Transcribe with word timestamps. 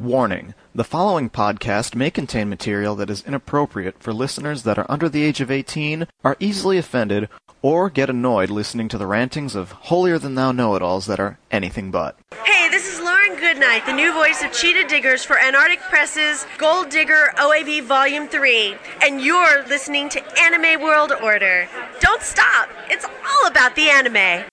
Warning 0.00 0.54
the 0.74 0.82
following 0.82 1.28
podcast 1.28 1.94
may 1.94 2.10
contain 2.10 2.48
material 2.48 2.96
that 2.96 3.10
is 3.10 3.22
inappropriate 3.26 4.02
for 4.02 4.14
listeners 4.14 4.62
that 4.62 4.78
are 4.78 4.86
under 4.88 5.10
the 5.10 5.22
age 5.22 5.42
of 5.42 5.50
18, 5.50 6.06
are 6.24 6.38
easily 6.40 6.78
offended, 6.78 7.28
or 7.60 7.90
get 7.90 8.08
annoyed 8.08 8.48
listening 8.48 8.88
to 8.88 8.96
the 8.96 9.06
rantings 9.06 9.54
of 9.54 9.72
holier 9.72 10.18
than 10.18 10.36
thou 10.36 10.52
know 10.52 10.74
it 10.74 10.80
alls 10.80 11.04
that 11.04 11.20
are 11.20 11.38
anything 11.50 11.90
but. 11.90 12.18
Hey, 12.44 12.70
this 12.70 12.90
is 12.90 12.98
Lauren 12.98 13.36
Goodnight, 13.36 13.84
the 13.84 13.92
new 13.92 14.14
voice 14.14 14.42
of 14.42 14.52
Cheetah 14.52 14.88
Diggers 14.88 15.22
for 15.22 15.38
Antarctic 15.38 15.80
Press's 15.80 16.46
Gold 16.56 16.88
Digger 16.88 17.34
OAV 17.36 17.82
Volume 17.82 18.26
3, 18.26 18.76
and 19.02 19.20
you're 19.20 19.66
listening 19.66 20.08
to 20.08 20.40
Anime 20.40 20.80
World 20.80 21.12
Order. 21.22 21.68
Don't 22.00 22.22
stop! 22.22 22.70
It's 22.88 23.04
all 23.04 23.46
about 23.48 23.76
the 23.76 23.90
anime! 23.90 24.46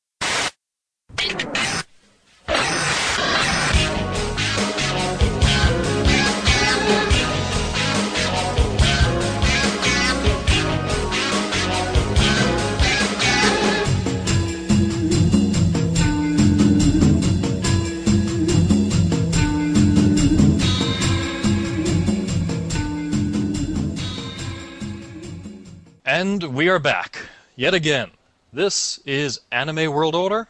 And 26.07 26.55
we 26.55 26.69
are 26.69 26.79
back, 26.79 27.19
yet 27.57 27.73
again. 27.73 28.11
This 28.53 28.97
is 29.05 29.41
Anime 29.51 29.91
World 29.91 30.15
Order. 30.15 30.47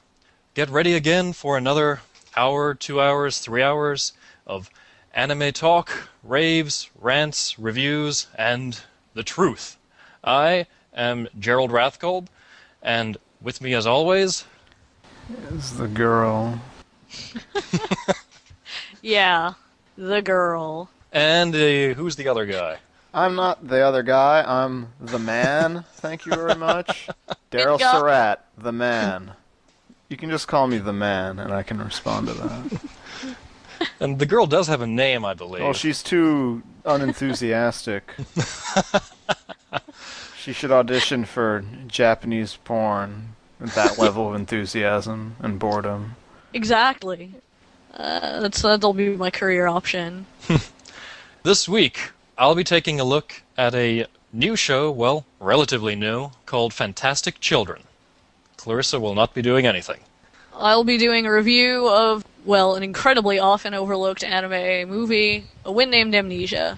Get 0.53 0.69
ready 0.69 0.93
again 0.93 1.33
for 1.33 1.57
another 1.57 2.01
hour, 2.35 2.75
two 2.75 3.01
hours, 3.01 3.39
three 3.39 3.63
hours 3.63 4.13
of 4.45 4.69
anime 5.15 5.51
talk, 5.53 6.09
raves, 6.23 6.91
rants, 7.01 7.57
reviews, 7.57 8.27
and 8.37 8.79
the 9.15 9.23
truth. 9.23 9.77
I 10.23 10.67
am 10.93 11.27
Gerald 11.39 11.71
Rathkolb, 11.71 12.27
and 12.83 13.17
with 13.41 13.59
me 13.59 13.73
as 13.73 13.87
always, 13.87 14.45
is 15.49 15.75
the 15.77 15.87
girl. 15.87 16.61
Yeah, 19.01 19.53
the 19.97 20.21
girl. 20.21 20.91
and 21.11 21.55
uh, 21.55 21.95
who's 21.95 22.15
the 22.15 22.27
other 22.27 22.45
guy? 22.45 22.77
I'm 23.17 23.33
not 23.33 23.67
the 23.67 23.81
other 23.81 24.03
guy. 24.03 24.43
I'm 24.47 24.89
the 25.01 25.17
man. 25.17 25.85
Thank 25.93 26.27
you 26.27 26.35
very 26.35 26.53
much. 26.53 27.09
Daryl 27.51 27.79
job. 27.79 27.99
Surat, 27.99 28.45
the 28.55 28.71
man. 28.71 29.31
You 30.07 30.17
can 30.17 30.29
just 30.29 30.47
call 30.47 30.67
me 30.67 30.77
the 30.77 30.93
man, 30.93 31.39
and 31.39 31.51
I 31.51 31.63
can 31.63 31.79
respond 31.79 32.27
to 32.27 32.33
that. 32.33 32.81
And 33.99 34.17
the 34.17 34.25
girl 34.25 34.47
does 34.47 34.67
have 34.67 34.81
a 34.81 34.87
name, 34.87 35.23
I 35.23 35.35
believe. 35.35 35.61
Well, 35.61 35.73
she's 35.73 36.01
too 36.01 36.63
unenthusiastic. 36.83 38.11
she 40.39 40.51
should 40.51 40.71
audition 40.71 41.25
for 41.25 41.63
Japanese 41.85 42.57
porn 42.63 43.35
with 43.59 43.75
that 43.75 43.99
level 43.99 44.29
of 44.29 44.35
enthusiasm 44.35 45.35
and 45.39 45.59
boredom. 45.59 46.15
Exactly. 46.53 47.35
Uh, 47.93 48.39
that's 48.39 48.63
that'll 48.63 48.93
be 48.93 49.15
my 49.15 49.29
career 49.29 49.67
option. 49.67 50.25
This 51.43 51.69
week, 51.69 52.11
I'll 52.39 52.53
be 52.53 52.63
taking 52.63 52.99
a 52.99 53.03
look 53.03 53.41
at 53.57 53.73
a 53.73 54.05
new 54.31 54.55
show, 54.55 54.91
well, 54.91 55.25
relatively 55.39 55.95
new, 55.95 56.29
called 56.45 56.71
Fantastic 56.71 57.39
Children. 57.39 57.81
Clarissa 58.57 58.99
will 58.99 59.15
not 59.15 59.33
be 59.33 59.41
doing 59.41 59.65
anything. 59.65 60.01
I'll 60.53 60.83
be 60.83 60.99
doing 60.99 61.25
a 61.25 61.31
review 61.31 61.89
of 61.89 62.23
well, 62.45 62.75
an 62.75 62.83
incredibly 62.83 63.39
often 63.39 63.73
overlooked 63.73 64.23
anime 64.23 64.87
movie, 64.87 65.45
A 65.65 65.71
Wind 65.71 65.89
Named 65.89 66.13
Amnesia. 66.13 66.77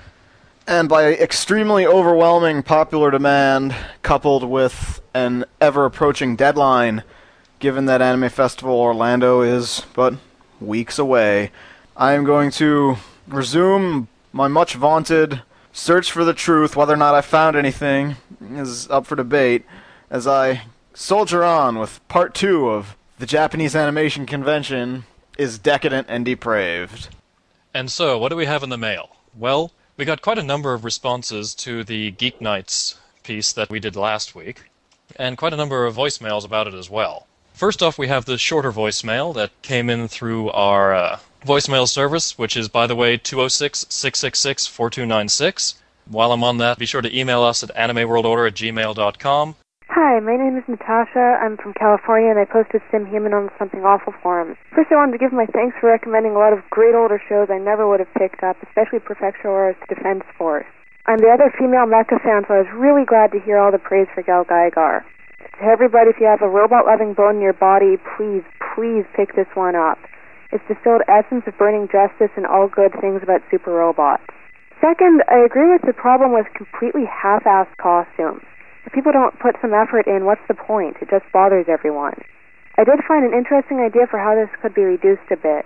And 0.66 0.88
by 0.88 1.14
extremely 1.14 1.86
overwhelming 1.86 2.64
popular 2.64 3.12
demand, 3.12 3.76
coupled 4.02 4.44
with 4.44 5.02
an 5.14 5.44
ever 5.60 5.86
approaching 5.86 6.38
deadline, 6.38 7.04
given 7.60 7.86
that 7.86 8.02
Anime 8.02 8.30
Festival 8.30 8.80
Orlando 8.80 9.42
is 9.42 9.86
but 9.94 10.16
weeks 10.62 10.98
away, 10.98 11.52
I 11.98 12.14
am 12.14 12.24
going 12.24 12.50
to 12.52 12.96
resume 13.28 14.08
my 14.32 14.48
much 14.48 14.76
vaunted 14.76 15.42
search 15.80 16.12
for 16.12 16.26
the 16.26 16.34
truth. 16.34 16.76
Whether 16.76 16.94
or 16.94 16.98
not 16.98 17.16
I 17.16 17.22
found 17.22 17.56
anything 17.56 18.18
is 18.42 18.90
up 18.90 19.06
for 19.06 19.16
debate 19.16 19.66
as 20.10 20.28
I 20.28 20.64
soldier 20.94 21.44
on 21.44 21.80
with 21.80 22.06
part 22.08 22.34
two 22.36 22.70
of 22.70 22.96
the 23.18 23.26
Japanese 23.26 23.76
Animation 23.76 24.26
Convention 24.26 25.06
is 25.38 25.58
decadent 25.58 26.08
and 26.10 26.26
depraved. 26.26 27.10
And 27.74 27.90
so, 27.90 28.18
what 28.18 28.30
do 28.30 28.36
we 28.36 28.46
have 28.46 28.64
in 28.64 28.70
the 28.70 28.78
mail? 28.78 29.16
Well, 29.38 29.72
we 29.96 30.06
got 30.06 30.22
quite 30.22 30.38
a 30.38 30.44
number 30.44 30.74
of 30.74 30.84
responses 30.84 31.56
to 31.56 31.84
the 31.84 32.12
Geek 32.12 32.42
Nights 32.42 33.00
piece 33.24 33.54
that 33.54 33.70
we 33.70 33.80
did 33.80 33.96
last 33.96 34.36
week, 34.36 34.64
and 35.16 35.38
quite 35.38 35.54
a 35.54 35.58
number 35.58 35.86
of 35.86 35.96
voicemails 35.96 36.46
about 36.46 36.68
it 36.68 36.74
as 36.74 36.90
well. 36.90 37.28
First 37.54 37.84
off, 37.84 37.98
we 37.98 38.08
have 38.08 38.26
the 38.26 38.38
shorter 38.38 38.72
voicemail 38.72 39.34
that 39.36 39.52
came 39.62 39.90
in 39.90 40.08
through 40.08 40.50
our 40.52 40.96
uh, 40.96 41.20
voicemail 41.46 41.88
service, 41.88 42.38
which 42.38 42.58
is, 42.58 42.68
by 42.68 42.88
the 42.88 42.96
way, 42.96 43.18
206 43.18 43.86
666 43.90 44.68
4296. 44.68 45.76
While 46.08 46.32
I'm 46.32 46.44
on 46.44 46.58
that, 46.58 46.78
be 46.78 46.86
sure 46.86 47.02
to 47.02 47.18
email 47.18 47.44
us 47.44 47.64
at 47.64 47.70
animeworldorder 47.76 48.48
at 48.48 48.56
gmail.com. 48.56 49.56
Hi, 49.90 50.20
my 50.20 50.38
name 50.38 50.58
is 50.58 50.64
Natasha. 50.68 51.42
I'm 51.42 51.58
from 51.58 51.74
California, 51.74 52.30
and 52.30 52.40
I 52.40 52.46
posted 52.46 52.82
SimHuman 52.94 53.34
on 53.34 53.46
the 53.50 53.54
Something 53.58 53.82
Awful 53.82 54.14
forums. 54.22 54.58
First, 54.74 54.92
I 54.92 54.96
wanted 54.96 55.14
to 55.14 55.18
give 55.18 55.34
my 55.34 55.46
thanks 55.48 55.78
for 55.82 55.90
recommending 55.90 56.34
a 56.34 56.40
lot 56.40 56.54
of 56.54 56.62
great 56.70 56.94
older 56.94 57.22
shows 57.30 57.50
I 57.50 57.58
never 57.58 57.90
would 57.90 58.00
have 58.00 58.14
picked 58.14 58.44
up, 58.44 58.58
especially 58.62 59.00
Prefectural 59.00 59.74
Defense 59.88 60.24
Force. 60.38 60.70
I'm 61.06 61.18
the 61.18 61.34
other 61.34 61.54
female 61.58 61.90
mecha 61.90 62.22
fan, 62.22 62.46
so 62.48 62.54
I 62.54 62.66
was 62.66 62.74
really 62.78 63.06
glad 63.06 63.32
to 63.34 63.40
hear 63.40 63.58
all 63.58 63.72
the 63.72 63.82
praise 63.82 64.08
for 64.14 64.22
GaoGaiGar. 64.22 65.02
To 65.60 65.64
everybody, 65.66 66.10
if 66.10 66.20
you 66.20 66.28
have 66.28 66.42
a 66.42 66.50
robot-loving 66.50 67.14
bone 67.14 67.38
in 67.38 67.42
your 67.42 67.54
body, 67.54 67.98
please, 68.18 68.44
please 68.76 69.06
pick 69.16 69.36
this 69.36 69.50
one 69.54 69.76
up. 69.76 69.98
It's 70.52 70.66
distilled 70.66 71.06
essence 71.06 71.46
of 71.46 71.58
burning 71.58 71.88
justice 71.94 72.34
and 72.36 72.46
all 72.46 72.68
good 72.68 72.94
things 72.98 73.22
about 73.22 73.46
super 73.52 73.70
robots. 73.70 74.26
Second, 74.82 75.22
I 75.30 75.46
agree 75.46 75.70
with 75.70 75.86
the 75.86 75.94
problem 75.94 76.34
with 76.34 76.48
completely 76.58 77.06
half-assed 77.06 77.78
costumes. 77.78 78.42
If 78.86 78.94
people 78.94 79.12
don't 79.12 79.38
put 79.38 79.62
some 79.62 79.78
effort 79.78 80.08
in, 80.08 80.26
what's 80.26 80.42
the 80.48 80.58
point? 80.58 80.98
It 81.02 81.10
just 81.14 81.30
bothers 81.32 81.70
everyone. 81.70 82.18
I 82.80 82.84
did 82.84 83.04
find 83.06 83.22
an 83.28 83.38
interesting 83.38 83.78
idea 83.78 84.08
for 84.10 84.18
how 84.18 84.34
this 84.34 84.50
could 84.62 84.74
be 84.74 84.82
reduced 84.82 85.30
a 85.30 85.38
bit. 85.38 85.66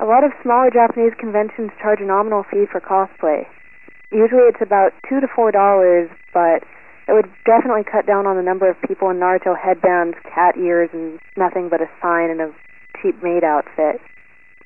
A 0.00 0.06
lot 0.08 0.24
of 0.24 0.32
smaller 0.42 0.70
Japanese 0.74 1.14
conventions 1.20 1.70
charge 1.80 2.00
a 2.00 2.08
nominal 2.08 2.42
fee 2.50 2.66
for 2.66 2.80
cosplay. 2.80 3.46
Usually 4.10 4.48
it's 4.50 4.62
about 4.64 4.92
two 5.08 5.20
to 5.20 5.28
four 5.28 5.52
dollars, 5.52 6.10
but 6.34 6.64
it 7.06 7.12
would 7.12 7.30
definitely 7.44 7.84
cut 7.84 8.06
down 8.06 8.26
on 8.26 8.36
the 8.36 8.42
number 8.42 8.68
of 8.68 8.76
people 8.82 9.10
in 9.10 9.18
Naruto 9.18 9.54
headbands, 9.54 10.16
cat 10.26 10.56
ears, 10.56 10.90
and 10.92 11.20
nothing 11.36 11.68
but 11.68 11.80
a 11.80 11.88
sign 12.02 12.30
and 12.30 12.40
a 12.40 12.50
cheap 13.00 13.22
maid 13.22 13.44
outfit. 13.44 14.00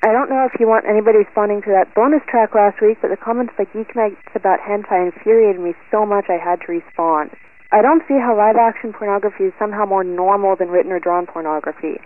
I 0.00 0.16
don't 0.16 0.32
know 0.32 0.48
if 0.48 0.56
you 0.56 0.64
want 0.64 0.88
anybody 0.88 1.20
responding 1.20 1.60
to 1.68 1.72
that 1.76 1.92
bonus 1.92 2.24
track 2.24 2.56
last 2.56 2.80
week, 2.80 2.96
but 3.04 3.12
the 3.12 3.20
comments 3.20 3.52
by 3.52 3.68
Geek 3.68 3.92
Nights 3.92 4.32
about 4.32 4.64
hentai 4.64 5.12
infuriated 5.12 5.60
me 5.60 5.76
so 5.92 6.08
much 6.08 6.32
I 6.32 6.40
had 6.40 6.64
to 6.64 6.72
respond. 6.72 7.36
I 7.68 7.84
don't 7.84 8.00
see 8.08 8.16
how 8.16 8.32
live 8.32 8.56
action 8.56 8.96
pornography 8.96 9.52
is 9.52 9.58
somehow 9.60 9.84
more 9.84 10.02
normal 10.02 10.56
than 10.56 10.72
written 10.72 10.90
or 10.90 11.04
drawn 11.04 11.28
pornography. 11.28 12.00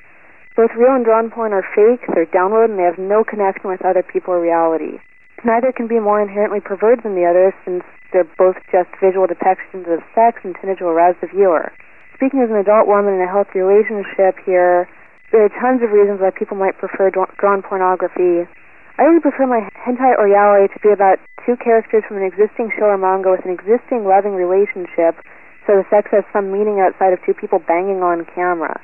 Both 0.59 0.75
real 0.75 0.99
and 0.99 1.07
drawn 1.07 1.31
porn 1.31 1.55
are 1.55 1.63
fake, 1.63 2.03
they're 2.11 2.27
downloaded, 2.27 2.75
and 2.75 2.79
they 2.83 2.91
have 2.91 2.99
no 2.99 3.23
connection 3.23 3.71
with 3.71 3.87
other 3.87 4.03
people 4.03 4.35
or 4.35 4.43
reality. 4.43 4.99
Neither 5.47 5.71
can 5.71 5.87
be 5.87 6.03
more 6.03 6.19
inherently 6.19 6.59
perverted 6.59 7.07
than 7.07 7.15
the 7.15 7.31
other, 7.31 7.55
since 7.65 7.87
they're 8.11 8.27
both 8.37 8.59
just 8.75 8.91
visual 8.99 9.31
depictions 9.31 9.87
of 9.87 10.03
sex 10.19 10.43
intended 10.43 10.83
to 10.83 10.91
arouse 10.91 11.15
the 11.23 11.31
viewer. 11.31 11.71
Speaking 12.19 12.43
as 12.43 12.51
an 12.51 12.59
adult 12.59 12.91
woman 12.91 13.15
in 13.15 13.23
a 13.23 13.31
healthy 13.31 13.63
relationship 13.63 14.35
here, 14.43 14.91
there 15.35 15.43
are 15.43 15.51
tons 15.59 15.83
of 15.83 15.91
reasons 15.91 16.23
why 16.23 16.31
people 16.31 16.55
might 16.55 16.79
prefer 16.79 17.11
drawn 17.11 17.59
pornography. 17.67 18.47
I 18.95 19.03
really 19.03 19.19
prefer 19.19 19.51
my 19.51 19.67
hentai 19.83 20.15
or 20.15 20.31
yaoi 20.31 20.71
to 20.71 20.79
be 20.79 20.95
about 20.95 21.19
two 21.43 21.59
characters 21.59 22.07
from 22.07 22.23
an 22.23 22.27
existing 22.31 22.71
show 22.79 22.87
or 22.87 22.95
manga 22.95 23.35
with 23.35 23.43
an 23.43 23.51
existing 23.51 24.07
loving 24.07 24.39
relationship, 24.39 25.19
so 25.67 25.75
the 25.75 25.83
sex 25.91 26.07
has 26.15 26.23
some 26.31 26.55
meaning 26.55 26.79
outside 26.79 27.11
of 27.11 27.19
two 27.27 27.35
people 27.35 27.59
banging 27.59 27.99
on 27.99 28.23
camera. 28.31 28.79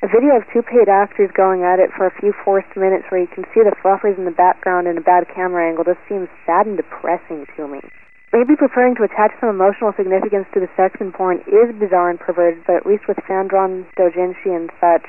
A 0.00 0.08
video 0.08 0.40
of 0.40 0.48
two 0.48 0.64
paid 0.64 0.88
actors 0.88 1.28
going 1.36 1.68
at 1.68 1.76
it 1.76 1.92
for 1.92 2.08
a 2.08 2.16
few 2.16 2.32
forced 2.32 2.72
minutes 2.80 3.04
where 3.12 3.20
you 3.20 3.28
can 3.28 3.44
see 3.52 3.60
the 3.60 3.76
fluffers 3.84 4.16
in 4.16 4.24
the 4.24 4.32
background 4.32 4.88
in 4.88 4.96
a 4.96 5.04
bad 5.04 5.28
camera 5.36 5.68
angle 5.68 5.84
just 5.84 6.00
seems 6.08 6.32
sad 6.48 6.64
and 6.64 6.80
depressing 6.80 7.44
to 7.60 7.68
me. 7.68 7.84
Maybe 8.32 8.56
preferring 8.56 8.96
to 8.96 9.04
attach 9.04 9.36
some 9.36 9.52
emotional 9.52 9.92
significance 10.00 10.48
to 10.56 10.64
the 10.64 10.72
sex 10.80 10.96
in 10.96 11.12
porn 11.12 11.44
is 11.44 11.76
bizarre 11.76 12.08
and 12.08 12.16
perverted, 12.16 12.64
but 12.64 12.80
at 12.80 12.88
least 12.88 13.04
with 13.04 13.20
fan-drawn 13.28 13.84
doujinshi 14.00 14.48
and 14.48 14.72
such, 14.80 15.04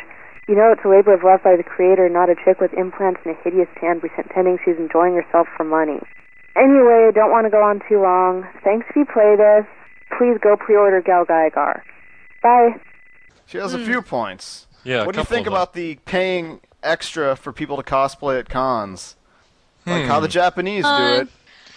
you 0.47 0.55
know 0.55 0.71
it's 0.71 0.85
a 0.85 0.89
labor 0.89 1.13
of 1.13 1.23
love 1.23 1.41
by 1.43 1.55
the 1.55 1.63
creator, 1.63 2.07
not 2.09 2.29
a 2.29 2.35
chick 2.35 2.59
with 2.59 2.73
implants 2.73 3.21
and 3.25 3.35
a 3.35 3.39
hideous 3.43 3.67
tan 3.79 3.99
pretending 3.99 4.57
she's 4.63 4.77
enjoying 4.77 5.15
herself 5.15 5.47
for 5.57 5.63
money. 5.63 5.99
Anyway, 6.55 7.07
I 7.09 7.11
don't 7.13 7.31
want 7.31 7.45
to 7.45 7.49
go 7.49 7.61
on 7.61 7.81
too 7.89 8.01
long. 8.01 8.47
Thanks 8.63 8.87
if 8.89 8.95
you 8.95 9.05
play 9.05 9.35
this. 9.35 9.65
Please 10.17 10.37
go 10.41 10.55
pre-order 10.55 11.01
GaoGaiGar. 11.01 11.81
Bye. 12.41 12.69
She 13.45 13.57
has 13.57 13.73
a 13.73 13.83
few 13.83 14.01
points. 14.01 14.67
Yeah, 14.83 15.01
a 15.01 15.05
what 15.05 15.15
do 15.15 15.19
you 15.19 15.25
think 15.25 15.47
about 15.47 15.73
the 15.73 15.95
paying 16.05 16.61
extra 16.83 17.35
for 17.35 17.51
people 17.51 17.75
to 17.77 17.83
cosplay 17.83 18.39
at 18.39 18.49
cons? 18.49 19.15
like 19.85 20.05
how 20.05 20.19
the 20.19 20.27
Japanese 20.27 20.83
Uh, 20.85 20.97
do 20.97 21.21
it. 21.21 21.29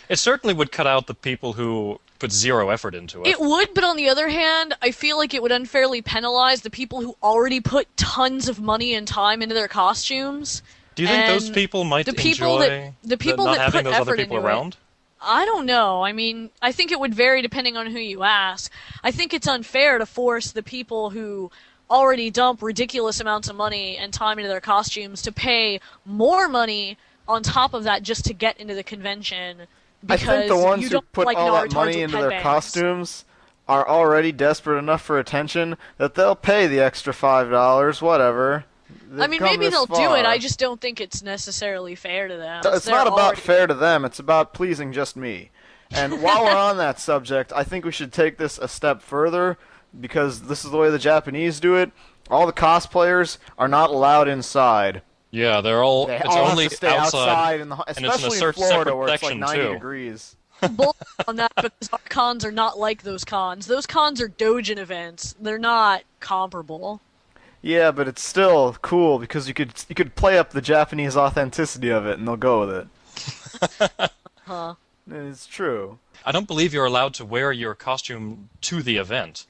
It 0.09 0.19
certainly 0.19 0.55
would 0.55 0.73
cut 0.73 0.87
out 0.87 1.07
the 1.07 1.15
people 1.15 1.55
who 1.55 2.01
put 2.19 2.33
zero 2.33 2.71
effort 2.71 2.95
into 2.95 3.23
it. 3.23 3.29
It 3.29 3.41
would, 3.41 3.75
but 3.75 3.85
on 3.85 3.97
the 3.97 4.09
other 4.09 4.29
hand, 4.29 4.75
I 4.83 4.91
feel 4.91 5.19
like 5.19 5.35
it 5.35 5.43
would 5.43 5.53
unfairly 5.53 6.03
penalize 6.03 6.63
the 6.63 6.71
people 6.71 7.01
who 7.01 7.17
already 7.23 7.61
put 7.61 7.95
tons 7.97 8.49
of 8.49 8.61
money 8.61 8.95
and 8.95 9.07
time 9.07 9.43
into 9.43 9.55
their 9.55 9.69
costumes. 9.69 10.63
Do 10.95 11.03
you 11.03 11.09
think 11.09 11.27
those 11.27 11.51
people 11.51 11.85
might 11.85 12.07
the 12.07 12.13
people 12.13 12.61
enjoy 12.61 12.69
that- 12.69 12.93
the 13.05 13.17
people 13.17 13.45
not 13.45 13.57
that 13.57 13.61
having 13.67 13.85
put 13.85 13.85
those 13.91 14.01
other 14.01 14.13
effort 14.13 14.19
people 14.19 14.37
into 14.39 14.49
it. 14.49 14.51
around? 14.51 14.77
I 15.21 15.45
don't 15.45 15.67
know. 15.67 16.03
I 16.05 16.13
mean, 16.13 16.51
I 16.63 16.73
think 16.73 16.91
it 16.91 16.99
would 17.01 17.15
vary 17.15 17.43
depending 17.43 17.77
on 17.77 17.87
who 17.87 17.99
you 17.99 18.23
ask. 18.23 18.73
I 19.05 19.11
think 19.11 19.33
it's 19.35 19.47
unfair 19.49 19.99
to 19.99 20.07
force 20.07 20.51
the 20.53 20.63
people 20.63 21.11
who 21.11 21.51
already 21.91 22.31
dump 22.31 22.63
ridiculous 22.63 23.21
amounts 23.21 23.49
of 23.49 23.57
money 23.57 23.97
and 23.97 24.13
time 24.13 24.39
into 24.39 24.49
their 24.49 24.61
costumes 24.61 25.23
to 25.23 25.33
pay 25.33 25.81
more 26.05 26.49
money 26.49 26.99
on 27.27 27.43
top 27.43 27.75
of 27.75 27.85
that 27.85 28.03
just 28.03 28.25
to 28.27 28.35
get 28.35 28.59
into 28.59 28.75
the 28.75 28.83
convention. 28.83 29.67
I 30.09 30.17
think 30.17 30.49
the 30.49 30.57
ones 30.57 30.91
who 30.91 31.01
put 31.01 31.27
like 31.27 31.37
all 31.37 31.53
that 31.53 31.73
money 31.73 32.03
into 32.03 32.17
their 32.17 32.31
headbands. 32.31 32.43
costumes 32.43 33.25
are 33.69 33.87
already 33.89 34.33
desperate 34.33 34.79
enough 34.79 35.03
for 35.03 35.19
attention 35.19 35.77
that 35.99 36.15
they'll 36.15 36.37
pay 36.37 36.67
the 36.67 36.81
extra 36.81 37.13
five 37.13 37.51
dollars, 37.51 38.01
whatever. 38.03 38.65
I 38.91 39.17
They've 39.17 39.31
mean, 39.31 39.43
maybe 39.43 39.69
they'll 39.69 39.87
do 39.87 40.15
it. 40.15 40.25
I 40.25 40.39
just 40.39 40.59
don't 40.59 40.81
think 40.81 41.01
it's 41.01 41.23
necessarily 41.23 41.95
fair 41.95 42.29
to 42.29 42.37
them. 42.37 42.63
It's 42.65 42.85
They're 42.87 42.95
not 42.95 43.07
about 43.07 43.19
already- 43.19 43.41
fair 43.41 43.67
to 43.67 43.75
them. 43.75 44.05
It's 44.05 44.19
about 44.19 44.55
pleasing 44.55 44.93
just 44.93 45.17
me. 45.17 45.51
And 45.91 46.23
while 46.23 46.45
we're 46.45 46.51
on 46.57 46.77
that 46.79 47.01
subject, 47.01 47.51
I 47.57 47.65
think 47.65 47.85
we 47.85 47.93
should 47.93 48.13
take 48.13 48.37
this 48.37 48.59
a 48.59 48.69
step 48.69 49.01
further 49.03 49.57
because 49.99 50.43
this 50.43 50.65
is 50.65 50.71
the 50.71 50.77
way 50.77 50.91
the 50.91 50.99
Japanese 50.99 51.61
do 51.61 51.75
it. 51.77 51.91
All 52.31 52.47
the 52.47 52.53
cosplayers 52.53 53.39
are 53.59 53.69
not 53.69 53.89
allowed 53.89 54.29
inside. 54.29 55.01
Yeah, 55.31 55.61
they're 55.61 55.83
all. 55.83 56.07
They 56.07 56.17
it's 56.17 56.27
all 56.27 56.49
only 56.49 56.65
have 56.65 56.71
to 56.71 56.77
stay 56.77 56.97
outside. 56.97 57.61
in 57.61 57.69
the, 57.69 57.85
it's 57.87 57.99
in 57.99 58.05
a 58.05 58.09
especially 58.09 58.47
in, 58.47 58.53
Florida 58.53 58.97
where 58.97 59.09
it's 59.09 59.23
like 59.23 59.37
90 59.37 59.57
too. 59.57 59.73
degrees. 59.75 60.37
bull 60.73 60.97
on 61.27 61.37
that 61.37 61.53
because 61.55 61.89
our 61.93 62.01
cons 62.09 62.45
are 62.45 62.53
not 62.53 62.79
like 62.79 63.03
those 63.03 63.25
cons. 63.25 63.67
Those 63.67 63.87
cons 63.87 64.21
are 64.21 64.29
Dojin 64.29 64.79
events. 64.79 65.37
They're 65.41 65.59
not 65.59 66.03
comparable. 66.21 67.01
Yeah, 67.63 67.91
but 67.91 68.09
it's 68.09 68.23
still 68.23 68.77
cool 68.83 69.19
because 69.19 69.49
you 69.49 69.55
could 69.55 69.73
you 69.89 69.95
could 69.95 70.15
play 70.15 70.39
up 70.39 70.51
the 70.51 70.61
Japanese 70.61 71.17
authenticity 71.17 71.91
of 71.91 72.07
it, 72.07 72.19
and 72.19 72.27
they'll 72.27 72.37
go 72.37 72.61
with 72.61 72.89
it. 73.81 74.11
Huh. 74.49 74.77
It's 75.11 75.47
true. 75.47 75.99
I 76.25 76.33
don't 76.33 76.47
believe 76.47 76.73
you're 76.73 76.87
allowed 76.87 77.13
to 77.15 77.25
wear 77.27 77.53
your 77.53 77.75
costume 77.75 78.49
to 78.63 78.83
the 78.83 78.97
event, 78.97 79.45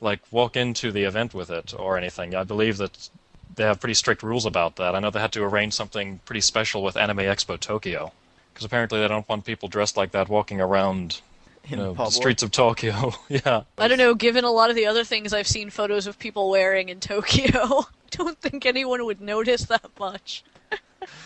like 0.00 0.20
walk 0.30 0.56
into 0.56 0.90
the 0.90 1.04
event 1.04 1.34
with 1.34 1.50
it 1.50 1.74
or 1.78 1.98
anything. 1.98 2.34
I 2.34 2.44
believe 2.44 2.78
that 2.78 3.10
they 3.58 3.64
have 3.64 3.80
pretty 3.80 3.94
strict 3.94 4.22
rules 4.22 4.46
about 4.46 4.76
that. 4.76 4.94
I 4.94 5.00
know 5.00 5.10
they 5.10 5.20
had 5.20 5.32
to 5.32 5.42
arrange 5.42 5.74
something 5.74 6.20
pretty 6.24 6.40
special 6.40 6.82
with 6.82 6.96
Anime 6.96 7.18
Expo 7.18 7.58
Tokyo, 7.58 8.12
because 8.54 8.64
apparently 8.64 9.00
they 9.00 9.08
don't 9.08 9.28
want 9.28 9.44
people 9.44 9.68
dressed 9.68 9.96
like 9.96 10.12
that 10.12 10.28
walking 10.28 10.60
around 10.60 11.20
you 11.66 11.76
In 11.76 11.82
know, 11.82 11.92
the 11.92 12.08
streets 12.10 12.42
of 12.42 12.50
Tokyo. 12.50 13.12
yeah. 13.28 13.62
I 13.76 13.88
don't 13.88 13.98
know. 13.98 14.14
Given 14.14 14.44
a 14.44 14.50
lot 14.50 14.70
of 14.70 14.76
the 14.76 14.86
other 14.86 15.04
things 15.04 15.34
I've 15.34 15.48
seen 15.48 15.68
photos 15.70 16.06
of 16.06 16.18
people 16.18 16.48
wearing 16.48 16.88
in 16.88 17.00
Tokyo, 17.00 17.60
I 17.60 17.84
don't 18.10 18.38
think 18.40 18.64
anyone 18.64 19.04
would 19.04 19.20
notice 19.20 19.64
that 19.66 19.90
much. 19.98 20.44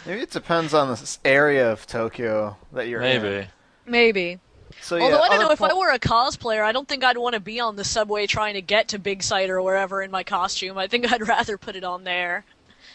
Maybe 0.06 0.22
it 0.22 0.30
depends 0.30 0.74
on 0.74 0.88
the 0.88 1.18
area 1.24 1.70
of 1.70 1.86
Tokyo 1.86 2.56
that 2.72 2.88
you're 2.88 3.02
in. 3.02 3.22
Maybe. 3.22 3.48
Maybe. 3.86 4.40
So 4.80 4.96
yeah, 4.96 5.04
Although 5.04 5.20
I 5.20 5.28
don't 5.28 5.38
other 5.38 5.44
know 5.44 5.50
if 5.52 5.62
I 5.62 5.74
were 5.74 5.90
a 5.90 5.98
cosplayer, 5.98 6.64
I 6.64 6.72
don't 6.72 6.88
think 6.88 7.04
I'd 7.04 7.18
want 7.18 7.34
to 7.34 7.40
be 7.40 7.60
on 7.60 7.76
the 7.76 7.84
subway 7.84 8.26
trying 8.26 8.54
to 8.54 8.62
get 8.62 8.88
to 8.88 8.98
Big 8.98 9.22
Sight 9.22 9.50
or 9.50 9.60
wherever 9.62 10.02
in 10.02 10.10
my 10.10 10.22
costume. 10.22 10.78
I 10.78 10.86
think 10.86 11.10
I'd 11.12 11.26
rather 11.26 11.58
put 11.58 11.76
it 11.76 11.84
on 11.84 12.04
there. 12.04 12.44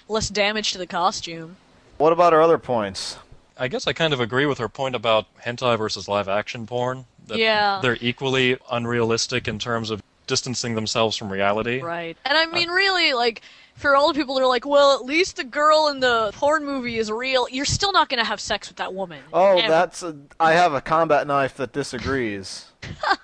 Less 0.08 0.30
damage 0.30 0.72
to 0.72 0.78
the 0.78 0.88
costume. 0.88 1.58
What 1.98 2.14
about 2.14 2.34
our 2.34 2.42
other 2.42 2.58
points? 2.58 3.18
I 3.60 3.68
guess 3.68 3.88
I 3.88 3.94
kind 3.94 4.14
of 4.14 4.20
agree 4.20 4.46
with 4.46 4.60
her 4.60 4.70
point 4.70 4.96
about 4.96 5.26
hentai 5.44 5.78
versus 5.78 6.08
live 6.08 6.28
action 6.28 6.68
porn. 6.68 7.06
That 7.28 7.38
Yeah. 7.38 7.80
They're 7.82 7.98
equally 8.00 8.58
unrealistic 8.72 9.48
in 9.48 9.60
terms 9.60 9.90
of 9.90 10.02
distancing 10.28 10.76
themselves 10.76 11.18
from 11.18 11.32
reality. 11.32 11.82
Right. 11.82 12.18
And 12.26 12.38
I 12.38 12.46
mean, 12.46 12.70
really, 12.70 13.14
like, 13.14 13.42
for 13.78 13.96
all 13.96 14.12
the 14.12 14.14
people 14.20 14.36
that 14.36 14.42
are 14.42 14.48
like, 14.48 14.66
well, 14.66 14.94
at 14.96 15.06
least 15.06 15.38
the 15.38 15.44
girl 15.46 15.88
in 15.88 16.00
the 16.02 16.32
porn 16.34 16.66
movie 16.66 16.98
is 16.98 17.10
real, 17.12 17.48
you're 17.50 17.64
still 17.66 17.94
not 17.94 18.10
going 18.10 18.18
to 18.20 18.26
have 18.26 18.40
sex 18.42 18.68
with 18.68 18.78
that 18.78 18.94
woman. 18.94 19.22
Oh, 19.32 19.58
Ever. 19.58 19.68
that's 19.70 20.04
a, 20.04 20.18
I 20.40 20.54
have 20.54 20.74
a 20.74 20.82
combat 20.82 21.26
knife 21.28 21.56
that 21.58 21.72
disagrees. 21.74 22.66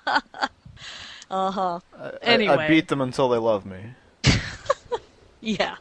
Uh 1.31 1.49
huh. 1.51 1.79
I- 1.99 2.11
Anyway. 2.21 2.53
I, 2.55 2.67
beat 2.67 2.89
them 2.89 3.01
until 3.01 3.27
they 3.29 3.39
love 3.39 3.65
me, 3.65 3.79
Yeah. 5.41 5.75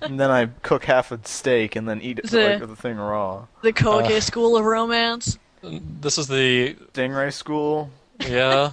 and 0.00 0.18
then 0.18 0.30
I 0.30 0.46
cook 0.62 0.84
half 0.84 1.12
a 1.12 1.20
steak 1.24 1.76
and 1.76 1.86
then 1.86 2.00
eat 2.00 2.18
it 2.20 2.30
The- 2.30 2.48
like 2.48 2.60
the 2.66 2.74
thing 2.76 2.96
raw. 2.96 3.46
The 3.62 3.72
Koike 3.74 4.22
School 4.22 4.56
of 4.56 4.64
Romance. 4.64 5.38
This 5.62 6.16
is 6.16 6.28
the 6.28 6.74
Stingray 6.94 7.32
school. 7.34 7.90
yeah. 8.26 8.70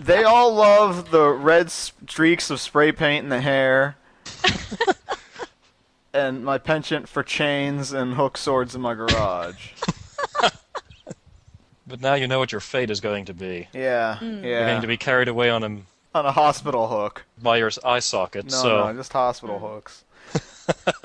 They 0.00 0.22
all 0.24 0.54
love 0.54 1.10
the 1.10 1.28
red 1.28 1.70
streaks 1.70 2.48
of 2.50 2.60
spray 2.60 2.92
paint 2.92 3.24
in 3.24 3.28
the 3.30 3.40
hair. 3.42 3.96
and 6.12 6.44
my 6.44 6.58
penchant 6.58 7.08
for 7.08 7.22
chains 7.22 7.92
and 7.92 8.14
hook 8.14 8.36
swords 8.38 8.74
in 8.74 8.80
my 8.80 8.94
garage. 8.94 9.72
but 11.86 12.00
now 12.00 12.14
you 12.14 12.26
know 12.26 12.38
what 12.38 12.52
your 12.52 12.60
fate 12.60 12.90
is 12.90 13.00
going 13.00 13.24
to 13.26 13.34
be. 13.34 13.68
Yeah, 13.72 14.16
Hmm. 14.18 14.44
You're 14.44 14.66
going 14.66 14.80
to 14.82 14.86
be 14.86 14.96
carried 14.96 15.28
away 15.28 15.50
on 15.50 15.62
a 15.62 15.66
On 16.18 16.26
a 16.26 16.32
hospital 16.32 16.88
hook. 16.88 17.24
by 17.42 17.56
your 17.58 17.70
eye 17.84 18.00
socket. 18.00 18.46
No, 18.46 18.56
so 18.56 18.86
no, 18.86 18.94
just 18.94 19.12
hospital 19.12 19.58
hooks. 19.58 20.04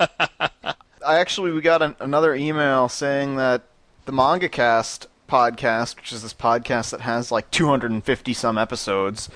I 0.00 1.18
actually 1.18 1.52
we 1.52 1.60
got 1.60 1.82
an, 1.82 1.96
another 2.00 2.34
email 2.34 2.88
saying 2.88 3.36
that 3.36 3.62
the 4.06 4.12
Manga 4.12 4.48
Cast 4.48 5.06
podcast, 5.28 5.96
which 5.96 6.12
is 6.12 6.22
this 6.22 6.34
podcast 6.34 6.90
that 6.90 7.00
has 7.02 7.30
like 7.32 7.50
250 7.50 8.32
some 8.34 8.56
episodes, 8.58 9.28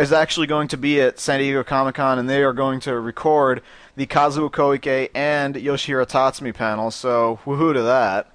is 0.00 0.12
actually 0.12 0.46
going 0.46 0.66
to 0.68 0.78
be 0.78 1.00
at 1.00 1.20
San 1.20 1.40
Diego 1.40 1.62
Comic 1.62 1.96
Con, 1.96 2.18
and 2.18 2.28
they 2.28 2.42
are 2.42 2.54
going 2.54 2.80
to 2.80 2.98
record 2.98 3.62
the 3.96 4.06
Kazuo 4.06 4.50
Koike 4.50 5.10
and 5.14 5.54
Yoshihiro 5.54 6.08
Tatsumi 6.08 6.54
panels. 6.54 6.94
So 6.94 7.38
woohoo 7.44 7.74
to 7.74 7.82
that! 7.82 8.32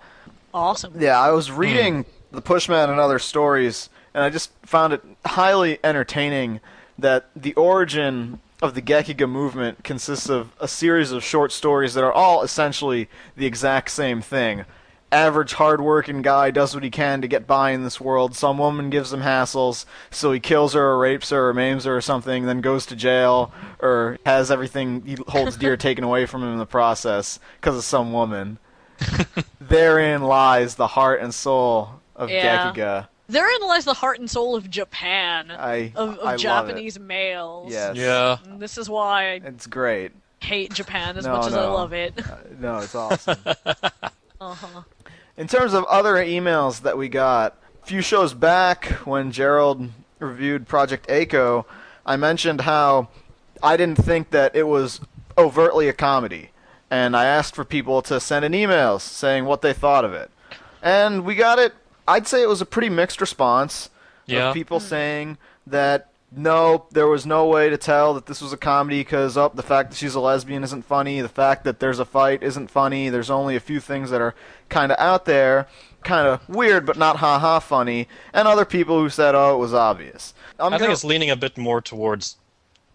Awesome. 0.54 0.94
Yeah, 1.02 1.20
I 1.20 1.32
was 1.32 1.52
reading 1.52 2.04
hmm. 2.04 2.36
the 2.36 2.42
Pushman 2.42 2.90
and 2.90 3.00
other 3.00 3.20
stories, 3.20 3.90
and 4.14 4.24
I 4.24 4.30
just 4.30 4.52
found 4.64 4.94
it 4.94 5.02
highly 5.26 5.80
entertaining 5.84 6.62
that 7.00 7.30
the 7.36 7.54
origin 7.56 8.40
of 8.62 8.76
the 8.76 8.82
Gekiga 8.82 9.30
movement 9.30 9.84
consists 9.84 10.30
of 10.30 10.52
a 10.60 10.68
series 10.68 11.12
of 11.12 11.24
short 11.24 11.52
stories 11.52 11.94
that 11.96 12.04
are 12.04 12.14
all 12.14 12.44
essentially 12.44 13.10
the 13.36 13.46
exact 13.46 13.92
same 13.92 14.22
thing. 14.22 14.66
Average 15.12 15.54
hard-working 15.54 16.22
guy 16.24 16.52
does 16.52 16.74
what 16.74 16.84
he 16.84 16.90
can 16.90 17.22
to 17.22 17.28
get 17.28 17.48
by 17.48 17.72
in 17.72 17.84
this 17.84 18.02
world. 18.02 18.36
Some 18.36 18.58
woman 18.58 18.90
gives 18.90 19.14
him 19.14 19.22
hassles, 19.22 19.86
so 20.12 20.32
he 20.32 20.40
kills 20.40 20.74
her 20.74 20.84
or 20.92 20.98
rapes 20.98 21.30
her 21.30 21.50
or 21.50 21.54
maims 21.54 21.86
her 21.86 21.96
or 21.96 22.02
something, 22.02 22.46
then 22.46 22.60
goes 22.60 22.86
to 22.88 22.96
jail 22.96 23.54
or 23.80 24.18
has 24.26 24.52
everything 24.52 25.04
he 25.06 25.16
holds 25.28 25.56
dear 25.58 25.78
taken 25.78 26.04
away 26.04 26.26
from 26.26 26.44
him 26.44 26.50
in 26.52 26.58
the 26.58 26.66
process 26.66 27.40
because 27.62 27.78
of 27.78 27.84
some 27.84 28.12
woman 28.12 28.58
therein 29.62 30.24
lies 30.24 30.76
the 30.76 30.88
heart 30.88 31.22
and 31.22 31.34
soul 31.34 32.02
of 32.16 32.30
Yeah. 32.30 32.72
Gekiga. 32.74 33.08
Therein 33.28 33.62
lies 33.62 33.86
the 33.86 33.94
heart 33.94 34.20
and 34.20 34.30
soul 34.30 34.56
of 34.56 34.70
Japan. 34.70 35.50
I 35.52 35.92
of, 35.96 36.18
of 36.18 36.20
I 36.20 36.32
love 36.32 36.40
Japanese 36.40 37.00
males. 37.00 37.72
it. 37.72 37.76
Yes. 37.76 37.96
yeah. 37.96 38.38
And 38.46 38.60
this 38.60 38.78
is 38.78 38.90
why 38.90 39.28
I 39.34 39.42
It's 39.44 39.68
great. 39.68 40.12
hate 40.42 40.74
Japan 40.74 41.18
as 41.18 41.26
No, 41.26 41.38
much 41.38 41.48
as 41.48 41.54
I 41.54 41.66
love 41.68 41.94
it. 41.94 42.14
Uh, 42.20 42.36
no, 42.60 42.78
it's 42.80 42.96
awesome. 42.96 43.38
Uh-huh. 44.42 44.82
In 45.38 45.48
terms 45.48 45.74
of 45.74 45.84
other 45.86 46.16
emails 46.16 46.82
that 46.82 46.98
we 46.98 47.10
got, 47.10 47.58
a 47.84 47.86
few 47.86 48.02
shows 48.02 48.34
back 48.34 48.86
when 49.06 49.32
Gerald 49.32 49.90
reviewed 50.20 50.68
Project 50.68 51.06
A-ko, 51.10 51.66
I 52.06 52.16
mentioned 52.16 52.62
how 52.62 53.10
I 53.62 53.76
didn't 53.76 53.98
think 53.98 54.30
that 54.32 54.56
it 54.56 54.68
was 54.68 55.02
overtly 55.38 55.90
a 55.90 55.94
comedy. 55.94 56.52
And 56.90 57.18
I 57.18 57.26
asked 57.26 57.56
for 57.56 57.66
people 57.66 58.02
to 58.04 58.20
send 58.20 58.46
in 58.46 58.54
emails 58.54 59.02
saying 59.02 59.46
what 59.46 59.62
they 59.62 59.74
thought 59.74 60.06
of 60.06 60.14
it. 60.14 60.32
And 60.82 61.26
we 61.26 61.36
got 61.36 61.60
it. 61.60 61.74
I'd 62.08 62.28
say 62.28 62.42
it 62.42 62.50
was 62.50 62.62
a 62.62 62.66
pretty 62.66 62.90
mixed 62.90 63.20
response 63.20 63.90
Yeah. 64.28 64.50
of 64.50 64.54
people 64.54 64.80
hmm. 64.80 64.86
saying 64.86 65.38
that 65.68 66.10
no, 66.36 66.86
there 66.92 67.08
was 67.08 67.26
no 67.26 67.48
way 67.48 67.70
to 67.70 67.78
tell 67.78 68.14
that 68.14 68.26
this 68.26 68.42
was 68.42 68.52
a 68.54 68.58
comedy 68.58 69.02
because 69.02 69.38
oh, 69.38 69.52
the 69.54 69.64
fact 69.64 69.92
that 69.92 69.96
she's 69.98 70.16
a 70.16 70.20
lesbian 70.20 70.64
isn't 70.64 70.84
funny, 70.84 71.22
the 71.22 71.30
fact 71.30 71.64
that 71.64 71.80
there's 71.80 72.00
a 72.00 72.06
fight 72.06 72.44
isn't 72.44 72.70
funny. 72.70 73.10
There's 73.10 73.30
only 73.30 73.56
a 73.56 73.60
few 73.60 73.80
things 73.80 74.10
that 74.10 74.22
are 74.22 74.36
kind 74.70 74.92
of 74.92 74.98
out 75.00 75.26
there, 75.26 75.68
kind 76.04 76.28
of 76.28 76.48
weird 76.50 76.86
but 76.86 76.98
not 76.98 77.18
ha 77.18 77.40
ha 77.40 77.60
funny, 77.60 78.08
and 78.34 78.48
other 78.48 78.66
people 78.66 79.00
who 79.00 79.10
said 79.10 79.36
oh 79.36 79.56
it 79.56 79.58
was 79.60 79.74
obvious. 79.74 80.34
I'm 80.60 80.68
I 80.68 80.78
think 80.78 80.82
gonna- 80.82 80.94
it's 80.94 81.04
leaning 81.04 81.30
a 81.30 81.36
bit 81.36 81.58
more 81.58 81.82
towards 81.82 82.38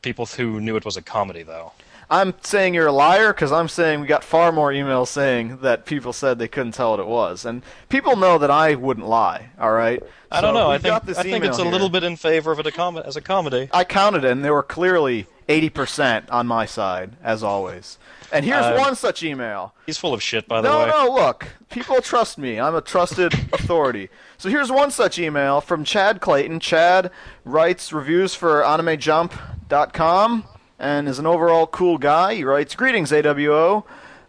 people 0.02 0.26
who 0.26 0.60
knew 0.60 0.76
it 0.76 0.84
was 0.84 0.96
a 0.96 1.02
comedy, 1.02 1.42
though. 1.42 1.72
I'm 2.10 2.34
saying 2.42 2.74
you're 2.74 2.88
a 2.88 2.92
liar 2.92 3.32
because 3.32 3.52
I'm 3.52 3.68
saying 3.68 4.00
we 4.00 4.08
got 4.08 4.24
far 4.24 4.50
more 4.50 4.72
emails 4.72 5.06
saying 5.08 5.58
that 5.58 5.86
people 5.86 6.12
said 6.12 6.38
they 6.40 6.48
couldn't 6.48 6.72
tell 6.72 6.90
what 6.90 7.00
it 7.00 7.06
was, 7.06 7.44
and 7.44 7.62
people 7.88 8.16
know 8.16 8.36
that 8.38 8.50
I 8.50 8.74
wouldn't 8.74 9.06
lie. 9.06 9.50
All 9.60 9.70
right. 9.72 10.02
I 10.32 10.40
don't 10.40 10.54
So 10.54 10.60
know. 10.60 10.70
I 10.70 10.78
think 10.78 10.94
I 10.94 11.22
think 11.22 11.44
it's 11.44 11.58
a 11.58 11.62
here. 11.62 11.70
little 11.70 11.88
bit 11.88 12.02
in 12.02 12.16
favor 12.16 12.50
of 12.50 12.58
it 12.58 12.66
as 12.66 13.16
a 13.16 13.20
comedy. 13.20 13.68
I 13.72 13.84
counted 13.84 14.24
it, 14.24 14.30
and 14.32 14.44
there 14.44 14.52
were 14.54 14.62
clearly 14.64 15.26
80% 15.48 16.24
on 16.32 16.46
my 16.48 16.66
side, 16.66 17.12
as 17.22 17.42
always. 17.44 17.96
And 18.32 18.44
here's 18.44 18.64
Uh, 18.64 18.76
one 18.76 18.94
such 18.96 19.22
email. 19.24 19.74
He's 19.86 19.98
full 19.98 20.14
of 20.14 20.22
shit, 20.22 20.46
by 20.48 20.60
the 20.60 20.68
No, 20.68 20.78
way. 20.80 20.86
No, 20.86 21.04
no, 21.06 21.12
look. 21.12 21.48
People 21.68 22.00
trust 22.00 22.38
me. 22.38 22.60
I'm 22.60 22.74
a 22.76 22.80
trusted 22.80 23.34
authority. 23.52 24.08
So 24.38 24.48
here's 24.48 24.70
one 24.70 24.90
such 24.92 25.18
email 25.18 25.60
from 25.60 25.82
Chad 25.84 26.20
Clayton. 26.20 26.60
Chad 26.60 27.10
writes 27.44 27.92
reviews 27.92 28.34
for 28.36 28.62
AnimeJump.com 28.62 30.44
and 30.80 31.06
is 31.08 31.18
an 31.18 31.26
overall 31.26 31.66
cool 31.66 31.98
guy. 31.98 32.34
He 32.34 32.44
writes, 32.44 32.74
Greetings, 32.74 33.12
AWO. 33.12 33.84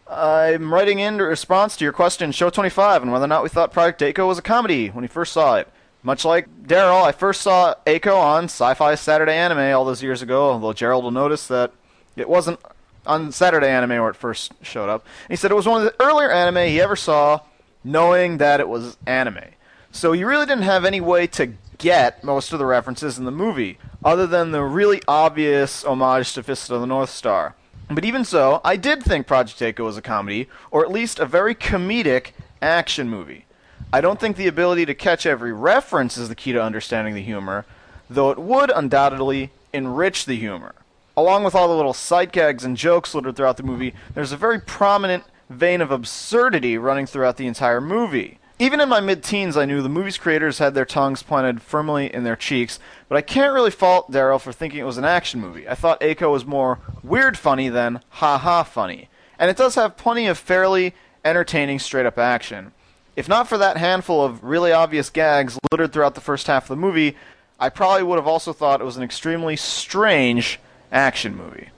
I'm 0.08 0.74
writing 0.74 1.00
in 1.00 1.18
response 1.18 1.78
to 1.78 1.86
your 1.86 1.94
question, 1.94 2.34
Show 2.34 2.50
25, 2.50 3.02
and 3.02 3.12
whether 3.12 3.26
or 3.26 3.30
not 3.30 3.44
we 3.44 3.50
thought 3.50 3.72
Project 3.72 4.02
A-ko 4.02 4.28
was 4.28 4.38
a 4.38 4.42
comedy 4.42 4.90
when 4.90 5.04
we 5.04 5.08
first 5.08 5.32
saw 5.32 5.56
it. 5.56 5.70
Much 6.04 6.26
like 6.26 6.50
Daryl, 6.64 7.04
I 7.04 7.14
first 7.14 7.42
saw 7.42 7.76
A-ko 7.88 8.18
on 8.18 8.46
Sci 8.46 8.74
Fi 8.74 8.96
Saturday 8.96 9.34
Anime 9.34 9.74
all 9.74 9.86
those 9.86 10.04
years 10.04 10.22
ago, 10.22 10.52
although 10.52 10.74
Gerald 10.74 11.06
will 11.06 11.12
notice 11.12 11.48
that 11.48 11.72
it 12.18 12.28
wasn't 12.28 12.60
on 13.06 13.32
Saturday 13.32 13.70
Anime 13.70 14.02
where 14.02 14.10
it 14.10 14.16
first 14.16 14.52
showed 14.62 14.90
up. 14.90 15.06
And 15.26 15.32
he 15.32 15.36
said 15.38 15.52
it 15.52 15.56
was 15.56 15.68
one 15.68 15.86
of 15.86 15.86
the 15.86 16.04
earlier 16.04 16.30
anime 16.30 16.68
he 16.68 16.82
ever 16.82 16.96
saw, 16.96 17.42
knowing 17.84 18.38
that 18.38 18.60
it 18.60 18.68
was 18.68 18.98
anime. 19.06 19.46
So 19.92 20.12
he 20.12 20.24
really 20.24 20.46
didn't 20.46 20.64
have 20.64 20.86
any 20.86 21.02
way 21.02 21.28
to 21.28 21.54
get 21.78 22.24
most 22.24 22.52
of 22.52 22.60
the 22.60 22.66
references 22.66 23.18
in 23.18 23.26
the 23.26 23.32
movie, 23.32 23.78
other 24.04 24.26
than 24.28 24.52
the 24.52 24.64
really 24.64 25.02
obvious 25.08 25.84
homage 25.84 26.34
to 26.34 26.44
Fist 26.44 26.70
of 26.70 26.82
the 26.82 26.88
North 26.88 27.10
Star. 27.10 27.56
But 27.90 28.06
even 28.06 28.24
so, 28.24 28.62
I 28.64 28.78
did 28.78 29.04
think 29.04 29.28
Project 29.28 29.62
A-ko 29.62 29.84
was 29.84 29.98
a 29.98 30.02
comedy, 30.02 30.48
or 30.72 30.84
at 30.84 30.92
least 30.92 31.20
a 31.20 31.26
very 31.26 31.54
comedic 31.54 32.32
action 32.62 33.10
movie. 33.10 33.46
I 33.92 34.00
don't 34.00 34.20
think 34.20 34.38
the 34.38 34.48
ability 34.48 34.86
to 34.86 34.94
catch 34.94 35.26
every 35.26 35.52
reference 35.52 36.18
is 36.18 36.30
the 36.30 36.36
key 36.36 36.54
to 36.54 36.64
understanding 36.64 37.14
the 37.14 37.22
humor, 37.22 37.66
though 38.10 38.32
it 38.32 38.40
would 38.40 38.72
undoubtedly 38.72 39.52
enrich 39.74 40.26
the 40.26 40.38
humor. 40.38 40.74
Along 41.18 41.44
with 41.44 41.54
all 41.54 41.68
the 41.68 41.76
little 41.76 41.94
sight 41.94 42.32
gags 42.32 42.64
and 42.64 42.78
jokes 42.78 43.14
littered 43.14 43.36
throughout 43.36 43.58
the 43.58 43.64
movie, 43.64 43.94
there's 44.14 44.32
a 44.32 44.38
very 44.38 44.62
prominent 44.62 45.26
vein 45.50 45.82
of 45.82 45.92
absurdity 45.92 46.78
running 46.78 47.06
throughout 47.06 47.36
the 47.36 47.48
entire 47.48 47.82
movie. 47.82 48.40
Even 48.62 48.80
in 48.80 48.90
my 48.90 49.00
mid 49.00 49.24
teens, 49.24 49.58
I 49.58 49.66
knew 49.66 49.82
the 49.82 49.90
movie's 49.90 50.20
creators 50.20 50.60
had 50.60 50.76
their 50.76 50.86
tongues 50.86 51.24
planted 51.24 51.64
firmly 51.64 52.14
in 52.14 52.24
their 52.24 52.36
cheeks, 52.36 52.78
but 53.10 53.18
I 53.18 53.22
can't 53.22 53.56
really 53.56 53.72
fault 53.72 54.12
Daryl 54.12 54.40
for 54.40 54.54
thinking 54.54 54.80
it 54.80 54.86
was 54.86 55.00
an 55.00 55.04
action 55.04 55.42
movie. 55.42 55.68
I 55.68 55.74
thought 55.74 56.04
A-ko 56.04 56.32
was 56.32 56.46
more 56.46 56.78
weird 57.02 57.40
funny 57.40 57.70
than 57.70 58.02
ha 58.10 58.38
ha 58.38 58.62
funny. 58.62 59.10
And 59.40 59.50
it 59.50 59.58
does 59.58 59.74
have 59.74 59.98
plenty 59.98 60.28
of 60.28 60.38
fairly 60.38 60.94
entertaining 61.26 61.80
straight 61.80 62.06
up 62.06 62.20
action. 62.20 62.72
If 63.16 63.28
not 63.28 63.50
for 63.50 63.58
that 63.58 63.78
handful 63.78 64.24
of 64.24 64.44
really 64.44 64.72
obvious 64.72 65.10
gags 65.10 65.58
littered 65.72 65.92
throughout 65.92 66.14
the 66.14 66.22
first 66.22 66.46
half 66.46 66.66
of 66.66 66.70
the 66.70 66.76
movie, 66.76 67.18
I 67.60 67.70
probably 67.70 68.04
would 68.04 68.20
have 68.20 68.28
also 68.28 68.54
thought 68.54 68.80
it 68.80 68.84
was 68.86 68.96
an 68.96 69.02
extremely 69.02 69.56
strange 69.56 70.60
action 70.92 71.36
movie. 71.36 71.70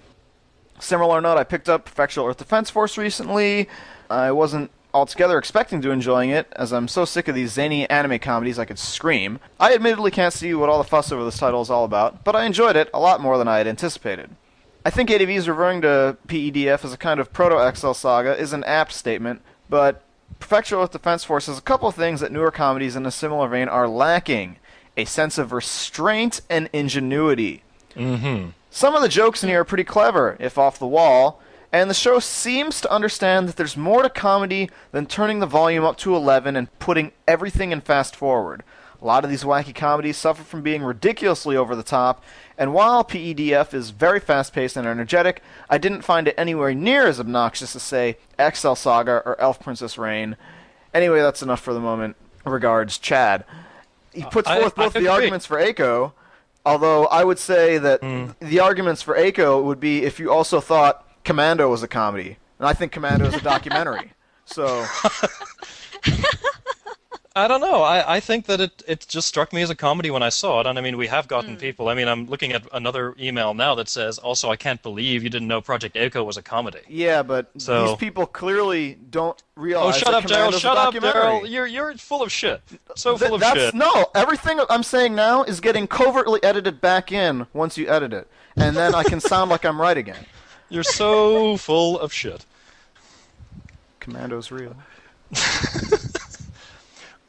Similar 0.82 1.22
note, 1.22 1.38
I 1.38 1.46
picked 1.46 1.70
up 1.70 1.90
Prefectural 1.90 2.30
Earth 2.30 2.40
Defense 2.40 2.70
Force 2.70 2.98
recently. 2.98 3.70
Uh, 4.10 4.16
I 4.16 4.32
wasn't 4.34 4.70
altogether 4.94 5.38
expecting 5.38 5.82
to 5.82 5.92
enjoying 5.92 6.30
it, 6.30 6.48
as 6.56 6.72
I'm 6.72 6.88
so 6.88 7.06
sick 7.06 7.28
of 7.28 7.36
these 7.36 7.54
zany 7.54 7.90
anime 7.90 8.20
comedies 8.20 8.60
I 8.60 8.66
could 8.66 8.80
scream. 8.80 9.40
I 9.60 9.74
admittedly 9.74 10.12
can't 10.12 10.34
see 10.34 10.54
what 10.54 10.70
all 10.70 10.78
the 10.78 10.84
fuss 10.84 11.12
over 11.12 11.24
this 11.24 11.38
title 11.38 11.62
is 11.62 11.70
all 11.70 11.84
about, 11.84 12.24
but 12.24 12.36
I 12.36 12.46
enjoyed 12.46 12.76
it 12.76 12.90
a 12.94 13.00
lot 13.00 13.22
more 13.22 13.38
than 13.38 13.48
I 13.48 13.58
had 13.58 13.68
anticipated. 13.68 14.30
I 14.86 14.90
think 14.90 15.10
ADV's 15.10 15.48
referring 15.48 15.82
to 15.82 16.18
PEDF 16.28 16.84
as 16.84 16.94
a 16.94 16.98
kind 16.98 17.20
of 17.20 17.32
proto-Excel 17.32 17.94
saga 17.94 18.38
is 18.38 18.54
an 18.54 18.64
apt 18.66 18.92
statement, 18.92 19.42
but 19.70 20.04
Prefectural 20.40 20.84
Earth 20.84 20.92
Defense 20.92 21.24
Force 21.24 21.46
has 21.46 21.58
a 21.58 21.62
couple 21.62 21.88
of 21.88 21.96
things 21.96 22.20
that 22.20 22.32
newer 22.32 22.52
comedies 22.52 22.96
in 22.96 23.06
a 23.06 23.12
similar 23.12 23.48
vein 23.48 23.70
are 23.70 23.88
lacking. 23.88 24.58
A 24.96 25.06
sense 25.06 25.38
of 25.38 25.52
restraint 25.52 26.42
and 26.50 26.70
ingenuity. 26.72 27.64
Mm-hmm. 27.96 28.50
Some 28.70 28.96
of 28.96 29.02
the 29.02 29.10
jokes 29.10 29.44
in 29.44 29.50
here 29.50 29.62
are 29.62 29.66
pretty 29.66 29.84
clever, 29.84 30.38
if 30.40 30.58
off 30.58 30.78
the 30.78 30.86
wall, 30.86 31.40
and 31.74 31.90
the 31.90 31.96
show 31.96 32.20
seems 32.20 32.80
to 32.80 32.92
understand 32.92 33.50
that 33.50 33.56
there's 33.56 33.76
more 33.76 34.04
to 34.04 34.10
comedy 34.10 34.70
than 34.92 35.08
turning 35.08 35.40
the 35.40 35.48
volume 35.48 35.84
up 35.84 35.98
to 35.98 36.16
11 36.16 36.56
and 36.56 36.72
putting 36.78 37.12
everything 37.28 37.72
in 37.72 37.82
fast 37.82 38.16
forward. 38.16 38.62
A 39.02 39.06
lot 39.06 39.24
of 39.24 39.32
these 39.32 39.44
wacky 39.44 39.74
comedies 39.74 40.16
suffer 40.16 40.44
from 40.44 40.62
being 40.62 40.84
ridiculously 40.84 41.58
over 41.58 41.76
the 41.76 41.84
top, 41.84 42.24
and 42.60 42.74
while 42.74 43.04
PEDF 43.04 43.74
is 43.74 43.90
very 43.90 44.20
fast 44.20 44.54
paced 44.54 44.78
and 44.78 44.88
energetic, 44.88 45.42
I 45.68 45.80
didn't 45.80 46.04
find 46.04 46.28
it 46.28 46.36
anywhere 46.38 46.76
near 46.76 47.08
as 47.08 47.20
obnoxious 47.20 47.76
as, 47.76 47.82
say, 47.82 48.18
Excel 48.38 48.76
Saga 48.76 49.24
or 49.26 49.42
Elf 49.42 49.60
Princess 49.60 49.98
Rane. 49.98 50.38
Anyway, 50.94 51.20
that's 51.22 51.42
enough 51.42 51.60
for 51.60 51.74
the 51.74 51.80
moment. 51.80 52.16
Regards, 52.46 53.00
Chad. 53.00 53.46
He 54.14 54.24
uh, 54.24 54.30
puts 54.30 54.48
I- 54.48 54.60
forth 54.60 54.78
I 54.78 54.84
both 54.84 54.94
the 54.94 55.08
arguments 55.08 55.48
for 55.48 55.58
A-ko, 55.58 56.14
although 56.66 57.08
I 57.08 57.24
would 57.24 57.40
say 57.40 57.80
that 57.80 58.02
hmm. 58.02 58.28
the 58.40 58.60
arguments 58.60 59.02
for 59.02 59.16
A-ko 59.18 59.62
would 59.64 59.80
be 59.80 60.04
if 60.04 60.20
you 60.20 60.32
also 60.32 60.62
thought 60.62 61.04
Commando 61.24 61.70
was 61.70 61.84
a 61.84 61.88
comedy, 61.88 62.38
and 62.60 62.68
I 62.68 62.74
think 62.74 62.92
Commando 62.92 63.26
is 63.26 63.36
a 63.36 63.42
documentary. 63.42 64.12
So 64.46 64.86
I 67.36 67.48
don't 67.48 67.62
know. 67.62 67.82
I, 67.82 68.18
I 68.18 68.20
think 68.20 68.46
that 68.46 68.62
it, 68.62 68.84
it 68.88 69.06
just 69.08 69.28
struck 69.28 69.54
me 69.54 69.64
as 69.64 69.72
a 69.72 69.76
comedy 69.76 70.12
when 70.12 70.22
I 70.22 70.30
saw 70.30 70.60
it. 70.60 70.68
And 70.68 70.78
I 70.78 70.82
mean, 70.84 70.98
we 70.98 71.08
have 71.08 71.28
gotten 71.28 71.54
hmm. 71.54 71.60
people. 71.60 71.90
I 71.90 71.96
mean, 71.96 72.08
I'm 72.08 72.28
looking 72.28 72.54
at 72.54 72.68
another 72.74 73.16
email 73.20 73.56
now 73.56 73.74
that 73.76 73.90
says, 73.90 74.20
also, 74.20 74.52
I 74.52 74.56
can't 74.56 74.82
believe 74.84 75.24
you 75.24 75.32
didn't 75.32 75.48
know 75.48 75.60
Project 75.60 75.98
A-ko 75.98 76.24
was 76.24 76.38
a 76.38 76.44
comedy. 76.44 76.82
yeah, 76.88 77.24
but 77.24 77.50
So- 77.58 77.88
these 77.88 77.98
people 77.98 78.28
clearly 78.28 79.00
don't 79.10 79.42
realize. 79.56 79.96
That. 79.96 80.08
Oh, 80.08 80.12
shut 80.12 80.30
that 80.30 80.32
up, 80.32 80.52
Daryl. 80.52 80.60
Shut 80.60 80.78
a 80.78 80.80
up, 80.80 80.94
documentary. 80.94 81.22
Daryl. 81.22 81.50
You're, 81.50 81.68
you're 81.68 81.98
full 81.98 82.22
of 82.22 82.32
shit. 82.32 82.62
So 82.96 83.18
Th- 83.18 83.28
full 83.28 83.36
of 83.36 83.42
that's 83.42 83.58
shit. 83.58 83.74
no. 83.74 84.06
Everything 84.14 84.60
I'm 84.70 84.84
saying 84.84 85.16
now 85.16 85.42
is 85.42 85.60
getting 85.60 85.88
covertly 85.88 86.44
edited 86.44 86.82
back 86.82 87.12
in 87.12 87.48
once 87.54 87.80
you 87.80 87.88
edit 87.88 88.14
it, 88.14 88.28
and 88.56 88.78
then 88.78 88.94
I 88.94 89.04
can 89.04 89.20
sound 89.20 89.50
like 89.50 89.66
I'm 89.66 89.82
right 89.82 89.98
again. 89.98 90.24
You're 90.74 90.84
so 90.84 91.56
full 91.58 92.00
of 92.00 92.12
shit. 92.12 92.46
Commando's 94.00 94.52
real. 94.52 94.76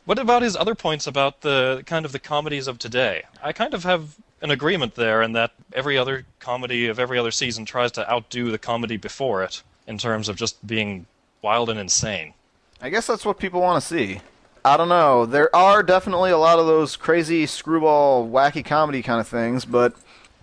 What 0.04 0.18
about 0.18 0.42
his 0.42 0.54
other 0.54 0.74
points 0.74 1.06
about 1.06 1.40
the 1.40 1.82
kind 1.86 2.04
of 2.04 2.12
the 2.12 2.18
comedies 2.18 2.68
of 2.68 2.78
today? 2.78 3.22
I 3.42 3.54
kind 3.54 3.72
of 3.72 3.84
have 3.84 4.16
an 4.42 4.50
agreement 4.50 4.96
there 4.96 5.22
in 5.22 5.32
that 5.32 5.52
every 5.72 5.96
other 5.96 6.26
comedy 6.40 6.88
of 6.88 6.98
every 6.98 7.18
other 7.18 7.30
season 7.30 7.64
tries 7.64 7.90
to 7.92 8.10
outdo 8.10 8.50
the 8.50 8.58
comedy 8.58 8.98
before 8.98 9.42
it 9.42 9.62
in 9.86 9.96
terms 9.96 10.28
of 10.28 10.36
just 10.36 10.66
being 10.66 11.06
wild 11.40 11.70
and 11.70 11.80
insane. 11.80 12.34
I 12.82 12.90
guess 12.90 13.06
that's 13.06 13.24
what 13.24 13.38
people 13.38 13.62
want 13.62 13.82
to 13.82 13.88
see. 13.88 14.20
I 14.62 14.76
don't 14.76 14.90
know. 14.90 15.24
There 15.24 15.54
are 15.56 15.82
definitely 15.82 16.32
a 16.32 16.38
lot 16.38 16.58
of 16.58 16.66
those 16.66 16.96
crazy 16.96 17.46
screwball, 17.46 18.28
wacky 18.28 18.62
comedy 18.62 19.00
kind 19.02 19.20
of 19.20 19.28
things, 19.28 19.64
but 19.64 19.94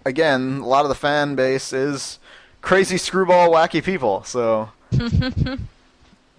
again, 0.06 0.58
a 0.58 0.68
lot 0.68 0.86
of 0.86 0.90
the 0.90 0.96
fan 0.96 1.36
base 1.36 1.72
is 1.72 2.18
crazy 2.62 2.98
screwball, 2.98 3.50
wacky 3.52 3.84
people. 3.84 4.24
So, 4.24 4.70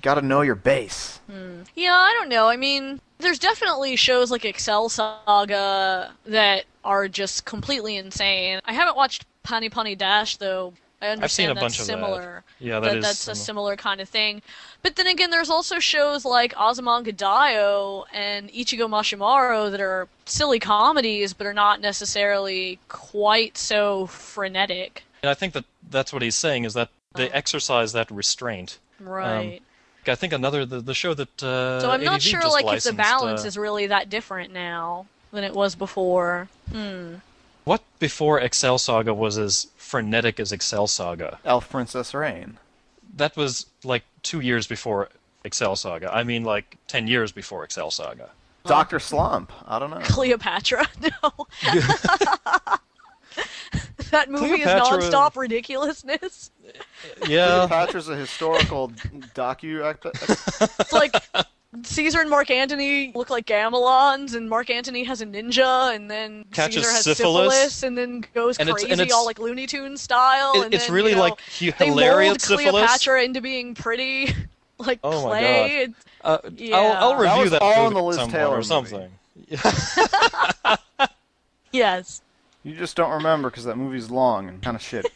got 0.03 0.15
to 0.15 0.23
know 0.23 0.41
your 0.43 0.55
base. 0.55 1.19
Hmm. 1.31 1.63
Yeah, 1.75 1.95
I 1.95 2.13
don't 2.13 2.29
know. 2.29 2.49
I 2.49 2.57
mean, 2.57 3.01
there's 3.19 3.39
definitely 3.39 3.97
shows 3.97 4.31
like 4.31 4.45
Excel 4.45 4.89
Saga 4.89 6.13
that 6.27 6.65
are 6.85 7.09
just 7.09 7.45
completely 7.45 7.97
insane. 7.97 8.61
I 8.65 8.73
haven't 8.73 8.97
watched 8.97 9.25
Pani 9.43 9.71
Poni 9.71 9.97
Dash 9.97 10.37
though. 10.37 10.73
I 11.01 11.09
understand 11.09 11.25
I've 11.25 11.31
seen 11.33 11.51
a 11.51 11.55
that's 11.55 11.61
bunch 11.61 11.81
of 11.81 11.87
that. 11.87 11.93
similar. 11.93 12.45
Yeah, 12.61 12.79
that 12.79 12.97
is 12.99 13.05
that's 13.05 13.21
a 13.23 13.35
similar. 13.35 13.75
similar 13.75 13.77
kind 13.77 14.01
of 14.01 14.09
thing. 14.09 14.41
But 14.83 14.95
then 14.95 15.09
again, 15.09 15.31
there's 15.31 15.51
also 15.51 15.81
shows 15.81 16.25
like 16.25 16.55
Azumanga 16.55 17.13
Daioh 17.13 18.05
and 18.13 18.49
Ichigo 18.51 18.89
Mashimaro 18.89 19.69
that 19.73 19.81
are 19.81 20.07
silly 20.27 20.61
comedies, 20.61 21.33
but 21.33 21.45
are 21.47 21.53
not 21.53 21.81
necessarily 21.81 22.79
quite 22.89 23.59
so 23.59 24.07
frenetic. 24.07 25.03
And 25.23 25.31
I 25.31 25.35
think 25.35 25.53
that 25.55 25.65
that's 25.89 26.13
what 26.13 26.23
he's 26.23 26.35
saying 26.35 26.65
is 26.65 26.75
that 26.75 26.91
they 27.15 27.31
exercise 27.31 27.93
that 27.93 28.11
restraint. 28.11 28.79
Right. 28.99 29.63
I 30.07 30.15
think 30.17 30.33
another 30.33 30.67
the, 30.67 30.81
the 30.81 30.95
show 30.95 31.15
that 31.15 31.43
uh, 31.43 31.81
so 31.81 31.91
I'm 31.91 32.03
not 32.03 32.15
ADV 32.15 32.23
sure 32.23 32.41
just 32.41 32.53
like 32.53 32.77
if 32.77 32.83
the 32.83 32.93
balance 32.93 33.45
uh, 33.45 33.49
is 33.49 33.57
really 33.57 33.87
that 33.87 34.11
different 34.11 34.53
now 34.53 35.07
than 35.31 35.45
it 35.45 35.55
was 35.55 35.77
before. 35.77 36.49
Hmm. 36.73 37.17
What 37.65 37.83
before 38.01 38.41
Excel 38.41 38.79
Saga 38.79 39.15
was 39.15 39.39
as 39.39 39.69
frenetic 39.77 40.41
as 40.41 40.51
Excel 40.51 40.89
Saga. 40.89 41.39
Elf 41.45 41.71
Princess 41.71 42.13
Rane. 42.15 42.59
That 43.17 43.37
was 43.37 43.67
like 43.85 44.03
two 44.25 44.41
years 44.41 44.67
before 44.67 45.11
Excel 45.45 45.77
Saga. 45.77 46.13
I 46.13 46.25
mean, 46.25 46.43
like 46.43 46.79
ten 46.89 47.07
years 47.07 47.31
before 47.31 47.63
Excel 47.63 47.93
Saga. 47.93 48.31
Doctor 48.65 48.99
Slump. 48.99 49.53
I 49.67 49.79
don't 49.79 49.91
know. 49.91 50.01
Cleopatra. 50.03 50.89
No. 51.23 51.47
that 54.11 54.31
movie 54.31 54.63
Cleopatra- 54.63 54.99
is 54.99 55.05
nonstop 55.11 55.37
ridiculousness. 55.37 56.51
Yeah, 57.27 57.67
Cleopatra's 57.67 58.09
a 58.09 58.17
historical 58.17 58.89
docu. 59.35 59.97
It's 60.81 60.93
like 60.93 61.15
Caesar 61.85 62.21
and 62.21 62.29
Mark 62.31 62.51
Antony 62.51 63.13
look 63.15 63.31
like 63.31 63.47
gamelons, 63.47 64.35
and 64.35 64.49
Mark 64.49 64.69
Antony 64.71 65.05
has 65.05 65.21
a 65.23 65.27
ninja, 65.27 65.95
and 65.95 66.11
then 66.11 66.45
Catches 66.53 66.85
Caesar 66.85 66.91
has 66.95 67.05
syphilis. 67.05 67.83
and 67.83 67.97
then 67.97 68.25
goes 68.35 68.59
And 68.59 68.69
crazy, 68.71 68.91
and 68.91 69.01
it's- 69.01 69.13
all 69.15 69.25
like 69.27 69.39
Looney 69.39 69.67
Tunes 69.67 70.01
style. 70.01 70.53
It- 70.57 70.65
and 70.67 70.75
it's 70.75 70.87
then, 70.87 70.95
really 70.95 71.11
you 71.13 71.17
know, 71.17 71.23
like 71.23 71.41
hu- 71.59 71.73
they 71.73 71.87
hilarious 71.87 72.29
mold 72.31 72.41
syphilis. 72.61 72.71
Cleopatra 72.87 73.23
into 73.25 73.41
being 73.41 73.75
pretty, 73.75 74.35
like 74.79 74.99
Oh 75.03 75.29
my 75.29 75.39
clay. 75.41 75.89
Uh, 76.23 76.39
Yeah. 76.57 76.77
I'll, 76.77 76.93
I'll 77.13 77.19
That 77.19 77.23
review 77.31 77.43
was 77.43 77.51
that, 77.53 77.63
all 77.63 77.75
movie 77.75 77.87
in 77.89 77.95
the 77.95 78.03
Liz 78.03 78.19
at 78.19 78.29
Taylor 78.31 78.53
or 78.55 78.57
movie. 78.57 78.67
something. 78.69 79.11
Yes. 81.73 82.21
You 82.65 82.77
just 82.77 82.97
don't 82.97 83.11
remember 83.11 83.51
because 83.51 83.65
that 83.65 83.77
movie's 83.77 84.09
long 84.09 84.49
and 84.49 84.63
kind 84.63 84.77
of 84.77 84.83
shitty. 84.83 85.11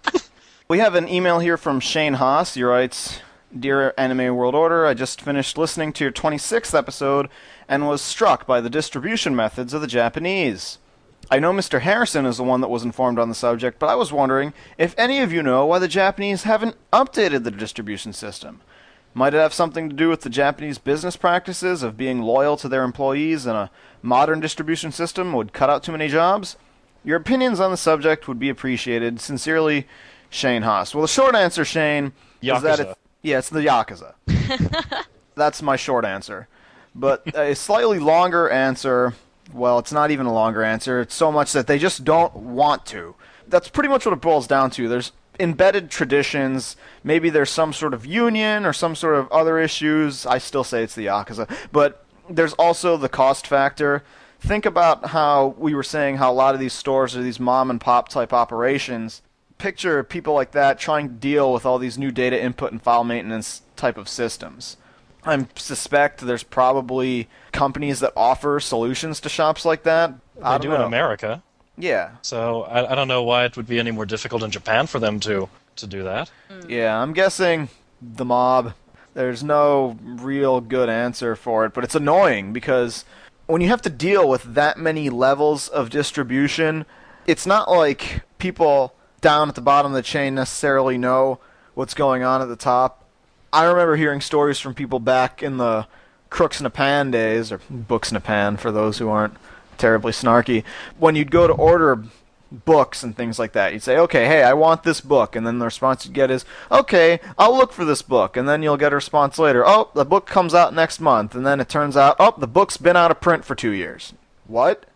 we 0.68 0.78
have 0.78 0.94
an 0.94 1.06
email 1.06 1.38
here 1.38 1.58
from 1.58 1.80
Shane 1.80 2.14
Haas. 2.14 2.54
He 2.54 2.62
writes, 2.62 3.20
Dear 3.58 3.92
Anime 3.98 4.34
World 4.34 4.54
Order, 4.54 4.86
I 4.86 4.94
just 4.94 5.20
finished 5.20 5.58
listening 5.58 5.92
to 5.94 6.04
your 6.04 6.12
26th 6.12 6.76
episode 6.76 7.28
and 7.68 7.86
was 7.86 8.00
struck 8.00 8.46
by 8.46 8.62
the 8.62 8.70
distribution 8.70 9.36
methods 9.36 9.74
of 9.74 9.82
the 9.82 9.86
Japanese. 9.86 10.78
I 11.30 11.38
know 11.38 11.52
Mr. 11.52 11.82
Harrison 11.82 12.24
is 12.24 12.38
the 12.38 12.44
one 12.44 12.62
that 12.62 12.70
was 12.70 12.84
informed 12.84 13.18
on 13.18 13.28
the 13.28 13.34
subject, 13.34 13.78
but 13.78 13.90
I 13.90 13.94
was 13.94 14.10
wondering 14.10 14.54
if 14.78 14.94
any 14.98 15.20
of 15.20 15.30
you 15.30 15.42
know 15.42 15.66
why 15.66 15.78
the 15.78 15.88
Japanese 15.88 16.44
haven't 16.44 16.76
updated 16.90 17.44
the 17.44 17.50
distribution 17.50 18.14
system. 18.14 18.62
Might 19.12 19.34
it 19.34 19.38
have 19.38 19.52
something 19.52 19.90
to 19.90 19.96
do 19.96 20.08
with 20.08 20.22
the 20.22 20.30
Japanese 20.30 20.78
business 20.78 21.16
practices 21.16 21.82
of 21.82 21.98
being 21.98 22.22
loyal 22.22 22.56
to 22.56 22.68
their 22.68 22.82
employees 22.82 23.44
and 23.44 23.58
a 23.58 23.70
modern 24.00 24.40
distribution 24.40 24.90
system 24.90 25.34
would 25.34 25.52
cut 25.52 25.68
out 25.68 25.82
too 25.82 25.92
many 25.92 26.08
jobs? 26.08 26.56
Your 27.08 27.16
opinions 27.16 27.58
on 27.58 27.70
the 27.70 27.78
subject 27.78 28.28
would 28.28 28.38
be 28.38 28.50
appreciated. 28.50 29.18
Sincerely, 29.18 29.86
Shane 30.28 30.60
Haas. 30.60 30.94
Well, 30.94 31.00
the 31.00 31.08
short 31.08 31.34
answer, 31.34 31.64
Shane, 31.64 32.12
is 32.42 32.60
that 32.60 32.80
Yakuza. 32.80 32.90
it, 32.90 32.98
yeah, 33.22 33.38
it's 33.38 33.48
the 33.48 33.60
Yakuza. 33.60 34.12
That's 35.34 35.62
my 35.62 35.76
short 35.76 36.04
answer. 36.04 36.48
But 36.94 37.34
a 37.34 37.54
slightly 37.54 37.98
longer 37.98 38.50
answer, 38.50 39.14
well, 39.54 39.78
it's 39.78 39.90
not 39.90 40.10
even 40.10 40.26
a 40.26 40.34
longer 40.34 40.62
answer. 40.62 41.00
It's 41.00 41.14
so 41.14 41.32
much 41.32 41.52
that 41.52 41.66
they 41.66 41.78
just 41.78 42.04
don't 42.04 42.36
want 42.36 42.84
to. 42.88 43.14
That's 43.46 43.70
pretty 43.70 43.88
much 43.88 44.04
what 44.04 44.12
it 44.12 44.20
boils 44.20 44.46
down 44.46 44.68
to. 44.72 44.86
There's 44.86 45.12
embedded 45.40 45.90
traditions. 45.90 46.76
Maybe 47.02 47.30
there's 47.30 47.48
some 47.48 47.72
sort 47.72 47.94
of 47.94 48.04
union 48.04 48.66
or 48.66 48.74
some 48.74 48.94
sort 48.94 49.14
of 49.14 49.32
other 49.32 49.58
issues. 49.58 50.26
I 50.26 50.36
still 50.36 50.62
say 50.62 50.82
it's 50.82 50.94
the 50.94 51.06
Yakuza. 51.06 51.50
But 51.72 52.04
there's 52.28 52.52
also 52.52 52.98
the 52.98 53.08
cost 53.08 53.46
factor. 53.46 54.04
Think 54.40 54.66
about 54.66 55.06
how 55.06 55.54
we 55.58 55.74
were 55.74 55.82
saying 55.82 56.16
how 56.16 56.30
a 56.30 56.34
lot 56.34 56.54
of 56.54 56.60
these 56.60 56.72
stores 56.72 57.16
are 57.16 57.22
these 57.22 57.40
mom 57.40 57.70
and 57.70 57.80
pop 57.80 58.08
type 58.08 58.32
operations. 58.32 59.22
Picture 59.58 60.04
people 60.04 60.34
like 60.34 60.52
that 60.52 60.78
trying 60.78 61.08
to 61.08 61.14
deal 61.14 61.52
with 61.52 61.66
all 61.66 61.78
these 61.78 61.98
new 61.98 62.12
data 62.12 62.40
input 62.40 62.70
and 62.70 62.80
file 62.80 63.02
maintenance 63.02 63.62
type 63.76 63.98
of 63.98 64.08
systems. 64.08 64.76
I 65.24 65.46
suspect 65.56 66.20
there's 66.20 66.44
probably 66.44 67.28
companies 67.52 67.98
that 68.00 68.12
offer 68.16 68.60
solutions 68.60 69.20
to 69.20 69.28
shops 69.28 69.64
like 69.64 69.82
that. 69.82 70.14
I 70.42 70.56
They 70.56 70.66
don't 70.66 70.76
do 70.76 70.80
in. 70.80 70.86
America, 70.86 71.42
Yeah, 71.76 72.10
so 72.22 72.62
I, 72.62 72.92
I 72.92 72.94
don't 72.94 73.08
know 73.08 73.24
why 73.24 73.44
it 73.44 73.56
would 73.56 73.66
be 73.66 73.80
any 73.80 73.90
more 73.90 74.06
difficult 74.06 74.44
in 74.44 74.50
Japan 74.50 74.86
for 74.86 75.00
them 75.00 75.18
to 75.20 75.48
to 75.76 75.86
do 75.86 76.04
that. 76.04 76.30
Hmm. 76.48 76.70
yeah. 76.70 77.00
I'm 77.00 77.12
guessing 77.12 77.68
the 78.00 78.24
mob. 78.24 78.74
There's 79.14 79.42
no 79.42 79.96
real 80.02 80.60
good 80.60 80.88
answer 80.88 81.34
for 81.34 81.64
it, 81.64 81.74
but 81.74 81.82
it's 81.82 81.94
annoying 81.96 82.52
because 82.52 83.04
when 83.48 83.62
you 83.62 83.68
have 83.68 83.82
to 83.82 83.90
deal 83.90 84.28
with 84.28 84.54
that 84.54 84.78
many 84.78 85.08
levels 85.10 85.68
of 85.68 85.88
distribution, 85.90 86.84
it's 87.26 87.46
not 87.46 87.70
like 87.70 88.20
people 88.38 88.94
down 89.20 89.48
at 89.48 89.54
the 89.54 89.60
bottom 89.62 89.90
of 89.90 89.96
the 89.96 90.02
chain 90.02 90.34
necessarily 90.34 90.98
know 90.98 91.40
what's 91.74 91.94
going 91.94 92.22
on 92.22 92.42
at 92.42 92.48
the 92.48 92.56
top. 92.56 93.04
I 93.50 93.64
remember 93.64 93.96
hearing 93.96 94.20
stories 94.20 94.60
from 94.60 94.74
people 94.74 95.00
back 95.00 95.42
in 95.42 95.56
the 95.56 95.86
Crooks 96.28 96.60
Nippan 96.60 97.10
days, 97.10 97.50
or 97.50 97.60
Books 97.70 98.10
Nippan 98.10 98.58
for 98.58 98.70
those 98.70 98.98
who 98.98 99.08
aren't 99.08 99.34
terribly 99.78 100.12
snarky. 100.12 100.62
When 100.98 101.16
you'd 101.16 101.30
go 101.30 101.46
to 101.46 101.52
order 101.54 102.04
books 102.50 103.02
and 103.02 103.16
things 103.16 103.38
like 103.38 103.52
that, 103.52 103.72
you'd 103.72 103.82
say, 103.82 103.98
okay, 103.98 104.26
hey, 104.26 104.42
I 104.42 104.54
want 104.54 104.82
this 104.82 105.00
book. 105.00 105.36
And 105.36 105.46
then 105.46 105.58
the 105.58 105.64
response 105.64 106.04
you'd 106.04 106.14
get 106.14 106.30
is, 106.30 106.44
okay, 106.70 107.20
I'll 107.36 107.56
look 107.56 107.72
for 107.72 107.84
this 107.84 108.02
book. 108.02 108.36
And 108.36 108.48
then 108.48 108.62
you'll 108.62 108.76
get 108.76 108.92
a 108.92 108.96
response 108.96 109.38
later, 109.38 109.64
oh, 109.66 109.90
the 109.94 110.04
book 110.04 110.26
comes 110.26 110.54
out 110.54 110.74
next 110.74 111.00
month. 111.00 111.34
And 111.34 111.46
then 111.46 111.60
it 111.60 111.68
turns 111.68 111.96
out, 111.96 112.16
oh, 112.18 112.34
the 112.36 112.46
book's 112.46 112.76
been 112.76 112.96
out 112.96 113.10
of 113.10 113.20
print 113.20 113.44
for 113.44 113.54
two 113.54 113.72
years. 113.72 114.14
What? 114.46 114.86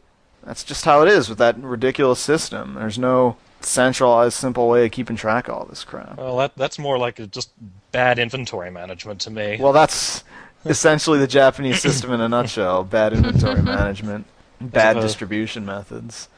That's 0.44 0.64
just 0.64 0.84
how 0.84 1.02
it 1.02 1.08
is 1.08 1.28
with 1.28 1.38
that 1.38 1.58
ridiculous 1.58 2.18
system. 2.18 2.74
There's 2.74 2.98
no 2.98 3.36
centralized, 3.60 4.34
simple 4.34 4.68
way 4.68 4.86
of 4.86 4.92
keeping 4.92 5.16
track 5.16 5.48
of 5.48 5.54
all 5.54 5.64
this 5.66 5.84
crap. 5.84 6.18
Well, 6.18 6.36
that 6.38 6.56
that's 6.56 6.78
more 6.78 6.98
like 6.98 7.18
a, 7.18 7.26
just 7.26 7.52
bad 7.92 8.18
inventory 8.18 8.70
management 8.70 9.20
to 9.22 9.30
me. 9.30 9.58
Well, 9.60 9.72
that's 9.72 10.24
essentially 10.64 11.18
the 11.18 11.26
Japanese 11.26 11.80
system 11.80 12.12
in 12.12 12.20
a 12.20 12.28
nutshell: 12.28 12.84
bad 12.84 13.12
inventory 13.12 13.62
management, 13.62 14.26
bad 14.60 15.00
distribution 15.00 15.64
methods, 15.64 16.28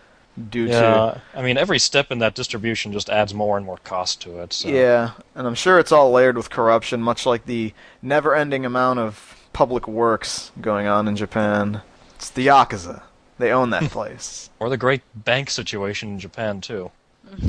due 0.51 0.67
yeah, 0.67 1.19
I 1.35 1.43
mean 1.43 1.57
every 1.57 1.79
step 1.79 2.11
in 2.11 2.19
that 2.19 2.35
distribution 2.35 2.93
just 2.93 3.09
adds 3.09 3.33
more 3.35 3.57
and 3.57 3.65
more 3.65 3.79
cost 3.79 4.21
to 4.23 4.41
it. 4.41 4.53
So. 4.53 4.69
yeah, 4.69 5.13
and 5.35 5.47
I'm 5.47 5.55
sure 5.55 5.79
it's 5.79 5.93
all 5.93 6.11
layered 6.11 6.37
with 6.37 6.51
corruption, 6.51 7.03
much 7.03 7.27
like 7.27 7.47
the 7.47 7.73
never-ending 8.03 8.65
amount 8.65 8.99
of 8.99 9.37
public 9.53 9.87
works 9.87 10.51
going 10.61 10.87
on 10.87 11.07
in 11.09 11.17
Japan. 11.17 11.83
It's 12.17 12.31
the 12.31 12.47
yakuza; 12.47 13.03
they 13.39 13.53
own 13.53 13.71
that 13.71 13.85
place. 13.91 14.51
Or 14.59 14.69
the 14.69 14.77
great 14.77 15.03
bank 15.15 15.51
situation 15.51 16.11
in 16.11 16.19
Japan 16.19 16.61
too. 16.61 16.91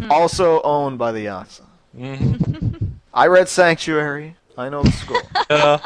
also 0.09 0.61
owned 0.61 0.97
by 0.97 1.11
the 1.11 1.25
yakuza. 1.25 1.63
hmm 1.95 2.75
I 3.13 3.27
read 3.27 3.47
Sanctuary. 3.47 4.35
I 4.57 4.69
know 4.69 4.83
the 4.83 4.91
score. 4.91 5.21
uh, 5.49 5.77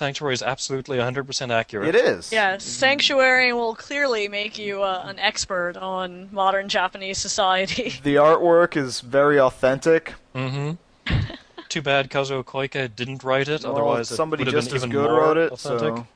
Sanctuary 0.00 0.32
is 0.32 0.42
absolutely 0.42 0.96
100% 0.96 1.50
accurate. 1.52 1.94
it 1.94 1.94
is. 1.94 2.32
Yeah, 2.32 2.56
Sanctuary 2.56 3.52
will 3.52 3.74
clearly 3.74 4.28
make 4.28 4.58
you 4.58 4.82
uh, 4.82 5.04
an 5.04 5.18
expert 5.18 5.76
on 5.76 6.30
modern 6.32 6.70
Japanese 6.70 7.18
society. 7.18 7.92
The 8.02 8.14
artwork 8.14 8.78
is 8.78 9.02
very 9.02 9.38
authentic. 9.38 10.14
Mm 10.34 10.78
hmm. 11.06 11.14
Too 11.68 11.82
bad 11.82 12.08
Kazuo 12.08 12.42
Koike 12.42 12.96
didn't 12.96 13.22
write 13.22 13.48
it. 13.48 13.62
Well, 13.62 13.72
Otherwise, 13.72 14.08
somebody 14.08 14.42
it 14.42 14.46
would 14.46 14.54
have 14.54 14.64
just 14.64 14.70
been 14.70 14.76
as 14.78 14.84
even 14.84 14.90
good 14.90 15.10
wrote 15.10 15.36
it. 15.36 15.52
authentic. 15.52 15.96
So 15.98 16.06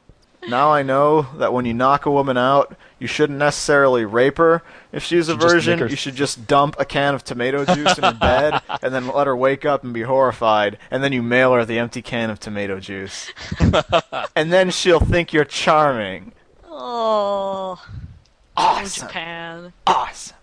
now 0.49 0.71
I 0.73 0.83
know 0.83 1.23
that 1.39 1.53
when 1.53 1.65
you 1.65 1.75
knock 1.75 2.07
a 2.07 2.11
woman 2.11 2.37
out, 2.37 2.77
you 2.99 3.07
shouldn't 3.07 3.39
necessarily 3.39 4.05
rape 4.05 4.39
her. 4.39 4.63
If 4.93 5.03
she's 5.03 5.29
a 5.29 5.35
virgin, 5.35 5.79
her- 5.81 5.87
you 5.87 5.97
should 5.97 6.15
just 6.15 6.47
dump 6.47 6.77
a 6.79 6.85
can 6.85 7.15
of 7.15 7.25
tomato 7.25 7.65
juice 7.65 7.99
in 7.99 8.05
her 8.05 8.13
bed 8.15 8.63
and 8.83 8.95
then 8.95 9.09
let 9.09 9.27
her 9.27 9.37
wake 9.37 9.65
up 9.65 9.85
and 9.85 9.93
be 9.93 10.03
horrified. 10.03 10.79
And 10.91 11.03
then 11.03 11.13
you 11.13 11.23
mail 11.23 11.53
her 11.55 11.65
the 11.65 11.79
empty 11.79 12.03
can 12.03 12.31
of 12.31 12.41
tomato 12.41 12.81
juice. 12.81 13.31
and 14.37 14.53
then 14.53 14.71
she'll 14.71 15.01
think 15.01 15.33
you're 15.33 15.45
charming. 15.45 16.33
Oh, 16.69 17.83
Awesome. 18.57 19.09
Japan. 19.09 19.73
Awesome. 19.87 20.37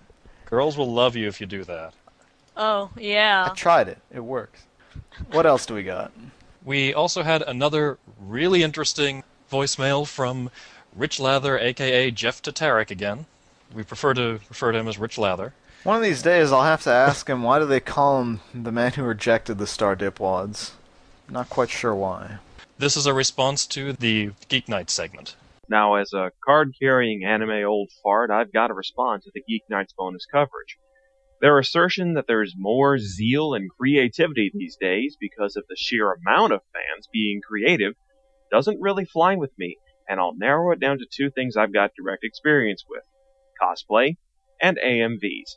Girls 0.46 0.78
will 0.78 0.92
love 0.92 1.16
you 1.16 1.28
if 1.28 1.40
you 1.40 1.48
do 1.48 1.64
that. 1.64 1.94
Oh, 2.58 2.90
yeah. 2.98 3.48
I 3.50 3.54
tried 3.56 3.88
it. 3.88 4.00
It 4.14 4.20
works. 4.20 4.64
What 5.32 5.46
else 5.46 5.66
do 5.66 5.74
we 5.74 5.84
got? 5.84 6.12
We 6.66 6.94
also 6.94 7.24
had 7.24 7.42
another 7.42 7.98
really 8.20 8.62
interesting 8.62 9.24
voicemail 9.52 10.08
from 10.08 10.50
Rich 10.96 11.20
Lather, 11.20 11.60
aka 11.60 12.10
Jeff 12.10 12.42
Tatarek 12.42 12.90
again. 12.90 13.26
We 13.74 13.84
prefer 13.84 14.14
to 14.16 14.40
refer 14.50 14.72
to 14.72 14.80
him 14.80 14.88
as 14.88 14.98
Rich 14.98 15.18
Lather. 15.18 15.54
One 15.84 15.98
of 15.98 16.04
these 16.04 16.22
days, 16.22 16.52
I'll 16.52 16.64
have 16.64 16.84
to 16.84 16.92
ask 16.92 17.30
him 17.30 17.44
why 17.44 17.60
do 17.60 17.66
they 17.66 17.80
call 17.80 18.22
him 18.22 18.40
the 18.54 18.72
man 18.72 18.94
who 18.94 19.04
rejected 19.04 19.58
the 19.58 19.68
Star 19.68 19.96
Dipwads. 19.96 20.72
Not 21.30 21.50
quite 21.50 21.70
sure 21.70 21.96
why. 21.96 22.38
This 22.78 22.98
is 22.98 23.06
a 23.06 23.14
response 23.14 23.66
to 23.68 23.94
the 23.94 24.32
Geek 24.48 24.68
Night 24.68 24.90
segment. 24.90 25.36
Now, 25.70 25.96
as 25.96 26.12
a 26.14 26.32
card 26.44 26.76
carrying 26.80 27.24
anime 27.24 27.66
old 27.66 27.90
fart, 28.04 28.30
I've 28.30 28.52
got 28.52 28.68
to 28.68 28.74
respond 28.74 29.24
to 29.24 29.32
the 29.34 29.42
Geek 29.48 29.64
Nights 29.70 29.94
bonus 29.98 30.26
coverage. 30.26 30.78
Their 31.40 31.58
assertion 31.58 32.14
that 32.14 32.28
there's 32.28 32.54
more 32.58 33.00
zeal 33.00 33.54
and 33.54 33.70
creativity 33.72 34.52
these 34.54 34.76
days 34.76 35.16
because 35.20 35.56
of 35.56 35.64
the 35.68 35.76
sheer 35.76 36.12
amount 36.12 36.54
of 36.54 36.62
fans 36.74 37.08
being 37.12 37.42
creative 37.42 37.94
doesn't 38.52 38.82
really 38.82 39.06
fly 39.06 39.36
with 39.36 39.52
me, 39.58 39.78
and 40.08 40.20
I'll 40.20 40.36
narrow 40.36 40.72
it 40.72 40.80
down 40.80 41.00
to 41.00 41.06
two 41.10 41.32
things 41.32 41.58
I've 41.58 41.74
got 41.74 41.92
direct 41.96 42.24
experience 42.24 42.84
with 42.88 43.04
cosplay 43.62 44.18
and 44.62 44.78
AMVs. 44.78 45.56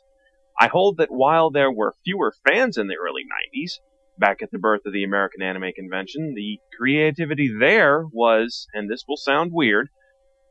I 0.59 0.67
hold 0.67 0.97
that 0.97 1.11
while 1.11 1.51
there 1.51 1.71
were 1.71 1.93
fewer 2.05 2.33
fans 2.47 2.77
in 2.77 2.87
the 2.87 2.95
early 2.95 3.23
90s, 3.55 3.73
back 4.17 4.41
at 4.41 4.51
the 4.51 4.57
birth 4.57 4.85
of 4.85 4.93
the 4.93 5.03
American 5.03 5.41
Anime 5.41 5.73
Convention, 5.75 6.33
the 6.33 6.59
creativity 6.77 7.53
there 7.59 8.05
was, 8.11 8.67
and 8.73 8.89
this 8.89 9.03
will 9.07 9.17
sound 9.17 9.51
weird, 9.51 9.89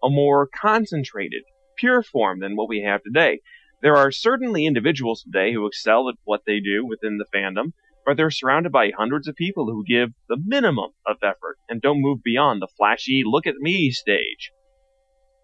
a 0.03 0.11
more 0.11 0.47
concentrated, 0.47 1.45
pure 1.77 2.03
form 2.03 2.41
than 2.41 2.57
what 2.57 2.69
we 2.69 2.83
have 2.83 3.03
today. 3.03 3.41
There 3.81 3.97
are 3.97 4.13
certainly 4.13 4.67
individuals 4.67 5.23
today 5.23 5.53
who 5.53 5.67
excel 5.67 6.09
at 6.11 6.17
what 6.25 6.43
they 6.47 6.61
do 6.61 6.85
within 6.87 7.19
the 7.19 7.27
fandom, 7.35 7.73
but 8.05 8.17
they're 8.17 8.31
surrounded 8.31 8.73
by 8.73 8.91
hundreds 8.97 9.29
of 9.29 9.35
people 9.35 9.67
who 9.67 9.85
give 9.85 10.11
the 10.29 10.37
minimum 10.45 10.91
of 11.07 11.17
effort 11.23 11.57
and 11.69 11.81
don't 11.81 12.03
move 12.03 12.23
beyond 12.23 12.61
the 12.61 12.69
flashy 12.77 13.23
look 13.25 13.47
at 13.47 13.57
me 13.57 13.91
stage. 13.91 14.53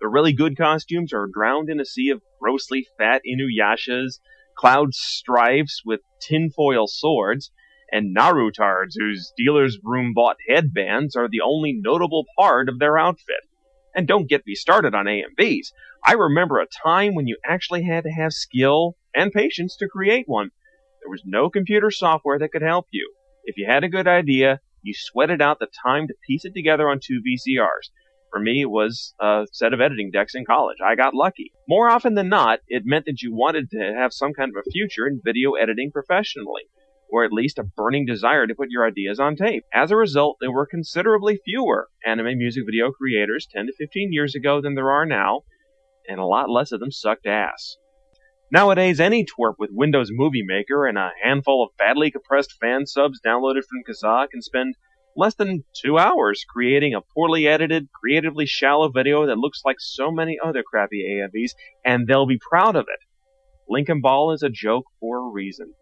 The 0.01 0.09
really 0.09 0.33
good 0.33 0.57
costumes 0.57 1.13
are 1.13 1.29
drowned 1.33 1.69
in 1.69 1.81
a 1.81 1.85
sea 1.85 2.11
of 2.11 2.23
grossly 2.41 2.87
fat 2.99 3.23
Inuyashas, 3.27 4.19
Cloud 4.57 4.95
Strifes 4.95 5.83
with 5.85 6.01
tinfoil 6.21 6.87
swords, 6.87 7.51
and 7.93 8.17
Narutards 8.17 8.95
whose 8.97 9.33
dealer's 9.37 9.79
room 9.83 10.13
bought 10.15 10.37
headbands 10.49 11.17
are 11.17 11.29
the 11.29 11.41
only 11.43 11.73
notable 11.73 12.25
part 12.39 12.69
of 12.69 12.79
their 12.79 12.97
outfit. 12.97 13.43
And 13.95 14.07
don't 14.07 14.29
get 14.29 14.47
me 14.47 14.55
started 14.55 14.95
on 14.95 15.07
AMVs. 15.07 15.73
I 16.05 16.13
remember 16.13 16.61
a 16.61 16.67
time 16.83 17.15
when 17.15 17.27
you 17.27 17.37
actually 17.45 17.83
had 17.83 18.05
to 18.05 18.11
have 18.11 18.33
skill 18.33 18.97
and 19.15 19.33
patience 19.33 19.77
to 19.77 19.89
create 19.89 20.29
one. 20.29 20.51
There 21.03 21.11
was 21.11 21.23
no 21.25 21.51
computer 21.51 21.91
software 21.91 22.39
that 22.39 22.53
could 22.53 22.63
help 22.63 22.87
you. 22.91 23.13
If 23.45 23.57
you 23.57 23.67
had 23.67 23.85
a 23.85 23.89
good 23.89 24.07
idea, 24.07 24.61
you 24.83 24.95
sweated 24.95 25.43
out 25.43 25.59
the 25.59 25.69
time 25.83 26.07
to 26.09 26.15
piece 26.27 26.45
it 26.45 26.55
together 26.55 26.89
on 26.89 27.01
two 27.03 27.21
VCRs. 27.27 27.91
For 28.31 28.39
me, 28.39 28.61
it 28.63 28.71
was 28.71 29.15
a 29.21 29.47
set 29.53 29.73
of 29.73 29.81
editing 29.81 30.11
decks 30.13 30.35
in 30.35 30.45
college. 30.45 30.79
I 30.85 30.95
got 30.95 31.15
lucky. 31.15 31.53
More 31.69 31.89
often 31.89 32.15
than 32.15 32.29
not, 32.29 32.61
it 32.69 32.85
meant 32.87 33.07
that 33.07 33.23
you 33.23 33.35
wanted 33.35 33.71
to 33.71 33.95
have 33.99 34.13
some 34.13 34.33
kind 34.33 34.53
of 34.55 34.63
a 34.65 34.71
future 34.71 35.07
in 35.07 35.21
video 35.25 35.55
editing 35.55 35.91
professionally, 35.91 36.63
or 37.11 37.25
at 37.25 37.33
least 37.33 37.59
a 37.59 37.65
burning 37.65 38.07
desire 38.07 38.47
to 38.47 38.55
put 38.55 38.71
your 38.71 38.87
ideas 38.87 39.19
on 39.19 39.35
tape. 39.35 39.65
As 39.75 39.91
a 39.91 39.97
result, 39.97 40.37
there 40.41 40.53
were 40.53 40.67
considerably 40.67 41.41
fewer 41.45 41.89
anime 42.07 42.39
music 42.39 42.63
video 42.67 42.93
creators 42.93 43.49
10 43.51 43.67
to 43.67 43.73
15 43.73 44.13
years 44.13 44.37
ago 44.37 44.61
than 44.61 44.75
there 44.77 44.91
are 44.91 45.07
now, 45.07 45.43
and 46.09 46.21
a 46.21 46.25
lot 46.25 46.49
less 46.49 46.71
of 46.71 46.79
them 46.79 46.93
sucked 46.93 47.27
ass. 47.27 47.77
Nowadays, 48.53 48.99
any 48.99 49.25
twerp 49.25 49.55
with 49.61 49.71
Windows 49.73 50.11
Movie 50.11 50.43
Maker 50.43 50.85
and 50.85 50.99
a 50.99 51.13
handful 51.23 51.63
of 51.63 51.77
badly 51.79 52.11
compressed 52.11 52.57
fan 52.61 52.85
subs 52.85 53.21
downloaded 53.25 53.63
from 53.63 53.85
Kazaa 53.89 54.29
can 54.29 54.43
spend 54.43 54.75
less 55.17 55.35
than 55.37 55.63
two 55.73 55.99
hours 55.99 56.45
creating 56.49 56.93
a 56.93 57.01
poorly 57.01 57.47
edited, 57.47 57.89
creatively 57.93 58.47
shallow 58.47 58.89
video 58.89 59.27
that 59.27 59.39
looks 59.39 59.63
like 59.65 59.77
so 59.79 60.11
many 60.11 60.37
other 60.45 60.65
crappy 60.65 61.05
AMVs, 61.09 61.53
and 61.85 62.09
they'll 62.09 62.27
be 62.27 62.41
proud 62.51 62.75
of 62.75 62.87
it. 62.89 62.99
Lincoln 63.69 64.01
Ball 64.01 64.33
is 64.33 64.43
a 64.43 64.49
joke 64.49 64.87
for 64.99 65.19
a 65.19 65.31
reason. 65.31 65.73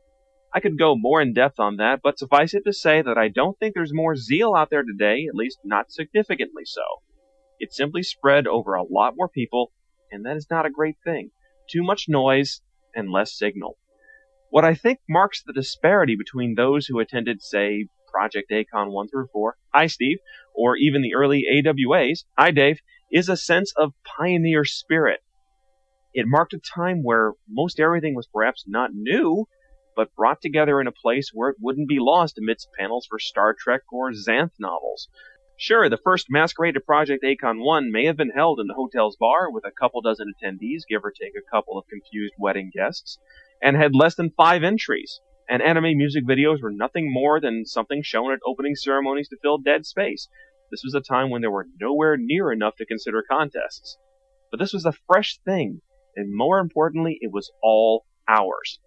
I 0.53 0.61
could 0.61 0.79
go 0.79 0.95
more 0.95 1.23
in 1.23 1.33
depth 1.33 1.59
on 1.59 1.77
that, 1.77 2.01
but 2.03 2.19
suffice 2.19 2.53
it 2.53 2.65
to 2.67 2.73
say 2.75 3.01
that 3.01 3.17
I 3.17 3.29
don't 3.29 3.59
think 3.59 3.75
there's 3.75 3.95
more 3.95 4.15
zeal 4.15 4.55
out 4.55 4.69
there 4.69 4.83
today, 4.83 5.25
at 5.27 5.35
least 5.35 5.61
not 5.65 5.91
significantly 5.91 6.65
so. 6.67 6.83
It's 7.59 7.77
simply 7.79 8.03
spread 8.03 8.47
over 8.47 8.75
a 8.75 8.83
lot 8.83 9.15
more 9.17 9.29
people, 9.29 9.73
and 10.13 10.27
that 10.27 10.37
is 10.37 10.49
not 10.51 10.67
a 10.67 10.71
great 10.71 10.97
thing. 11.03 11.31
Too 11.71 11.83
much 11.83 12.07
noise 12.09 12.63
and 12.95 13.11
less 13.11 13.37
signal. 13.37 13.77
What 14.51 14.65
I 14.65 14.75
think 14.75 15.01
marks 15.09 15.43
the 15.43 15.53
disparity 15.53 16.17
between 16.17 16.55
those 16.55 16.87
who 16.87 16.99
attended, 16.99 17.43
say, 17.43 17.89
Project 18.11 18.51
A-Kon 18.51 18.91
1 18.91 19.09
through 19.09 19.27
4, 19.33 19.57
hi 19.75 19.87
Steve, 19.87 20.19
or 20.55 20.77
even 20.77 21.03
the 21.03 21.15
early 21.15 21.45
AWAs, 21.53 22.25
hi 22.39 22.51
Dave, 22.51 22.81
is 23.13 23.29
a 23.29 23.37
sense 23.37 23.73
of 23.77 23.93
pioneer 24.05 24.65
spirit. 24.65 25.21
It 26.15 26.27
marked 26.27 26.55
a 26.55 26.59
time 26.59 27.03
where 27.03 27.35
most 27.47 27.79
everything 27.79 28.15
was 28.15 28.27
perhaps 28.33 28.65
not 28.67 28.91
new, 28.95 29.47
but 29.95 30.15
brought 30.15 30.41
together 30.41 30.81
in 30.81 30.87
a 30.87 30.93
place 30.93 31.31
where 31.35 31.51
it 31.51 31.57
wouldn't 31.61 31.89
be 31.89 31.99
lost 31.99 32.39
amidst 32.39 32.69
panels 32.79 33.07
for 33.09 33.19
Star 33.19 33.55
Trek 33.59 33.83
or 33.93 34.13
Xanth 34.13 34.53
novels. 34.59 35.09
Sure, 35.61 35.89
the 35.89 35.99
first 35.99 36.29
masquerade 36.31 36.77
of 36.77 36.87
Project 36.87 37.25
A-Kon 37.25 37.61
1 37.61 37.91
may 37.91 38.07
have 38.07 38.17
been 38.17 38.31
held 38.31 38.61
in 38.61 38.69
the 38.69 38.75
hotel's 38.75 39.17
bar 39.17 39.51
with 39.51 39.65
a 39.67 39.73
couple 39.73 40.01
dozen 40.01 40.33
attendees, 40.33 40.83
give 40.89 41.05
or 41.05 41.11
take 41.11 41.33
a 41.37 41.51
couple 41.51 41.77
of 41.77 41.89
confused 41.89 42.35
wedding 42.39 42.71
guests, 42.73 43.19
and 43.61 43.77
had 43.77 43.95
less 43.95 44.15
than 44.15 44.31
five 44.37 44.63
entries 44.63 45.21
and 45.49 45.63
anime 45.63 45.97
music 45.97 46.25
videos 46.27 46.63
were 46.63 46.71
nothing 46.71 47.13
more 47.13 47.41
than 47.41 47.65
something 47.65 48.03
shown 48.03 48.33
at 48.33 48.41
opening 48.47 48.75
ceremonies 48.75 49.29
to 49.29 49.37
fill 49.41 49.59
dead 49.59 49.87
space. 49.87 50.29
This 50.71 50.83
was 50.85 50.95
a 50.95 51.01
time 51.01 51.31
when 51.31 51.41
there 51.41 51.51
were 51.51 51.67
nowhere 51.81 52.17
near 52.19 52.53
enough 52.53 52.77
to 52.77 52.87
consider 52.87 53.25
contests. 53.29 53.97
But 54.51 54.61
this 54.61 54.73
was 54.73 54.85
a 54.85 54.93
fresh 55.07 55.39
thing, 55.45 55.81
and 56.15 56.35
more 56.35 56.59
importantly, 56.59 57.19
it 57.21 57.33
was 57.33 57.51
all 57.63 58.05
ours. 58.29 58.79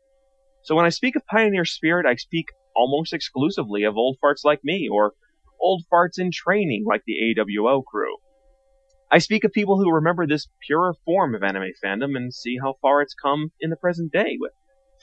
So 0.62 0.76
when 0.76 0.86
I 0.86 0.90
speak 0.90 1.16
of 1.16 1.26
pioneer 1.26 1.66
spirit, 1.66 2.06
I 2.06 2.16
speak 2.16 2.50
almost 2.76 3.14
exclusively 3.14 3.84
of 3.84 3.98
old 3.98 4.18
farts 4.24 4.46
like 4.46 4.64
me, 4.64 4.88
or 4.92 5.14
old 5.62 5.84
farts 5.92 6.18
in 6.18 6.32
training 6.32 6.86
like 6.86 7.04
the 7.06 7.36
AWO 7.38 7.84
crew. 7.84 8.18
I 9.12 9.18
speak 9.18 9.44
of 9.44 9.52
people 9.52 9.78
who 9.78 9.94
remember 9.94 10.26
this 10.26 10.48
purer 10.66 10.94
form 11.06 11.36
of 11.36 11.44
anime 11.44 11.74
fandom 11.84 12.16
and 12.16 12.34
see 12.34 12.58
how 12.62 12.76
far 12.82 13.02
it's 13.02 13.14
come 13.14 13.52
in 13.60 13.70
the 13.70 13.76
present 13.76 14.12
day 14.12 14.38
with 14.40 14.54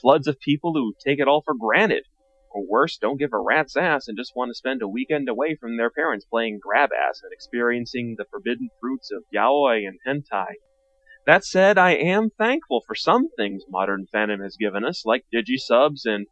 floods 0.01 0.27
of 0.27 0.41
people 0.41 0.73
who 0.73 0.95
take 1.05 1.19
it 1.19 1.29
all 1.29 1.43
for 1.43 1.55
granted. 1.55 2.05
Or 2.51 2.67
worse, 2.67 2.97
don't 2.97 3.19
give 3.19 3.35
a 3.35 3.39
rat's 3.39 3.77
ass 3.77 4.09
and 4.09 4.17
just 4.17 4.35
want 4.35 4.49
to 4.49 4.55
spend 4.55 4.81
a 4.81 4.89
weekend 4.89 5.29
away 5.29 5.55
from 5.55 5.77
their 5.77 5.91
parents 5.91 6.25
playing 6.25 6.61
grab 6.63 6.89
ass 6.93 7.21
and 7.23 7.33
experiencing 7.33 8.15
the 8.17 8.25
forbidden 8.31 8.71
fruits 8.81 9.11
of 9.11 9.25
yaoi 9.35 9.87
and 9.87 9.99
hentai. 10.07 10.55
That 11.27 11.45
said, 11.45 11.77
I 11.77 11.91
am 11.91 12.31
thankful 12.31 12.83
for 12.87 12.95
some 12.95 13.29
things 13.37 13.65
modern 13.69 14.07
fandom 14.15 14.43
has 14.43 14.57
given 14.57 14.83
us, 14.83 15.05
like 15.05 15.27
digisubs 15.31 16.07
and 16.07 16.27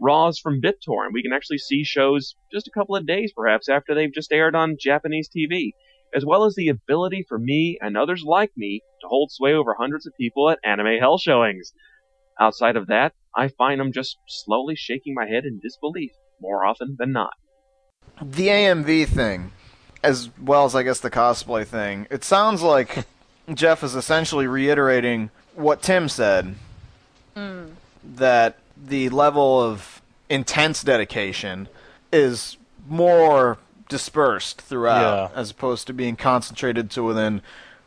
RAWs 0.00 0.38
from 0.38 0.60
BitTorrent. 0.60 1.12
We 1.12 1.22
can 1.22 1.32
actually 1.32 1.58
see 1.58 1.84
shows 1.84 2.34
just 2.52 2.66
a 2.66 2.70
couple 2.70 2.96
of 2.96 3.06
days 3.06 3.32
perhaps 3.36 3.68
after 3.68 3.94
they've 3.94 4.12
just 4.12 4.32
aired 4.32 4.56
on 4.56 4.76
Japanese 4.80 5.28
TV, 5.28 5.72
as 6.14 6.24
well 6.24 6.44
as 6.44 6.54
the 6.54 6.68
ability 6.68 7.24
for 7.28 7.38
me 7.38 7.78
and 7.80 7.96
others 7.96 8.24
like 8.24 8.50
me 8.56 8.82
to 9.02 9.08
hold 9.08 9.30
sway 9.30 9.52
over 9.52 9.74
hundreds 9.74 10.06
of 10.06 10.16
people 10.16 10.50
at 10.50 10.58
anime 10.64 10.98
hell 10.98 11.18
showings. 11.18 11.72
Outside 12.40 12.76
of 12.76 12.86
that, 12.86 13.12
I 13.36 13.48
find 13.48 13.80
I'm 13.80 13.92
just 13.92 14.16
slowly 14.26 14.74
shaking 14.74 15.14
my 15.14 15.26
head 15.26 15.44
in 15.44 15.60
disbelief 15.60 16.12
more 16.40 16.64
often 16.64 16.96
than 16.98 17.12
not. 17.12 17.34
The 18.22 18.48
AMV 18.48 19.06
thing, 19.06 19.52
as 20.02 20.30
well 20.40 20.64
as 20.64 20.74
I 20.74 20.82
guess 20.82 21.00
the 21.00 21.10
cosplay 21.10 21.66
thing, 21.66 22.06
it 22.10 22.24
sounds 22.24 22.62
like 22.62 23.06
Jeff 23.54 23.82
is 23.84 23.94
essentially 23.94 24.46
reiterating 24.46 25.30
what 25.54 25.82
Tim 25.82 26.08
said 26.08 26.54
hmm. 27.36 27.64
that 28.16 28.56
the 28.82 29.08
level 29.10 29.60
of 29.62 30.00
intense 30.28 30.82
dedication 30.82 31.68
is 32.12 32.56
more 32.88 33.58
dispersed 33.88 34.60
throughout 34.60 35.30
Yeah. 35.32 35.40
as 35.40 35.50
opposed 35.50 35.86
to 35.88 35.92
being 35.92 36.16
concentrated 36.16 36.90
to 36.92 37.02
within 37.02 37.42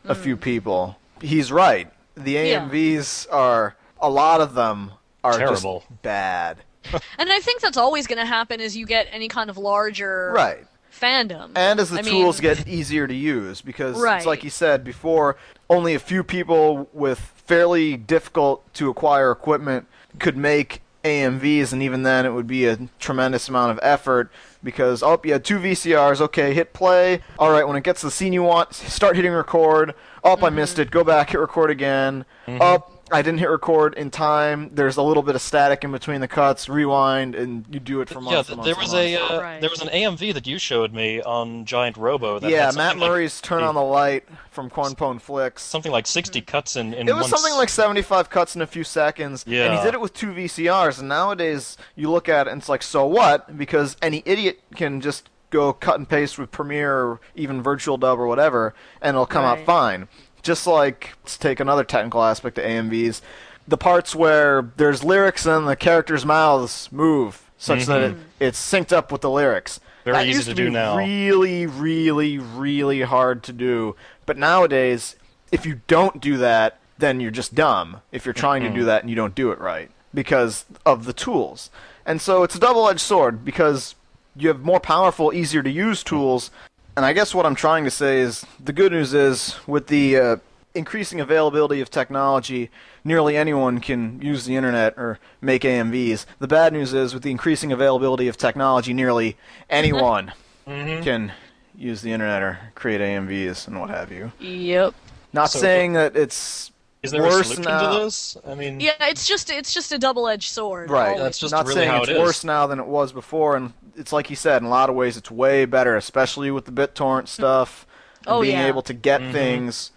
a 0.05 0.13
mm. 0.13 0.17
few 0.17 0.37
people. 0.37 0.97
He's 1.21 1.51
right. 1.51 1.91
The 2.15 2.31
Yeah. 2.33 2.59
AMVs 2.69 3.27
are 3.31 3.75
a 4.01 4.09
lot 4.09 4.41
of 4.41 4.53
them 4.53 4.91
are 5.23 5.37
Terrible. 5.37 5.79
just 5.87 6.01
bad. 6.01 6.57
And 7.17 7.31
I 7.31 7.39
think 7.39 7.61
that's 7.61 7.77
always 7.77 8.07
going 8.07 8.19
to 8.19 8.25
happen 8.25 8.59
as 8.59 8.75
you 8.75 8.85
get 8.85 9.07
any 9.11 9.29
kind 9.29 9.49
of 9.49 9.57
larger 9.57 10.31
Right. 10.35 10.65
fandom. 10.91 11.51
And 11.55 11.79
as 11.79 11.89
the 11.89 11.99
I 11.99 12.01
tools 12.01 12.41
mean, 12.41 12.53
get 12.55 12.67
easier 12.67 13.07
to 13.07 13.15
use, 13.15 13.61
because 13.61 13.95
it's 14.03 14.25
like 14.25 14.43
you 14.43 14.49
said 14.49 14.83
before, 14.83 15.37
only 15.69 15.95
a 15.95 15.99
few 15.99 16.23
people 16.23 16.89
with 16.91 17.19
fairly 17.19 17.95
difficult 17.95 18.71
to 18.73 18.89
acquire 18.89 19.31
equipment 19.31 19.87
could 20.19 20.37
make 20.37 20.81
AMVs, 21.03 21.73
and 21.73 21.83
even 21.83 22.03
then 22.03 22.25
it 22.25 22.31
would 22.31 22.47
be 22.47 22.65
a 22.65 22.77
tremendous 22.99 23.49
amount 23.49 23.71
of 23.71 23.79
effort 23.81 24.31
because, 24.63 25.03
oh, 25.03 25.19
you 25.23 25.33
had 25.33 25.43
two 25.43 25.59
VCRs, 25.59 26.21
okay, 26.21 26.53
hit 26.53 26.73
play. 26.73 27.21
All 27.37 27.51
right, 27.51 27.67
when 27.67 27.75
it 27.75 27.83
gets 27.83 28.01
to 28.01 28.07
the 28.07 28.11
scene 28.11 28.31
you 28.31 28.43
want, 28.43 28.73
start 28.73 29.15
hitting 29.15 29.33
record. 29.33 29.93
Oh, 30.23 30.37
I 30.41 30.49
missed 30.49 30.73
mm-hmm. 30.73 30.83
it, 30.83 30.91
go 30.91 31.03
back, 31.03 31.31
hit 31.31 31.39
record 31.39 31.71
again. 31.71 32.25
Mm-hmm. 32.47 32.61
Up, 32.61 32.92
I 33.13 33.21
didn't 33.21 33.39
hit 33.39 33.49
record 33.49 33.93
in 33.93 34.09
time. 34.11 34.71
There's 34.73 34.97
a 34.97 35.01
little 35.03 35.23
bit 35.23 35.35
of 35.35 35.41
static 35.41 35.83
in 35.83 35.91
between 35.91 36.19
the 36.21 36.27
cuts, 36.27 36.67
rewind, 36.67 37.35
and 37.35 37.65
you 37.69 37.79
do 37.79 38.01
it 38.01 38.09
for 38.09 38.15
Yeah, 38.19 38.31
months. 38.31 38.47
th- 38.49 38.57
and 38.57 38.65
there 38.67 38.75
months 38.75 38.91
was 38.91 38.99
and 38.99 39.15
a 39.15 39.21
uh, 39.35 39.41
Right. 39.41 39.61
there 39.61 39.69
was 39.69 39.81
an 39.81 39.89
AMV 39.89 40.33
that 40.33 40.47
you 40.47 40.57
showed 40.57 40.93
me 40.93 41.21
on 41.21 41.65
Giant 41.65 41.95
Robo. 41.97 42.39
That 42.39 42.49
yeah, 42.49 42.65
Matt 42.65 42.73
something 42.73 42.99
like 43.01 43.09
Murray's 43.09 43.39
Turn 43.41 43.63
on 43.63 43.75
the 43.75 43.81
Light 43.83 44.25
from 44.51 44.69
Cornpone 44.69 45.21
Flicks. 45.21 45.61
something 45.61 45.91
like 45.91 46.07
60 46.07 46.41
cuts 46.41 46.75
in, 46.75 46.93
in 46.93 47.07
It 47.07 47.13
was 47.13 47.23
one 47.23 47.29
something 47.29 47.53
s- 47.53 47.57
like 47.57 47.69
75 47.69 48.29
cuts 48.29 48.55
in 48.55 48.61
a 48.61 48.67
few 48.67 48.83
seconds, 48.83 49.45
Yeah. 49.47 49.65
and 49.65 49.77
he 49.77 49.83
did 49.83 49.93
it 49.93 50.01
with 50.01 50.13
two 50.13 50.33
VCRs. 50.33 50.99
And 50.99 51.07
nowadays, 51.09 51.77
you 51.95 52.09
look 52.11 52.27
at 52.27 52.47
it 52.47 52.51
and 52.51 52.59
it's 52.61 52.69
like, 52.69 52.83
so 52.83 53.05
what? 53.05 53.57
Because 53.57 53.95
any 54.01 54.23
idiot 54.25 54.59
can 54.75 55.01
just 55.01 55.29
go 55.49 55.71
cut 55.71 55.97
and 55.99 56.09
paste 56.09 56.39
with 56.39 56.49
Premiere 56.49 56.97
or 56.97 57.19
even 57.35 57.61
Virtual 57.61 57.95
Dub 57.97 58.17
or 58.19 58.25
whatever, 58.25 58.73
and 59.01 59.15
it'll 59.15 59.27
come 59.27 59.45
out 59.45 59.59
fine. 59.65 60.07
Just 60.43 60.67
like, 60.67 61.15
let's 61.23 61.37
take 61.37 61.59
another 61.59 61.83
technical 61.83 62.23
aspect 62.23 62.57
of 62.57 62.65
AMVs. 62.65 63.21
The 63.67 63.77
parts 63.77 64.13
where 64.13 64.71
there's 64.77 65.03
lyrics 65.03 65.45
and 65.45 65.67
the 65.67 65.75
characters' 65.75 66.25
mouths 66.25 66.89
move 66.91 67.49
such 67.57 67.85
that 67.85 68.01
it, 68.01 68.11
mm-hmm. 68.11 68.23
it's 68.41 68.59
synced 68.59 68.91
up 68.91 69.11
with 69.11 69.21
the 69.21 69.29
lyrics. 69.29 69.79
Very 70.03 70.17
that 70.17 70.27
easy 70.27 70.35
used 70.35 70.49
to 70.49 70.55
to 70.55 70.61
do 70.61 70.67
be 70.67 70.73
now. 70.73 70.97
Really, 70.97 71.65
really, 71.65 72.37
really 72.37 73.01
hard 73.01 73.41
to 73.43 73.53
do. 73.53 73.95
But 74.25 74.37
nowadays, 74.37 75.15
if 75.51 75.65
you 75.65 75.79
don't 75.87 76.19
do 76.19 76.37
that, 76.37 76.79
then 76.97 77.21
you're 77.21 77.31
just 77.31 77.55
dumb. 77.55 78.01
If 78.11 78.25
you're 78.25 78.33
trying 78.33 78.63
to 78.63 78.69
do 78.69 78.83
that 78.85 79.01
and 79.01 79.09
you 79.09 79.15
don't 79.15 79.33
do 79.33 79.51
it 79.51 79.59
right 79.59 79.89
because 80.13 80.65
of 80.85 81.05
the 81.05 81.13
tools. 81.13 81.69
And 82.05 82.21
so 82.21 82.43
it's 82.43 82.55
a 82.55 82.59
double-edged 82.59 82.99
sword 82.99 83.45
because 83.45 83.95
you 84.35 84.49
have 84.49 84.61
more 84.61 84.79
powerful, 84.79 85.33
easier 85.33 85.63
to 85.63 85.69
use 85.69 86.03
tools. 86.03 86.51
And 86.95 87.05
I 87.05 87.13
guess 87.13 87.33
what 87.33 87.45
I'm 87.45 87.55
trying 87.55 87.83
to 87.85 87.91
say 87.91 88.19
is 88.19 88.45
the 88.63 88.73
good 88.73 88.91
news 88.91 89.13
is 89.13 89.55
with 89.65 89.87
the 89.87 90.17
uh, 90.17 90.35
increasing 90.75 91.19
availability 91.19 91.81
of 91.81 91.89
technology, 91.89 92.69
nearly 93.03 93.35
anyone 93.35 93.79
can 93.79 94.21
use 94.21 94.45
the 94.45 94.55
internet 94.55 94.93
or 94.97 95.17
make 95.41 95.63
AMVs. 95.63 96.25
The 96.39 96.47
bad 96.47 96.71
news 96.71 96.93
is 96.93 97.13
with 97.13 97.23
the 97.23 97.31
increasing 97.31 97.71
availability 97.71 98.27
of 98.27 98.37
technology, 98.37 98.93
nearly 98.93 99.37
anyone 99.71 100.33
can 100.67 101.31
use 101.75 102.03
the 102.03 102.11
internet 102.13 102.43
or 102.43 102.59
create 102.75 103.01
AMVs 103.01 103.67
and 103.67 103.79
what 103.79 103.89
have 103.89 104.11
you. 104.11 104.31
Yep. 104.39 104.93
Not 105.33 105.49
So- 105.49 105.59
saying 105.59 105.93
that 105.93 106.15
it's 106.15 106.71
Is 107.01 107.09
there 107.09 107.23
a 107.23 107.27
worse 107.27 107.47
solution 107.47 107.63
now. 107.63 107.97
to 107.97 108.03
this? 108.05 108.37
I 108.47 108.53
mean, 108.53 108.79
Yeah, 108.79 108.91
it's 109.01 109.25
just 109.27 109.49
it's 109.49 109.73
just 109.73 109.91
a 109.91 109.97
double-edged 109.97 110.47
sword. 110.49 110.91
Right. 110.91 111.07
always. 111.07 111.21
That's 111.23 111.39
just 111.39 111.51
not 111.51 111.65
really 111.65 111.73
saying 111.81 111.89
how 111.89 112.01
it's 112.01 112.09
it 112.09 112.17
is. 112.17 112.21
worse 112.21 112.43
now 112.43 112.67
than 112.67 112.79
it 112.79 112.85
was 112.85 113.11
before, 113.11 113.55
and 113.57 113.73
it's 113.95 114.11
like 114.13 114.29
you 114.29 114.35
said, 114.35 114.61
in 114.61 114.65
a 114.65 114.69
lot 114.69 114.89
of 114.89 114.95
ways, 114.95 115.17
it's 115.17 115.29
way 115.31 115.65
better, 115.65 115.95
especially 115.95 116.51
with 116.51 116.65
the 116.65 116.71
BitTorrent 116.71 117.27
stuff 117.27 117.85
and 118.25 118.35
Oh, 118.35 118.41
being 118.41 118.57
yeah. 118.57 118.67
able 118.67 118.81
to 118.83 118.93
get 118.93 119.21
Mm-hmm. 119.21 119.31
things 119.31 119.91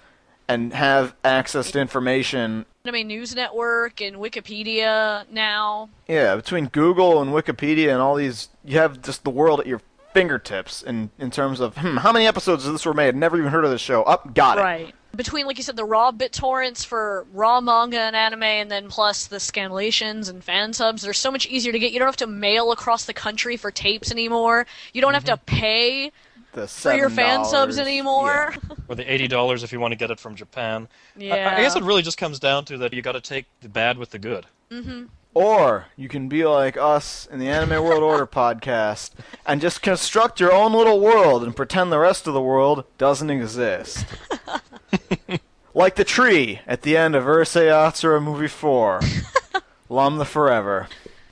and 0.48 0.72
have 0.72 1.14
access 1.24 1.70
to 1.72 1.80
information. 1.80 2.66
Anime 2.84 3.08
News 3.08 3.34
Network 3.34 4.00
and 4.00 4.16
Wikipedia 4.16 5.24
now. 5.30 5.88
Yeah, 6.06 6.36
between 6.36 6.66
Google 6.66 7.20
and 7.20 7.32
Wikipedia 7.32 7.90
and 7.92 8.00
all 8.00 8.14
these, 8.14 8.48
you 8.64 8.78
have 8.78 9.02
just 9.02 9.24
the 9.24 9.30
world 9.30 9.58
at 9.60 9.66
your 9.66 9.80
fingertips 10.14 10.82
in 10.82 11.10
in 11.18 11.30
terms 11.30 11.60
of 11.60 11.76
hmm, 11.76 11.96
how 11.98 12.10
many 12.12 12.26
episodes 12.26 12.64
of 12.66 12.72
this 12.72 12.86
were 12.86 12.94
made. 12.94 13.14
Never 13.16 13.36
even 13.38 13.50
heard 13.50 13.64
of 13.64 13.70
this 13.70 13.80
show. 13.82 14.02
Up, 14.04 14.34
got 14.34 14.56
it. 14.58 14.62
Right. 14.62 14.94
Between, 15.16 15.46
like 15.46 15.56
you 15.56 15.64
said, 15.64 15.76
the 15.76 15.84
raw 15.84 16.12
BitTorrents 16.12 16.84
for 16.84 17.26
raw 17.32 17.60
manga 17.60 18.00
and 18.00 18.14
anime, 18.14 18.42
and 18.42 18.70
then 18.70 18.88
plus 18.88 19.26
the 19.26 19.36
scanlations 19.36 20.28
and 20.28 20.42
fan 20.42 20.72
subs, 20.72 21.02
they're 21.02 21.12
so 21.12 21.30
much 21.30 21.46
easier 21.46 21.72
to 21.72 21.78
get. 21.78 21.92
You 21.92 21.98
don't 21.98 22.08
have 22.08 22.16
to 22.16 22.26
mail 22.26 22.72
across 22.72 23.04
the 23.04 23.14
country 23.14 23.56
for 23.56 23.70
tapes 23.70 24.10
anymore. 24.10 24.66
You 24.92 25.00
don't 25.00 25.14
have 25.14 25.24
to 25.24 25.36
mm-hmm. 25.36 25.56
pay 25.56 26.12
The 26.52 26.68
for 26.68 26.92
your 26.92 27.10
fan 27.10 27.44
subs 27.44 27.78
anymore. 27.78 28.54
Yeah. 28.54 28.76
Or 28.88 28.94
the 28.94 29.12
eighty 29.12 29.26
dollars 29.26 29.64
if 29.64 29.72
you 29.72 29.80
want 29.80 29.90
to 29.92 29.96
get 29.96 30.12
it 30.12 30.20
from 30.20 30.36
Japan. 30.36 30.86
Yeah. 31.16 31.56
I, 31.56 31.60
guess 31.60 31.74
it 31.74 31.82
really 31.82 32.02
just 32.02 32.18
comes 32.18 32.38
down 32.38 32.66
to 32.66 32.78
that 32.78 32.92
you 32.92 33.02
got 33.02 33.12
to 33.12 33.20
take 33.20 33.46
the 33.60 33.68
bad 33.68 33.98
with 33.98 34.10
the 34.10 34.18
good. 34.20 34.46
Mm-hmm. 34.70 35.06
Or 35.36 35.88
you 35.96 36.08
can 36.08 36.30
be 36.30 36.46
like 36.46 36.78
us 36.78 37.28
in 37.30 37.38
the 37.40 37.48
Anime 37.48 37.84
World 37.84 38.02
Order 38.02 38.26
podcast 38.28 39.10
and 39.44 39.60
just 39.60 39.82
construct 39.82 40.40
your 40.40 40.50
own 40.50 40.72
little 40.72 40.98
world 40.98 41.44
and 41.44 41.54
pretend 41.54 41.92
the 41.92 41.98
rest 41.98 42.26
of 42.26 42.32
the 42.32 42.40
world 42.40 42.84
doesn't 42.96 43.28
exist. 43.28 44.06
like 45.74 45.96
the 45.96 46.04
tree 46.04 46.60
at 46.66 46.82
the 46.82 46.96
end 46.96 47.14
of 47.14 47.24
Urusei 47.24 47.68
Yatsura 47.68 48.22
Movie 48.22 48.48
4. 48.48 49.00
Lum 49.88 50.18
the 50.18 50.24
Forever. 50.24 50.88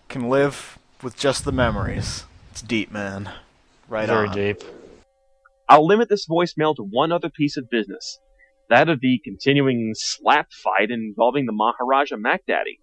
Can 0.09 0.29
live 0.29 0.79
with 1.03 1.17
just 1.17 1.45
the 1.45 1.53
memories. 1.53 2.25
It's 2.51 2.63
deep, 2.63 2.93
man. 2.93 3.31
Right 3.89 4.07
Very 4.07 4.29
on. 4.29 4.35
deep. 4.35 4.63
I'll 5.69 5.87
limit 5.87 6.09
this 6.09 6.27
voicemail 6.29 6.77
to 6.77 6.83
one 6.83 7.11
other 7.11 7.31
piece 7.31 7.57
of 7.57 7.71
business. 7.71 8.19
That 8.69 8.89
of 8.89 9.01
the 9.01 9.21
continuing 9.25 9.93
slap 9.95 10.53
fight 10.53 10.91
involving 10.91 11.47
the 11.47 11.53
Maharaja 11.53 12.17
Mac 12.17 12.47
Daddy. 12.47 12.81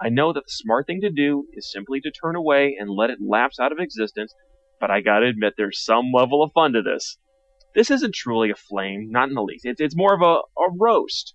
I 0.00 0.08
know 0.10 0.32
that 0.32 0.44
the 0.44 0.50
smart 0.50 0.86
thing 0.86 1.00
to 1.00 1.10
do 1.10 1.46
is 1.54 1.72
simply 1.72 2.00
to 2.00 2.10
turn 2.10 2.36
away 2.36 2.76
and 2.78 2.90
let 2.90 3.10
it 3.10 3.18
lapse 3.20 3.58
out 3.58 3.72
of 3.72 3.78
existence, 3.78 4.34
but 4.78 4.90
I 4.90 5.00
gotta 5.00 5.26
admit 5.26 5.54
there's 5.56 5.82
some 5.82 6.12
level 6.12 6.42
of 6.42 6.52
fun 6.52 6.74
to 6.74 6.82
this. 6.82 7.16
This 7.76 7.90
isn't 7.90 8.14
truly 8.14 8.50
a 8.50 8.54
flame, 8.54 9.10
not 9.10 9.28
in 9.28 9.34
the 9.34 9.42
least. 9.42 9.66
It's, 9.66 9.82
it's 9.82 9.94
more 9.94 10.14
of 10.14 10.22
a, 10.22 10.40
a 10.58 10.70
roast. 10.80 11.34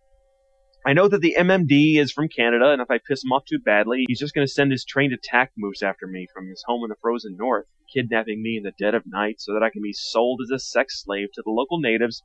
I 0.84 0.94
know 0.94 1.08
that 1.08 1.22
the 1.22 1.36
MMD 1.38 2.00
is 2.00 2.12
from 2.12 2.30
Canada, 2.30 2.72
and 2.72 2.82
if 2.82 2.90
I 2.90 2.98
piss 2.98 3.24
him 3.24 3.32
off 3.32 3.44
too 3.48 3.60
badly, 3.64 4.06
he's 4.08 4.20
just 4.20 4.34
gonna 4.34 4.48
send 4.48 4.72
his 4.72 4.84
trained 4.84 5.14
attack 5.14 5.52
moose 5.56 5.84
after 5.84 6.08
me 6.08 6.26
from 6.34 6.50
his 6.50 6.64
home 6.66 6.84
in 6.84 6.90
the 6.90 6.96
frozen 7.00 7.38
north, 7.38 7.68
kidnapping 7.94 8.42
me 8.42 8.58
in 8.58 8.64
the 8.64 8.74
dead 8.80 8.96
of 8.96 9.04
night 9.06 9.36
so 9.38 9.54
that 9.54 9.62
I 9.62 9.70
can 9.70 9.84
be 9.84 9.94
sold 9.94 10.42
as 10.44 10.50
a 10.50 10.58
sex 10.58 11.04
slave 11.04 11.28
to 11.36 11.44
the 11.46 11.52
local 11.52 11.80
natives, 11.80 12.24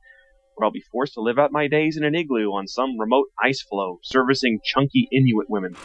where 0.55 0.65
I'll 0.65 0.71
be 0.71 0.83
forced 0.91 1.13
to 1.13 1.21
live 1.21 1.37
out 1.37 1.51
my 1.51 1.67
days 1.67 1.95
in 1.95 2.03
an 2.03 2.15
igloo 2.15 2.49
on 2.49 2.65
some 2.65 2.99
remote 2.99 3.27
ice 3.43 3.61
floe, 3.61 3.99
servicing 4.01 4.61
chunky 4.63 5.07
Inuit 5.11 5.47
women. 5.47 5.75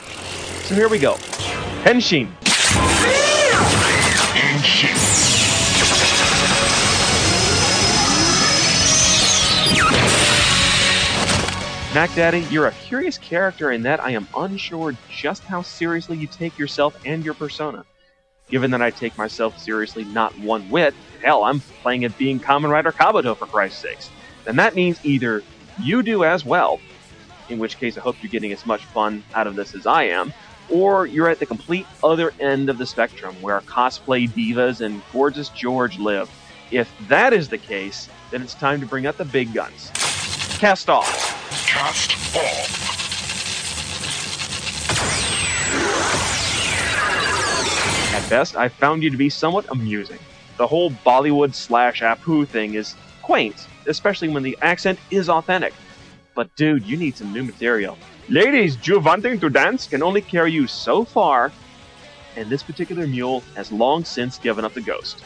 So 0.63 0.75
here 0.75 0.89
we 0.89 0.99
go. 0.99 1.17
Henshin. 1.85 2.29
Mac 11.95 12.15
Daddy, 12.15 12.41
you're 12.51 12.69
a 12.69 12.73
curious 12.73 13.19
character 13.19 13.71
in 13.71 13.83
that 13.83 14.03
I 14.03 14.13
am 14.13 14.27
unsure 14.35 14.97
just 15.11 15.45
how 15.45 15.61
seriously 15.61 16.17
you 16.17 16.27
take 16.27 16.59
yourself 16.59 16.99
and 17.05 17.23
your 17.23 17.35
persona. 17.35 17.85
Given 18.49 18.71
that 18.71 18.81
I 18.81 18.89
take 18.89 19.19
myself 19.19 19.59
seriously 19.59 20.05
not 20.05 20.37
one 20.39 20.63
whit, 20.71 20.95
hell, 21.23 21.45
I'm 21.45 21.61
playing 21.61 22.07
at 22.07 22.17
being 22.17 22.41
Kamen 22.41 22.71
Rider 22.71 22.93
Kabuto 22.93 23.37
for 23.37 23.45
Christ's 23.45 23.83
sakes, 23.83 24.11
then 24.45 24.57
that 24.57 24.75
means 24.75 25.05
either 25.05 25.43
you 25.83 26.03
do 26.03 26.25
as 26.25 26.47
well, 26.47 26.81
in 27.51 27.59
which 27.59 27.77
case 27.77 27.99
I 27.99 28.01
hope 28.01 28.17
you're 28.23 28.33
getting 28.33 28.53
as 28.53 28.65
much 28.65 28.87
fun 28.87 29.23
out 29.35 29.47
of 29.47 29.55
this 29.55 29.75
as 29.75 29.87
I 29.87 30.05
am, 30.05 30.33
or 30.71 31.05
you're 31.05 31.29
at 31.29 31.41
the 31.41 31.47
complete 31.47 31.87
other 32.03 32.33
end 32.41 32.71
of 32.71 32.79
the 32.79 32.87
spectrum 32.87 33.35
where 33.43 33.61
cosplay 33.61 34.31
divas 34.31 34.81
and 34.81 35.03
gorgeous 35.13 35.51
George 35.51 35.99
live. 35.99 36.31
If 36.71 36.91
that 37.09 37.35
is 37.35 37.51
the 37.51 37.59
case, 37.59 38.09
then 38.31 38.41
it's 38.41 38.55
time 38.55 38.81
to 38.81 38.87
bring 38.87 39.07
out 39.07 39.19
the 39.19 39.27
big 39.27 39.53
guns. 39.53 39.91
Cast 40.59 40.89
off. 40.89 41.42
Cast. 41.73 42.13
At 48.15 48.29
best, 48.29 48.57
I 48.57 48.69
found 48.69 49.03
you 49.03 49.09
to 49.09 49.17
be 49.17 49.31
somewhat 49.31 49.65
amusing. 49.71 50.19
The 50.59 50.67
whole 50.67 50.91
Bollywood 50.91 51.55
slash 51.55 52.03
Apu 52.03 52.47
thing 52.47 52.75
is 52.75 52.95
quaint, 53.23 53.69
especially 53.87 54.29
when 54.29 54.43
the 54.43 54.59
accent 54.61 54.99
is 55.11 55.31
authentic. 55.31 55.73
But 56.35 56.55
dude, 56.57 56.85
you 56.85 56.99
need 56.99 57.17
some 57.17 57.33
new 57.33 57.43
material. 57.43 57.97
Ladies, 58.29 58.77
you 58.87 59.01
wanting 59.01 59.41
to 59.41 59.49
dance 59.49 59.87
can 59.87 60.03
only 60.03 60.21
carry 60.21 60.53
you 60.53 60.67
so 60.67 61.07
far, 61.07 61.51
and 62.37 62.51
this 62.51 62.63
particular 62.63 63.07
mule 63.07 63.43
has 63.57 63.73
long 63.73 64.05
since 64.05 64.37
given 64.37 64.67
up 64.67 64.75
the 64.75 64.83
ghost. 64.83 65.25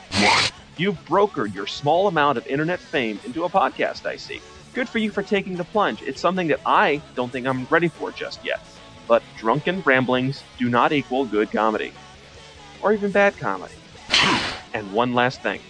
You've 0.76 1.04
brokered 1.06 1.52
your 1.56 1.66
small 1.66 2.06
amount 2.06 2.38
of 2.38 2.46
internet 2.46 2.78
fame 2.78 3.18
into 3.24 3.42
a 3.42 3.48
podcast, 3.48 4.06
I 4.06 4.14
see. 4.14 4.40
Good 4.76 4.90
for 4.90 4.98
you 4.98 5.10
for 5.10 5.22
taking 5.22 5.56
the 5.56 5.64
plunge. 5.64 6.02
It's 6.02 6.20
something 6.20 6.48
that 6.48 6.60
I 6.66 7.00
don't 7.14 7.32
think 7.32 7.46
I'm 7.46 7.64
ready 7.70 7.88
for 7.88 8.12
just 8.12 8.44
yet. 8.44 8.60
But 9.08 9.22
drunken 9.38 9.80
ramblings 9.80 10.42
do 10.58 10.68
not 10.68 10.92
equal 10.92 11.24
good 11.24 11.50
comedy. 11.50 11.94
Or 12.82 12.92
even 12.92 13.10
bad 13.10 13.38
comedy. 13.38 13.72
And 14.74 14.92
one 14.92 15.14
last 15.14 15.40
thing. 15.40 15.60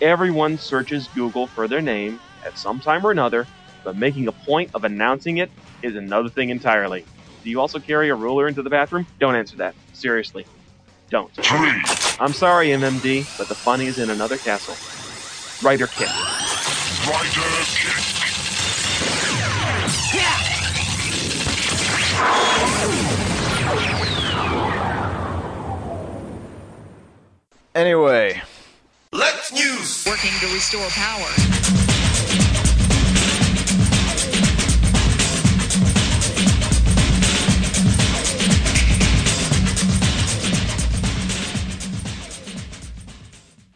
Everyone 0.00 0.56
searches 0.56 1.08
Google 1.08 1.46
for 1.46 1.68
their 1.68 1.82
name 1.82 2.20
at 2.42 2.56
some 2.56 2.80
time 2.80 3.04
or 3.04 3.10
another, 3.10 3.46
but 3.84 3.96
making 3.96 4.28
a 4.28 4.32
point 4.32 4.70
of 4.72 4.84
announcing 4.84 5.36
it 5.36 5.50
is 5.82 5.94
another 5.94 6.30
thing 6.30 6.48
entirely. 6.48 7.04
Do 7.44 7.50
you 7.50 7.60
also 7.60 7.78
carry 7.78 8.08
a 8.08 8.14
ruler 8.14 8.48
into 8.48 8.62
the 8.62 8.70
bathroom? 8.70 9.06
Don't 9.18 9.34
answer 9.34 9.58
that. 9.58 9.74
Seriously. 9.92 10.46
Don't. 11.10 11.30
I'm 12.18 12.32
sorry, 12.32 12.68
MMD, 12.68 13.26
but 13.36 13.48
the 13.48 13.54
fun 13.54 13.82
is 13.82 13.98
in 13.98 14.08
another 14.08 14.38
castle. 14.38 14.74
Writer 15.62 15.86
Kit. 15.86 16.08
Rider 17.06 17.64
kick. 17.74 18.17
Anyway, 27.74 28.42
Let's 29.12 29.52
news. 29.52 30.04
working 30.04 30.32
to 30.40 30.46
restore 30.52 30.88
power. 30.88 31.28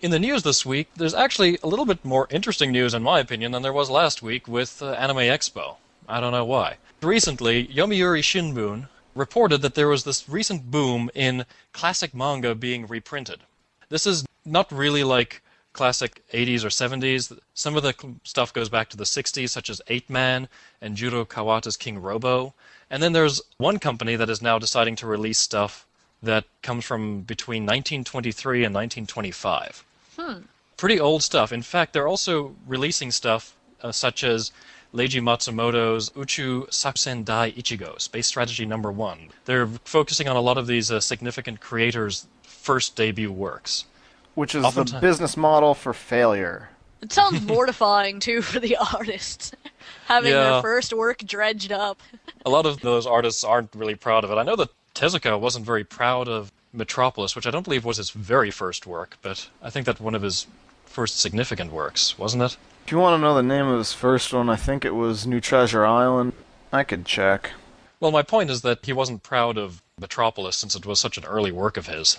In 0.03 0.11
the 0.11 0.19
news 0.19 0.43
this 0.43 0.67
week, 0.67 0.89
there's 0.97 1.15
actually 1.15 1.59
a 1.63 1.69
little 1.69 1.85
bit 1.85 2.05
more 2.05 2.27
interesting 2.29 2.73
news, 2.73 2.95
in 2.95 3.05
my 3.05 3.21
opinion, 3.21 3.53
than 3.53 3.63
there 3.63 3.73
was 3.73 3.89
last 3.89 4.21
week 4.21 4.49
with 4.49 4.83
uh, 4.83 4.91
Anime 4.95 5.19
Expo. 5.19 5.77
I 6.09 6.19
don't 6.19 6.33
know 6.33 6.45
why. 6.45 6.79
Recently, 7.03 7.67
Yomiuri 7.67 8.23
Shimbun 8.23 8.89
reported 9.17 9.61
that 9.63 9.75
there 9.75 9.89
was 9.89 10.05
this 10.05 10.29
recent 10.29 10.71
boom 10.71 11.11
in 11.15 11.45
classic 11.73 12.15
manga 12.15 12.55
being 12.55 12.87
reprinted. 12.87 13.41
This 13.89 14.07
is 14.07 14.25
not 14.45 14.71
really 14.71 15.03
like 15.03 15.43
classic 15.73 16.23
80s 16.33 16.65
or 16.65 16.69
70s. 16.69 17.37
Some 17.55 17.77
of 17.77 17.83
the 17.83 17.95
stuff 18.23 18.53
goes 18.53 18.69
back 18.69 18.89
to 18.91 18.97
the 18.97 19.05
60s, 19.05 19.51
such 19.51 19.69
as 19.69 19.83
Eight 19.89 20.09
Man 20.09 20.49
and 20.81 20.97
Jiro 20.97 21.25
Kuwata's 21.25 21.77
King 21.77 22.01
Robo. 22.01 22.55
And 22.89 23.03
then 23.03 23.13
there's 23.13 23.41
one 23.57 23.81
company 23.81 24.15
that 24.15 24.31
is 24.31 24.41
now 24.41 24.61
deciding 24.61 24.95
to 24.97 25.07
release 25.09 25.39
stuff 25.39 25.87
that 26.23 26.45
comes 26.63 26.85
from 26.85 27.23
between 27.23 27.65
1923 27.65 28.65
and 28.65 28.75
1925 28.75 29.85
Hmm. 30.17 30.43
pretty 30.77 31.01
old 31.01 31.23
stuff. 31.23 31.53
In 31.53 31.63
fact, 31.63 31.95
they're 31.95 32.07
also 32.07 32.55
releasing 32.67 33.11
stuff 33.11 33.57
uh, 33.83 33.91
such 33.91 34.23
as 34.23 34.53
Leiji 34.95 35.23
Matsumoto's 35.23 36.11
Uchu 36.11 36.69
Sakusendai 36.69 37.55
Ichigo, 37.55 37.99
Space 38.01 38.27
Strategy 38.27 38.67
Number 38.67 38.93
One. 38.93 39.31
They're 39.47 39.67
focusing 39.85 40.29
on 40.29 40.37
a 40.37 40.41
lot 40.41 40.59
of 40.59 40.67
these 40.67 40.91
uh, 40.91 41.01
significant 41.01 41.61
creators' 41.61 42.27
first 42.43 42.95
debut 42.95 43.33
works. 43.33 43.87
which 44.35 44.55
is 44.55 44.63
the 44.75 44.99
business 45.01 45.37
model 45.37 45.75
for 45.75 45.93
failure. 45.95 46.69
It 47.01 47.13
sounds 47.13 47.41
mortifying 47.43 48.21
too 48.21 48.43
for 48.43 48.61
the 48.61 48.77
artists, 48.95 49.53
having 50.07 50.31
Yeah. 50.33 50.51
their 50.53 50.63
first 50.63 50.93
work 50.93 51.19
dredged 51.19 51.73
up. 51.73 52.01
A 52.47 52.51
lot 52.51 52.67
of 52.67 52.81
those 52.81 53.07
artists 53.07 53.43
aren't 53.45 53.75
really 53.75 53.95
proud 53.97 54.25
of 54.25 54.31
it. 54.31 54.35
I 54.37 54.43
know 54.43 54.57
that 54.57 54.69
Tezuka 54.95 55.41
wasn't 55.41 55.65
very 55.65 55.85
proud 55.85 56.29
of 56.29 56.53
Metropolis, 56.73 57.35
which 57.35 57.47
I 57.47 57.51
don't 57.51 57.65
believe 57.65 57.85
was 57.85 57.97
his 57.97 58.11
very 58.11 58.51
first 58.51 58.87
work, 58.87 59.17
but 59.23 59.49
I 59.63 59.71
think 59.71 59.87
that 59.87 60.01
one 60.01 60.15
of 60.15 60.23
his 60.23 60.47
first 60.87 61.19
significant 61.19 61.73
works, 61.73 62.19
wasn't 62.19 62.43
it? 62.45 62.57
If 62.85 62.93
you 62.93 62.99
want 62.99 63.19
to 63.19 63.23
know 63.23 63.35
the 63.35 63.43
name 63.43 63.67
of 63.67 63.79
his 63.79 63.93
first 63.93 64.33
one, 64.33 64.51
I 64.51 64.57
think 64.57 64.85
it 64.85 64.95
was 64.95 65.27
New 65.27 65.41
Treasure 65.41 65.87
Island. 65.87 66.35
I 66.73 66.85
could 66.85 67.07
check. 67.07 67.53
Well, 68.01 68.11
my 68.11 68.23
point 68.23 68.51
is 68.51 68.63
that 68.63 68.85
he 68.85 68.93
wasn't 68.93 69.23
proud 69.23 69.57
of 69.57 69.83
Metropolis 69.99 70.57
since 70.57 70.75
it 70.75 70.85
was 70.85 71.01
such 71.01 71.17
an 71.17 71.25
early 71.25 71.53
work 71.53 71.77
of 71.77 71.87
his. 71.87 72.19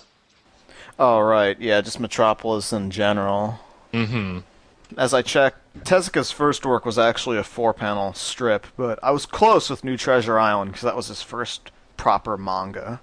Oh, 0.98 1.20
right. 1.20 1.60
Yeah, 1.60 1.80
just 1.80 2.00
Metropolis 2.00 2.72
in 2.72 2.90
general. 2.90 3.60
Mm-hmm. 3.92 4.38
As 4.96 5.12
I 5.12 5.22
checked, 5.22 5.58
Tezuka's 5.84 6.30
first 6.30 6.64
work 6.64 6.84
was 6.86 6.98
actually 6.98 7.36
a 7.36 7.44
four 7.44 7.74
panel 7.74 8.12
strip, 8.14 8.66
but 8.76 8.98
I 9.02 9.10
was 9.10 9.26
close 9.26 9.68
with 9.68 9.84
New 9.84 9.96
Treasure 9.96 10.38
Island 10.38 10.72
because 10.72 10.84
that 10.84 10.96
was 10.96 11.08
his 11.08 11.22
first 11.22 11.70
proper 11.96 12.36
manga. 12.36 13.00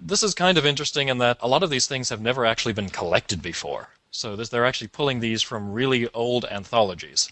This 0.00 0.22
is 0.22 0.34
kind 0.34 0.58
of 0.58 0.66
interesting 0.66 1.08
in 1.08 1.18
that 1.18 1.38
a 1.40 1.48
lot 1.48 1.62
of 1.62 1.70
these 1.70 1.86
things 1.86 2.08
have 2.08 2.20
never 2.20 2.44
actually 2.44 2.74
been 2.74 2.88
collected 2.88 3.42
before. 3.42 3.88
So 4.16 4.34
this, 4.34 4.48
they're 4.48 4.64
actually 4.64 4.88
pulling 4.88 5.20
these 5.20 5.42
from 5.42 5.72
really 5.72 6.08
old 6.14 6.46
anthologies. 6.46 7.30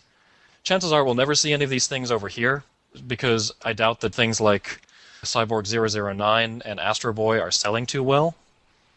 Chances 0.62 0.92
are 0.92 1.02
we'll 1.02 1.14
never 1.14 1.34
see 1.34 1.52
any 1.52 1.64
of 1.64 1.70
these 1.70 1.86
things 1.86 2.10
over 2.10 2.28
here 2.28 2.62
because 3.06 3.52
I 3.64 3.72
doubt 3.72 4.00
that 4.00 4.14
things 4.14 4.40
like 4.40 4.82
Cyborg 5.22 5.66
009 5.66 6.62
and 6.64 6.80
Astro 6.80 7.12
Boy 7.12 7.40
are 7.40 7.50
selling 7.50 7.86
too 7.86 8.02
well. 8.02 8.34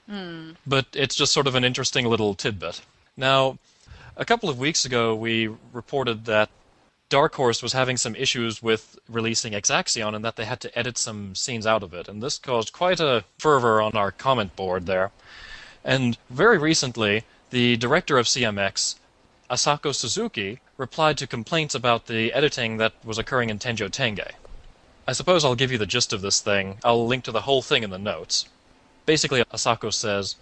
Hmm. 0.09 0.51
But 0.65 0.85
it's 0.93 1.15
just 1.15 1.33
sort 1.33 1.47
of 1.47 1.55
an 1.55 1.63
interesting 1.63 2.05
little 2.05 2.35
tidbit. 2.35 2.81
Now, 3.15 3.57
a 4.17 4.25
couple 4.25 4.49
of 4.49 4.59
weeks 4.59 4.85
ago, 4.85 5.15
we 5.15 5.49
reported 5.71 6.25
that 6.25 6.49
Dark 7.09 7.35
Horse 7.35 7.63
was 7.63 7.71
having 7.71 7.95
some 7.95 8.15
issues 8.15 8.61
with 8.61 8.99
releasing 9.07 9.53
Exaxion 9.53 10.13
and 10.13 10.25
that 10.25 10.35
they 10.35 10.45
had 10.45 10.59
to 10.61 10.77
edit 10.77 10.97
some 10.97 11.35
scenes 11.35 11.65
out 11.65 11.83
of 11.83 11.93
it. 11.93 12.09
And 12.09 12.21
this 12.21 12.37
caused 12.37 12.73
quite 12.73 12.99
a 12.99 13.23
fervor 13.39 13.81
on 13.81 13.95
our 13.95 14.11
comment 14.11 14.55
board 14.57 14.85
there. 14.87 15.11
And 15.85 16.17
very 16.29 16.57
recently, 16.57 17.23
the 17.49 17.77
director 17.77 18.17
of 18.17 18.25
CMX, 18.25 18.95
Asako 19.49 19.95
Suzuki, 19.95 20.59
replied 20.75 21.17
to 21.17 21.27
complaints 21.27 21.73
about 21.73 22.07
the 22.07 22.33
editing 22.33 22.77
that 22.77 22.93
was 23.05 23.17
occurring 23.17 23.49
in 23.49 23.57
Tenjo 23.57 23.89
Tenge. 23.89 24.31
I 25.07 25.13
suppose 25.13 25.45
I'll 25.45 25.55
give 25.55 25.71
you 25.71 25.77
the 25.77 25.85
gist 25.85 26.11
of 26.11 26.21
this 26.21 26.41
thing. 26.41 26.79
I'll 26.83 27.07
link 27.07 27.23
to 27.23 27.31
the 27.31 27.41
whole 27.41 27.61
thing 27.61 27.83
in 27.83 27.89
the 27.89 27.97
notes. 27.97 28.47
Basically, 29.05 29.41
Asako 29.45 29.93
says 29.93 30.35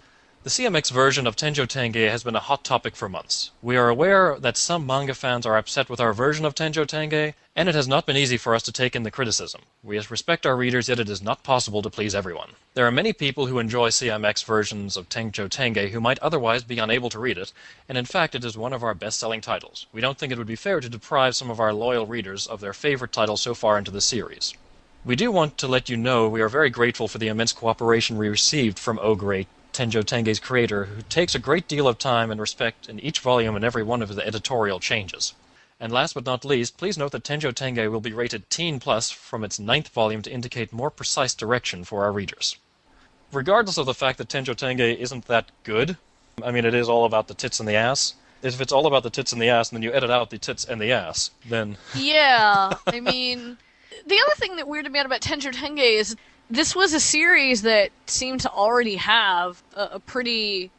The 0.46 0.62
CMX 0.62 0.92
version 0.92 1.26
of 1.26 1.34
Tenjo 1.34 1.66
Tenge 1.66 2.08
has 2.08 2.22
been 2.22 2.36
a 2.36 2.38
hot 2.38 2.62
topic 2.62 2.94
for 2.94 3.08
months. 3.08 3.50
We 3.62 3.76
are 3.76 3.88
aware 3.88 4.38
that 4.38 4.56
some 4.56 4.86
manga 4.86 5.12
fans 5.12 5.44
are 5.44 5.56
upset 5.56 5.88
with 5.90 5.98
our 5.98 6.12
version 6.12 6.44
of 6.44 6.54
Tenjo 6.54 6.86
Tenge, 6.86 7.34
and 7.56 7.68
it 7.68 7.74
has 7.74 7.88
not 7.88 8.06
been 8.06 8.16
easy 8.16 8.36
for 8.36 8.54
us 8.54 8.62
to 8.62 8.70
take 8.70 8.94
in 8.94 9.02
the 9.02 9.10
criticism. 9.10 9.62
We 9.82 9.98
respect 9.98 10.46
our 10.46 10.56
readers, 10.56 10.88
yet 10.88 11.00
it 11.00 11.08
is 11.08 11.20
not 11.20 11.42
possible 11.42 11.82
to 11.82 11.90
please 11.90 12.14
everyone. 12.14 12.50
There 12.74 12.86
are 12.86 12.92
many 12.92 13.12
people 13.12 13.46
who 13.46 13.58
enjoy 13.58 13.88
CMX 13.88 14.44
versions 14.44 14.96
of 14.96 15.08
Tenjo 15.08 15.48
Tenge 15.48 15.90
who 15.90 16.00
might 16.00 16.20
otherwise 16.20 16.62
be 16.62 16.78
unable 16.78 17.10
to 17.10 17.18
read 17.18 17.38
it, 17.38 17.52
and 17.88 17.98
in 17.98 18.04
fact 18.04 18.36
it 18.36 18.44
is 18.44 18.56
one 18.56 18.72
of 18.72 18.84
our 18.84 18.94
best 18.94 19.18
selling 19.18 19.40
titles. 19.40 19.86
We 19.92 20.00
don't 20.00 20.16
think 20.16 20.30
it 20.30 20.38
would 20.38 20.46
be 20.46 20.54
fair 20.54 20.78
to 20.78 20.88
deprive 20.88 21.34
some 21.34 21.50
of 21.50 21.58
our 21.58 21.72
loyal 21.72 22.06
readers 22.06 22.46
of 22.46 22.60
their 22.60 22.72
favorite 22.72 23.10
title 23.10 23.36
so 23.36 23.52
far 23.52 23.78
into 23.78 23.90
the 23.90 24.00
series. 24.00 24.54
We 25.04 25.16
do 25.16 25.32
want 25.32 25.58
to 25.58 25.66
let 25.68 25.88
you 25.88 25.96
know 25.96 26.28
we 26.28 26.40
are 26.40 26.48
very 26.48 26.70
grateful 26.70 27.08
for 27.08 27.18
the 27.18 27.28
immense 27.28 27.52
cooperation 27.52 28.16
we 28.16 28.28
received 28.28 28.78
from 28.78 29.00
Ogre, 29.00 29.44
Tenjo 29.76 30.02
Tenge's 30.02 30.40
creator, 30.40 30.86
who 30.86 31.02
takes 31.02 31.34
a 31.34 31.38
great 31.38 31.68
deal 31.68 31.86
of 31.86 31.98
time 31.98 32.30
and 32.30 32.40
respect 32.40 32.88
in 32.88 32.98
each 32.98 33.20
volume 33.20 33.54
and 33.54 33.62
every 33.62 33.82
one 33.82 34.00
of 34.00 34.14
the 34.14 34.26
editorial 34.26 34.80
changes. 34.80 35.34
And 35.78 35.92
last 35.92 36.14
but 36.14 36.24
not 36.24 36.46
least, 36.46 36.78
please 36.78 36.96
note 36.96 37.12
that 37.12 37.24
Tenjo 37.24 37.52
Tenge 37.52 37.90
will 37.90 38.00
be 38.00 38.14
rated 38.14 38.48
Teen 38.48 38.80
Plus 38.80 39.10
from 39.10 39.44
its 39.44 39.58
ninth 39.58 39.88
volume 39.88 40.22
to 40.22 40.32
indicate 40.32 40.72
more 40.72 40.90
precise 40.90 41.34
direction 41.34 41.84
for 41.84 42.04
our 42.04 42.12
readers. 42.12 42.56
Regardless 43.30 43.76
of 43.76 43.84
the 43.84 43.92
fact 43.92 44.16
that 44.16 44.30
Tenjo 44.30 44.54
Tenge 44.54 44.96
isn't 44.98 45.26
that 45.26 45.50
good, 45.62 45.98
I 46.42 46.52
mean, 46.52 46.64
it 46.64 46.72
is 46.72 46.88
all 46.88 47.04
about 47.04 47.28
the 47.28 47.34
tits 47.34 47.60
and 47.60 47.68
the 47.68 47.74
ass. 47.74 48.14
If 48.42 48.62
it's 48.62 48.72
all 48.72 48.86
about 48.86 49.02
the 49.02 49.10
tits 49.10 49.34
and 49.34 49.42
the 49.42 49.50
ass, 49.50 49.68
and 49.68 49.76
then 49.76 49.82
you 49.82 49.92
edit 49.92 50.08
out 50.08 50.30
the 50.30 50.38
tits 50.38 50.64
and 50.64 50.80
the 50.80 50.92
ass, 50.92 51.32
then 51.46 51.76
Yeah, 51.94 52.72
I 52.86 53.00
mean, 53.00 53.58
the 54.06 54.20
other 54.20 54.34
thing 54.36 54.56
that 54.56 54.64
weirded 54.64 54.90
me 54.90 55.00
out 55.00 55.06
about 55.06 55.20
Tenjo 55.20 55.52
Tenge 55.52 55.98
is 55.98 56.16
this 56.50 56.74
was 56.76 56.92
a 56.92 57.00
series 57.00 57.62
that 57.62 57.90
seemed 58.06 58.40
to 58.40 58.50
already 58.50 58.96
have 58.96 59.62
a, 59.74 59.88
a 59.94 60.00
pretty 60.00 60.70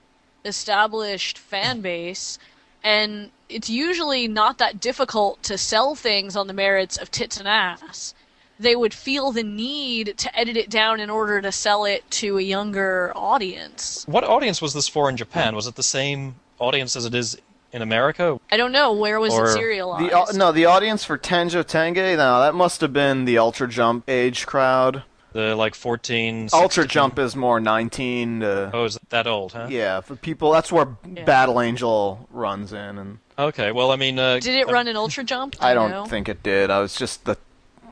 established 0.46 1.38
fan 1.38 1.82
base, 1.82 2.40
and 2.84 3.32
it's 3.50 3.70
usually 3.70 4.28
not 4.28 4.58
that 4.58 4.80
difficult 4.80 5.42
to 5.44 5.58
sell 5.58 5.96
things 5.96 6.36
on 6.36 6.48
the 6.48 6.54
merits 6.54 6.98
of 6.98 7.12
tits 7.12 7.38
and 7.38 7.48
ass. 7.48 8.14
They 8.60 8.76
would 8.76 8.94
feel 8.94 9.32
the 9.32 9.44
need 9.44 10.18
to 10.18 10.36
edit 10.38 10.58
it 10.58 10.70
down 10.70 11.00
in 11.00 11.10
order 11.10 11.42
to 11.42 11.52
sell 11.52 11.86
it 11.86 12.10
to 12.12 12.38
a 12.38 12.42
younger 12.42 13.12
audience. 13.16 14.04
what 14.08 14.24
audience 14.24 14.62
was 14.62 14.74
this 14.74 14.88
for 14.88 15.10
in 15.10 15.18
Japan? 15.18 15.56
Was 15.56 15.68
it 15.68 15.76
the 15.76 15.84
same 15.84 16.36
audience 16.58 16.96
as 16.96 17.06
it 17.06 17.14
is 17.14 17.38
in 17.72 17.84
America? 17.84 18.40
I 18.52 18.58
don't 18.58 18.72
know 18.72 18.94
where 18.94 19.20
was 19.20 19.34
Or- 19.34 19.46
it 19.46 19.54
serialized. 19.54 20.10
The 20.10 20.18
au- 20.18 20.32
no, 20.36 20.52
the 20.52 20.66
audience 20.66 21.04
for 21.04 21.20
Tenjo 21.20 21.64
Tenge, 21.64 22.18
no, 22.18 22.40
that 22.40 22.56
must 22.56 22.82
have 22.82 22.94
been 22.94 23.26
the 23.26 23.38
Ultra 23.38 23.68
Jump 23.68 24.06
age 24.10 24.48
crowd. 24.48 25.04
The 25.34 25.56
like 25.56 25.76
14. 25.76 26.50
Ultra 26.54 26.88
Jump 26.88 27.20
is 27.20 27.36
more 27.36 27.60
19 27.60 28.40
to 28.40 28.72
Oh, 28.74 28.86
is 28.86 28.98
that 29.10 29.28
old, 29.28 29.54
huh? 29.54 29.68
yeah 29.70 30.02
for 30.02 30.16
people. 30.16 30.52
That's 30.52 30.72
where 30.72 30.86
Battle 30.86 31.62
Angel 31.62 32.28
runs 32.32 32.74
in, 32.74 32.98
and 32.98 33.20
Okay, 33.38 33.72
well, 33.72 33.92
I 33.92 33.98
mean, 33.98 34.18
uh, 34.18 34.40
Did 34.40 34.56
it 34.56 34.68
run 34.72 34.88
an 34.88 34.96
Ultra 34.98 35.24
Jump? 35.24 35.58
Do 35.60 35.66
I 35.66 35.74
don't 35.76 35.92
know? 35.92 36.06
think 36.06 36.28
it 36.28 36.42
did. 36.42 36.72
I 36.72 36.80
was 36.80 36.96
just 36.96 37.26
the 37.26 37.38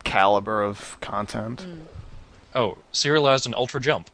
caliber 0.03 0.63
of 0.63 0.97
content. 1.01 1.65
oh, 2.55 2.77
serialized 2.91 3.45
in 3.45 3.53
Ultra 3.53 3.79
Jump. 3.79 4.09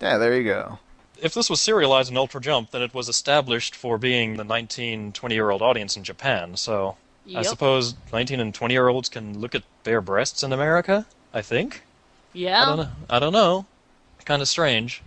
Yeah, 0.00 0.18
there 0.18 0.36
you 0.36 0.44
go. 0.44 0.78
If 1.20 1.34
this 1.34 1.50
was 1.50 1.60
serialized 1.60 2.10
in 2.12 2.16
Ultra 2.16 2.40
Jump, 2.40 2.70
then 2.70 2.82
it 2.82 2.94
was 2.94 3.08
established 3.08 3.74
for 3.74 3.98
being 3.98 4.36
the 4.36 4.44
19, 4.44 5.12
20 5.12 5.34
year 5.34 5.50
old 5.50 5.62
audience 5.62 5.96
in 5.96 6.04
Japan. 6.04 6.56
So 6.56 6.96
I 7.34 7.42
suppose 7.42 7.96
19 8.12 8.38
and 8.38 8.54
20 8.54 8.72
year 8.74 8.86
olds 8.86 9.08
can 9.08 9.40
look 9.40 9.54
at 9.56 9.64
bare 9.82 10.00
breasts 10.00 10.44
in 10.44 10.52
America. 10.52 11.06
I 11.34 11.42
think. 11.42 11.82
Yeah. 12.32 12.62
I 12.62 12.66
don't 12.66 12.76
know. 12.76 12.90
I 13.10 13.18
don't 13.18 13.32
know. 13.32 13.66
Kind 14.24 14.42
of 14.42 14.48
strange. 14.48 15.02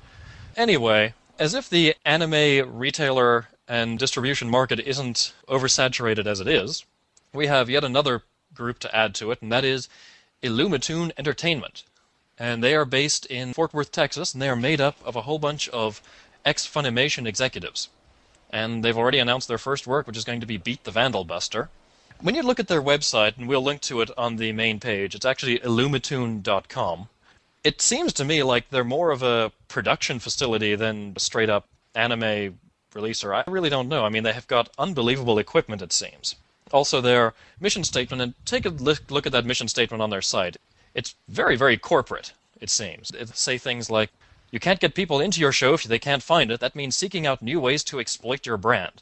Anyway, 0.57 1.13
as 1.39 1.53
if 1.53 1.69
the 1.69 1.95
anime 2.05 2.77
retailer 2.77 3.47
and 3.67 3.97
distribution 3.97 4.49
market 4.49 4.79
isn't 4.79 5.33
oversaturated 5.47 6.25
as 6.25 6.39
it 6.39 6.47
is, 6.47 6.85
we 7.33 7.47
have 7.47 7.69
yet 7.69 7.83
another 7.83 8.23
group 8.53 8.79
to 8.79 8.95
add 8.95 9.15
to 9.15 9.31
it, 9.31 9.41
and 9.41 9.51
that 9.51 9.63
is 9.63 9.87
Illumitoon 10.43 11.11
Entertainment. 11.17 11.83
And 12.37 12.63
they 12.63 12.75
are 12.75 12.85
based 12.85 13.25
in 13.27 13.53
Fort 13.53 13.73
Worth, 13.73 13.91
Texas, 13.91 14.33
and 14.33 14.41
they 14.41 14.49
are 14.49 14.55
made 14.55 14.81
up 14.81 14.97
of 15.05 15.15
a 15.15 15.21
whole 15.21 15.39
bunch 15.39 15.69
of 15.69 16.01
ex 16.43 16.67
Funimation 16.67 17.27
executives. 17.27 17.89
And 18.49 18.83
they've 18.83 18.97
already 18.97 19.19
announced 19.19 19.47
their 19.47 19.57
first 19.57 19.87
work, 19.87 20.07
which 20.07 20.17
is 20.17 20.25
going 20.25 20.41
to 20.41 20.45
be 20.45 20.57
Beet 20.57 20.83
the 20.83 20.91
Vandel 20.91 21.25
Buster. 21.25 21.69
When 22.21 22.35
you 22.35 22.43
look 22.43 22.59
at 22.59 22.67
their 22.67 22.83
website, 22.83 23.35
and 23.37 23.47
we'll 23.47 23.63
link 23.63 23.81
to 23.81 24.01
it 24.01 24.11
on 24.15 24.35
the 24.35 24.51
main 24.51 24.79
page, 24.79 25.15
it's 25.15 25.25
actually 25.25 25.57
illumitoon.com. 25.57 27.09
It 27.63 27.81
seems 27.81 28.13
to 28.13 28.23
me 28.23 28.43
like 28.43 28.69
they're 28.69 28.83
more 28.83 29.09
of 29.09 29.23
a 29.23 29.51
production 29.67 30.19
facility 30.19 30.75
than 30.75 31.13
a 31.15 31.19
straight 31.19 31.49
up 31.49 31.67
anime 31.95 32.59
releaser. 32.93 33.33
I 33.33 33.49
really 33.49 33.71
don't 33.71 33.89
know. 33.89 34.05
I 34.05 34.09
mean, 34.09 34.21
they 34.21 34.33
have 34.33 34.45
got 34.45 34.69
unbelievable 34.77 35.39
equipment, 35.39 35.81
it 35.81 35.91
seems. 35.91 36.35
Also, 36.71 37.01
their 37.01 37.33
mission 37.59 37.83
statement, 37.83 38.21
and 38.21 38.35
take 38.45 38.67
a 38.67 38.69
look 38.69 39.25
at 39.25 39.31
that 39.31 39.45
mission 39.45 39.67
statement 39.67 40.03
on 40.03 40.11
their 40.11 40.21
site. 40.21 40.57
It's 40.93 41.15
very, 41.27 41.55
very 41.55 41.75
corporate, 41.75 42.33
it 42.59 42.69
seems. 42.69 43.09
It 43.11 43.35
say 43.35 43.57
things 43.57 43.89
like, 43.89 44.11
you 44.51 44.59
can't 44.59 44.79
get 44.79 44.93
people 44.93 45.19
into 45.19 45.41
your 45.41 45.51
show 45.51 45.73
if 45.73 45.85
they 45.85 45.97
can't 45.97 46.21
find 46.21 46.51
it. 46.51 46.59
That 46.59 46.75
means 46.75 46.95
seeking 46.95 47.25
out 47.25 47.41
new 47.41 47.59
ways 47.59 47.83
to 47.85 47.99
exploit 47.99 48.45
your 48.45 48.57
brand. 48.57 49.01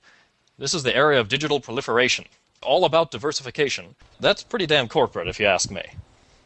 This 0.57 0.73
is 0.73 0.83
the 0.83 0.95
area 0.95 1.19
of 1.19 1.27
digital 1.27 1.59
proliferation. 1.59 2.25
All 2.61 2.85
about 2.85 3.11
diversification. 3.11 3.95
That's 4.19 4.43
pretty 4.43 4.65
damn 4.65 4.87
corporate, 4.89 5.27
if 5.27 5.39
you 5.39 5.45
ask 5.45 5.71
me. 5.71 5.83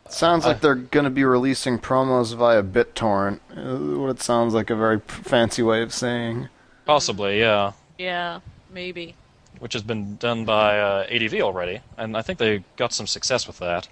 Sounds 0.10 0.46
like 0.46 0.62
they're 0.62 0.76
going 0.76 1.06
to 1.06 1.10
be 1.10 1.24
releasing 1.24 1.80
promos 1.80 2.36
via 2.36 2.62
BitTorrent. 2.62 3.40
Uh, 3.56 4.00
What 4.00 4.10
it 4.10 4.22
sounds 4.22 4.54
like 4.54 4.70
a 4.70 4.76
very 4.76 5.00
p- 5.00 5.08
fancy 5.24 5.64
way 5.64 5.82
of 5.82 5.94
saying. 5.94 6.50
Possibly, 6.86 7.40
yeah. 7.40 7.72
Yeah, 7.98 8.42
maybe. 8.72 9.16
Which 9.60 9.74
has 9.74 9.82
been 9.82 10.18
done 10.18 10.46
by 10.46 10.80
uh, 10.80 11.08
ADV 11.10 11.36
already, 11.42 11.80
and 11.98 12.16
I 12.18 12.22
think 12.22 12.38
they 12.38 12.64
got 12.76 12.94
some 12.94 13.08
success 13.08 13.48
with 13.48 13.58
that. 13.60 13.88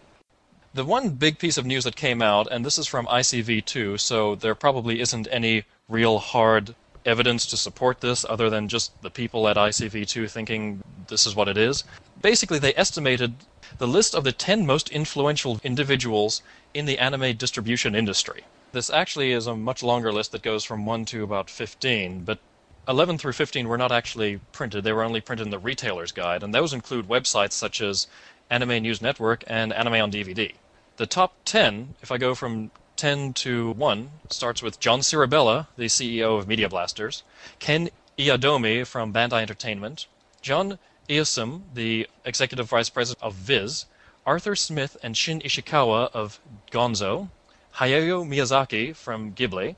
The 0.74 0.86
one 0.86 1.10
big 1.10 1.40
piece 1.40 1.58
of 1.58 1.66
news 1.66 1.86
that 1.86 1.96
came 1.96 2.22
out, 2.22 2.48
and 2.52 2.66
this 2.66 2.78
is 2.78 2.88
from 2.88 3.06
ICV2, 3.08 4.00
so 4.00 4.36
there 4.36 4.56
probably 4.56 5.00
isn't 5.02 5.28
any 5.32 5.64
real 5.90 6.20
hard 6.20 6.76
evidence 7.06 7.46
to 7.48 7.58
support 7.58 8.02
this 8.02 8.26
other 8.30 8.50
than 8.50 8.68
just 8.68 9.02
the 9.02 9.10
people 9.10 9.48
at 9.48 9.58
ICV2 9.58 10.30
thinking 10.30 10.84
this 11.08 11.26
is 11.26 11.36
what 11.36 11.48
it 11.48 11.58
is. 11.58 11.84
Basically, 12.22 12.60
they 12.60 12.76
estimated 12.76 13.36
the 13.78 13.88
list 13.88 14.14
of 14.14 14.24
the 14.24 14.32
10 14.32 14.66
most 14.66 14.90
influential 14.90 15.60
individuals 15.64 16.42
in 16.74 16.86
the 16.86 17.00
anime 17.00 17.36
distribution 17.36 17.96
industry. 17.96 18.44
This 18.74 18.90
actually 18.90 19.32
is 19.32 19.48
a 19.48 19.56
much 19.56 19.82
longer 19.82 20.14
list 20.14 20.32
that 20.32 20.42
goes 20.42 20.64
from 20.64 20.86
1 20.86 21.06
to 21.06 21.24
about 21.24 21.50
15, 21.50 22.24
but 22.24 22.40
11 22.88 23.18
through 23.18 23.34
15 23.34 23.68
were 23.68 23.78
not 23.78 23.92
actually 23.92 24.40
printed. 24.52 24.84
They 24.84 24.94
were 24.94 25.04
only 25.04 25.22
printed 25.22 25.48
in 25.48 25.52
the 25.52 25.60
retailer's 25.60 26.12
guide, 26.12 26.44
and 26.44 26.54
those 26.54 26.74
include 26.74 27.08
websites 27.08 27.54
such 27.54 27.82
as 27.82 28.08
Anime 28.50 28.84
News 28.84 29.02
Network 29.02 29.44
and 29.48 29.74
Anime 29.74 30.02
on 30.02 30.12
DVD. 30.12 30.54
The 30.98 31.06
top 31.08 31.34
10, 31.46 31.96
if 32.02 32.12
I 32.12 32.18
go 32.18 32.36
from 32.36 32.72
10 32.98 33.34
to 33.34 33.72
1, 33.72 34.12
starts 34.30 34.62
with 34.62 34.80
John 34.80 35.02
Sirabella, 35.02 35.70
the 35.76 35.86
CEO 35.86 36.38
of 36.38 36.48
Media 36.48 36.70
Blasters, 36.70 37.24
Ken 37.60 37.90
Iyadomi 38.18 38.86
from 38.86 39.14
Bandai 39.14 39.42
Entertainment, 39.42 40.06
John 40.42 40.78
Iosum, 41.12 41.64
the 41.74 42.08
executive 42.24 42.70
vice 42.70 42.90
president 42.90 43.22
of 43.22 43.34
Viz, 43.34 43.86
Arthur 44.26 44.56
Smith 44.56 44.96
and 45.04 45.18
Shin 45.18 45.42
Ishikawa 45.42 46.10
of 46.14 46.40
Gonzo, 46.72 47.30
Hayao 47.76 48.26
Miyazaki 48.26 48.96
from 48.96 49.34
Ghibli, 49.34 49.76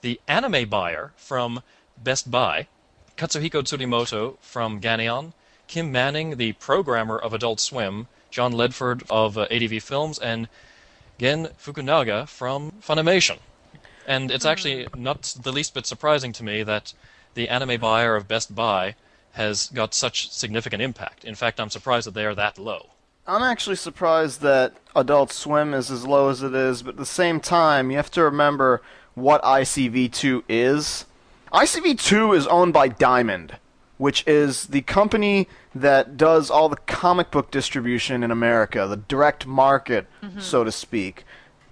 the 0.00 0.20
anime 0.28 0.68
buyer 0.68 1.12
from 1.16 1.64
Best 1.98 2.30
Buy, 2.30 2.68
Katsuhiko 3.16 3.62
Tsurimoto 3.62 4.36
from 4.40 4.80
Geneon, 4.80 5.32
Kim 5.66 5.90
Manning, 5.90 6.36
the 6.36 6.52
programmer 6.52 7.18
of 7.18 7.34
Adult 7.34 7.58
Swim, 7.58 8.06
John 8.30 8.52
Ledford 8.52 9.02
of 9.10 9.36
uh, 9.36 9.48
ADV 9.50 9.82
Films, 9.82 10.20
and 10.20 10.48
Gen 11.18 11.48
Fukunaga 11.58 12.28
from 12.28 12.74
Funimation. 12.80 13.38
And 14.06 14.30
it's 14.30 14.46
actually 14.46 14.86
not 14.96 15.34
the 15.42 15.52
least 15.52 15.74
bit 15.74 15.86
surprising 15.86 16.32
to 16.34 16.44
me 16.44 16.62
that 16.62 16.92
the 17.34 17.48
anime 17.48 17.80
buyer 17.80 18.14
of 18.14 18.28
Best 18.28 18.54
Buy 18.54 18.94
has 19.32 19.68
got 19.68 19.94
such 19.94 20.30
significant 20.30 20.82
impact. 20.82 21.24
In 21.24 21.34
fact, 21.34 21.60
I'm 21.60 21.70
surprised 21.70 22.06
that 22.06 22.14
they 22.14 22.26
are 22.26 22.34
that 22.34 22.58
low. 22.58 22.90
I'm 23.26 23.42
actually 23.42 23.76
surprised 23.76 24.40
that 24.40 24.74
Adult 24.96 25.30
Swim 25.30 25.72
is 25.72 25.90
as 25.90 26.06
low 26.06 26.30
as 26.30 26.42
it 26.42 26.54
is, 26.54 26.82
but 26.82 26.90
at 26.90 26.96
the 26.96 27.06
same 27.06 27.38
time, 27.38 27.90
you 27.90 27.96
have 27.96 28.10
to 28.12 28.24
remember 28.24 28.82
what 29.14 29.42
ICV2 29.42 30.44
is. 30.48 31.06
ICV2 31.52 32.36
is 32.36 32.46
owned 32.48 32.72
by 32.72 32.88
Diamond, 32.88 33.56
which 33.98 34.26
is 34.26 34.68
the 34.68 34.80
company 34.82 35.48
that 35.74 36.16
does 36.16 36.50
all 36.50 36.68
the 36.68 36.76
comic 36.76 37.30
book 37.30 37.50
distribution 37.50 38.22
in 38.22 38.30
America, 38.30 38.86
the 38.86 38.96
direct 38.96 39.46
market, 39.46 40.06
mm-hmm. 40.22 40.40
so 40.40 40.64
to 40.64 40.72
speak. 40.72 41.24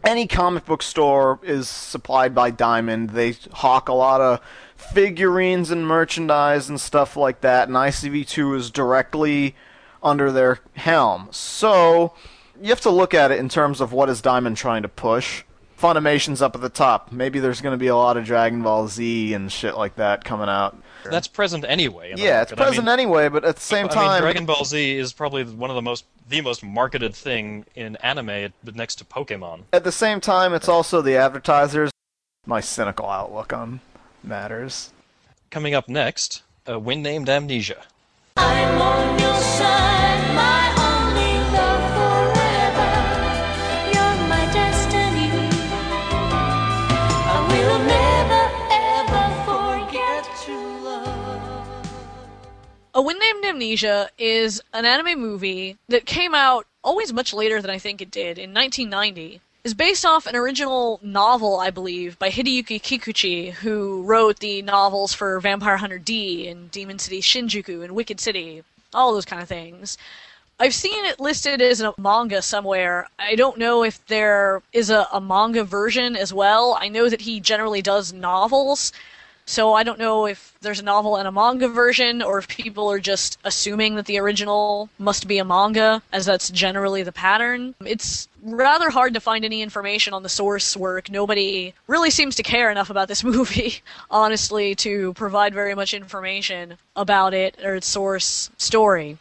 Any 0.05 0.27
comic 0.27 0.65
book 0.65 0.83
store 0.83 1.39
is 1.43 1.69
supplied 1.69 2.35
by 2.35 2.51
Diamond. 2.51 3.11
They 3.11 3.35
hawk 3.53 3.89
a 3.89 3.93
lot 3.93 4.21
of 4.21 4.41
figurines 4.77 5.71
and 5.71 5.87
merchandise 5.87 6.69
and 6.69 6.81
stuff 6.81 7.17
like 7.17 7.41
that, 7.41 7.69
and 7.69 7.77
ICV2 7.77 8.57
is 8.57 8.71
directly 8.71 9.55
under 10.03 10.31
their 10.31 10.61
helm. 10.75 11.29
So, 11.33 12.15
you 12.61 12.69
have 12.69 12.81
to 12.83 12.91
look 12.91 13.13
at 13.13 13.33
it 13.33 13.39
in 13.39 13.49
terms 13.49 13.81
of 13.81 13.93
what 13.93 14.09
is 14.09 14.21
Diamond 14.21 14.57
trying 14.57 14.83
to 14.83 14.89
push. 14.89 15.43
Funimation's 15.79 16.43
up 16.43 16.55
at 16.55 16.61
the 16.61 16.69
top. 16.69 17.13
Maybe 17.13 17.39
there's 17.39 17.61
going 17.61 17.73
to 17.73 17.79
be 17.79 17.87
a 17.87 17.97
lot 17.97 18.17
of 18.17 18.25
Dragon 18.25 18.63
Ball 18.63 18.89
Z 18.89 19.33
and 19.33 19.51
shit 19.51 19.77
like 19.77 19.97
that 19.97 20.25
coming 20.25 20.49
out. 20.49 20.77
That's 21.05 21.29
present 21.29 21.65
anyway. 21.69 22.15
Yeah, 22.17 22.43
it's 22.43 22.51
market. 22.51 22.63
I 22.63 22.67
present 22.67 22.87
mean, 22.87 22.93
anyway, 22.93 23.29
but 23.29 23.45
at 23.45 23.57
the 23.57 23.63
same 23.63 23.87
I 23.87 23.89
mean, 23.89 23.95
time, 23.95 24.21
Dragon 24.23 24.47
Ball 24.47 24.65
Z 24.65 24.99
is 24.99 25.13
probably 25.13 25.45
one 25.45 25.71
of 25.71 25.77
the 25.77 25.83
most 25.83 26.05
the 26.29 26.41
most 26.41 26.63
marketed 26.63 27.15
thing 27.15 27.65
in 27.75 27.97
anime 27.97 28.53
next 28.75 28.97
to 28.97 29.05
Pokemon. 29.05 29.63
at 29.73 29.85
the 29.85 29.93
same 29.93 30.21
time, 30.21 30.53
it's 30.53 30.69
also 30.69 31.01
the 31.01 31.17
advertisers. 31.17 31.91
My 32.47 32.61
cynical 32.61 33.09
outlook 33.09 33.53
on 33.53 33.81
matters. 34.23 34.93
Coming 35.51 35.75
up 35.75 35.89
next, 35.89 36.43
uh, 36.69 36.79
Wind 36.79 37.03
Named 37.03 37.29
Amnesia. 37.29 37.83
A 52.99 53.01
Wind 53.01 53.21
Named 53.21 53.45
Amnesia 53.45 54.11
is 54.19 54.61
an 54.73 54.85
anime 54.85 55.21
movie 55.21 55.79
that 55.89 56.05
came 56.05 56.35
out 56.35 56.67
always 56.83 57.13
much 57.13 57.33
later 57.33 57.63
than 57.63 57.71
I 57.71 57.79
think 57.79 58.01
it 58.01 58.11
did, 58.11 58.39
in 58.39 58.53
1990. 58.53 59.41
Is 59.63 59.73
based 59.73 60.05
off 60.05 60.27
an 60.27 60.35
original 60.35 60.99
novel, 61.01 61.61
I 61.61 61.71
believe, 61.71 62.19
by 62.19 62.29
Hideyuki 62.29 62.83
Kikuchi, 62.83 63.53
who 63.53 64.03
wrote 64.03 64.41
the 64.41 64.63
novels 64.63 65.15
for 65.15 65.39
Vampire 65.39 65.77
Hunter 65.77 66.01
D 66.01 66.49
and 66.49 66.73
Demon 66.73 66.99
City 66.99 67.21
Shinjuku 67.21 67.85
and 67.85 67.95
Wicked 67.95 68.19
City, 68.19 68.65
all 68.93 69.13
those 69.13 69.25
kind 69.25 69.43
of 69.43 69.49
things. 69.49 69.97
I've 70.59 70.75
seen 70.75 71.05
it 71.05 71.21
listed 71.21 71.63
as 71.63 71.81
a 71.81 71.95
manga 71.99 72.43
somewhere. 72.43 73.07
I 73.17 73.37
don't 73.37 73.59
know 73.59 73.85
if 73.85 74.05
there 74.09 74.61
is 74.73 74.91
a, 74.91 75.07
a 75.13 75.21
manga 75.21 75.63
version 75.63 76.17
as 76.17 76.35
well. 76.35 76.77
I 76.81 76.89
know 76.89 77.09
that 77.09 77.21
he 77.21 77.39
generally 77.39 77.81
does 77.81 78.13
novels, 78.13 78.93
so 79.49 79.73
I 79.73 79.83
don't 79.83 79.99
know 79.99 80.27
if 80.27 80.55
there's 80.61 80.79
a 80.79 80.85
novel 80.85 81.17
and 81.17 81.27
a 81.27 81.33
manga 81.33 81.69
version, 81.69 82.21
or 82.21 82.37
if 82.37 82.49
people 82.49 82.93
are 82.93 82.99
just 82.99 83.39
assuming 83.45 83.95
that 83.95 84.05
the 84.05 84.19
original 84.19 84.91
must 84.99 85.27
be 85.27 85.39
a 85.39 85.45
manga, 85.45 86.03
as 86.13 86.27
that's 86.27 86.51
generally 86.51 87.03
the 87.03 87.13
pattern. 87.13 87.75
It's 87.83 88.29
rather 88.43 88.91
hard 88.91 89.15
to 89.15 89.21
find 89.21 89.47
any 89.47 89.63
information 89.63 90.13
on 90.13 90.23
the 90.23 90.29
source 90.29 90.77
work. 90.77 91.11
Nobody 91.11 91.73
really 91.87 92.11
seems 92.11 92.37
to 92.37 92.43
care 92.43 92.71
enough 92.71 92.91
about 92.91 93.09
this 93.09 93.25
movie, 93.35 93.81
honestly, 94.11 94.75
to 94.75 95.15
provide 95.15 95.55
very 95.55 95.75
much 95.75 95.95
information 95.95 96.77
about 96.95 97.33
it 97.33 97.57
or 97.65 97.77
its 97.77 97.87
source 97.87 98.51
story. 98.59 99.17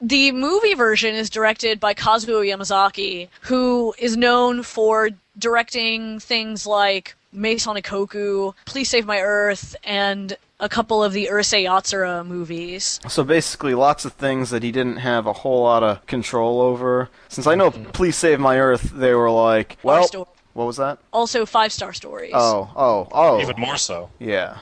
The 0.00 0.32
movie 0.32 0.74
version 0.74 1.14
is 1.14 1.28
directed 1.28 1.78
by 1.78 1.92
Kazuo 1.92 2.42
Yamazaki, 2.42 3.28
who 3.42 3.94
is 3.98 4.16
known 4.16 4.62
for 4.62 5.10
directing 5.38 6.20
things 6.20 6.66
like 6.66 7.14
Maison 7.32 7.76
Ikkoku, 7.76 8.54
Please 8.66 8.88
Save 8.88 9.06
My 9.06 9.20
Earth, 9.20 9.74
and 9.84 10.36
a 10.60 10.68
couple 10.68 11.02
of 11.02 11.12
the 11.12 11.26
Urusei 11.26 11.64
Yatsura 11.64 12.24
movies. 12.24 13.00
So 13.08 13.24
basically, 13.24 13.74
lots 13.74 14.04
of 14.04 14.12
things 14.12 14.50
that 14.50 14.62
he 14.62 14.70
didn't 14.70 14.98
have 14.98 15.26
a 15.26 15.32
whole 15.32 15.62
lot 15.62 15.82
of 15.82 16.06
control 16.06 16.60
over. 16.60 17.08
Since 17.28 17.46
I 17.46 17.54
know 17.54 17.70
mm-hmm. 17.70 17.90
Please 17.90 18.16
Save 18.16 18.38
My 18.38 18.60
Earth, 18.60 18.92
they 18.94 19.14
were 19.14 19.30
like, 19.30 19.76
well, 19.82 20.06
what 20.52 20.64
was 20.64 20.76
that? 20.76 20.98
Also, 21.12 21.46
five 21.46 21.72
star 21.72 21.92
stories. 21.92 22.32
Oh, 22.34 22.70
oh, 22.76 23.08
oh. 23.12 23.40
Even 23.40 23.58
more 23.58 23.76
so. 23.76 24.10
Yeah. 24.18 24.58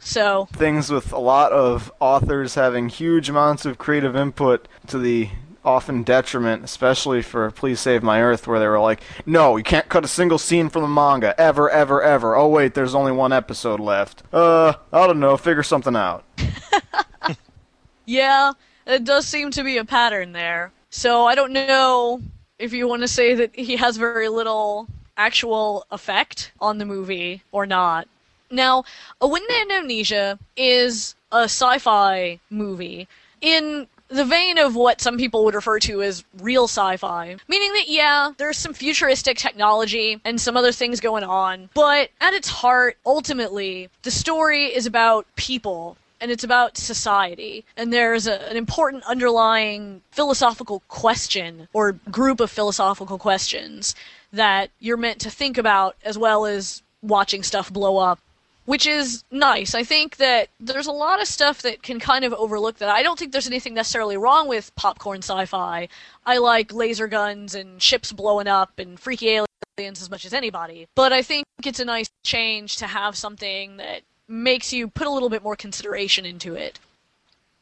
So, 0.00 0.48
Things 0.52 0.90
with 0.90 1.12
a 1.12 1.18
lot 1.18 1.52
of 1.52 1.90
authors 1.98 2.56
having 2.56 2.90
huge 2.90 3.30
amounts 3.30 3.64
of 3.64 3.78
creative 3.78 4.14
input 4.14 4.68
to 4.88 4.98
the 4.98 5.30
often 5.64 6.02
detriment, 6.02 6.64
especially 6.64 7.22
for 7.22 7.50
Please 7.50 7.80
Save 7.80 8.02
My 8.02 8.22
Earth, 8.22 8.46
where 8.46 8.58
they 8.58 8.66
were 8.66 8.80
like, 8.80 9.00
no, 9.26 9.56
you 9.56 9.64
can't 9.64 9.88
cut 9.88 10.04
a 10.04 10.08
single 10.08 10.38
scene 10.38 10.68
from 10.68 10.82
the 10.82 10.88
manga, 10.88 11.38
ever, 11.40 11.70
ever, 11.70 12.02
ever. 12.02 12.36
Oh, 12.36 12.48
wait, 12.48 12.74
there's 12.74 12.94
only 12.94 13.12
one 13.12 13.32
episode 13.32 13.80
left. 13.80 14.22
Uh, 14.32 14.74
I 14.92 15.06
don't 15.06 15.20
know, 15.20 15.36
figure 15.36 15.62
something 15.62 15.96
out. 15.96 16.24
yeah, 18.06 18.52
it 18.86 19.04
does 19.04 19.26
seem 19.26 19.50
to 19.52 19.64
be 19.64 19.78
a 19.78 19.84
pattern 19.84 20.32
there. 20.32 20.72
So, 20.90 21.26
I 21.26 21.34
don't 21.34 21.52
know 21.52 22.20
if 22.58 22.72
you 22.72 22.86
want 22.86 23.02
to 23.02 23.08
say 23.08 23.34
that 23.34 23.54
he 23.54 23.76
has 23.76 23.96
very 23.96 24.28
little 24.28 24.86
actual 25.16 25.86
effect 25.90 26.52
on 26.60 26.78
the 26.78 26.84
movie 26.84 27.42
or 27.52 27.66
not. 27.66 28.08
Now, 28.50 28.84
A 29.20 29.26
Wind 29.26 29.46
Named 29.48 29.72
Amnesia 29.72 30.38
is 30.56 31.14
a 31.32 31.44
sci-fi 31.44 32.38
movie 32.50 33.08
in 33.40 33.86
the 34.14 34.24
vein 34.24 34.58
of 34.58 34.76
what 34.76 35.00
some 35.00 35.18
people 35.18 35.44
would 35.44 35.54
refer 35.54 35.78
to 35.80 36.02
as 36.02 36.24
real 36.40 36.64
sci-fi, 36.64 37.36
meaning 37.48 37.72
that 37.72 37.88
yeah, 37.88 38.30
there's 38.38 38.56
some 38.56 38.72
futuristic 38.72 39.36
technology 39.36 40.20
and 40.24 40.40
some 40.40 40.56
other 40.56 40.72
things 40.72 41.00
going 41.00 41.24
on, 41.24 41.68
but 41.74 42.10
at 42.20 42.32
its 42.32 42.48
heart, 42.48 42.96
ultimately, 43.04 43.88
the 44.02 44.10
story 44.10 44.66
is 44.66 44.86
about 44.86 45.26
people 45.36 45.96
and 46.20 46.30
it's 46.30 46.44
about 46.44 46.78
society. 46.78 47.64
And 47.76 47.92
there's 47.92 48.26
a, 48.26 48.48
an 48.48 48.56
important 48.56 49.04
underlying 49.04 50.00
philosophical 50.12 50.82
question 50.88 51.68
or 51.72 51.92
group 52.10 52.40
of 52.40 52.50
philosophical 52.50 53.18
questions 53.18 53.94
that 54.32 54.70
you're 54.78 54.96
meant 54.96 55.20
to 55.20 55.30
think 55.30 55.58
about 55.58 55.96
as 56.04 56.16
well 56.16 56.46
as 56.46 56.82
watching 57.02 57.42
stuff 57.42 57.70
blow 57.70 57.98
up 57.98 58.18
which 58.66 58.86
is 58.86 59.24
nice. 59.30 59.74
I 59.74 59.84
think 59.84 60.16
that 60.16 60.48
there's 60.58 60.86
a 60.86 60.92
lot 60.92 61.20
of 61.20 61.28
stuff 61.28 61.62
that 61.62 61.82
can 61.82 62.00
kind 62.00 62.24
of 62.24 62.32
overlook 62.32 62.78
that. 62.78 62.88
I 62.88 63.02
don't 63.02 63.18
think 63.18 63.32
there's 63.32 63.46
anything 63.46 63.74
necessarily 63.74 64.16
wrong 64.16 64.48
with 64.48 64.74
popcorn 64.76 65.18
sci-fi. 65.18 65.88
I 66.24 66.38
like 66.38 66.72
laser 66.72 67.06
guns 67.06 67.54
and 67.54 67.80
ships 67.82 68.12
blowing 68.12 68.48
up 68.48 68.78
and 68.78 68.98
freaky 68.98 69.28
aliens 69.28 70.00
as 70.00 70.10
much 70.10 70.24
as 70.24 70.32
anybody. 70.32 70.88
But 70.94 71.12
I 71.12 71.22
think 71.22 71.44
it's 71.64 71.80
a 71.80 71.84
nice 71.84 72.10
change 72.22 72.76
to 72.76 72.86
have 72.86 73.16
something 73.16 73.76
that 73.76 74.02
makes 74.28 74.72
you 74.72 74.88
put 74.88 75.06
a 75.06 75.10
little 75.10 75.28
bit 75.28 75.42
more 75.42 75.56
consideration 75.56 76.24
into 76.24 76.54
it. 76.54 76.78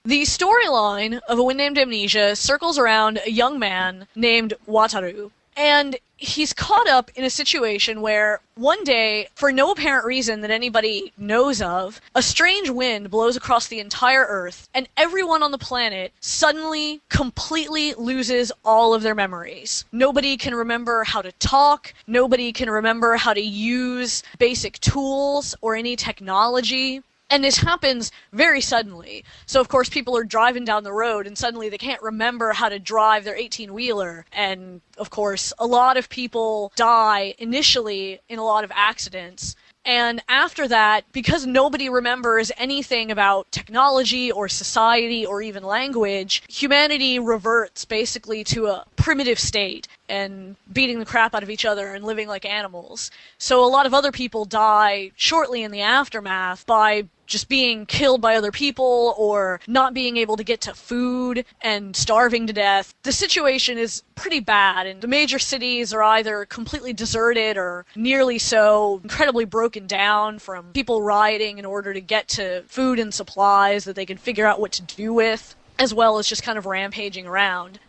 The 0.04 0.22
storyline 0.22 1.20
of 1.28 1.38
A 1.38 1.42
Wind 1.42 1.58
Named 1.58 1.78
Amnesia 1.78 2.34
circles 2.34 2.78
around 2.78 3.20
a 3.24 3.30
young 3.30 3.58
man 3.58 4.08
named 4.14 4.54
Wataru. 4.68 5.30
And 5.56 5.98
he's 6.16 6.52
caught 6.52 6.88
up 6.88 7.10
in 7.16 7.24
a 7.24 7.30
situation 7.30 8.00
where 8.00 8.40
one 8.54 8.84
day, 8.84 9.28
for 9.34 9.50
no 9.50 9.72
apparent 9.72 10.06
reason 10.06 10.40
that 10.40 10.50
anybody 10.50 11.12
knows 11.18 11.60
of, 11.60 12.00
a 12.14 12.22
strange 12.22 12.70
wind 12.70 13.10
blows 13.10 13.36
across 13.36 13.66
the 13.66 13.80
entire 13.80 14.24
Earth, 14.24 14.68
and 14.72 14.88
everyone 14.96 15.42
on 15.42 15.50
the 15.50 15.58
planet 15.58 16.12
suddenly 16.20 17.00
completely 17.08 17.94
loses 17.94 18.52
all 18.64 18.94
of 18.94 19.02
their 19.02 19.14
memories. 19.14 19.84
Nobody 19.90 20.36
can 20.36 20.54
remember 20.54 21.04
how 21.04 21.22
to 21.22 21.32
talk, 21.32 21.92
nobody 22.06 22.52
can 22.52 22.70
remember 22.70 23.16
how 23.16 23.34
to 23.34 23.40
use 23.40 24.22
basic 24.38 24.78
tools 24.80 25.54
or 25.60 25.74
any 25.74 25.96
technology. 25.96 27.02
And 27.32 27.42
this 27.42 27.56
happens 27.56 28.12
very 28.34 28.60
suddenly. 28.60 29.24
So, 29.46 29.58
of 29.58 29.68
course, 29.68 29.88
people 29.88 30.14
are 30.18 30.22
driving 30.22 30.66
down 30.66 30.84
the 30.84 30.92
road 30.92 31.26
and 31.26 31.38
suddenly 31.38 31.70
they 31.70 31.78
can't 31.78 32.02
remember 32.02 32.52
how 32.52 32.68
to 32.68 32.78
drive 32.78 33.24
their 33.24 33.34
18 33.34 33.72
wheeler. 33.72 34.26
And, 34.34 34.82
of 34.98 35.08
course, 35.08 35.50
a 35.58 35.66
lot 35.66 35.96
of 35.96 36.10
people 36.10 36.72
die 36.76 37.34
initially 37.38 38.20
in 38.28 38.38
a 38.38 38.44
lot 38.44 38.64
of 38.64 38.72
accidents. 38.74 39.56
And 39.84 40.22
after 40.28 40.68
that, 40.68 41.10
because 41.10 41.46
nobody 41.46 41.88
remembers 41.88 42.52
anything 42.58 43.10
about 43.10 43.50
technology 43.50 44.30
or 44.30 44.46
society 44.48 45.24
or 45.24 45.40
even 45.40 45.64
language, 45.64 46.42
humanity 46.48 47.18
reverts 47.18 47.86
basically 47.86 48.44
to 48.44 48.66
a 48.66 48.84
primitive 48.94 49.40
state 49.40 49.88
and 50.06 50.54
beating 50.72 50.98
the 50.98 51.06
crap 51.06 51.34
out 51.34 51.42
of 51.42 51.50
each 51.50 51.64
other 51.64 51.94
and 51.94 52.04
living 52.04 52.28
like 52.28 52.44
animals. 52.44 53.10
So 53.38 53.64
a 53.64 53.66
lot 53.66 53.86
of 53.86 53.94
other 53.94 54.12
people 54.12 54.44
die 54.44 55.12
shortly 55.16 55.62
in 55.62 55.72
the 55.72 55.80
aftermath 55.80 56.64
by 56.66 57.06
just 57.32 57.48
being 57.48 57.86
killed 57.86 58.20
by 58.20 58.36
other 58.36 58.52
people 58.52 59.14
or 59.16 59.58
not 59.66 59.94
being 59.94 60.18
able 60.18 60.36
to 60.36 60.44
get 60.44 60.60
to 60.60 60.74
food 60.74 61.46
and 61.62 61.96
starving 61.96 62.46
to 62.46 62.52
death. 62.52 62.94
The 63.04 63.12
situation 63.12 63.78
is 63.78 64.02
pretty 64.14 64.40
bad, 64.40 64.86
and 64.86 65.00
the 65.00 65.08
major 65.08 65.38
cities 65.38 65.94
are 65.94 66.02
either 66.02 66.44
completely 66.44 66.92
deserted 66.92 67.56
or 67.56 67.86
nearly 67.96 68.38
so, 68.38 69.00
incredibly 69.02 69.46
broken 69.46 69.86
down 69.86 70.38
from 70.38 70.66
people 70.72 71.00
rioting 71.00 71.56
in 71.56 71.64
order 71.64 71.94
to 71.94 72.00
get 72.02 72.28
to 72.28 72.62
food 72.68 72.98
and 72.98 73.14
supplies 73.14 73.84
that 73.84 73.96
they 73.96 74.06
can 74.06 74.18
figure 74.18 74.46
out 74.46 74.60
what 74.60 74.72
to 74.72 74.82
do 74.82 75.14
with, 75.14 75.56
as 75.78 75.94
well 75.94 76.18
as 76.18 76.26
just 76.26 76.42
kind 76.42 76.58
of 76.58 76.66
rampaging 76.66 77.26
around. 77.26 77.80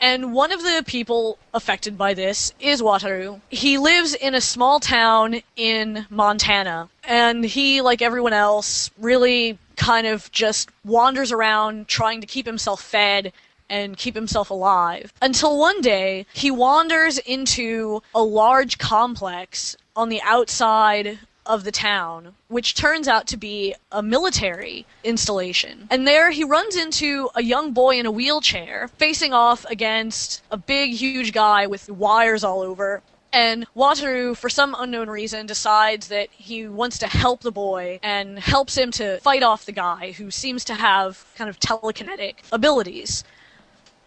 And 0.00 0.34
one 0.34 0.52
of 0.52 0.62
the 0.62 0.84
people 0.86 1.38
affected 1.54 1.96
by 1.96 2.14
this 2.14 2.52
is 2.60 2.82
Wataru. 2.82 3.40
He 3.48 3.78
lives 3.78 4.14
in 4.14 4.34
a 4.34 4.40
small 4.40 4.78
town 4.78 5.40
in 5.56 6.06
Montana, 6.10 6.88
and 7.04 7.44
he, 7.44 7.80
like 7.80 8.02
everyone 8.02 8.32
else, 8.32 8.90
really 8.98 9.58
kind 9.76 10.06
of 10.06 10.30
just 10.32 10.70
wanders 10.84 11.32
around 11.32 11.88
trying 11.88 12.20
to 12.20 12.26
keep 12.26 12.46
himself 12.46 12.82
fed 12.82 13.32
and 13.68 13.96
keep 13.96 14.14
himself 14.14 14.50
alive. 14.50 15.12
Until 15.20 15.58
one 15.58 15.80
day, 15.80 16.26
he 16.32 16.50
wanders 16.50 17.18
into 17.18 18.02
a 18.14 18.22
large 18.22 18.78
complex 18.78 19.76
on 19.96 20.08
the 20.08 20.20
outside 20.22 21.18
of 21.46 21.64
the 21.64 21.72
town, 21.72 22.34
which 22.48 22.74
turns 22.74 23.08
out 23.08 23.26
to 23.28 23.36
be 23.36 23.74
a 23.92 24.02
military 24.02 24.86
installation. 25.04 25.86
And 25.90 26.06
there 26.06 26.30
he 26.30 26.44
runs 26.44 26.76
into 26.76 27.30
a 27.34 27.42
young 27.42 27.72
boy 27.72 27.98
in 27.98 28.06
a 28.06 28.10
wheelchair 28.10 28.88
facing 28.98 29.32
off 29.32 29.64
against 29.66 30.42
a 30.50 30.56
big, 30.56 30.92
huge 30.92 31.32
guy 31.32 31.66
with 31.66 31.88
wires 31.90 32.44
all 32.44 32.60
over. 32.60 33.02
And 33.32 33.66
Wataru, 33.76 34.36
for 34.36 34.48
some 34.48 34.74
unknown 34.78 35.10
reason, 35.10 35.46
decides 35.46 36.08
that 36.08 36.28
he 36.30 36.66
wants 36.66 36.98
to 36.98 37.06
help 37.06 37.42
the 37.42 37.52
boy 37.52 38.00
and 38.02 38.38
helps 38.38 38.76
him 38.76 38.90
to 38.92 39.18
fight 39.18 39.42
off 39.42 39.66
the 39.66 39.72
guy 39.72 40.12
who 40.12 40.30
seems 40.30 40.64
to 40.64 40.74
have 40.74 41.26
kind 41.36 41.50
of 41.50 41.60
telekinetic 41.60 42.36
abilities. 42.50 43.24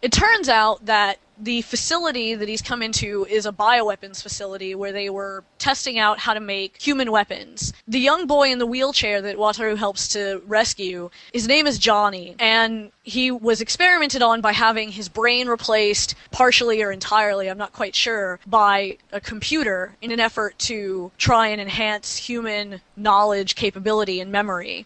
It 0.02 0.12
turns 0.12 0.50
out 0.50 0.86
that 0.86 1.20
the 1.40 1.62
facility 1.62 2.36
that 2.36 2.48
he's 2.48 2.62
come 2.62 2.82
into 2.82 3.26
is 3.30 3.46
a 3.46 3.52
bioweapons 3.52 4.22
facility 4.22 4.76
where 4.76 4.92
they 4.92 5.10
were 5.10 5.44
testing 5.58 5.98
out 5.98 6.20
how 6.20 6.34
to 6.34 6.40
make 6.40 6.82
human 6.82 7.12
weapons. 7.12 7.74
The 7.88 8.00
young 8.00 8.28
boy 8.28 8.52
in 8.52 8.60
the 8.60 8.66
wheelchair 8.66 9.22
that 9.22 9.38
Wataru 9.38 9.78
helps 9.78 10.10
to 10.10 10.42
rescue, 10.46 11.10
his 11.34 11.48
name 11.48 11.66
is 11.68 11.80
Johnny, 11.80 12.36
and 12.40 12.92
he 13.04 13.32
was 13.32 13.62
experimented 13.62 14.22
on 14.22 14.42
by 14.42 14.52
having 14.52 14.92
his 14.92 15.10
brain 15.10 15.48
replaced 15.48 16.16
partially 16.32 16.82
or 16.82 16.92
entirely, 16.92 17.50
I'm 17.50 17.58
not 17.58 17.74
quite 17.74 17.96
sure, 17.96 18.40
by 18.46 18.98
a 19.12 19.22
computer 19.22 19.96
in 20.02 20.12
an 20.12 20.20
effort 20.20 20.58
to 20.60 21.12
try 21.18 21.48
and 21.48 21.62
enhance 21.62 22.18
human 22.18 22.82
knowledge, 22.98 23.56
capability, 23.56 24.20
and 24.20 24.32
memory 24.32 24.86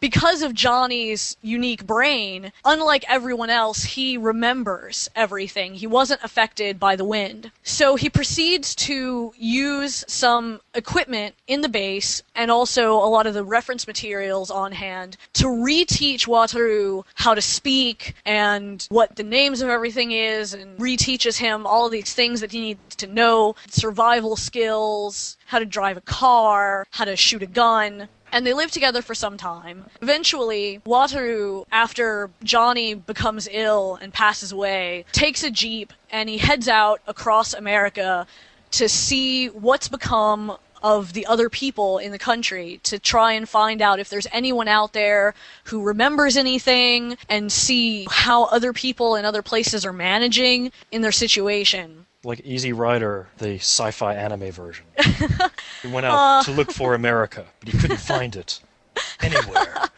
because 0.00 0.42
of 0.42 0.54
Johnny's 0.54 1.36
unique 1.42 1.86
brain, 1.86 2.52
unlike 2.64 3.04
everyone 3.08 3.50
else, 3.50 3.82
he 3.84 4.16
remembers 4.16 5.08
everything. 5.14 5.74
He 5.74 5.86
wasn't 5.86 6.22
affected 6.22 6.78
by 6.78 6.96
the 6.96 7.04
wind. 7.04 7.50
So 7.62 7.96
he 7.96 8.08
proceeds 8.08 8.74
to 8.76 9.32
use 9.36 10.04
some 10.08 10.60
equipment 10.74 11.34
in 11.46 11.62
the 11.62 11.68
base 11.68 12.22
and 12.34 12.50
also 12.50 12.92
a 12.92 13.08
lot 13.08 13.26
of 13.26 13.34
the 13.34 13.44
reference 13.44 13.86
materials 13.86 14.50
on 14.50 14.72
hand 14.72 15.16
to 15.34 15.46
reteach 15.46 16.26
Wataru 16.26 17.04
how 17.14 17.34
to 17.34 17.42
speak 17.42 18.14
and 18.24 18.86
what 18.90 19.16
the 19.16 19.22
names 19.22 19.60
of 19.60 19.68
everything 19.68 20.12
is 20.12 20.54
and 20.54 20.78
reteaches 20.78 21.38
him 21.38 21.66
all 21.66 21.88
these 21.88 22.14
things 22.14 22.40
that 22.40 22.52
he 22.52 22.60
needs 22.60 22.96
to 22.96 23.06
know, 23.06 23.54
survival 23.68 24.36
skills, 24.36 25.36
how 25.46 25.58
to 25.58 25.64
drive 25.64 25.96
a 25.96 26.02
car, 26.02 26.86
how 26.90 27.04
to 27.04 27.16
shoot 27.16 27.42
a 27.42 27.46
gun 27.46 28.08
and 28.32 28.46
they 28.46 28.52
live 28.52 28.70
together 28.70 29.02
for 29.02 29.14
some 29.14 29.36
time. 29.36 29.84
Eventually, 30.02 30.80
Wataru, 30.84 31.64
after 31.70 32.30
Johnny 32.42 32.94
becomes 32.94 33.48
ill 33.50 33.98
and 34.00 34.12
passes 34.12 34.52
away, 34.52 35.04
takes 35.12 35.42
a 35.42 35.50
jeep 35.50 35.92
and 36.10 36.28
he 36.28 36.38
heads 36.38 36.68
out 36.68 37.00
across 37.06 37.54
America 37.54 38.26
to 38.72 38.88
see 38.88 39.48
what's 39.48 39.88
become 39.88 40.56
of 40.82 41.12
the 41.12 41.26
other 41.26 41.48
people 41.48 41.98
in 41.98 42.12
the 42.12 42.18
country 42.18 42.80
to 42.84 42.98
try 42.98 43.32
and 43.32 43.48
find 43.48 43.82
out 43.82 43.98
if 43.98 44.08
there's 44.08 44.26
anyone 44.32 44.68
out 44.68 44.92
there 44.92 45.34
who 45.64 45.82
remembers 45.82 46.36
anything 46.36 47.16
and 47.28 47.50
see 47.50 48.06
how 48.10 48.44
other 48.44 48.72
people 48.72 49.16
in 49.16 49.24
other 49.24 49.42
places 49.42 49.84
are 49.84 49.92
managing 49.92 50.70
in 50.92 51.02
their 51.02 51.12
situation. 51.12 52.06
Like 52.24 52.40
Easy 52.44 52.72
Rider, 52.72 53.28
the 53.38 53.56
sci 53.56 53.90
fi 53.92 54.14
anime 54.14 54.50
version. 54.50 54.84
he 55.82 55.88
went 55.88 56.04
out 56.04 56.44
to 56.46 56.52
look 56.52 56.72
for 56.72 56.94
America, 56.94 57.46
but 57.60 57.68
he 57.68 57.78
couldn't 57.78 58.00
find 58.00 58.34
it 58.34 58.60
anywhere. 59.20 59.88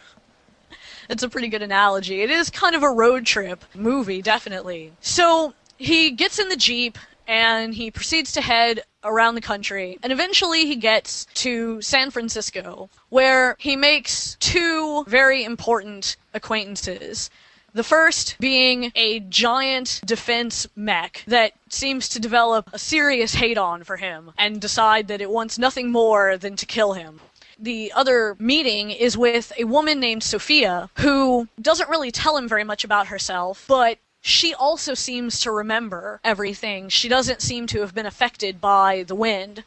It's 1.08 1.22
a 1.22 1.28
pretty 1.28 1.48
good 1.48 1.62
analogy. 1.62 2.20
It 2.20 2.30
is 2.30 2.50
kind 2.50 2.76
of 2.76 2.82
a 2.82 2.90
road 2.90 3.24
trip 3.26 3.64
movie, 3.74 4.22
definitely. 4.22 4.92
So 5.00 5.54
he 5.78 6.10
gets 6.10 6.38
in 6.38 6.48
the 6.50 6.56
Jeep 6.56 6.98
and 7.26 7.74
he 7.74 7.90
proceeds 7.90 8.32
to 8.32 8.40
head 8.40 8.82
around 9.02 9.34
the 9.34 9.40
country. 9.40 9.98
And 10.02 10.12
eventually 10.12 10.66
he 10.66 10.76
gets 10.76 11.26
to 11.34 11.80
San 11.80 12.10
Francisco, 12.10 12.90
where 13.08 13.56
he 13.58 13.76
makes 13.76 14.36
two 14.40 15.04
very 15.06 15.42
important 15.42 16.16
acquaintances. 16.34 17.30
The 17.72 17.84
first 17.84 18.36
being 18.40 18.90
a 18.96 19.20
giant 19.20 20.00
defense 20.04 20.66
mech 20.74 21.22
that 21.26 21.52
seems 21.68 22.08
to 22.08 22.18
develop 22.18 22.68
a 22.72 22.78
serious 22.78 23.34
hate 23.34 23.58
on 23.58 23.84
for 23.84 23.96
him 23.96 24.32
and 24.36 24.60
decide 24.60 25.06
that 25.08 25.20
it 25.20 25.30
wants 25.30 25.58
nothing 25.58 25.92
more 25.92 26.36
than 26.36 26.56
to 26.56 26.66
kill 26.66 26.94
him. 26.94 27.20
The 27.58 27.92
other 27.94 28.36
meeting 28.38 28.90
is 28.90 29.16
with 29.16 29.52
a 29.56 29.64
woman 29.64 30.00
named 30.00 30.24
Sophia 30.24 30.90
who 30.98 31.46
doesn't 31.60 31.90
really 31.90 32.10
tell 32.10 32.36
him 32.36 32.48
very 32.48 32.64
much 32.64 32.82
about 32.82 33.06
herself, 33.06 33.64
but 33.68 33.98
she 34.20 34.52
also 34.52 34.94
seems 34.94 35.40
to 35.40 35.50
remember 35.52 36.20
everything. 36.24 36.88
She 36.88 37.08
doesn't 37.08 37.40
seem 37.40 37.66
to 37.68 37.80
have 37.80 37.94
been 37.94 38.06
affected 38.06 38.60
by 38.60 39.04
the 39.04 39.14
wind. 39.14 39.64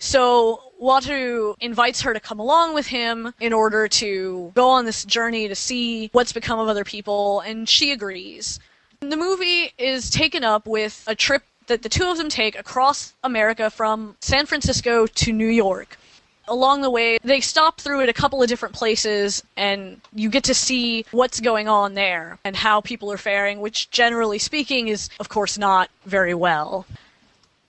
So 0.00 0.62
Wataru 0.82 1.54
invites 1.60 2.00
her 2.00 2.14
to 2.14 2.20
come 2.20 2.40
along 2.40 2.74
with 2.74 2.86
him 2.86 3.34
in 3.38 3.52
order 3.52 3.86
to 3.86 4.50
go 4.54 4.70
on 4.70 4.86
this 4.86 5.04
journey 5.04 5.46
to 5.46 5.54
see 5.54 6.08
what's 6.12 6.32
become 6.32 6.58
of 6.58 6.68
other 6.68 6.84
people, 6.84 7.40
and 7.40 7.68
she 7.68 7.92
agrees. 7.92 8.58
The 9.00 9.16
movie 9.16 9.72
is 9.76 10.08
taken 10.08 10.42
up 10.42 10.66
with 10.66 11.04
a 11.06 11.14
trip 11.14 11.42
that 11.66 11.82
the 11.82 11.90
two 11.90 12.10
of 12.10 12.16
them 12.16 12.30
take 12.30 12.58
across 12.58 13.12
America 13.22 13.68
from 13.70 14.16
San 14.20 14.46
Francisco 14.46 15.06
to 15.06 15.32
New 15.32 15.48
York. 15.48 15.98
Along 16.48 16.80
the 16.80 16.90
way, 16.90 17.18
they 17.22 17.40
stop 17.40 17.78
through 17.78 18.00
at 18.00 18.08
a 18.08 18.14
couple 18.14 18.42
of 18.42 18.48
different 18.48 18.74
places, 18.74 19.44
and 19.56 20.00
you 20.14 20.30
get 20.30 20.44
to 20.44 20.54
see 20.54 21.04
what's 21.10 21.40
going 21.40 21.68
on 21.68 21.92
there 21.92 22.38
and 22.42 22.56
how 22.56 22.80
people 22.80 23.12
are 23.12 23.18
faring, 23.18 23.60
which, 23.60 23.90
generally 23.90 24.38
speaking, 24.38 24.88
is, 24.88 25.10
of 25.20 25.28
course, 25.28 25.58
not 25.58 25.90
very 26.06 26.34
well. 26.34 26.86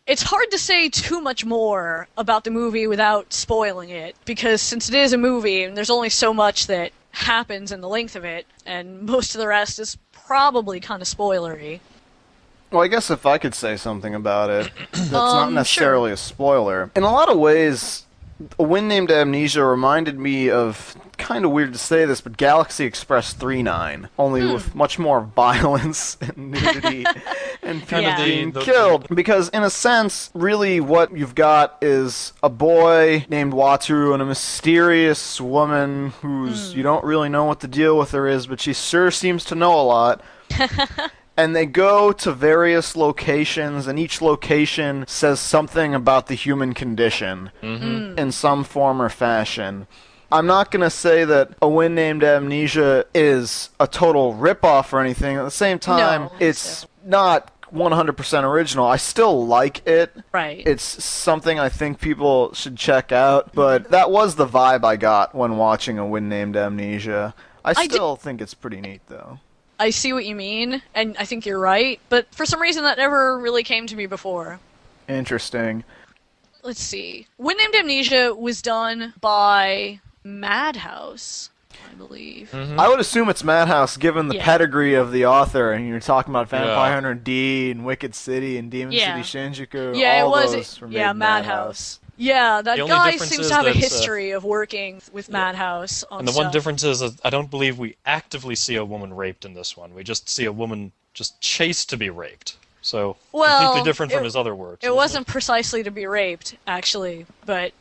It's 0.08 0.24
hard 0.24 0.50
to 0.52 0.58
say 0.58 0.90
too 0.90 1.22
much 1.22 1.46
more 1.46 2.08
about 2.18 2.44
the 2.44 2.52
movie 2.52 2.88
without 2.88 3.32
spoiling 3.34 3.90
it, 3.90 4.16
because 4.26 4.62
since 4.62 4.90
it 4.90 4.96
is 4.96 5.14
a 5.14 5.18
movie, 5.18 5.64
and 5.64 5.78
there's 5.78 5.90
only 5.92 6.10
so 6.10 6.34
much 6.34 6.68
that 6.68 6.92
happens 7.12 7.72
in 7.72 7.82
the 7.82 7.88
length 7.88 8.16
of 8.16 8.26
it, 8.26 8.46
and 8.66 9.04
most 9.04 9.36
of 9.36 9.40
the 9.40 9.48
rest 9.48 9.80
is 9.80 9.98
probably 10.12 10.80
kind 10.80 11.02
of 11.02 11.08
spoilery. 11.08 11.80
Well, 12.72 12.82
I 12.82 12.88
guess 12.88 13.12
if 13.12 13.26
I 13.26 13.38
could 13.38 13.54
say 13.54 13.78
something 13.78 14.16
about 14.16 14.50
it, 14.50 14.72
that's 14.92 15.12
not 15.12 15.48
Um, 15.48 15.54
necessarily 15.54 16.12
a 16.12 16.18
spoiler. 16.18 16.90
In 16.96 17.04
a 17.04 17.12
lot 17.12 17.30
of 17.30 17.38
ways, 17.38 18.06
a 18.60 18.64
Wind 18.64 18.88
named 18.88 19.12
Amnesia 19.12 19.64
reminded 19.66 20.18
me 20.20 20.50
of 20.50 20.96
kind 21.18 21.46
of 21.46 21.52
weird 21.52 21.74
to 21.74 21.78
say 21.80 22.06
this, 22.06 22.20
but 22.22 22.36
Galaxy 22.38 22.86
Express 22.86 23.34
39, 23.34 24.10
only 24.18 24.42
Hmm. 24.42 24.54
with 24.54 24.74
much 24.76 24.98
more 24.98 25.22
violence 25.36 26.18
and 26.20 26.52
nudity 26.52 27.06
and 27.64 27.82
people 27.82 28.02
Yeah. 28.02 28.24
being 28.26 28.52
killed. 28.52 29.08
Because 29.14 29.50
in 29.50 29.62
a 29.64 29.70
sense, 29.70 30.32
really 30.34 30.80
what 30.80 31.16
you've 31.16 31.36
got 31.36 31.78
is 31.82 32.34
a 32.42 32.50
boy 32.50 33.26
named 33.30 33.54
Wataru 33.54 34.14
and 34.14 34.22
a 34.22 34.26
mysterious 34.26 35.40
woman 35.40 36.14
who's 36.22 36.74
you 36.74 36.82
don't 36.84 37.04
really 37.04 37.30
know 37.30 37.46
what 37.46 37.60
the 37.60 37.68
deal 37.68 37.98
with 37.98 38.12
her 38.12 38.28
is, 38.28 38.48
but 38.48 38.60
she 38.60 38.74
sure 38.74 39.12
seems 39.12 39.46
to 39.46 39.56
know 39.56 39.80
a 39.80 39.84
lot 39.84 40.22
and 41.42 41.56
they 41.56 41.66
go 41.66 42.12
to 42.12 42.32
various 42.32 42.96
locations, 42.96 43.88
and 43.88 43.98
each 43.98 44.22
location 44.22 45.06
says 45.08 45.40
something 45.40 45.96
about 45.96 46.28
the 46.28 46.36
human 46.36 46.74
condition 46.74 47.50
mm-hmm. 47.64 48.16
in 48.16 48.32
some 48.32 48.64
form 48.64 49.02
or 49.02 49.10
fashion. 49.10 49.88
I'm 50.32 50.46
not 50.46 50.70
going 50.70 50.84
to 50.84 50.92
say 50.92 51.26
that 51.26 51.56
A 51.60 51.68
Wind 51.68 51.96
Named 51.96 52.24
Amnesia 52.24 53.06
is 53.16 53.72
a 53.80 53.88
total 53.88 54.36
ripoff 54.36 54.94
or 54.94 55.00
anything. 55.00 55.36
At 55.36 55.44
the 55.44 55.50
same 55.50 55.80
time, 55.80 56.26
No, 56.26 56.32
it's 56.40 56.86
not 57.04 57.52
100% 57.74 58.44
original. 58.44 58.86
I 58.86 58.98
still 58.98 59.48
like 59.48 59.86
it. 59.88 60.16
Right. 60.32 60.62
It's 60.64 61.04
something 61.04 61.60
I 61.60 61.70
think 61.70 62.00
people 62.00 62.54
should 62.54 62.78
check 62.78 63.12
out, 63.12 63.52
but 63.54 63.90
that 63.90 64.12
was 64.12 64.36
the 64.36 64.46
vibe 64.46 64.86
I 64.86 64.96
got 64.96 65.34
when 65.34 65.58
watching 65.58 65.98
A 65.98 66.06
Wind 66.06 66.30
Named 66.30 66.56
Amnesia. 66.56 67.34
I 67.66 67.72
I 67.72 67.74
did- 67.74 67.94
still 67.94 68.16
think 68.16 68.42
it's 68.42 68.54
pretty 68.54 68.80
neat, 68.80 69.02
though. 69.08 69.40
I 69.82 69.90
see 69.90 70.14
what 70.14 70.26
you 70.26 70.36
mean, 70.36 70.84
and 70.94 71.16
I 71.18 71.26
think 71.26 71.44
you're 71.44 71.58
right, 71.58 72.00
but 72.08 72.28
for 72.36 72.46
some 72.46 72.62
reason 72.62 72.84
that 72.84 73.00
never 73.00 73.40
really 73.40 73.64
came 73.64 73.88
to 73.88 73.96
me 73.96 74.06
before. 74.06 74.60
Interesting. 75.10 75.84
Let's 76.62 76.80
see. 76.80 77.26
Wind 77.40 77.58
Named 77.58 77.74
Amnesia 77.74 78.36
was 78.36 78.62
done 78.62 79.16
by 79.20 80.00
Madhouse, 80.24 81.50
I 81.92 81.96
believe. 81.96 82.52
Mm-hmm. 82.52 82.80
I 82.80 82.88
would 82.90 83.00
assume 83.00 83.28
it's 83.30 83.44
Madhouse, 83.44 83.98
given 83.98 84.28
the 84.28 84.36
Yeah. 84.36 84.46
pedigree 84.46 84.94
of 84.94 85.12
the 85.12 85.26
author, 85.26 85.72
and 85.72 85.88
you're 85.88 86.00
talking 86.00 86.32
about 86.32 86.48
Vampire 86.50 86.70
Yeah. 86.90 86.94
Hunter 86.94 87.16
D 87.16 87.72
and 87.72 87.84
Wicked 87.84 88.14
City 88.14 88.58
and 88.60 88.70
Demon 88.70 88.92
Yeah. 88.94 89.20
City 89.24 89.40
Shinjuku. 89.66 89.98
Yeah, 89.98 90.20
it 90.20 90.22
all 90.22 90.30
was. 90.30 90.52
those 90.52 90.80
were 90.80 90.90
made 90.90 90.98
yeah, 90.98 91.10
in 91.10 91.18
Madhouse. 91.18 92.00
Yeah, 92.22 92.62
that 92.62 92.78
guy 92.78 93.18
seems 93.18 93.48
to 93.48 93.54
have 93.56 93.66
a 93.66 93.70
that, 93.70 93.76
uh, 93.76 93.80
history 93.80 94.30
of 94.32 94.44
working 94.44 95.02
with 95.12 95.28
Madhouse 95.30 96.04
on 96.12 96.20
And 96.20 96.28
the 96.28 96.32
one 96.34 96.52
difference 96.52 96.84
is 96.84 97.00
that 97.00 97.14
I 97.24 97.32
don't 97.32 97.50
believe 97.50 97.80
we 97.80 97.96
actively 98.06 98.54
see 98.54 98.76
a 98.76 98.86
woman 98.86 99.12
raped 99.14 99.44
in 99.44 99.56
this 99.56 99.76
one. 99.76 99.96
We 99.96 100.04
just 100.04 100.30
see 100.30 100.46
a 100.46 100.52
woman 100.52 100.92
just 101.16 101.42
chased 101.42 101.90
to 101.90 101.98
be 101.98 102.12
raped. 102.12 102.58
So 102.84 103.18
Well, 103.32 103.62
completely 103.64 103.90
different 103.90 104.12
from 104.12 104.22
it- 104.22 104.26
his 104.26 104.36
other 104.36 104.54
works. 104.54 104.84
It 104.84 104.88
isn't 104.88 104.96
wasn't 104.96 105.28
precisely 105.28 105.82
to 105.82 105.90
be 105.90 106.06
raped, 106.06 106.56
actually, 106.68 107.26
but 107.46 107.74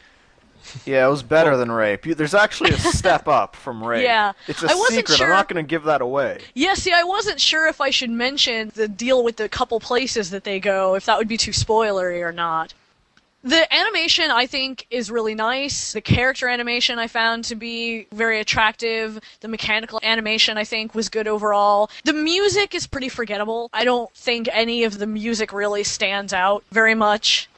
Yeah, 0.86 1.06
it 1.06 1.10
was 1.10 1.22
better 1.22 1.56
than 1.58 1.70
rape. 1.70 2.06
You, 2.06 2.14
there's 2.14 2.34
actually 2.34 2.70
a 2.70 2.78
step 2.78 3.28
up 3.40 3.56
from 3.56 3.84
rape. 3.84 4.04
Yeah. 4.04 4.32
It's 4.46 4.62
a 4.62 4.70
I 4.70 4.74
wasn't 4.74 5.00
secret. 5.00 5.16
sure- 5.18 5.26
I'm 5.26 5.32
not 5.32 5.48
going 5.48 5.62
to 5.62 5.68
give 5.68 5.84
that 5.84 6.00
away. 6.00 6.40
yeah. 6.54 6.74
See, 6.74 6.92
I 6.92 7.02
wasn't 7.04 7.40
sure 7.40 7.66
if 7.68 7.80
I 7.80 7.90
should 7.90 8.10
mention 8.10 8.72
the 8.74 8.88
deal 8.88 9.22
with 9.22 9.36
the 9.36 9.48
couple 9.50 9.80
places 9.80 10.30
that 10.30 10.44
they 10.44 10.60
go, 10.60 10.94
if 10.94 11.04
that 11.06 11.18
would 11.18 11.28
be 11.28 11.36
too 11.36 11.52
spoilery 11.52 12.22
or 12.22 12.32
not. 12.32 12.72
The 13.42 13.72
animation, 13.74 14.30
I 14.30 14.46
think, 14.46 14.86
is 14.90 15.10
really 15.10 15.34
nice. 15.34 15.94
The 15.94 16.02
character 16.02 16.46
animation 16.46 16.98
I 16.98 17.06
found 17.06 17.44
to 17.44 17.54
be 17.54 18.06
very 18.12 18.38
attractive. 18.38 19.18
The 19.40 19.48
mechanical 19.48 19.98
animation, 20.02 20.58
I 20.58 20.64
think, 20.64 20.94
was 20.94 21.08
good 21.08 21.26
overall. 21.26 21.88
The 22.04 22.12
music 22.12 22.74
is 22.74 22.86
pretty 22.86 23.08
forgettable. 23.08 23.70
I 23.72 23.84
don't 23.84 24.12
think 24.14 24.48
any 24.52 24.84
of 24.84 24.98
the 24.98 25.06
music 25.06 25.54
really 25.54 25.84
stands 25.84 26.34
out 26.34 26.64
very 26.70 26.94
much. 26.94 27.48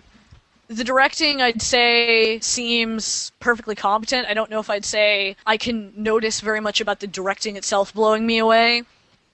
The 0.68 0.84
directing, 0.84 1.42
I'd 1.42 1.60
say, 1.60 2.38
seems 2.38 3.32
perfectly 3.40 3.74
competent. 3.74 4.28
I 4.28 4.34
don't 4.34 4.50
know 4.50 4.60
if 4.60 4.70
I'd 4.70 4.84
say 4.84 5.36
I 5.44 5.56
can 5.56 5.92
notice 5.96 6.40
very 6.40 6.60
much 6.60 6.80
about 6.80 7.00
the 7.00 7.08
directing 7.08 7.56
itself 7.56 7.92
blowing 7.92 8.24
me 8.24 8.38
away. 8.38 8.84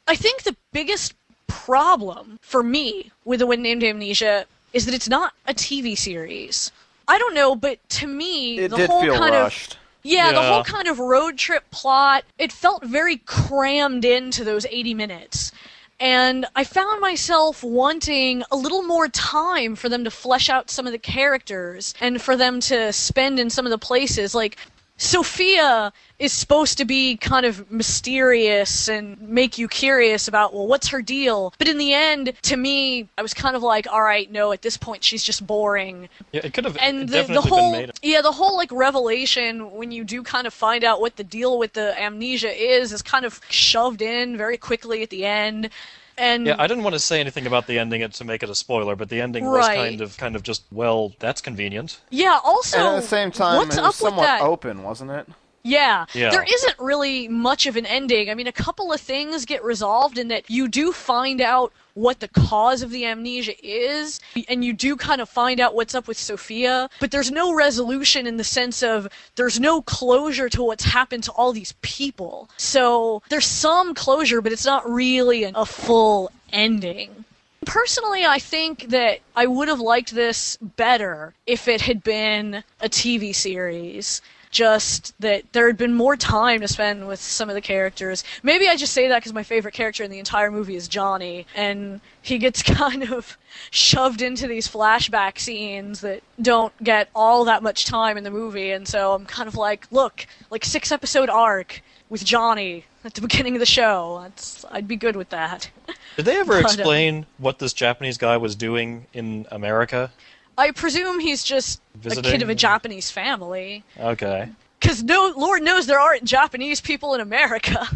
I 0.06 0.16
think 0.16 0.44
the 0.44 0.56
biggest 0.72 1.14
problem 1.46 2.38
for 2.40 2.62
me 2.62 3.12
with 3.26 3.40
The 3.40 3.46
Wind 3.46 3.62
Named 3.62 3.84
Amnesia 3.84 4.46
is 4.78 4.84
that 4.86 4.94
it's 4.94 5.08
not 5.08 5.32
a 5.44 5.52
TV 5.52 5.98
series. 5.98 6.70
I 7.08 7.18
don't 7.18 7.34
know, 7.34 7.56
but 7.56 7.80
to 7.90 8.06
me, 8.06 8.60
It 8.60 8.70
the 8.70 8.76
did 8.76 8.90
whole 8.90 9.00
feel 9.00 9.18
kind 9.18 9.34
rushed. 9.34 9.72
of 9.72 9.78
yeah, 10.04 10.30
the 10.30 10.40
whole 10.40 10.62
kind 10.62 10.86
of 10.86 11.00
road 11.00 11.36
trip 11.36 11.68
plot, 11.72 12.22
it 12.38 12.52
felt 12.52 12.84
very 12.84 13.16
crammed 13.16 14.04
into 14.04 14.44
those 14.44 14.64
80 14.66 14.94
minutes. 14.94 15.50
And 15.98 16.46
I 16.54 16.62
found 16.62 17.00
myself 17.00 17.64
wanting 17.64 18.44
a 18.52 18.56
little 18.56 18.82
more 18.82 19.08
time 19.08 19.74
for 19.74 19.88
them 19.88 20.04
to 20.04 20.12
flesh 20.12 20.48
out 20.48 20.70
some 20.70 20.86
of 20.86 20.92
the 20.92 20.98
characters 20.98 21.92
and 22.00 22.22
for 22.22 22.36
them 22.36 22.60
to 22.60 22.92
spend 22.92 23.40
in 23.40 23.50
some 23.50 23.66
of 23.66 23.70
the 23.70 23.78
places. 23.78 24.32
Like, 24.32 24.56
Sophia 24.98 25.92
is 26.18 26.32
supposed 26.32 26.76
to 26.78 26.84
be 26.84 27.16
kind 27.16 27.46
of 27.46 27.70
mysterious 27.70 28.88
and 28.88 29.20
make 29.20 29.56
you 29.56 29.68
curious 29.68 30.26
about, 30.26 30.52
well, 30.52 30.66
what's 30.66 30.88
her 30.88 31.00
deal? 31.00 31.54
But 31.56 31.68
in 31.68 31.78
the 31.78 31.94
end, 31.94 32.32
to 32.42 32.56
me, 32.56 33.08
I 33.16 33.22
was 33.22 33.32
kind 33.32 33.54
of 33.54 33.62
like, 33.62 33.86
all 33.86 34.02
right, 34.02 34.30
no, 34.30 34.50
at 34.50 34.62
this 34.62 34.76
point, 34.76 35.04
she's 35.04 35.22
just 35.22 35.46
boring 35.46 36.08
Yeah, 36.32 36.40
it 36.44 36.52
could 36.52 36.64
have 36.64 36.76
and 36.78 37.08
the, 37.08 37.22
the 37.22 37.40
whole 37.40 37.72
been 37.72 37.86
made. 37.86 37.92
yeah 38.02 38.20
the 38.20 38.32
whole 38.32 38.56
like 38.56 38.72
revelation 38.72 39.70
when 39.72 39.92
you 39.92 40.02
do 40.04 40.22
kind 40.22 40.46
of 40.46 40.52
find 40.52 40.82
out 40.82 41.00
what 41.00 41.16
the 41.16 41.24
deal 41.24 41.58
with 41.58 41.72
the 41.74 42.00
amnesia 42.00 42.50
is 42.50 42.92
is 42.92 43.00
kind 43.02 43.24
of 43.24 43.40
shoved 43.48 44.02
in 44.02 44.36
very 44.36 44.56
quickly 44.56 45.02
at 45.02 45.10
the 45.10 45.24
end 45.24 45.70
and 46.18 46.46
Yeah, 46.46 46.56
I 46.58 46.66
didn't 46.66 46.84
want 46.84 46.94
to 46.94 46.98
say 47.00 47.20
anything 47.20 47.46
about 47.46 47.66
the 47.66 47.78
ending 47.78 48.08
to 48.08 48.24
make 48.24 48.42
it 48.42 48.50
a 48.50 48.54
spoiler, 48.54 48.96
but 48.96 49.08
the 49.08 49.20
ending 49.20 49.44
was 49.44 49.66
kind 49.66 50.00
of 50.00 50.16
kind 50.16 50.36
of 50.36 50.42
just 50.42 50.64
well, 50.70 51.12
that's 51.18 51.40
convenient. 51.40 52.00
yeah, 52.10 52.38
also 52.44 52.78
and 52.78 52.86
at 52.88 53.00
the 53.02 53.06
same 53.06 53.30
time, 53.30 53.56
what's 53.58 53.76
it 53.76 53.80
up 53.80 53.86
was 53.86 54.00
with 54.00 54.08
somewhat 54.10 54.22
that 54.26 54.42
open, 54.42 54.82
wasn't 54.82 55.10
it? 55.10 55.28
Yeah. 55.68 56.06
Yeah. 56.14 56.30
There 56.30 56.44
isn't 56.48 56.78
really 56.78 57.28
much 57.28 57.66
of 57.66 57.76
an 57.76 57.86
ending. 57.86 58.30
I 58.30 58.34
mean, 58.34 58.46
a 58.46 58.52
couple 58.52 58.92
of 58.92 59.00
things 59.00 59.44
get 59.44 59.62
resolved 59.64 60.18
in 60.18 60.28
that 60.28 60.48
you 60.48 60.68
do 60.68 60.92
find 60.92 61.40
out 61.40 61.72
what 61.98 62.20
the 62.20 62.28
cause 62.28 62.82
of 62.82 62.90
the 62.90 63.04
amnesia 63.04 63.54
is, 63.60 64.20
and 64.48 64.64
you 64.64 64.72
do 64.72 64.94
kind 64.94 65.20
of 65.20 65.28
find 65.28 65.58
out 65.58 65.74
what's 65.74 65.96
up 65.96 66.06
with 66.06 66.16
Sophia, 66.16 66.88
but 67.00 67.10
there's 67.10 67.32
no 67.32 67.52
resolution 67.52 68.24
in 68.24 68.36
the 68.36 68.44
sense 68.44 68.84
of 68.84 69.08
there's 69.34 69.58
no 69.58 69.82
closure 69.82 70.48
to 70.48 70.62
what's 70.62 70.84
happened 70.84 71.24
to 71.24 71.32
all 71.32 71.52
these 71.52 71.74
people. 71.82 72.48
So 72.56 73.22
there's 73.30 73.46
some 73.46 73.94
closure, 73.94 74.40
but 74.40 74.52
it's 74.52 74.64
not 74.64 74.88
really 74.88 75.42
an, 75.42 75.54
a 75.56 75.66
full 75.66 76.30
ending. 76.52 77.24
Personally, 77.66 78.24
I 78.24 78.38
think 78.38 78.90
that 78.90 79.18
I 79.34 79.46
would 79.46 79.66
have 79.66 79.80
liked 79.80 80.14
this 80.14 80.56
better 80.60 81.34
if 81.46 81.66
it 81.66 81.80
had 81.80 82.04
been 82.04 82.62
a 82.80 82.88
TV 82.88 83.34
series. 83.34 84.22
Just 84.50 85.14
that 85.20 85.44
there 85.52 85.66
had 85.66 85.76
been 85.76 85.94
more 85.94 86.16
time 86.16 86.60
to 86.60 86.68
spend 86.68 87.06
with 87.06 87.20
some 87.20 87.48
of 87.48 87.54
the 87.54 87.60
characters. 87.60 88.24
Maybe 88.42 88.68
I 88.68 88.76
just 88.76 88.92
say 88.92 89.08
that 89.08 89.18
because 89.18 89.32
my 89.32 89.42
favorite 89.42 89.74
character 89.74 90.04
in 90.04 90.10
the 90.10 90.18
entire 90.18 90.50
movie 90.50 90.76
is 90.76 90.88
Johnny, 90.88 91.46
and 91.54 92.00
he 92.22 92.38
gets 92.38 92.62
kind 92.78 93.10
of 93.10 93.36
shoved 93.70 94.22
into 94.22 94.46
these 94.46 94.68
flashback 94.68 95.38
scenes 95.38 96.00
that 96.00 96.22
don't 96.40 96.72
get 96.82 97.08
all 97.14 97.44
that 97.44 97.62
much 97.62 97.84
time 97.84 98.16
in 98.16 98.24
the 98.24 98.30
movie, 98.30 98.70
and 98.70 98.86
so 98.86 99.14
I'm 99.14 99.26
kind 99.26 99.48
of 99.48 99.56
like, 99.56 99.86
look, 99.90 100.26
like 100.50 100.64
six 100.64 100.90
episode 100.92 101.28
arc 101.28 101.82
with 102.08 102.24
Johnny 102.24 102.84
at 103.04 103.14
the 103.14 103.20
beginning 103.20 103.54
of 103.54 103.60
the 103.60 103.66
show. 103.66 104.20
That's 104.22 104.64
I'd 104.70 104.88
be 104.88 104.96
good 104.96 105.16
with 105.16 105.28
that. 105.30 105.70
Did 106.16 106.24
they 106.24 106.38
ever 106.38 106.52
But, 106.62 106.70
uh, 106.70 106.74
explain 106.74 107.26
what 107.38 107.58
this 107.58 107.72
Japanese 107.72 108.18
guy 108.18 108.36
was 108.36 108.54
doing 108.56 109.06
in 109.12 109.46
America? 109.50 110.10
I 110.58 110.72
presume 110.72 111.20
he's 111.20 111.44
just 111.44 111.80
a 112.04 112.20
kid 112.20 112.42
of 112.42 112.48
a 112.48 112.54
Japanese 112.54 113.10
family. 113.10 113.84
Okay. 113.98 114.48
Because 114.80 115.02
no, 115.02 115.32
Lord 115.36 115.62
knows 115.62 115.86
there 115.86 116.00
aren't 116.00 116.24
Japanese 116.24 116.80
people 116.80 117.14
in 117.14 117.20
America. 117.20 117.86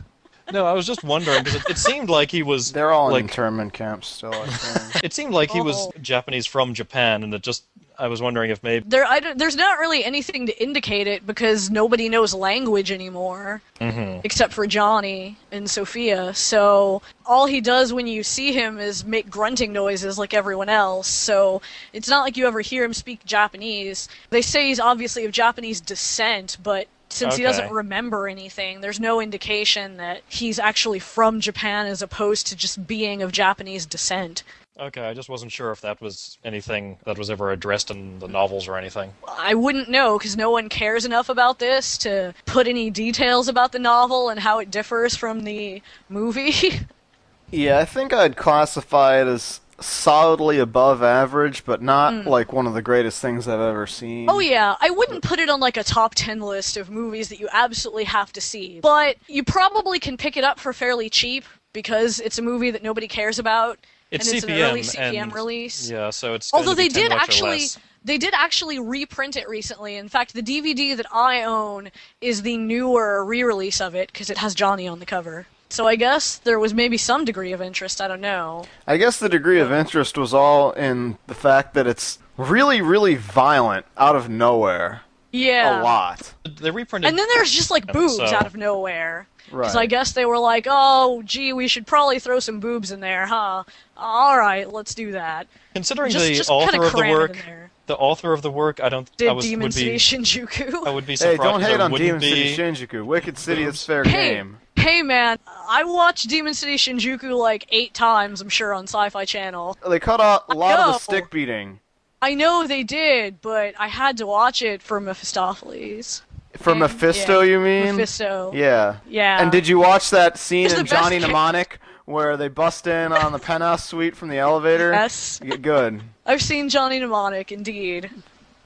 No, 0.52 0.66
I 0.66 0.72
was 0.72 0.86
just 0.86 1.04
wondering 1.04 1.44
because 1.44 1.60
it, 1.60 1.70
it 1.70 1.78
seemed 1.78 2.10
like 2.10 2.30
he 2.30 2.42
was. 2.42 2.72
They're 2.72 2.90
all 2.90 3.08
in 3.08 3.12
like 3.12 3.22
internment 3.22 3.72
camps 3.72 4.08
still. 4.08 4.34
I 4.34 4.46
think. 4.46 5.04
it 5.04 5.12
seemed 5.12 5.32
like 5.32 5.50
he 5.50 5.60
was 5.60 5.76
Oh. 5.76 5.92
Japanese 6.02 6.46
from 6.46 6.74
Japan, 6.74 7.22
and 7.22 7.32
it 7.32 7.42
just 7.42 7.64
I 7.98 8.08
was 8.08 8.20
wondering 8.22 8.50
if 8.50 8.62
maybe 8.62 8.84
There, 8.88 9.04
I 9.06 9.20
don't- 9.20 9.38
there's 9.38 9.56
not 9.56 9.78
really 9.78 10.04
anything 10.04 10.46
to 10.46 10.62
indicate 10.62 11.06
it 11.06 11.26
because 11.26 11.70
nobody 11.70 12.08
knows 12.08 12.34
language 12.34 12.90
anymore, 12.90 13.62
Mm-hmm. 13.80 14.20
except 14.24 14.52
for 14.52 14.66
Johnny 14.66 15.36
and 15.50 15.70
Sophia. 15.70 16.34
So 16.34 17.02
all 17.26 17.46
he 17.46 17.60
does 17.60 17.92
when 17.92 18.06
you 18.06 18.22
see 18.22 18.52
him 18.52 18.78
is 18.78 19.04
make 19.04 19.28
grunting 19.30 19.72
noises 19.72 20.18
like 20.18 20.32
everyone 20.34 20.68
else. 20.68 21.08
So 21.08 21.60
it's 21.92 22.08
not 22.08 22.22
like 22.22 22.36
you 22.36 22.46
ever 22.46 22.60
hear 22.60 22.84
him 22.84 22.94
speak 22.94 23.24
Japanese. 23.24 24.08
They 24.30 24.42
say 24.42 24.68
he's 24.68 24.80
obviously 24.80 25.24
of 25.24 25.32
Japanese 25.32 25.80
descent, 25.80 26.56
but 26.62 26.86
since 27.08 27.36
he 27.36 27.42
doesn't 27.42 27.70
remember 27.70 28.26
anything, 28.26 28.80
there's 28.80 28.98
no 28.98 29.20
indication 29.20 29.98
that 29.98 30.22
he's 30.28 30.58
actually 30.58 30.98
from 30.98 31.40
Japan 31.40 31.86
as 31.86 32.00
opposed 32.00 32.46
to 32.46 32.56
just 32.56 32.86
being 32.86 33.20
of 33.22 33.32
Japanese 33.32 33.84
descent. 33.84 34.42
Okay, 34.82 35.02
I 35.02 35.14
just 35.14 35.28
wasn't 35.28 35.52
sure 35.52 35.70
if 35.70 35.80
that 35.82 36.00
was 36.00 36.38
anything 36.42 36.98
that 37.04 37.16
was 37.16 37.30
ever 37.30 37.52
addressed 37.52 37.92
in 37.92 38.18
the 38.18 38.26
novels 38.26 38.66
or 38.66 38.76
anything. 38.76 39.12
I 39.28 39.54
wouldn't 39.54 39.88
know 39.88 40.18
because 40.18 40.36
no 40.36 40.50
one 40.50 40.68
cares 40.68 41.04
enough 41.04 41.28
about 41.28 41.60
this 41.60 41.96
to 41.98 42.34
put 42.46 42.66
any 42.66 42.90
details 42.90 43.46
about 43.46 43.70
the 43.70 43.78
novel 43.78 44.28
and 44.28 44.40
how 44.40 44.58
it 44.58 44.72
differs 44.72 45.14
from 45.14 45.44
the 45.44 45.82
movie. 46.08 46.80
yeah, 47.52 47.78
I 47.78 47.84
think 47.84 48.12
I'd 48.12 48.36
classify 48.36 49.20
it 49.20 49.28
as 49.28 49.60
solidly 49.78 50.58
above 50.58 51.00
average, 51.00 51.64
but 51.64 51.80
not 51.80 52.24
hmm. 52.24 52.28
like 52.28 52.52
one 52.52 52.66
of 52.66 52.74
the 52.74 52.82
greatest 52.82 53.22
things 53.22 53.46
I've 53.46 53.60
ever 53.60 53.86
seen. 53.86 54.28
Oh 54.28 54.40
yeah, 54.40 54.74
I 54.80 54.90
wouldn't 54.90 55.22
put 55.22 55.38
it 55.38 55.48
on 55.48 55.60
like 55.60 55.76
a 55.76 55.84
top 55.84 56.16
10 56.16 56.40
list 56.40 56.76
of 56.76 56.90
movies 56.90 57.28
that 57.28 57.38
you 57.38 57.48
absolutely 57.52 58.04
have 58.04 58.32
to 58.32 58.40
see. 58.40 58.80
But 58.80 59.16
you 59.28 59.44
probably 59.44 60.00
can 60.00 60.16
pick 60.16 60.36
it 60.36 60.42
up 60.42 60.58
for 60.58 60.72
fairly 60.72 61.08
cheap 61.08 61.44
because 61.72 62.18
it's 62.18 62.38
a 62.38 62.42
movie 62.42 62.72
that 62.72 62.82
nobody 62.82 63.06
cares 63.06 63.38
about 63.38 63.78
It's 64.12 64.28
and 64.28 64.36
it's 64.36 64.46
CPM 64.46 64.54
an 64.54 64.62
early 64.62 64.80
CPM 64.82 65.22
and 65.22 65.34
release. 65.34 65.90
Yeah, 65.90 66.10
so 66.10 66.34
it's. 66.34 66.52
Although 66.52 66.72
to 66.72 66.76
be 66.76 66.88
they 66.88 66.88
10 66.88 67.02
did 67.02 67.10
bucks 67.10 67.22
actually 67.22 67.66
they 68.04 68.18
did 68.18 68.34
actually 68.34 68.78
reprint 68.78 69.36
it 69.36 69.48
recently. 69.48 69.96
In 69.96 70.08
fact, 70.08 70.34
the 70.34 70.42
DVD 70.42 70.96
that 70.96 71.06
I 71.12 71.44
own 71.44 71.90
is 72.20 72.42
the 72.42 72.56
newer 72.56 73.24
re-release 73.24 73.80
of 73.80 73.94
it 73.94 74.12
because 74.12 74.28
it 74.28 74.38
has 74.38 74.54
Johnny 74.54 74.86
on 74.86 74.98
the 74.98 75.06
cover. 75.06 75.46
So 75.70 75.86
I 75.86 75.96
guess 75.96 76.36
there 76.36 76.58
was 76.58 76.74
maybe 76.74 76.98
some 76.98 77.24
degree 77.24 77.52
of 77.52 77.62
interest. 77.62 78.02
I 78.02 78.08
don't 78.08 78.20
know. 78.20 78.66
I 78.86 78.98
guess 78.98 79.18
the 79.18 79.28
degree 79.28 79.60
of 79.60 79.72
interest 79.72 80.18
was 80.18 80.34
all 80.34 80.72
in 80.72 81.16
the 81.26 81.34
fact 81.34 81.74
that 81.74 81.86
it's 81.86 82.18
really, 82.36 82.82
really 82.82 83.14
violent 83.14 83.86
out 83.96 84.14
of 84.14 84.28
nowhere. 84.28 85.02
Yeah. 85.32 85.80
A 85.80 85.82
lot. 85.82 86.32
They 86.60 86.70
reprinted. 86.70 87.08
And 87.08 87.18
then 87.18 87.26
there's 87.34 87.50
just 87.50 87.70
like 87.70 87.90
boobs 87.92 88.16
So- 88.16 88.24
out 88.26 88.46
of 88.46 88.54
nowhere. 88.56 89.26
Right. 89.50 89.62
Because 89.64 89.76
I 89.76 89.86
guess 89.86 90.12
they 90.12 90.24
were 90.24 90.38
like, 90.38 90.66
oh, 90.70 91.22
gee, 91.24 91.52
we 91.52 91.66
should 91.68 91.86
probably 91.86 92.18
throw 92.18 92.38
some 92.38 92.60
boobs 92.60 92.90
in 92.92 93.00
there, 93.00 93.26
huh? 93.26 93.64
All 93.96 94.38
right, 94.38 94.70
let's 94.72 94.94
do 94.94 95.12
that. 95.12 95.46
Considering 95.74 96.10
just- 96.12 96.26
the 96.26 96.34
just 96.34 96.48
author 96.50 96.70
kinda 96.72 96.86
of 96.86 96.92
the 96.92 96.98
work, 97.10 97.44
the 97.86 97.96
author 97.96 98.32
of 98.32 98.40
the 98.42 98.50
work, 98.50 98.80
I 98.80 98.88
don't. 98.88 99.14
Did 99.16 99.28
I 99.28 99.32
was, 99.32 99.44
Demon 99.44 99.64
would 99.64 99.74
City 99.74 99.90
be, 99.90 99.96
Shinjuku? 99.98 100.86
I 100.86 100.90
would 100.90 101.06
be 101.06 101.16
Hey, 101.16 101.36
don't 101.36 101.60
hate 101.60 101.80
on 101.80 101.90
wouldn't 101.92 102.20
Demon 102.20 102.20
City 102.22 102.56
Shinjuku. 102.56 103.04
Wicked 103.04 103.36
City 103.36 103.64
is 103.64 103.84
fair 103.84 104.04
Hey, 104.04 104.34
game. 104.34 104.58
hey, 104.76 105.02
man, 105.02 105.38
I 105.68 105.84
watched 105.84 106.28
Demon 106.28 106.54
City 106.54 106.76
Shinjuku 106.76 107.36
like 107.36 107.66
eight 107.70 107.92
times, 107.94 108.40
I'm 108.40 108.48
sure, 108.48 108.72
on 108.72 108.84
Sci-Fi 108.84 109.24
Channel. 109.24 109.76
They 109.86 109.98
cut 109.98 110.20
out 110.20 110.44
a 110.48 110.54
lot 110.54 110.78
of 110.78 110.92
the 110.94 110.98
stick 110.98 111.30
beating. 111.30 111.80
I 112.22 112.34
know 112.34 112.66
they 112.66 112.84
did, 112.84 113.42
but 113.42 113.74
I 113.78 113.88
had 113.88 114.16
to 114.18 114.26
watch 114.26 114.62
it 114.62 114.80
for 114.80 115.00
Mephistopheles. 115.00 116.22
For 116.56 116.70
And- 116.70 116.80
Mephisto, 116.80 117.40
yeah, 117.40 117.50
you 117.50 117.58
mean? 117.60 117.96
Mephisto. 117.96 118.52
Yeah. 118.54 118.96
Yeah. 119.08 119.42
And 119.42 119.50
did 119.50 119.66
you 119.66 119.78
watch 119.80 120.10
that 120.10 120.38
scene 120.38 120.70
in 120.70 120.86
Johnny 120.86 121.18
Mnemonic 121.20 121.78
where 122.04 122.36
they 122.36 122.48
bust 122.48 122.86
in 122.86 123.12
on 123.12 123.32
the 123.32 123.38
penthouse 123.38 123.84
suite 123.88 124.16
from 124.16 124.28
the 124.28 124.38
elevator? 124.38 124.92
Yes. 124.92 125.40
Good. 125.60 126.02
I've 126.24 126.42
seen 126.42 126.68
Johnny 126.68 127.00
Mnemonic, 127.00 127.50
indeed. 127.50 128.10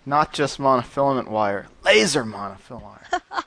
Not 0.04 0.32
just 0.34 0.59
monofilament 0.59 1.28
wire, 1.28 1.66
laser 1.84 2.24
monofilament 2.24 2.82
wire. 2.82 3.44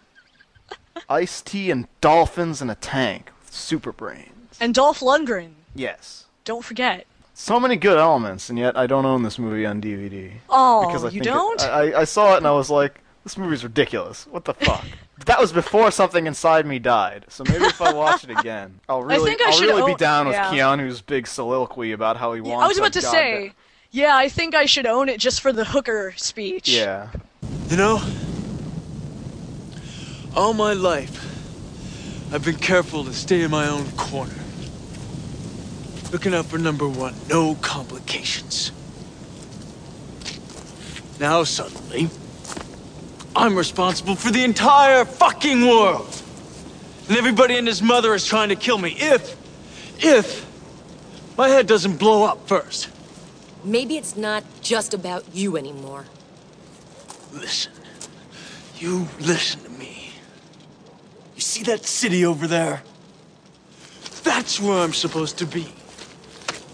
Iced 1.09 1.45
tea 1.47 1.69
and 1.71 1.87
dolphins 2.01 2.61
in 2.61 2.69
a 2.69 2.75
tank 2.75 3.31
with 3.43 3.53
super 3.53 3.91
brains. 3.91 4.57
And 4.59 4.73
Dolph 4.73 4.99
Lundgren. 4.99 5.51
Yes. 5.75 6.25
Don't 6.45 6.63
forget. 6.65 7.05
So 7.41 7.57
many 7.57 7.77
good 7.77 7.97
elements, 7.97 8.49
and 8.49 8.59
yet 8.59 8.77
I 8.77 8.85
don't 8.85 9.05
own 9.05 9.23
this 9.23 9.39
movie 9.39 9.65
on 9.65 9.81
DVD. 9.81 10.33
Oh, 10.49 10.85
because 10.85 11.05
I 11.05 11.09
you 11.09 11.21
don't? 11.21 11.61
I, 11.61 12.01
I 12.01 12.03
saw 12.03 12.33
it 12.33 12.37
and 12.39 12.45
I 12.45 12.51
was 12.51 12.69
like, 12.69 12.99
this 13.23 13.37
movie's 13.37 13.63
ridiculous. 13.63 14.27
What 14.27 14.43
the 14.45 14.53
fuck? 14.53 14.83
That 15.25 15.39
was 15.39 15.51
before 15.51 15.91
something 15.91 16.27
inside 16.27 16.65
me 16.65 16.79
died. 16.79 17.25
So 17.27 17.43
maybe 17.45 17.65
if 17.65 17.81
I 17.81 17.91
watch 17.93 18.23
it 18.23 18.29
again, 18.29 18.79
I'll 18.89 19.03
really, 19.03 19.31
think 19.31 19.41
I 19.41 19.47
will 19.47 19.57
should 19.57 19.67
really 19.67 19.85
be 19.85 19.91
own- 19.91 19.97
down 19.97 20.27
with 20.27 20.35
yeah. 20.35 20.49
Keanu's 20.51 21.01
big 21.01 21.27
soliloquy 21.27 21.91
about 21.91 22.15
how 22.17 22.33
he 22.33 22.39
wants. 22.41 22.63
I 22.63 22.67
was 22.67 22.77
about 22.77 22.93
to 22.93 23.01
goddamn- 23.01 23.11
say, 23.49 23.53
yeah, 23.91 24.15
I 24.15 24.29
think 24.29 24.55
I 24.55 24.65
should 24.65 24.85
own 24.85 25.09
it 25.09 25.19
just 25.19 25.41
for 25.41 25.51
the 25.51 25.65
hooker 25.65 26.13
speech. 26.15 26.69
Yeah. 26.69 27.09
You 27.69 27.75
know, 27.77 28.01
all 30.35 30.53
my 30.53 30.73
life, 30.73 31.13
I've 32.33 32.43
been 32.45 32.55
careful 32.57 33.03
to 33.03 33.13
stay 33.13 33.41
in 33.41 33.51
my 33.51 33.67
own 33.67 33.89
corner. 33.91 34.33
Looking 36.11 36.33
out 36.33 36.45
for 36.45 36.57
number 36.57 36.87
one, 36.87 37.13
no 37.29 37.55
complications. 37.55 38.71
Now 41.19 41.43
suddenly, 41.43 42.09
I'm 43.35 43.55
responsible 43.55 44.15
for 44.15 44.31
the 44.31 44.43
entire 44.43 45.05
fucking 45.05 45.67
world. 45.67 46.21
And 47.07 47.17
everybody 47.17 47.57
and 47.57 47.67
his 47.67 47.81
mother 47.81 48.13
is 48.13 48.25
trying 48.25 48.49
to 48.49 48.55
kill 48.55 48.77
me 48.77 48.95
if, 48.97 49.35
if 50.03 50.45
my 51.37 51.47
head 51.47 51.67
doesn't 51.67 51.97
blow 51.97 52.23
up 52.23 52.47
first. 52.47 52.89
Maybe 53.63 53.97
it's 53.97 54.15
not 54.15 54.43
just 54.61 54.93
about 54.93 55.25
you 55.33 55.57
anymore. 55.57 56.05
Listen. 57.33 57.71
You 58.77 59.07
listen 59.19 59.61
to 59.61 59.69
me. 59.69 60.11
You 61.35 61.41
see 61.41 61.63
that 61.63 61.85
city 61.85 62.25
over 62.25 62.47
there? 62.47 62.81
That's 64.23 64.59
where 64.59 64.79
I'm 64.79 64.93
supposed 64.93 65.37
to 65.39 65.45
be. 65.45 65.67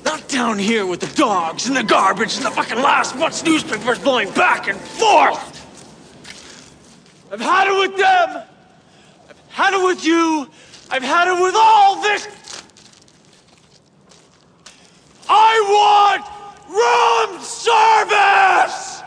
Not 0.05 0.27
down 0.27 0.59
here 0.59 0.85
with 0.85 0.99
the 0.99 1.13
dogs 1.15 1.67
and 1.67 1.75
the 1.75 1.83
garbage 1.83 2.37
and 2.37 2.45
the 2.45 2.51
fucking 2.51 2.77
last 2.77 3.15
month's 3.17 3.43
newspapers 3.43 3.97
blowing 3.97 4.31
back 4.33 4.67
and 4.67 4.79
forth. 4.79 5.51
I've 7.31 7.41
had 7.41 7.67
it 7.67 7.89
with 7.89 7.97
them. 7.97 8.43
I've 9.27 9.39
had 9.49 9.73
it 9.73 9.83
with 9.83 10.05
you. 10.05 10.47
I've 10.91 11.01
had 11.01 11.27
it 11.27 11.41
with 11.41 11.55
all 11.57 12.01
this. 12.03 12.27
I 15.27 16.21
want 16.21 16.35
room 16.69 17.41
service! 17.41 19.01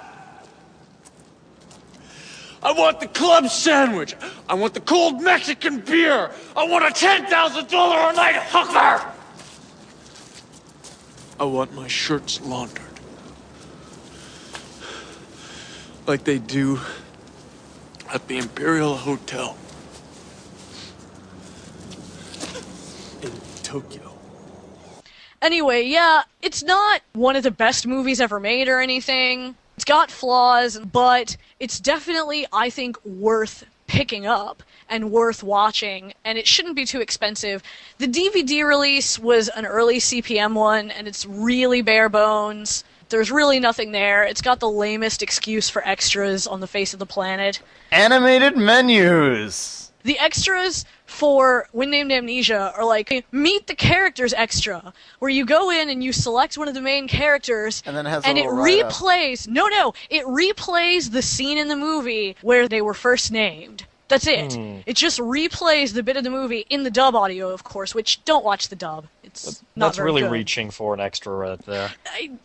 I 2.60 2.72
want 2.72 2.98
the 2.98 3.06
club 3.06 3.48
sandwich. 3.48 4.16
I 4.48 4.54
want 4.54 4.74
the 4.74 4.80
cold 4.80 5.22
Mexican 5.22 5.78
beer. 5.78 6.32
I 6.56 6.66
want 6.66 6.84
a 6.84 6.88
$10,000 6.88 8.10
a 8.10 8.16
night 8.16 8.34
hooker. 8.34 9.17
I 11.40 11.44
want 11.44 11.72
my 11.72 11.86
shirts 11.86 12.40
laundered. 12.40 12.82
Like 16.06 16.24
they 16.24 16.38
do 16.38 16.80
at 18.12 18.26
the 18.26 18.38
Imperial 18.38 18.96
Hotel 18.96 19.56
in 23.22 23.30
Tokyo. 23.62 24.12
Anyway, 25.40 25.84
yeah, 25.84 26.22
it's 26.42 26.64
not 26.64 27.02
one 27.12 27.36
of 27.36 27.44
the 27.44 27.50
best 27.50 27.86
movies 27.86 28.20
ever 28.20 28.40
made 28.40 28.66
or 28.66 28.80
anything. 28.80 29.54
It's 29.76 29.84
got 29.84 30.10
flaws, 30.10 30.78
but 30.78 31.36
it's 31.60 31.78
definitely, 31.78 32.46
I 32.52 32.68
think, 32.70 32.96
worth 33.04 33.64
picking 33.86 34.26
up 34.26 34.64
and 34.88 35.10
worth 35.10 35.42
watching, 35.42 36.14
and 36.24 36.38
it 36.38 36.46
shouldn't 36.46 36.76
be 36.76 36.84
too 36.84 37.00
expensive. 37.00 37.62
The 37.98 38.08
DVD 38.08 38.66
release 38.66 39.18
was 39.18 39.48
an 39.48 39.66
early 39.66 39.98
CPM 39.98 40.54
one, 40.54 40.90
and 40.90 41.06
it's 41.06 41.26
really 41.26 41.82
bare 41.82 42.08
bones. 42.08 42.84
There's 43.08 43.30
really 43.30 43.58
nothing 43.58 43.92
there. 43.92 44.24
It's 44.24 44.42
got 44.42 44.60
the 44.60 44.70
lamest 44.70 45.22
excuse 45.22 45.70
for 45.70 45.86
extras 45.86 46.46
on 46.46 46.60
the 46.60 46.66
face 46.66 46.92
of 46.92 46.98
the 46.98 47.06
planet. 47.06 47.60
Animated 47.90 48.56
menus. 48.56 49.90
The 50.04 50.18
extras 50.18 50.84
for 51.06 51.68
Wind 51.72 51.90
Named 51.90 52.12
Amnesia 52.12 52.72
are 52.76 52.84
like 52.84 53.26
Meet 53.32 53.66
the 53.66 53.74
Characters 53.74 54.32
extra, 54.34 54.92
where 55.18 55.30
you 55.30 55.44
go 55.44 55.70
in 55.70 55.88
and 55.88 56.04
you 56.04 56.12
select 56.12 56.56
one 56.56 56.68
of 56.68 56.74
the 56.74 56.80
main 56.80 57.08
characters, 57.08 57.82
And 57.84 57.96
then 57.96 58.06
it 58.06 58.22
and 58.24 58.38
it 58.38 58.46
replays. 58.46 59.48
No, 59.48 59.66
no, 59.68 59.94
it 60.08 60.24
replays 60.24 61.10
the 61.10 61.22
scene 61.22 61.58
in 61.58 61.68
the 61.68 61.76
movie 61.76 62.36
where 62.42 62.68
they 62.68 62.80
were 62.80 62.94
first 62.94 63.32
named. 63.32 63.84
That's 64.08 64.26
it. 64.26 64.54
Hmm. 64.54 64.78
It 64.86 64.96
just 64.96 65.20
replays 65.20 65.92
the 65.92 66.02
bit 66.02 66.16
of 66.16 66.24
the 66.24 66.30
movie 66.30 66.64
in 66.70 66.82
the 66.82 66.90
dub 66.90 67.14
audio, 67.14 67.50
of 67.50 67.62
course. 67.62 67.94
Which 67.94 68.24
don't 68.24 68.44
watch 68.44 68.68
the 68.68 68.76
dub. 68.76 69.06
It's 69.22 69.62
not 69.76 69.88
That's 69.88 69.96
very 69.98 70.06
really 70.06 70.22
good. 70.22 70.30
reaching 70.30 70.70
for 70.70 70.94
an 70.94 71.00
extra 71.00 71.32
right 71.34 71.58
there. 71.66 71.90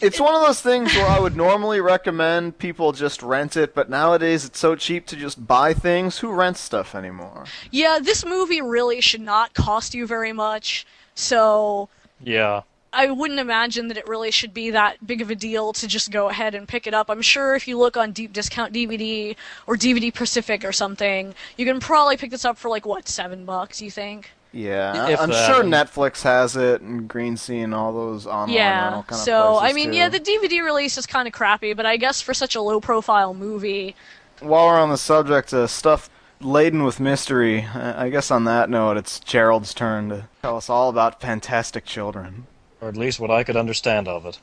It's 0.01 0.19
one 0.19 0.35
of 0.35 0.41
those 0.41 0.59
things 0.59 0.93
where 0.93 1.07
I 1.07 1.17
would 1.19 1.37
normally 1.37 1.79
recommend 1.79 2.57
people 2.57 2.91
just 2.91 3.23
rent 3.23 3.55
it, 3.55 3.73
but 3.73 3.89
nowadays 3.89 4.43
it's 4.43 4.59
so 4.59 4.75
cheap 4.75 5.05
to 5.07 5.15
just 5.15 5.47
buy 5.47 5.73
things. 5.73 6.17
Who 6.19 6.33
rents 6.33 6.59
stuff 6.59 6.93
anymore? 6.93 7.45
Yeah, 7.71 7.99
this 8.01 8.25
movie 8.25 8.61
really 8.61 8.99
should 8.99 9.21
not 9.21 9.53
cost 9.53 9.93
you 9.93 10.05
very 10.05 10.33
much. 10.33 10.85
So 11.15 11.87
Yeah. 12.21 12.63
I 12.93 13.11
wouldn't 13.11 13.39
imagine 13.39 13.87
that 13.89 13.97
it 13.97 14.07
really 14.07 14.31
should 14.31 14.53
be 14.53 14.71
that 14.71 15.05
big 15.05 15.21
of 15.21 15.29
a 15.29 15.35
deal 15.35 15.73
to 15.73 15.87
just 15.87 16.11
go 16.11 16.29
ahead 16.29 16.55
and 16.55 16.67
pick 16.67 16.87
it 16.87 16.93
up. 16.93 17.09
I'm 17.09 17.21
sure 17.21 17.55
if 17.55 17.67
you 17.67 17.77
look 17.77 17.97
on 17.97 18.11
Deep 18.11 18.31
Discount 18.33 18.73
DVD 18.73 19.35
or 19.67 19.75
DVD 19.75 20.13
Pacific 20.13 20.63
or 20.63 20.71
something, 20.71 21.33
you 21.57 21.65
can 21.65 21.79
probably 21.79 22.17
pick 22.17 22.31
this 22.31 22.45
up 22.45 22.57
for 22.57 22.69
like 22.69 22.85
what 22.85 23.07
seven 23.07 23.45
bucks. 23.45 23.81
You 23.81 23.91
think? 23.91 24.31
Yeah, 24.53 25.07
If 25.07 25.19
I'm 25.19 25.31
that, 25.31 25.47
sure 25.47 25.63
um, 25.63 25.71
Netflix 25.71 26.21
has 26.21 26.55
it, 26.55 26.81
and 26.81 27.09
GreenCine, 27.09 27.63
and 27.63 27.73
all 27.73 27.91
those 27.91 28.27
online 28.27 28.55
yeah. 28.55 28.91
kind 28.91 29.05
of 29.09 29.17
So 29.17 29.57
I 29.57 29.73
mean, 29.73 29.89
too. 29.89 29.97
yeah, 29.97 30.09
the 30.09 30.19
DVD 30.19 30.63
release 30.63 30.95
is 30.95 31.07
kind 31.07 31.27
of 31.27 31.33
crappy, 31.33 31.73
but 31.73 31.87
I 31.87 31.97
guess 31.97 32.21
for 32.21 32.35
such 32.35 32.55
a 32.55 32.61
low-profile 32.61 33.33
movie, 33.33 33.95
While 34.41 34.67
we're 34.67 34.79
on 34.79 34.89
the 34.89 34.97
subject 34.97 35.53
of 35.53 35.71
stuff 35.71 36.07
laden 36.39 36.83
with 36.83 36.99
mystery, 36.99 37.63
I 37.73 38.05
I 38.05 38.09
guess 38.09 38.29
on 38.29 38.43
that 38.43 38.69
note, 38.69 38.97
it's 38.97 39.19
Gerald's 39.19 39.73
turn 39.73 40.09
to 40.09 40.27
tell 40.43 40.57
us 40.57 40.69
all 40.69 40.89
about 40.89 41.19
fantastic 41.19 41.85
children. 41.85 42.45
Or 42.83 42.89
at 42.89 42.97
least 42.97 43.17
what 43.17 43.31
I 43.31 43.45
could 43.45 43.55
understand 43.55 44.09
of 44.09 44.25
it. 44.25 44.39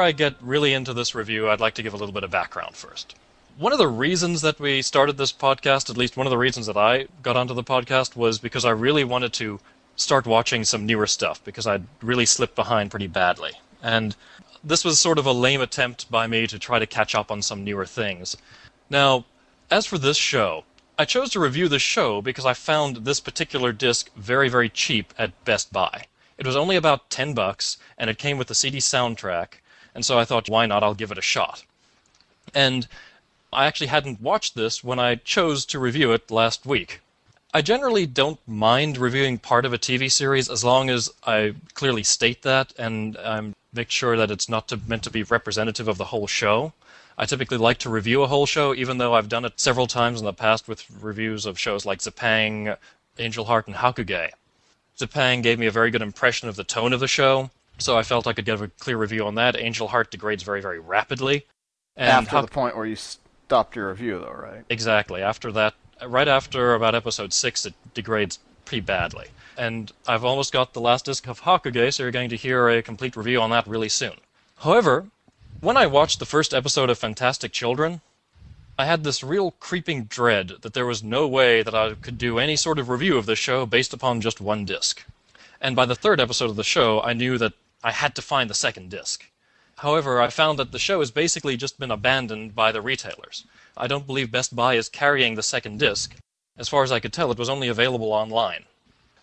Before 0.00 0.08
I 0.08 0.12
get 0.12 0.36
really 0.40 0.72
into 0.72 0.94
this 0.94 1.14
review, 1.14 1.50
I'd 1.50 1.60
like 1.60 1.74
to 1.74 1.82
give 1.82 1.92
a 1.92 1.96
little 1.98 2.14
bit 2.14 2.24
of 2.24 2.30
background 2.30 2.74
first. 2.74 3.14
One 3.58 3.70
of 3.70 3.78
the 3.78 3.86
reasons 3.86 4.40
that 4.40 4.58
we 4.58 4.80
started 4.80 5.18
this 5.18 5.30
podcast, 5.30 5.90
at 5.90 5.98
least 5.98 6.16
one 6.16 6.26
of 6.26 6.30
the 6.30 6.38
reasons 6.38 6.64
that 6.68 6.76
I 6.78 7.08
got 7.22 7.36
onto 7.36 7.52
the 7.52 7.62
podcast, 7.62 8.16
was 8.16 8.38
because 8.38 8.64
I 8.64 8.70
really 8.70 9.04
wanted 9.04 9.34
to 9.34 9.60
start 9.96 10.26
watching 10.26 10.64
some 10.64 10.86
newer 10.86 11.06
stuff 11.06 11.44
because 11.44 11.66
I'd 11.66 11.84
really 12.00 12.24
slipped 12.24 12.54
behind 12.54 12.90
pretty 12.90 13.08
badly. 13.08 13.50
And 13.82 14.16
this 14.64 14.86
was 14.86 14.98
sort 14.98 15.18
of 15.18 15.26
a 15.26 15.32
lame 15.32 15.60
attempt 15.60 16.10
by 16.10 16.26
me 16.26 16.46
to 16.46 16.58
try 16.58 16.78
to 16.78 16.86
catch 16.86 17.14
up 17.14 17.30
on 17.30 17.42
some 17.42 17.62
newer 17.62 17.84
things. 17.84 18.38
Now, 18.88 19.26
as 19.70 19.84
for 19.84 19.98
this 19.98 20.16
show, 20.16 20.64
I 20.98 21.04
chose 21.04 21.28
to 21.32 21.40
review 21.40 21.68
this 21.68 21.82
show 21.82 22.22
because 22.22 22.46
I 22.46 22.54
found 22.54 23.04
this 23.04 23.20
particular 23.20 23.70
disc 23.70 24.08
very, 24.16 24.48
very 24.48 24.70
cheap 24.70 25.12
at 25.18 25.44
Best 25.44 25.74
Buy. 25.74 26.06
It 26.38 26.46
was 26.46 26.56
only 26.56 26.76
about 26.76 27.10
10 27.10 27.34
bucks, 27.34 27.76
and 27.98 28.08
it 28.08 28.16
came 28.16 28.38
with 28.38 28.48
the 28.48 28.54
CD 28.54 28.78
soundtrack, 28.78 29.59
and 29.94 30.04
so 30.04 30.18
I 30.18 30.24
thought, 30.24 30.48
why 30.48 30.66
not? 30.66 30.82
I'll 30.82 30.94
give 30.94 31.10
it 31.10 31.18
a 31.18 31.22
shot. 31.22 31.64
And 32.54 32.86
I 33.52 33.66
actually 33.66 33.88
hadn't 33.88 34.20
watched 34.20 34.54
this 34.54 34.84
when 34.84 34.98
I 34.98 35.16
chose 35.16 35.64
to 35.66 35.78
review 35.78 36.12
it 36.12 36.30
last 36.30 36.64
week. 36.64 37.00
I 37.52 37.62
generally 37.62 38.06
don't 38.06 38.38
mind 38.46 38.96
reviewing 38.96 39.38
part 39.38 39.64
of 39.64 39.72
a 39.72 39.78
TV 39.78 40.10
series 40.10 40.48
as 40.48 40.62
long 40.62 40.88
as 40.88 41.10
I 41.26 41.54
clearly 41.74 42.04
state 42.04 42.42
that 42.42 42.72
and 42.78 43.16
I 43.16 43.52
make 43.72 43.90
sure 43.90 44.16
that 44.16 44.30
it's 44.30 44.48
not 44.48 44.68
to, 44.68 44.80
meant 44.86 45.02
to 45.04 45.10
be 45.10 45.24
representative 45.24 45.88
of 45.88 45.98
the 45.98 46.06
whole 46.06 46.28
show. 46.28 46.72
I 47.18 47.26
typically 47.26 47.58
like 47.58 47.78
to 47.78 47.90
review 47.90 48.22
a 48.22 48.28
whole 48.28 48.46
show, 48.46 48.72
even 48.72 48.98
though 48.98 49.14
I've 49.14 49.28
done 49.28 49.44
it 49.44 49.58
several 49.58 49.88
times 49.88 50.20
in 50.20 50.26
the 50.26 50.32
past 50.32 50.68
with 50.68 50.86
reviews 51.02 51.44
of 51.44 51.58
shows 51.58 51.84
like 51.84 51.98
Zipang, 51.98 52.76
Angel 53.18 53.44
Heart, 53.44 53.66
and 53.66 53.76
Hakugei. 53.76 54.30
Zipang 54.96 55.42
gave 55.42 55.58
me 55.58 55.66
a 55.66 55.72
very 55.72 55.90
good 55.90 56.02
impression 56.02 56.48
of 56.48 56.56
the 56.56 56.64
tone 56.64 56.92
of 56.92 57.00
the 57.00 57.08
show, 57.08 57.50
so 57.80 57.96
I 57.96 58.02
felt 58.02 58.26
I 58.26 58.32
could 58.32 58.44
give 58.44 58.62
a 58.62 58.68
clear 58.68 58.96
review 58.96 59.26
on 59.26 59.34
that. 59.36 59.56
Angel 59.58 59.88
Heart 59.88 60.10
degrades 60.10 60.42
very, 60.42 60.60
very 60.60 60.78
rapidly. 60.78 61.46
And 61.96 62.08
After 62.10 62.36
Hak- 62.36 62.46
the 62.46 62.50
point 62.50 62.76
where 62.76 62.86
you 62.86 62.96
stopped 62.96 63.76
your 63.76 63.88
review, 63.88 64.18
though, 64.20 64.32
right? 64.32 64.64
Exactly. 64.68 65.22
After 65.22 65.50
that, 65.52 65.74
right 66.06 66.28
after 66.28 66.74
about 66.74 66.94
episode 66.94 67.32
six, 67.32 67.66
it 67.66 67.74
degrades 67.94 68.38
pretty 68.64 68.80
badly. 68.80 69.28
And 69.56 69.92
I've 70.06 70.24
almost 70.24 70.52
got 70.52 70.72
the 70.72 70.80
last 70.80 71.04
disc 71.04 71.26
of 71.26 71.42
Hakugei, 71.42 71.92
so 71.92 72.04
you're 72.04 72.12
going 72.12 72.30
to 72.30 72.36
hear 72.36 72.68
a 72.68 72.82
complete 72.82 73.16
review 73.16 73.40
on 73.40 73.50
that 73.50 73.66
really 73.66 73.88
soon. 73.88 74.14
However, 74.58 75.06
when 75.60 75.76
I 75.76 75.86
watched 75.86 76.18
the 76.18 76.26
first 76.26 76.54
episode 76.54 76.88
of 76.88 76.98
Fantastic 76.98 77.52
Children, 77.52 78.00
I 78.78 78.86
had 78.86 79.04
this 79.04 79.22
real 79.22 79.50
creeping 79.60 80.04
dread 80.04 80.52
that 80.62 80.72
there 80.72 80.86
was 80.86 81.02
no 81.02 81.28
way 81.28 81.62
that 81.62 81.74
I 81.74 81.94
could 81.94 82.16
do 82.16 82.38
any 82.38 82.56
sort 82.56 82.78
of 82.78 82.88
review 82.88 83.18
of 83.18 83.26
the 83.26 83.36
show 83.36 83.66
based 83.66 83.92
upon 83.92 84.22
just 84.22 84.40
one 84.40 84.64
disc. 84.64 85.04
And 85.60 85.76
by 85.76 85.84
the 85.84 85.94
third 85.94 86.20
episode 86.20 86.48
of 86.48 86.56
the 86.56 86.64
show, 86.64 87.02
I 87.02 87.12
knew 87.12 87.36
that 87.36 87.52
I 87.82 87.92
had 87.92 88.14
to 88.16 88.22
find 88.22 88.50
the 88.50 88.54
second 88.54 88.90
disc. 88.90 89.24
However, 89.78 90.20
I 90.20 90.28
found 90.28 90.58
that 90.58 90.72
the 90.72 90.78
show 90.78 91.00
has 91.00 91.10
basically 91.10 91.56
just 91.56 91.78
been 91.78 91.90
abandoned 91.90 92.54
by 92.54 92.72
the 92.72 92.82
retailers. 92.82 93.46
I 93.76 93.86
don't 93.86 94.06
believe 94.06 94.30
Best 94.30 94.54
Buy 94.54 94.74
is 94.74 94.90
carrying 94.90 95.34
the 95.34 95.42
second 95.42 95.78
disc. 95.78 96.14
As 96.58 96.68
far 96.68 96.82
as 96.82 96.92
I 96.92 97.00
could 97.00 97.14
tell, 97.14 97.32
it 97.32 97.38
was 97.38 97.48
only 97.48 97.68
available 97.68 98.12
online. 98.12 98.64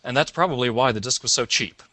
And 0.03 0.18
that's 0.18 0.32
probably 0.32 0.72
why 0.72 0.91
the 0.91 0.99
disc 0.99 1.22
was 1.22 1.32
so 1.32 1.45
cheap. 1.45 1.84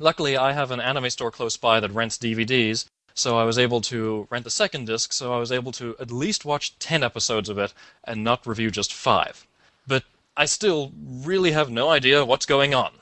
Luckily, 0.00 0.36
I 0.36 0.52
have 0.52 0.72
an 0.72 0.80
anime 0.80 1.10
store 1.10 1.30
close 1.30 1.56
by 1.56 1.78
that 1.78 1.92
rents 1.92 2.18
DVDs, 2.18 2.86
so 3.14 3.38
I 3.38 3.44
was 3.44 3.58
able 3.58 3.80
to 3.82 4.26
rent 4.30 4.44
the 4.44 4.50
second 4.50 4.86
disc, 4.86 5.12
so 5.12 5.32
I 5.32 5.38
was 5.38 5.52
able 5.52 5.70
to 5.72 5.94
at 6.00 6.10
least 6.10 6.44
watch 6.44 6.76
10 6.80 7.04
episodes 7.04 7.48
of 7.48 7.58
it 7.58 7.72
and 8.02 8.24
not 8.24 8.46
review 8.46 8.70
just 8.72 8.92
5. 8.92 9.46
But 9.86 10.02
I 10.36 10.46
still 10.46 10.92
really 10.96 11.52
have 11.52 11.70
no 11.70 11.90
idea 11.90 12.24
what's 12.24 12.46
going 12.46 12.74
on. 12.74 12.92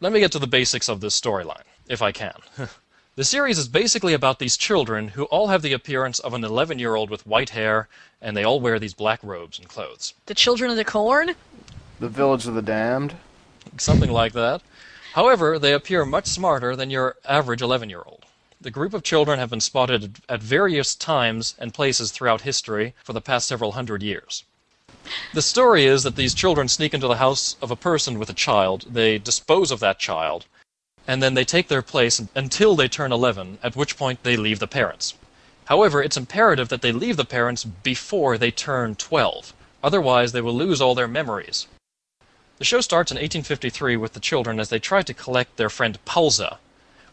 Let 0.00 0.12
me 0.12 0.20
get 0.20 0.32
to 0.32 0.38
the 0.38 0.46
basics 0.46 0.88
of 0.88 1.00
this 1.00 1.18
storyline, 1.18 1.64
if 1.88 2.02
I 2.02 2.12
can. 2.12 2.34
the 3.16 3.24
series 3.24 3.58
is 3.58 3.66
basically 3.66 4.12
about 4.12 4.38
these 4.38 4.56
children 4.56 5.08
who 5.08 5.24
all 5.24 5.48
have 5.48 5.62
the 5.62 5.72
appearance 5.72 6.18
of 6.18 6.34
an 6.34 6.44
11 6.44 6.78
year 6.78 6.94
old 6.94 7.10
with 7.10 7.26
white 7.26 7.50
hair, 7.50 7.88
and 8.20 8.36
they 8.36 8.44
all 8.44 8.60
wear 8.60 8.78
these 8.78 8.94
black 8.94 9.20
robes 9.22 9.58
and 9.58 9.68
clothes. 9.68 10.14
The 10.26 10.34
Children 10.34 10.70
of 10.70 10.76
the 10.76 10.84
Corn? 10.84 11.34
The 11.98 12.08
Village 12.08 12.46
of 12.46 12.54
the 12.54 12.62
Damned. 12.62 13.16
Something 13.78 14.10
like 14.10 14.34
that. 14.34 14.62
However, 15.14 15.58
they 15.58 15.72
appear 15.72 16.04
much 16.04 16.26
smarter 16.26 16.76
than 16.76 16.90
your 16.90 17.16
average 17.24 17.62
11 17.62 17.88
year 17.88 18.02
old. 18.04 18.24
The 18.60 18.70
group 18.70 18.92
of 18.92 19.02
children 19.02 19.38
have 19.38 19.50
been 19.50 19.60
spotted 19.60 20.20
at 20.28 20.42
various 20.42 20.94
times 20.94 21.54
and 21.58 21.72
places 21.72 22.10
throughout 22.10 22.42
history 22.42 22.94
for 23.04 23.12
the 23.12 23.20
past 23.20 23.46
several 23.46 23.72
hundred 23.72 24.02
years. 24.02 24.44
The 25.32 25.42
story 25.42 25.86
is 25.86 26.02
that 26.02 26.16
these 26.16 26.34
children 26.34 26.68
sneak 26.68 26.92
into 26.92 27.08
the 27.08 27.16
house 27.16 27.56
of 27.62 27.70
a 27.70 27.76
person 27.76 28.18
with 28.18 28.28
a 28.28 28.34
child, 28.34 28.84
they 28.90 29.16
dispose 29.18 29.70
of 29.70 29.80
that 29.80 29.98
child, 29.98 30.46
and 31.08 31.22
then 31.22 31.32
they 31.32 31.44
take 31.44 31.68
their 31.68 31.80
place 31.80 32.20
until 32.34 32.76
they 32.76 32.86
turn 32.86 33.10
11, 33.10 33.58
at 33.62 33.74
which 33.74 33.96
point 33.96 34.22
they 34.22 34.36
leave 34.36 34.58
the 34.58 34.66
parents. 34.68 35.14
However, 35.64 36.02
it's 36.02 36.18
imperative 36.18 36.68
that 36.68 36.82
they 36.82 36.92
leave 36.92 37.16
the 37.16 37.24
parents 37.24 37.64
before 37.64 38.36
they 38.36 38.50
turn 38.50 38.94
12, 38.94 39.54
otherwise, 39.82 40.32
they 40.32 40.42
will 40.42 40.54
lose 40.54 40.82
all 40.82 40.94
their 40.94 41.08
memories. 41.08 41.66
The 42.58 42.64
show 42.66 42.82
starts 42.82 43.10
in 43.10 43.16
1853 43.16 43.96
with 43.96 44.12
the 44.12 44.20
children 44.20 44.60
as 44.60 44.68
they 44.68 44.78
try 44.78 45.02
to 45.02 45.14
collect 45.14 45.56
their 45.56 45.70
friend 45.70 45.98
Paulza, 46.04 46.58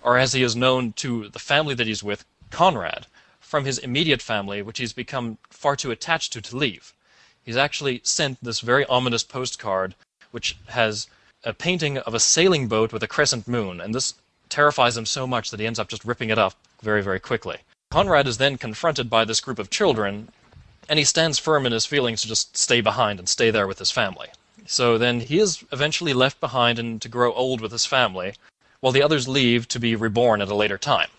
or 0.04 0.18
as 0.18 0.34
he 0.34 0.44
is 0.44 0.58
known 0.58 0.92
to 0.94 1.30
the 1.30 1.40
family 1.40 1.74
that 1.76 1.88
he's 1.88 2.04
with, 2.04 2.26
Conrad, 2.50 3.08
from 3.40 3.64
his 3.64 3.78
immediate 3.78 4.22
family, 4.22 4.62
which 4.62 4.80
he's 4.80 4.94
become 4.94 5.38
far 5.50 5.78
too 5.78 5.92
attached 5.92 6.34
to 6.34 6.42
to 6.42 6.58
leave. 6.58 6.94
He's 7.44 7.56
actually 7.56 8.02
sent 8.04 8.44
this 8.44 8.60
very 8.60 8.86
ominous 8.88 9.24
postcard, 9.24 9.96
which 10.32 10.58
has 10.68 11.08
a 11.46 11.54
painting 11.54 12.00
of 12.00 12.14
a 12.14 12.20
sailing 12.20 12.68
boat 12.68 12.92
with 12.92 13.04
a 13.04 13.08
crescent 13.08 13.48
moon, 13.48 13.80
and 13.80 13.94
this 13.94 14.16
terrifies 14.50 14.98
him 14.98 15.06
so 15.06 15.28
much 15.28 15.52
that 15.52 15.60
he 15.60 15.68
ends 15.68 15.80
up 15.80 15.88
just 15.88 16.04
ripping 16.04 16.30
it 16.30 16.40
up 16.40 16.56
very, 16.82 17.04
very 17.04 17.20
quickly. 17.20 17.58
Conrad 17.92 18.28
is 18.28 18.38
then 18.38 18.58
confronted 18.58 19.10
by 19.10 19.24
this 19.24 19.40
group 19.40 19.60
of 19.60 19.70
children, 19.70 20.30
and 20.90 21.00
he 21.00 21.06
stands 21.06 21.40
firm 21.40 21.66
in 21.66 21.72
his 21.72 21.86
feelings 21.86 22.22
to 22.22 22.28
just 22.28 22.58
stay 22.58 22.82
behind 22.82 23.20
and 23.20 23.30
stay 23.30 23.52
there 23.52 23.68
with 23.68 23.80
his 23.80 23.92
family. 23.92 24.28
So 24.66 24.98
then 24.98 25.20
he 25.20 25.40
is 25.40 25.64
eventually 25.72 26.14
left 26.14 26.40
behind 26.40 26.80
and 26.80 27.00
to 27.02 27.10
grow 27.10 27.32
old 27.34 27.62
with 27.62 27.72
his 27.72 27.86
family, 27.86 28.34
while 28.80 28.92
the 28.92 29.04
others 29.04 29.28
leave 29.28 29.68
to 29.70 29.80
be 29.80 29.96
reborn 29.96 30.42
at 30.42 30.50
a 30.50 30.56
later 30.56 30.78
time. 30.78 31.10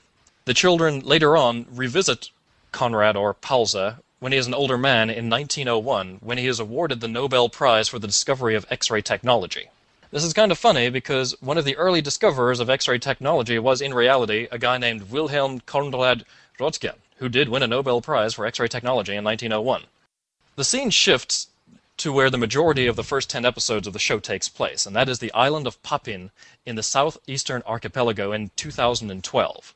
The 0.44 0.54
children 0.54 1.00
later 1.00 1.36
on 1.36 1.66
revisit 1.70 2.30
Conrad 2.72 3.16
or 3.16 3.32
Paulza 3.34 3.98
when 4.18 4.32
he 4.32 4.38
is 4.38 4.46
an 4.46 4.54
older 4.54 4.78
man 4.78 5.08
in 5.08 5.30
1901 5.30 6.18
when 6.20 6.38
he 6.38 6.46
is 6.46 6.58
awarded 6.58 7.00
the 7.00 7.08
Nobel 7.08 7.48
Prize 7.48 7.88
for 7.88 7.98
the 7.98 8.06
discovery 8.06 8.54
of 8.54 8.66
X-ray 8.70 9.02
technology. 9.02 9.68
This 10.12 10.22
is 10.22 10.32
kind 10.32 10.52
of 10.52 10.58
funny 10.58 10.88
because 10.88 11.34
one 11.42 11.58
of 11.58 11.64
the 11.64 11.76
early 11.76 12.00
discoverers 12.00 12.60
of 12.60 12.70
X-ray 12.70 13.00
technology 13.00 13.58
was 13.58 13.80
in 13.80 13.92
reality 13.92 14.46
a 14.52 14.58
guy 14.58 14.78
named 14.78 15.10
Wilhelm 15.10 15.58
Conrad 15.60 16.24
Röntgen, 16.60 16.94
who 17.16 17.28
did 17.28 17.48
win 17.48 17.64
a 17.64 17.66
Nobel 17.66 18.00
Prize 18.00 18.34
for 18.34 18.46
X-ray 18.46 18.68
technology 18.68 19.16
in 19.16 19.24
1901. 19.24 19.82
The 20.54 20.64
scene 20.64 20.90
shifts 20.90 21.48
to 21.96 22.12
where 22.12 22.30
the 22.30 22.38
majority 22.38 22.86
of 22.86 22.94
the 22.94 23.02
first 23.02 23.28
10 23.30 23.44
episodes 23.44 23.88
of 23.88 23.92
the 23.92 23.98
show 23.98 24.20
takes 24.20 24.48
place, 24.48 24.86
and 24.86 24.94
that 24.94 25.08
is 25.08 25.18
the 25.18 25.32
island 25.32 25.66
of 25.66 25.82
Papin 25.82 26.30
in 26.64 26.76
the 26.76 26.84
southeastern 26.84 27.64
archipelago 27.66 28.30
in 28.30 28.52
2012, 28.54 29.74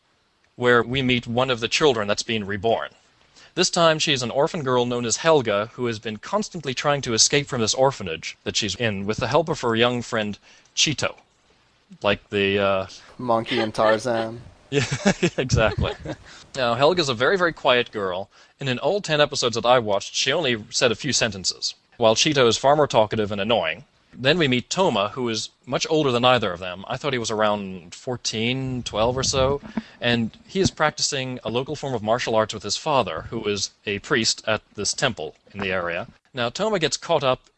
where 0.54 0.82
we 0.84 1.02
meet 1.02 1.26
one 1.26 1.50
of 1.50 1.58
the 1.58 1.68
children 1.68 2.06
that's 2.06 2.22
being 2.22 2.46
reborn. 2.46 2.90
This 3.54 3.70
time 3.70 3.98
she 3.98 4.12
is 4.12 4.22
an 4.22 4.30
orphan 4.30 4.62
girl 4.62 4.86
known 4.86 5.04
as 5.04 5.18
Helga 5.18 5.70
who 5.74 5.86
has 5.86 5.98
been 5.98 6.18
constantly 6.18 6.72
trying 6.72 7.00
to 7.02 7.14
escape 7.14 7.46
from 7.48 7.60
this 7.60 7.74
orphanage 7.74 8.36
that 8.44 8.56
she's 8.56 8.76
in 8.76 9.06
with 9.06 9.18
the 9.18 9.28
help 9.28 9.48
of 9.48 9.60
her 9.60 9.74
young 9.74 10.02
friend 10.02 10.38
Cheeto. 10.76 11.16
Like 12.02 12.30
the 12.30 12.58
uh, 12.58 12.86
Monkey 13.18 13.58
in 13.58 13.72
Tarzan. 13.72 14.40
yeah, 14.70 14.84
exactly. 15.36 15.94
now, 16.54 16.74
Helga's 16.74 17.08
a 17.08 17.14
very, 17.14 17.36
very 17.36 17.52
quiet 17.52 17.90
girl, 17.90 18.30
and 18.60 18.68
in 18.68 18.78
all 18.78 19.00
10 19.00 19.20
episodes 19.20 19.56
that 19.56 19.66
I 19.66 19.80
watched, 19.80 20.14
she 20.14 20.32
only 20.32 20.64
said 20.70 20.92
a 20.92 20.94
few 20.94 21.12
sentences, 21.12 21.74
while 21.96 22.14
Cheeto 22.14 22.46
is 22.46 22.56
far 22.56 22.76
more 22.76 22.86
talkative 22.86 23.32
and 23.32 23.40
annoying. 23.40 23.84
Then 24.12 24.38
we 24.38 24.48
meet 24.48 24.68
Toma, 24.68 25.08
who 25.10 25.28
is 25.28 25.50
much 25.66 25.86
older 25.88 26.10
than 26.10 26.24
either 26.24 26.52
of 26.52 26.60
them. 26.60 26.84
I 26.88 26.96
thought 26.96 27.12
he 27.12 27.18
was 27.18 27.30
around 27.30 27.94
14, 27.94 28.82
12 28.82 29.16
or 29.16 29.22
so, 29.22 29.60
and 30.00 30.36
he 30.46 30.60
is 30.60 30.70
practicing 30.70 31.38
a 31.44 31.50
local 31.50 31.76
form 31.76 31.94
of 31.94 32.02
martial 32.02 32.34
arts 32.34 32.52
with 32.52 32.62
his 32.62 32.76
father, 32.76 33.22
who 33.30 33.44
is 33.44 33.70
a 33.86 34.00
priest 34.00 34.42
at 34.46 34.62
this 34.74 34.92
temple 34.92 35.36
in 35.52 35.60
the 35.60 35.72
area. 35.72 36.06
Now, 36.34 36.48
Toma 36.48 36.78
gets 36.78 36.96
caught 36.96 37.24
up 37.24 37.48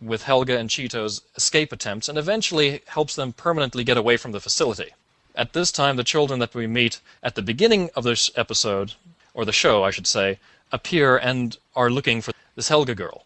with 0.00 0.22
Helga 0.22 0.58
and 0.58 0.70
Cheeto's 0.70 1.22
escape 1.36 1.72
attempts 1.72 2.08
and 2.08 2.18
eventually 2.18 2.82
helps 2.86 3.14
them 3.14 3.32
permanently 3.32 3.84
get 3.84 3.96
away 3.96 4.16
from 4.16 4.32
the 4.32 4.40
facility. 4.40 4.90
At 5.34 5.52
this 5.52 5.70
time, 5.70 5.96
the 5.96 6.04
children 6.04 6.40
that 6.40 6.54
we 6.54 6.66
meet 6.66 7.00
at 7.22 7.34
the 7.34 7.42
beginning 7.42 7.90
of 7.94 8.04
this 8.04 8.30
episode, 8.36 8.94
or 9.32 9.44
the 9.44 9.52
show, 9.52 9.84
I 9.84 9.90
should 9.90 10.06
say, 10.06 10.38
appear 10.72 11.16
and 11.16 11.56
are 11.76 11.90
looking 11.90 12.20
for 12.20 12.32
this 12.56 12.68
Helga 12.68 12.94
girl, 12.94 13.24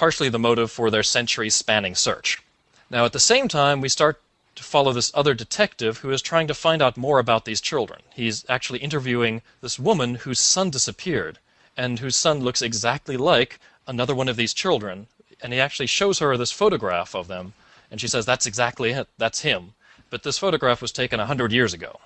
partially 0.00 0.30
the 0.30 0.38
motive 0.38 0.70
for 0.70 0.90
their 0.90 1.02
centuries 1.02 1.54
spanning 1.54 1.94
search. 1.94 2.42
Now, 2.88 3.04
at 3.04 3.12
the 3.12 3.28
same 3.32 3.48
time, 3.48 3.82
we 3.82 3.90
start 3.90 4.18
to 4.54 4.62
follow 4.62 4.94
this 4.94 5.12
other 5.12 5.34
detective 5.34 5.98
who 5.98 6.10
is 6.10 6.22
trying 6.22 6.48
to 6.48 6.54
find 6.54 6.80
out 6.80 6.96
more 6.96 7.18
about 7.18 7.44
these 7.44 7.60
children. 7.60 8.00
He's 8.14 8.46
actually 8.48 8.78
interviewing 8.78 9.42
this 9.60 9.78
woman 9.78 10.14
whose 10.14 10.40
son 10.40 10.70
disappeared, 10.70 11.38
and 11.76 11.98
whose 11.98 12.16
son 12.16 12.40
looks 12.40 12.62
exactly 12.62 13.18
like 13.18 13.60
another 13.86 14.14
one 14.14 14.30
of 14.30 14.36
these 14.36 14.54
children. 14.54 15.06
And 15.42 15.52
he 15.52 15.60
actually 15.60 15.88
shows 15.88 16.18
her 16.20 16.34
this 16.38 16.50
photograph 16.50 17.14
of 17.14 17.28
them, 17.28 17.52
and 17.90 18.00
she 18.00 18.08
says, 18.08 18.24
That's 18.24 18.46
exactly 18.46 18.92
it, 18.92 19.06
that's 19.18 19.42
him. 19.42 19.74
But 20.08 20.22
this 20.22 20.38
photograph 20.38 20.80
was 20.80 20.92
taken 20.92 21.20
a 21.20 21.26
hundred 21.26 21.52
years 21.52 21.74
ago. 21.74 22.00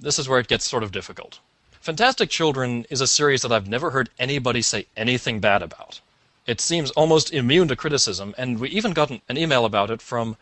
This 0.00 0.18
is 0.18 0.30
where 0.30 0.40
it 0.40 0.48
gets 0.48 0.66
sort 0.66 0.82
of 0.82 0.92
difficult. 0.92 1.40
Fantastic 1.82 2.30
Children 2.30 2.86
is 2.88 3.02
a 3.02 3.06
series 3.06 3.42
that 3.42 3.52
I've 3.52 3.68
never 3.68 3.90
heard 3.90 4.08
anybody 4.18 4.62
say 4.62 4.86
anything 4.96 5.40
bad 5.40 5.60
about. 5.60 6.00
It 6.48 6.62
seems 6.62 6.90
almost 6.92 7.30
immune 7.30 7.68
to 7.68 7.76
criticism, 7.76 8.34
and 8.38 8.58
we 8.58 8.70
even 8.70 8.94
got 8.94 9.10
an, 9.10 9.20
an 9.28 9.36
email 9.36 9.66
about 9.66 9.90
it 9.90 10.00
from 10.00 10.38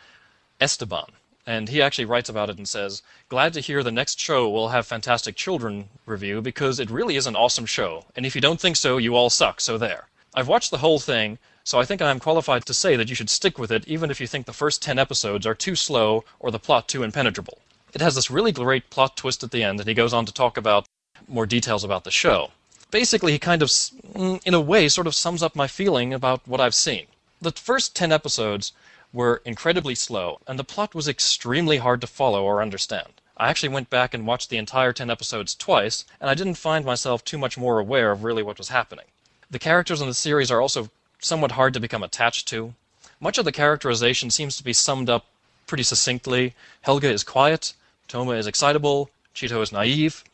Esteban. 0.61 1.11
And 1.45 1.69
he 1.69 1.83
actually 1.83 2.05
writes 2.05 2.29
about 2.29 2.49
it 2.49 2.59
and 2.59 2.69
says, 2.69 3.03
Glad 3.29 3.53
to 3.55 3.61
hear 3.61 3.83
the 3.83 3.91
next 3.91 4.21
show 4.21 4.49
will 4.49 4.69
have 4.69 4.87
Fantastic 4.87 5.35
Children 5.35 5.89
review 6.07 6.41
because 6.41 6.79
it 6.79 6.93
really 6.93 7.17
is 7.17 7.27
an 7.27 7.35
awesome 7.35 7.67
show. 7.67 8.05
And 8.15 8.25
if 8.25 8.37
you 8.37 8.41
don't 8.41 8.61
think 8.61 8.77
so, 8.77 8.99
you 8.99 9.17
all 9.17 9.31
suck, 9.31 9.61
so 9.61 9.79
there. 9.79 10.07
I've 10.33 10.47
watched 10.47 10.71
the 10.71 10.79
whole 10.79 11.01
thing, 11.01 11.39
so 11.65 11.81
I 11.81 11.85
think 11.85 12.01
I 12.01 12.13
am 12.13 12.21
qualified 12.21 12.67
to 12.67 12.75
say 12.75 12.95
that 12.95 13.09
you 13.09 13.17
should 13.17 13.29
stick 13.29 13.59
with 13.59 13.73
it 13.73 13.89
even 13.89 14.09
if 14.09 14.21
you 14.21 14.29
think 14.29 14.47
the 14.47 14.53
first 14.53 14.81
10 14.83 15.01
episodes 15.01 15.45
are 15.45 15.57
too 15.57 15.75
slow 15.75 16.23
or 16.39 16.53
the 16.53 16.61
plot 16.61 16.87
too 16.87 17.03
impenetrable. 17.03 17.59
It 17.93 18.01
has 18.01 18.15
this 18.15 18.31
really 18.31 18.53
great 18.53 18.91
plot 18.91 19.17
twist 19.17 19.43
at 19.43 19.51
the 19.51 19.65
end, 19.65 19.81
and 19.81 19.89
he 19.89 19.95
goes 19.95 20.13
on 20.13 20.25
to 20.27 20.33
talk 20.33 20.57
about 20.57 20.87
more 21.27 21.47
details 21.47 21.83
about 21.83 22.05
the 22.05 22.13
show. 22.13 22.53
Basically, 22.91 23.33
he 23.33 23.39
kind 23.39 23.63
of, 23.63 23.69
mm, 23.69 24.41
in 24.45 24.55
a 24.55 24.61
way, 24.61 24.89
sort 24.89 25.07
of 25.07 25.15
sums 25.15 25.43
up 25.43 25.57
my 25.57 25.67
feeling 25.67 26.15
about 26.15 26.47
what 26.47 26.61
I've 26.61 26.75
seen. 26.75 27.07
The 27.41 27.53
first 27.53 27.95
10 27.97 28.13
episodes 28.13 28.73
were 29.13 29.43
incredibly 29.45 29.95
slow, 29.95 30.41
and 30.47 30.59
the 30.59 30.65
plot 30.65 30.95
was 30.95 31.09
extremely 31.09 31.79
hard 31.79 32.01
to 32.01 32.07
follow 32.07 32.45
or 32.45 32.63
understand. 32.63 33.21
I 33.37 33.49
actually 33.49 33.71
went 33.71 33.91
back 33.91 34.15
and 34.15 34.27
watched 34.27 34.51
the 34.51 34.57
entire 34.57 34.93
10 34.93 35.11
episodes 35.11 35.55
twice, 35.55 36.05
and 36.21 36.31
I 36.31 36.35
didn't 36.35 36.55
find 36.55 36.85
myself 36.85 37.25
too 37.25 37.39
much 37.39 37.59
more 37.59 37.79
aware 37.79 38.11
of 38.11 38.25
really 38.25 38.43
what 38.43 38.59
was 38.59 38.69
happening. 38.69 39.07
The 39.51 39.59
characters 39.59 40.01
in 40.01 40.09
the 40.09 40.15
series 40.15 40.51
are 40.51 40.61
also 40.61 40.91
somewhat 41.19 41.53
hard 41.53 41.75
to 41.75 41.81
become 41.81 42.03
attached 42.03 42.49
to. 42.49 42.75
Much 43.21 43.37
of 43.37 43.45
the 43.45 43.53
characterization 43.53 44.31
seems 44.31 44.57
to 44.57 44.65
be 44.65 44.73
summed 44.73 45.11
up 45.11 45.27
pretty 45.67 45.83
succinctly. 45.83 46.55
Helga 46.83 47.11
is 47.11 47.25
quiet, 47.25 47.75
Toma 48.09 48.33
is 48.33 48.47
excitable, 48.47 49.11
Cheeto 49.35 49.61
is 49.63 49.73
naive. 49.73 50.25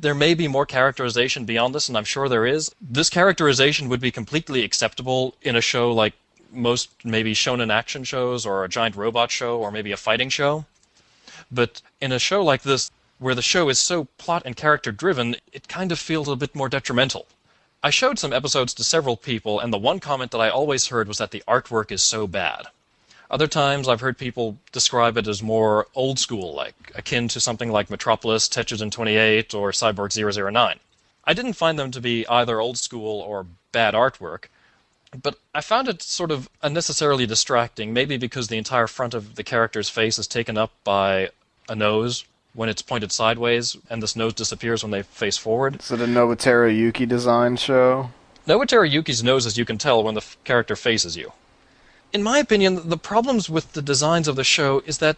There 0.00 0.14
may 0.14 0.34
be 0.34 0.48
more 0.48 0.66
characterization 0.66 1.44
beyond 1.44 1.74
this, 1.74 1.88
and 1.88 1.96
I'm 1.96 2.04
sure 2.04 2.28
there 2.28 2.46
is. 2.46 2.74
This 2.80 3.08
characterization 3.08 3.88
would 3.88 4.00
be 4.00 4.10
completely 4.10 4.64
acceptable 4.64 5.36
in 5.42 5.54
a 5.54 5.60
show 5.60 5.92
like 5.92 6.14
most 6.50 6.90
maybe 7.04 7.34
shonen 7.34 7.72
action 7.72 8.04
shows 8.04 8.44
or 8.44 8.64
a 8.64 8.68
giant 8.68 8.96
robot 8.96 9.30
show 9.30 9.58
or 9.58 9.70
maybe 9.70 9.92
a 9.92 9.96
fighting 9.96 10.28
show. 10.28 10.64
But 11.50 11.82
in 12.00 12.12
a 12.12 12.18
show 12.18 12.42
like 12.42 12.62
this, 12.62 12.90
where 13.18 13.34
the 13.34 13.42
show 13.42 13.68
is 13.68 13.78
so 13.78 14.06
plot 14.18 14.42
and 14.44 14.56
character 14.56 14.90
driven, 14.90 15.36
it 15.52 15.68
kind 15.68 15.92
of 15.92 15.98
feels 15.98 16.28
a 16.28 16.36
bit 16.36 16.54
more 16.54 16.68
detrimental. 16.68 17.26
I 17.82 17.90
showed 17.90 18.18
some 18.18 18.32
episodes 18.32 18.74
to 18.74 18.84
several 18.84 19.16
people, 19.16 19.60
and 19.60 19.72
the 19.72 19.78
one 19.78 20.00
comment 20.00 20.30
that 20.32 20.40
I 20.40 20.48
always 20.48 20.86
heard 20.88 21.08
was 21.08 21.18
that 21.18 21.30
the 21.30 21.44
artwork 21.46 21.92
is 21.92 22.02
so 22.02 22.26
bad. 22.26 22.66
Other 23.32 23.46
times 23.46 23.88
I've 23.88 24.02
heard 24.02 24.18
people 24.18 24.58
describe 24.72 25.16
it 25.16 25.26
as 25.26 25.42
more 25.42 25.86
old 25.94 26.18
school, 26.18 26.52
like 26.52 26.92
akin 26.94 27.28
to 27.28 27.40
something 27.40 27.72
like 27.72 27.88
Metropolis, 27.88 28.46
Tetsujin 28.46 28.90
28, 28.90 29.54
or 29.54 29.70
Cyborg 29.70 30.12
009. 30.12 30.78
I 31.24 31.32
didn't 31.32 31.54
find 31.54 31.78
them 31.78 31.90
to 31.92 32.00
be 32.00 32.26
either 32.28 32.60
old 32.60 32.76
school 32.76 33.22
or 33.22 33.46
bad 33.72 33.94
artwork, 33.94 34.44
but 35.22 35.38
I 35.54 35.62
found 35.62 35.88
it 35.88 36.02
sort 36.02 36.30
of 36.30 36.50
unnecessarily 36.62 37.24
distracting, 37.24 37.94
maybe 37.94 38.18
because 38.18 38.48
the 38.48 38.58
entire 38.58 38.86
front 38.86 39.14
of 39.14 39.36
the 39.36 39.44
character's 39.44 39.88
face 39.88 40.18
is 40.18 40.26
taken 40.26 40.58
up 40.58 40.72
by 40.84 41.30
a 41.70 41.74
nose 41.74 42.26
when 42.52 42.68
it's 42.68 42.82
pointed 42.82 43.12
sideways, 43.12 43.78
and 43.88 44.02
this 44.02 44.14
nose 44.14 44.34
disappears 44.34 44.84
when 44.84 44.90
they 44.90 45.02
face 45.02 45.38
forward. 45.38 45.80
Is 45.80 45.90
it 45.90 46.02
a 46.02 46.06
Nobuteru 46.06 46.76
Yuki 46.76 47.06
design 47.06 47.56
show? 47.56 48.10
Nobuteru 48.46 48.90
Yuki's 48.90 49.24
nose, 49.24 49.46
as 49.46 49.56
you 49.56 49.64
can 49.64 49.78
tell, 49.78 50.02
when 50.02 50.14
the 50.14 50.20
f- 50.20 50.36
character 50.44 50.76
faces 50.76 51.16
you. 51.16 51.32
In 52.12 52.22
my 52.22 52.38
opinion, 52.38 52.88
the 52.90 52.98
problems 52.98 53.48
with 53.48 53.72
the 53.72 53.80
designs 53.80 54.28
of 54.28 54.36
the 54.36 54.44
show 54.44 54.82
is 54.84 54.98
that 54.98 55.16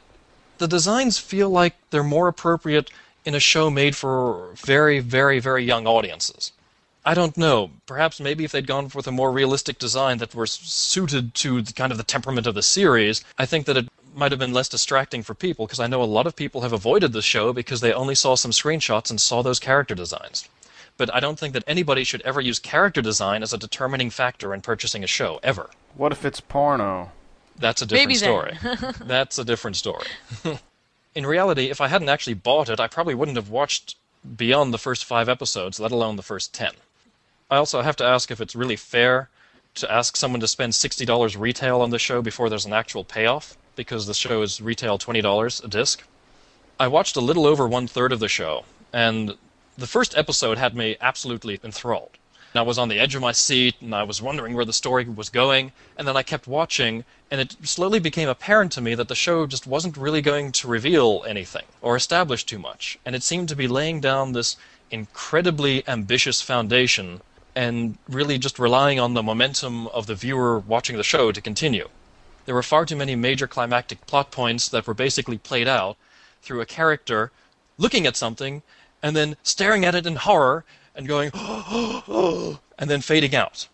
the 0.59 0.69
designs 0.69 1.19
feel 1.19 1.51
like 1.51 1.75
they're 1.91 2.05
more 2.05 2.29
appropriate 2.29 2.89
in 3.25 3.35
a 3.35 3.41
show 3.41 3.69
made 3.69 3.97
for 3.97 4.53
very, 4.55 5.01
very, 5.01 5.41
very 5.41 5.65
young 5.65 5.89
audiences. 5.89 6.53
I 7.05 7.15
don't 7.15 7.37
know. 7.37 7.71
Perhaps 7.87 8.21
maybe 8.21 8.45
if 8.45 8.53
they'd 8.53 8.67
gone 8.67 8.91
with 8.95 9.09
a 9.09 9.13
more 9.13 9.33
realistic 9.33 9.79
design 9.79 10.19
that 10.19 10.35
were 10.35 10.47
suited 10.47 11.35
to 11.35 11.63
the 11.63 11.73
kind 11.73 11.91
of 11.91 11.99
the 11.99 12.05
temperament 12.05 12.47
of 12.47 12.55
the 12.55 12.63
series, 12.63 13.25
I 13.37 13.45
think 13.45 13.67
that 13.67 13.77
it 13.77 13.89
might 14.15 14.31
have 14.31 14.39
been 14.39 14.53
less 14.53 14.69
distracting 14.69 15.25
for 15.25 15.35
people 15.35 15.67
because 15.67 15.81
I 15.81 15.89
know 15.89 16.03
a 16.03 16.05
lot 16.05 16.29
of 16.29 16.37
people 16.37 16.61
have 16.61 16.73
avoided 16.73 17.13
the 17.13 17.23
show 17.23 17.53
because 17.53 17.81
they 17.81 17.93
only 17.93 18.15
saw 18.15 18.37
some 18.37 18.53
screenshots 18.53 19.11
and 19.11 19.21
saw 19.21 19.43
those 19.43 19.59
character 19.59 19.97
designs. 19.97 20.49
But 20.97 21.13
I 21.15 21.21
don't 21.21 21.39
think 21.39 21.55
that 21.55 21.65
anybody 21.67 22.05
should 22.05 22.23
ever 22.23 22.41
use 22.41 22.59
character 22.59 23.03
design 23.03 23.43
as 23.43 23.53
a 23.53 23.59
determining 23.59 24.11
factor 24.11 24.55
in 24.55 24.61
purchasing 24.61 25.03
a 25.03 25.09
show, 25.09 25.41
ever. 25.43 25.71
What 25.95 26.13
if 26.13 26.25
it's 26.25 26.41
porno? 26.41 27.11
That's 27.57 27.83
a 27.83 27.87
different 27.87 28.09
Maybe 28.09 28.15
story. 28.15 28.59
then. 28.63 28.95
That's 29.05 29.39
a 29.39 29.45
different 29.45 29.77
story. 29.77 30.07
in 31.15 31.27
reality, 31.27 31.71
if 31.71 31.81
I 31.81 31.89
hadn't 31.89 32.09
actually 32.09 32.35
bought 32.35 32.69
it, 32.69 32.81
I 32.81 32.87
probably 32.87 33.15
wouldn't 33.15 33.37
have 33.37 33.51
watched 33.51 33.97
beyond 34.37 34.73
the 34.73 34.79
first 34.79 35.05
five 35.05 35.29
episodes, 35.29 35.79
let 35.79 35.93
alone 35.93 36.17
the 36.17 36.23
first 36.23 36.55
ten. 36.55 36.73
I 37.51 37.57
also 37.57 37.83
have 37.83 37.97
to 37.97 38.05
ask 38.05 38.31
if 38.31 38.41
it's 38.41 38.57
really 38.57 38.77
fair 38.77 39.29
to 39.75 39.91
ask 39.93 40.17
someone 40.17 40.41
to 40.41 40.49
spend 40.49 40.73
$60 40.73 41.39
retail 41.39 41.81
on 41.81 41.91
the 41.91 41.99
show 41.99 42.23
before 42.23 42.49
there's 42.49 42.65
an 42.65 42.73
actual 42.73 43.05
payoff, 43.05 43.57
because 43.77 44.07
the 44.07 44.15
show 44.15 44.43
is 44.43 44.61
retail 44.61 44.99
$20 44.99 45.65
a 45.65 45.69
disc. 45.69 46.03
I 46.79 46.89
watched 46.89 47.17
a 47.17 47.21
little 47.21 47.47
over 47.47 47.67
one 47.69 47.87
third 47.87 48.13
of 48.13 48.21
the 48.21 48.29
show, 48.29 48.65
and 48.93 49.37
the 49.77 49.87
first 49.87 50.17
episode 50.17 50.59
had 50.59 50.77
me 50.77 50.97
absolutely 51.01 51.59
enthralled. 51.65 52.17
And 52.53 52.61
I 52.61 52.63
was 52.63 52.79
on 52.79 52.89
the 52.89 53.01
edge 53.01 53.17
of 53.17 53.23
my 53.23 53.33
seat, 53.33 53.75
and 53.81 53.93
I 53.93 54.05
was 54.05 54.23
wondering 54.23 54.55
where 54.55 54.65
the 54.65 54.73
story 54.73 55.05
was 55.05 55.29
going, 55.29 55.73
and 55.99 56.07
then 56.07 56.17
I 56.17 56.23
kept 56.23 56.47
watching, 56.47 57.05
and 57.29 57.41
it 57.41 57.57
slowly 57.65 57.99
became 57.99 58.29
apparent 58.29 58.71
to 58.73 58.81
me 58.81 58.95
that 58.95 59.09
the 59.09 59.17
show 59.17 59.47
just 59.47 59.67
wasn't 59.67 59.97
really 59.97 60.23
going 60.23 60.53
to 60.53 60.69
reveal 60.69 61.25
anything 61.27 61.65
or 61.83 61.97
establish 61.97 62.45
too 62.45 62.61
much, 62.61 62.97
and 63.05 63.17
it 63.17 63.25
seemed 63.25 63.49
to 63.49 63.57
be 63.57 63.67
laying 63.67 64.01
down 64.01 64.33
this 64.33 64.57
incredibly 64.93 65.87
ambitious 65.89 66.41
foundation 66.41 67.21
and 67.57 67.99
really 68.09 68.39
just 68.39 68.61
relying 68.61 69.01
on 69.01 69.15
the 69.15 69.23
momentum 69.23 69.89
of 69.89 70.07
the 70.07 70.15
viewer 70.15 70.61
watching 70.61 70.97
the 70.97 71.03
show 71.03 71.33
to 71.33 71.41
continue. 71.41 71.89
There 72.47 72.55
were 72.55 72.63
far 72.63 72.87
too 72.87 72.97
many 72.97 73.17
major 73.17 73.49
climactic 73.49 74.07
plot 74.07 74.31
points 74.31 74.69
that 74.69 74.87
were 74.87 74.95
basically 74.95 75.39
played 75.39 75.67
out 75.67 75.97
through 76.43 76.61
a 76.61 76.67
character 76.67 77.33
looking 77.79 78.07
at 78.07 78.17
something 78.17 78.63
and 79.05 79.15
then 79.15 79.37
staring 79.43 79.85
at 79.85 79.95
it 79.95 80.07
in 80.07 80.17
horror 80.17 80.65
and 80.95 81.07
going, 81.07 81.31
and 82.79 82.89
then 82.89 83.03
fading 83.03 83.35
out. 83.35 83.69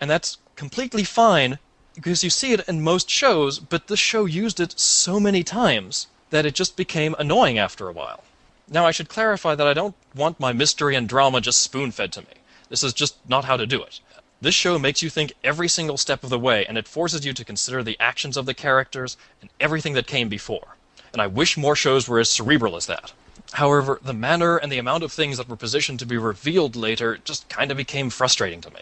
And 0.00 0.10
that's 0.10 0.38
completely 0.56 1.04
fine 1.04 1.60
because 1.94 2.24
you 2.24 2.30
see 2.30 2.52
it 2.52 2.68
in 2.68 2.82
most 2.82 3.08
shows, 3.08 3.60
but 3.60 3.86
this 3.86 4.00
show 4.00 4.24
used 4.24 4.58
it 4.58 4.76
so 4.78 5.20
many 5.20 5.44
times 5.44 6.08
that 6.30 6.44
it 6.44 6.56
just 6.56 6.76
became 6.76 7.14
annoying 7.20 7.56
after 7.56 7.88
a 7.88 7.92
while. 7.92 8.24
Now, 8.68 8.84
I 8.84 8.90
should 8.90 9.08
clarify 9.08 9.54
that 9.54 9.66
I 9.66 9.74
don't 9.74 9.94
want 10.12 10.40
my 10.40 10.52
mystery 10.52 10.96
and 10.96 11.08
drama 11.08 11.40
just 11.40 11.62
spoon 11.62 11.92
fed 11.92 12.10
to 12.14 12.22
me. 12.22 12.34
This 12.68 12.82
is 12.82 12.92
just 12.92 13.14
not 13.28 13.44
how 13.44 13.56
to 13.56 13.68
do 13.68 13.80
it. 13.80 14.00
This 14.40 14.56
show 14.56 14.76
makes 14.76 15.02
you 15.02 15.08
think 15.08 15.34
every 15.44 15.68
single 15.68 15.96
step 15.96 16.24
of 16.24 16.30
the 16.30 16.38
way, 16.38 16.66
and 16.66 16.76
it 16.76 16.88
forces 16.88 17.24
you 17.24 17.32
to 17.34 17.44
consider 17.44 17.84
the 17.84 17.96
actions 18.00 18.36
of 18.36 18.44
the 18.44 18.54
characters 18.54 19.16
and 19.40 19.50
everything 19.60 19.92
that 19.92 20.08
came 20.08 20.28
before. 20.28 20.74
And 21.12 21.22
I 21.22 21.28
wish 21.28 21.56
more 21.56 21.76
shows 21.76 22.08
were 22.08 22.18
as 22.18 22.28
cerebral 22.28 22.74
as 22.74 22.86
that. 22.86 23.12
However, 23.54 24.00
the 24.02 24.12
manner 24.12 24.56
and 24.56 24.72
the 24.72 24.78
amount 24.78 25.04
of 25.04 25.12
things 25.12 25.36
that 25.36 25.48
were 25.48 25.56
positioned 25.56 26.00
to 26.00 26.06
be 26.06 26.16
revealed 26.16 26.74
later 26.74 27.18
just 27.18 27.48
kind 27.48 27.70
of 27.70 27.76
became 27.76 28.10
frustrating 28.10 28.60
to 28.62 28.70
me. 28.70 28.80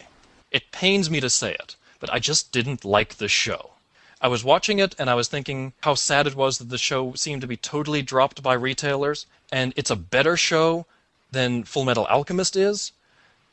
It 0.51 0.73
pains 0.73 1.11
me 1.11 1.21
to 1.21 1.29
say 1.29 1.53
it, 1.53 1.77
but 2.01 2.11
I 2.11 2.19
just 2.19 2.53
didn't 2.53 2.83
like 2.83 3.17
the 3.17 3.29
show. 3.29 3.73
I 4.23 4.29
was 4.29 4.45
watching 4.45 4.79
it 4.79 4.95
and 4.99 5.11
I 5.11 5.15
was 5.15 5.29
thinking 5.29 5.75
how 5.83 5.95
sad 5.95 6.27
it 6.27 6.35
was 6.35 6.57
that 6.57 6.71
the 6.71 6.79
show 6.79 7.13
seemed 7.13 7.43
to 7.43 7.47
be 7.47 7.57
totally 7.59 8.01
dropped 8.01 8.43
by 8.43 8.55
retailers, 8.55 9.27
and 9.51 9.75
it's 9.77 9.91
a 9.91 9.97
better 9.97 10.39
show 10.39 10.87
than 11.31 11.65
Full 11.65 11.85
Metal 11.85 12.07
Alchemist 12.07 12.57
is, 12.57 12.93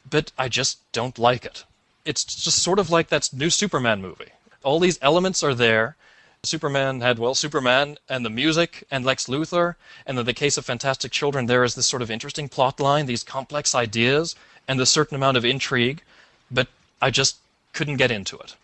but 0.10 0.32
I 0.38 0.48
just 0.48 0.80
don't 0.94 1.20
like 1.20 1.44
it. 1.44 1.66
It's 2.06 2.24
just 2.24 2.64
sort 2.64 2.80
of 2.80 2.90
like 2.90 3.10
that 3.10 3.30
new 3.34 3.50
Superman 3.50 4.02
movie. 4.02 4.32
All 4.64 4.80
these 4.80 5.00
elements 5.02 5.44
are 5.44 5.54
there. 5.54 5.98
Superman 6.44 7.02
had, 7.02 7.20
well, 7.20 7.36
Superman 7.36 7.98
and 8.08 8.26
the 8.26 8.30
music 8.30 8.86
and 8.90 9.04
Lex 9.04 9.28
Luthor, 9.28 9.76
and 10.06 10.18
in 10.18 10.26
the 10.26 10.34
case 10.34 10.58
of 10.58 10.66
Fantastic 10.66 11.12
Children, 11.12 11.48
there 11.48 11.66
is 11.66 11.76
this 11.76 11.88
sort 11.88 12.02
of 12.02 12.10
interesting 12.10 12.48
plot 12.48 12.80
line, 12.80 13.08
these 13.08 13.24
complex 13.24 13.76
ideas, 13.76 14.36
and 14.66 14.80
a 14.80 14.86
certain 14.86 15.16
amount 15.16 15.36
of 15.36 15.44
intrigue, 15.44 16.02
but 16.50 16.70
I 17.02 17.12
just 17.12 17.38
couldn't 17.74 17.98
get 17.98 18.10
into 18.10 18.38
it. 18.38 18.56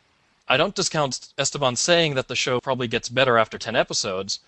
I 0.47 0.55
don't 0.55 0.73
discount 0.73 1.33
Esteban 1.37 1.75
saying 1.75 2.15
that 2.15 2.29
the 2.29 2.35
show 2.35 2.61
probably 2.61 2.87
gets 2.87 3.09
better 3.09 3.37
after 3.37 3.57
10 3.57 3.75
episodes, 3.75 4.39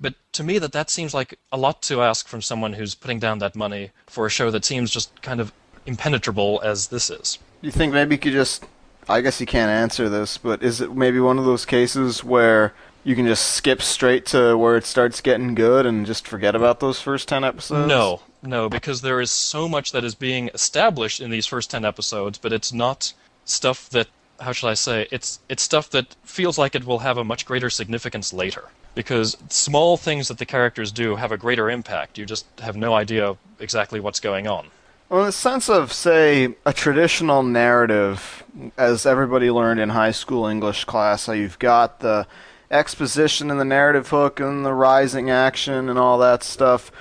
but 0.00 0.14
to 0.32 0.42
me 0.42 0.58
that 0.58 0.72
that 0.72 0.88
seems 0.88 1.12
like 1.12 1.38
a 1.52 1.58
lot 1.58 1.82
to 1.82 2.00
ask 2.00 2.28
from 2.28 2.40
someone 2.40 2.72
who's 2.72 2.94
putting 2.94 3.18
down 3.18 3.40
that 3.40 3.54
money 3.54 3.90
for 4.06 4.24
a 4.24 4.30
show 4.30 4.50
that 4.50 4.64
seems 4.64 4.90
just 4.90 5.20
kind 5.20 5.40
of 5.40 5.52
impenetrable 5.84 6.62
as 6.64 6.86
this 6.86 7.10
is. 7.10 7.38
You 7.60 7.72
think 7.72 7.92
maybe 7.92 8.14
you 8.14 8.18
could 8.18 8.32
just. 8.32 8.64
I 9.08 9.20
guess 9.20 9.40
you 9.40 9.46
can't 9.46 9.70
answer 9.70 10.08
this, 10.08 10.38
but 10.38 10.62
is 10.62 10.80
it 10.80 10.94
maybe 10.94 11.20
one 11.20 11.38
of 11.38 11.44
those 11.44 11.64
cases 11.64 12.22
where 12.22 12.72
you 13.02 13.16
can 13.16 13.26
just 13.26 13.54
skip 13.54 13.82
straight 13.82 14.26
to 14.26 14.56
where 14.56 14.76
it 14.76 14.84
starts 14.84 15.20
getting 15.20 15.54
good 15.54 15.86
and 15.86 16.06
just 16.06 16.28
forget 16.28 16.54
about 16.54 16.80
those 16.80 17.00
first 17.00 17.28
10 17.28 17.44
episodes? 17.44 17.88
No, 17.88 18.20
no, 18.42 18.68
because 18.68 19.00
there 19.00 19.20
is 19.20 19.30
so 19.30 19.68
much 19.68 19.92
that 19.92 20.04
is 20.04 20.14
being 20.14 20.50
established 20.54 21.20
in 21.20 21.30
these 21.30 21.46
first 21.46 21.70
10 21.70 21.84
episodes, 21.84 22.38
but 22.38 22.52
it's 22.52 22.72
not 22.72 23.12
stuff 23.44 23.88
that 23.90 24.08
how 24.40 24.52
should 24.52 24.68
I 24.68 24.74
say? 24.74 25.06
It's 25.10 25.40
it's 25.48 25.62
stuff 25.62 25.90
that 25.90 26.16
feels 26.24 26.58
like 26.58 26.74
it 26.74 26.86
will 26.86 27.00
have 27.00 27.18
a 27.18 27.24
much 27.24 27.44
greater 27.44 27.70
significance 27.70 28.32
later 28.32 28.64
because 28.94 29.36
small 29.48 29.96
things 29.96 30.28
that 30.28 30.38
the 30.38 30.46
characters 30.46 30.90
do 30.90 31.16
have 31.16 31.30
a 31.30 31.36
greater 31.36 31.70
impact. 31.70 32.18
You 32.18 32.26
just 32.26 32.46
have 32.60 32.76
no 32.76 32.94
idea 32.94 33.36
exactly 33.58 34.00
what's 34.00 34.20
going 34.20 34.46
on. 34.46 34.68
Well, 35.10 35.22
in 35.22 35.26
the 35.26 35.32
sense 35.32 35.68
of, 35.68 35.92
say, 35.92 36.54
a 36.64 36.72
traditional 36.72 37.42
narrative, 37.42 38.44
as 38.78 39.04
everybody 39.04 39.50
learned 39.50 39.80
in 39.80 39.88
high 39.88 40.12
school 40.12 40.46
English 40.46 40.84
class, 40.84 41.26
how 41.26 41.32
you've 41.32 41.58
got 41.58 41.98
the 41.98 42.28
exposition 42.70 43.50
and 43.50 43.58
the 43.58 43.64
narrative 43.64 44.10
hook 44.10 44.38
and 44.38 44.64
the 44.64 44.72
rising 44.72 45.28
action 45.28 45.88
and 45.88 45.98
all 45.98 46.16
that 46.18 46.44
stuff. 46.44 46.92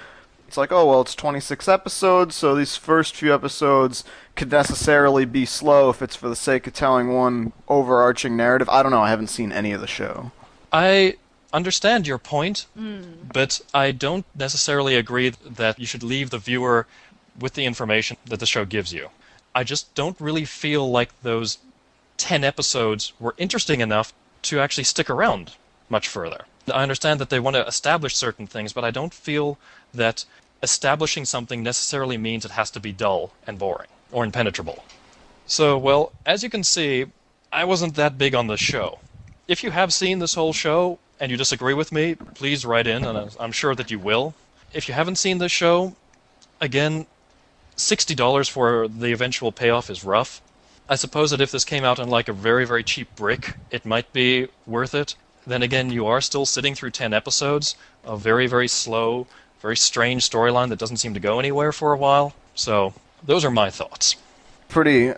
It's 0.48 0.58
like, 0.58 0.72
oh, 0.72 0.88
well, 0.88 1.02
it's 1.02 1.14
26 1.14 1.68
episodes, 1.68 2.34
so 2.34 2.56
these 2.56 2.76
first 2.76 3.16
few 3.16 3.32
episodes 3.32 4.04
could 4.36 4.50
necessarily 4.50 5.26
be 5.26 5.46
slow 5.46 5.92
if 5.92 6.02
it's 6.02 6.16
for 6.16 6.30
the 6.30 6.36
sake 6.36 6.66
of 6.66 6.74
telling 6.74 7.14
one 7.14 7.54
overarching 7.68 8.36
narrative. 8.36 8.68
I 8.70 8.82
don't 8.82 8.92
know, 8.92 9.04
I 9.04 9.12
haven't 9.12 9.28
seen 9.28 9.52
any 9.52 9.72
of 9.72 9.82
the 9.82 9.88
show. 9.88 10.32
I 10.74 11.18
understand 11.54 12.08
your 12.08 12.18
point, 12.18 12.66
hmm. 12.76 13.04
but 13.32 13.62
I 13.72 13.92
don't 13.92 14.26
necessarily 14.36 14.96
agree 14.96 15.30
that 15.30 15.78
you 15.78 15.86
should 15.86 16.02
leave 16.02 16.32
the 16.32 16.40
viewer 16.40 16.88
with 17.40 17.54
the 17.54 17.66
information 17.66 18.18
that 18.26 18.40
the 18.40 18.46
show 18.46 18.66
gives 18.66 18.94
you. 18.94 19.10
I 19.56 19.64
just 19.64 19.94
don't 19.96 20.20
really 20.20 20.46
feel 20.46 20.90
like 20.90 21.10
those 21.22 21.58
10 22.18 22.44
episodes 22.44 23.14
were 23.20 23.36
interesting 23.38 23.82
enough 23.82 24.14
to 24.44 24.60
actually 24.60 24.84
stick 24.84 25.10
around. 25.10 25.54
much 25.90 26.08
further. 26.08 26.46
I 26.72 26.84
understand 26.84 27.20
that 27.20 27.30
they 27.30 27.40
want 27.40 27.56
to 27.56 27.66
establish 27.66 28.16
certain 28.16 28.46
things, 28.46 28.74
but 28.74 28.84
I 28.84 28.92
don't 28.92 29.14
feel 29.14 29.58
that 29.94 30.26
establishing 30.62 31.26
something 31.26 31.64
necessarily 31.64 32.18
means 32.18 32.46
it 32.46 32.52
has 32.52 32.70
to 32.72 32.80
be 32.80 32.92
dull 32.92 33.32
and 33.48 33.58
boring 33.58 33.88
or 34.12 34.24
impenetrable. 34.24 34.84
So, 35.48 35.78
well, 35.78 36.12
as 36.26 36.44
you 36.44 36.50
can 36.50 36.64
see, 36.64 37.08
I 37.52 37.66
wasn't 37.66 37.96
that 37.96 38.18
big 38.18 38.36
on 38.36 38.48
the 38.48 38.58
show. 38.58 39.00
If 39.48 39.64
you 39.64 39.72
have 39.72 39.94
seen 39.94 40.20
this 40.20 40.36
whole 40.36 40.54
show 40.54 41.00
and 41.20 41.32
you 41.32 41.38
disagree 41.38 41.74
with 41.74 41.92
me, 41.92 42.16
please 42.16 42.66
write 42.66 42.86
in, 42.86 43.04
and 43.04 43.36
I'm 43.40 43.52
sure 43.52 43.74
that 43.74 43.90
you 43.90 43.98
will. 43.98 44.36
If 44.74 44.88
you 44.88 44.94
haven't 44.94 45.16
seen 45.16 45.40
this 45.40 45.52
show, 45.52 45.96
again, 46.62 47.08
$60 47.80 48.50
for 48.50 48.88
the 48.88 49.12
eventual 49.12 49.52
payoff 49.52 49.90
is 49.90 50.04
rough. 50.04 50.42
I 50.90 50.96
suppose 50.96 51.32
that 51.32 51.42
if 51.42 51.52
this 51.52 51.66
came 51.66 51.84
out 51.84 52.00
on 52.00 52.10
like 52.10 52.28
a 52.28 52.34
very, 52.34 52.66
very 52.66 52.84
cheap 52.84 53.16
brick, 53.16 53.56
it 53.72 53.86
might 53.86 54.12
be 54.12 54.48
worth 54.66 54.94
it. 54.94 55.16
Then 55.48 55.64
again, 55.64 55.92
you 55.92 56.06
are 56.06 56.22
still 56.22 56.46
sitting 56.46 56.76
through 56.76 56.92
10 56.92 57.14
episodes, 57.14 57.76
a 58.04 58.18
very, 58.18 58.48
very 58.48 58.68
slow, 58.68 59.28
very 59.62 59.78
strange 59.78 60.30
storyline 60.30 60.70
that 60.70 60.80
doesn't 60.80 60.98
seem 60.98 61.14
to 61.14 61.20
go 61.20 61.40
anywhere 61.40 61.72
for 61.72 61.94
a 61.94 61.98
while. 61.98 62.34
So, 62.54 62.94
those 63.24 63.46
are 63.46 63.52
my 63.52 63.70
thoughts. 63.70 64.16
Pretty 64.68 65.14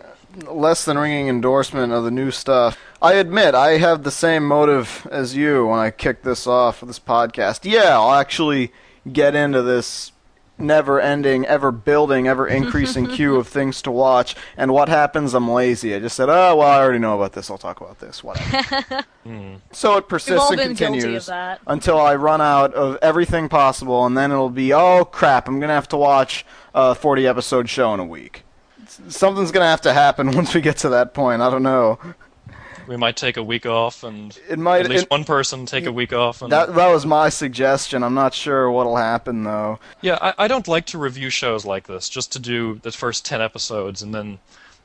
less 0.46 0.84
than 0.84 0.98
ringing 0.98 1.28
endorsement 1.28 1.92
of 1.92 2.04
the 2.04 2.10
new 2.10 2.30
stuff. 2.30 2.78
I 3.00 3.14
admit 3.14 3.54
I 3.54 3.78
have 3.78 4.04
the 4.04 4.10
same 4.10 4.46
motive 4.46 5.06
as 5.10 5.36
you 5.36 5.66
when 5.66 5.78
I 5.78 5.90
kick 5.90 6.22
this 6.22 6.46
off 6.46 6.80
this 6.80 7.00
podcast. 7.00 7.60
Yeah, 7.64 7.98
I'll 7.98 8.14
actually 8.14 8.72
get 9.10 9.34
into 9.34 9.62
this 9.62 10.12
never 10.58 11.00
ending, 11.00 11.44
ever 11.46 11.72
building, 11.72 12.28
ever 12.28 12.46
increasing 12.46 13.06
queue 13.08 13.36
of 13.36 13.48
things 13.48 13.82
to 13.82 13.90
watch. 13.90 14.36
And 14.56 14.72
what 14.72 14.88
happens? 14.88 15.34
I'm 15.34 15.50
lazy. 15.50 15.94
I 15.94 16.00
just 16.00 16.16
said, 16.16 16.28
oh, 16.28 16.56
well, 16.56 16.62
I 16.68 16.78
already 16.78 16.98
know 16.98 17.16
about 17.16 17.32
this. 17.32 17.50
I'll 17.50 17.58
talk 17.58 17.80
about 17.80 17.98
this. 17.98 18.22
Whatever. 18.22 19.04
So 19.70 19.96
it 19.98 20.08
persists 20.08 20.50
and 20.50 20.56
been 20.58 20.74
guilty 20.74 20.98
of 20.98 21.02
continues 21.02 21.30
until 21.68 22.00
I 22.00 22.16
run 22.16 22.40
out 22.40 22.74
of 22.74 22.98
everything 23.00 23.48
possible, 23.48 24.04
and 24.04 24.18
then 24.18 24.32
it'll 24.32 24.50
be, 24.50 24.72
oh 24.72 25.04
crap, 25.04 25.46
I'm 25.46 25.60
gonna 25.60 25.72
have 25.74 25.88
to 25.90 25.96
watch 25.96 26.44
a 26.74 26.94
40 26.96 27.26
episode 27.28 27.68
show 27.70 27.94
in 27.94 28.00
a 28.00 28.04
week. 28.04 28.42
Something's 29.08 29.52
gonna 29.52 29.66
have 29.66 29.80
to 29.82 29.92
happen 29.92 30.30
once 30.34 30.54
we 30.54 30.60
get 30.60 30.76
to 30.78 30.88
that 30.88 31.14
point. 31.14 31.40
I 31.40 31.50
don't 31.50 31.62
know. 31.62 32.00
We 32.86 32.96
might 32.96 33.16
take 33.16 33.36
a 33.36 33.42
week 33.42 33.64
off, 33.66 34.02
and 34.02 34.36
It 34.48 34.58
might- 34.58 34.84
at 34.84 34.90
least 34.90 35.04
it- 35.04 35.10
one 35.10 35.24
person 35.24 35.66
take 35.66 35.86
a 35.86 35.92
week 35.92 36.12
off. 36.12 36.42
And 36.42 36.50
That 36.50 36.74
that 36.74 36.88
was 36.88 37.06
my 37.06 37.28
suggestion. 37.28 38.02
I'm 38.02 38.14
not 38.14 38.34
sure 38.34 38.70
what'll 38.70 38.96
happen 38.96 39.44
though. 39.44 39.78
Yeah, 40.00 40.18
I, 40.20 40.34
I 40.44 40.48
don't 40.48 40.66
like 40.68 40.86
to 40.86 40.98
review 40.98 41.30
shows 41.30 41.64
like 41.64 41.86
this 41.86 42.08
just 42.08 42.32
to 42.32 42.38
do 42.38 42.80
the 42.82 42.90
first 42.92 43.24
10 43.24 43.40
episodes 43.40 44.02
and 44.02 44.14
then, 44.14 44.38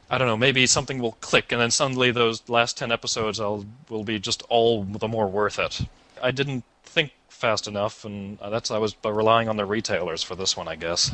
I 0.10 0.18
don't 0.18 0.28
know, 0.28 0.38
maybe 0.38 0.66
something 0.68 1.00
will 1.00 1.18
click 1.22 1.52
and 1.52 1.60
then 1.60 1.72
suddenly 1.72 2.12
those 2.12 2.42
last 2.48 2.78
10 2.78 2.92
episodes 2.92 3.40
I'll, 3.40 3.66
will 3.90 4.04
be 4.04 4.20
just 4.20 4.44
all 4.50 4.84
the 4.84 5.08
more 5.08 5.28
worth 5.28 5.58
it. 5.60 5.82
I 6.22 6.32
didn't 6.32 6.64
think 6.84 7.12
fast 7.30 7.68
enough, 7.68 8.04
and 8.06 8.40
that's 8.50 8.72
I 8.72 8.78
was 8.80 8.96
relying 9.06 9.48
on 9.50 9.58
the 9.58 9.66
retailers 9.66 10.24
for 10.24 10.36
this 10.36 10.58
one, 10.58 10.68
I 10.68 10.76
guess. 10.76 11.12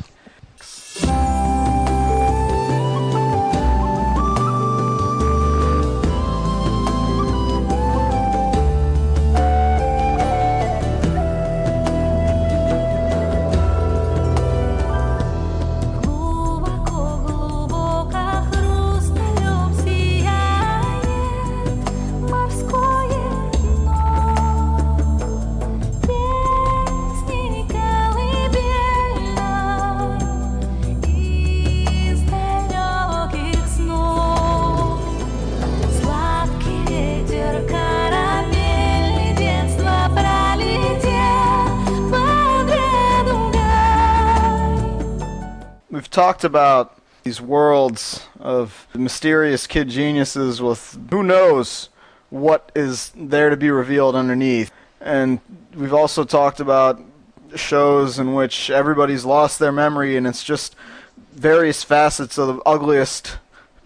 Talked 46.14 46.44
about 46.44 46.96
these 47.24 47.40
worlds 47.40 48.28
of 48.38 48.86
mysterious 48.94 49.66
kid 49.66 49.88
geniuses 49.88 50.62
with 50.62 50.96
who 51.10 51.24
knows 51.24 51.88
what 52.30 52.70
is 52.76 53.10
there 53.16 53.50
to 53.50 53.56
be 53.56 53.68
revealed 53.68 54.14
underneath. 54.14 54.70
And 55.00 55.40
we've 55.74 55.92
also 55.92 56.22
talked 56.22 56.60
about 56.60 57.02
shows 57.56 58.18
in 58.20 58.34
which 58.34 58.70
everybody's 58.70 59.24
lost 59.24 59.58
their 59.58 59.72
memory 59.72 60.16
and 60.16 60.24
it's 60.24 60.44
just 60.44 60.76
various 61.32 61.82
facets 61.82 62.38
of 62.38 62.46
the 62.46 62.62
ugliest 62.62 63.38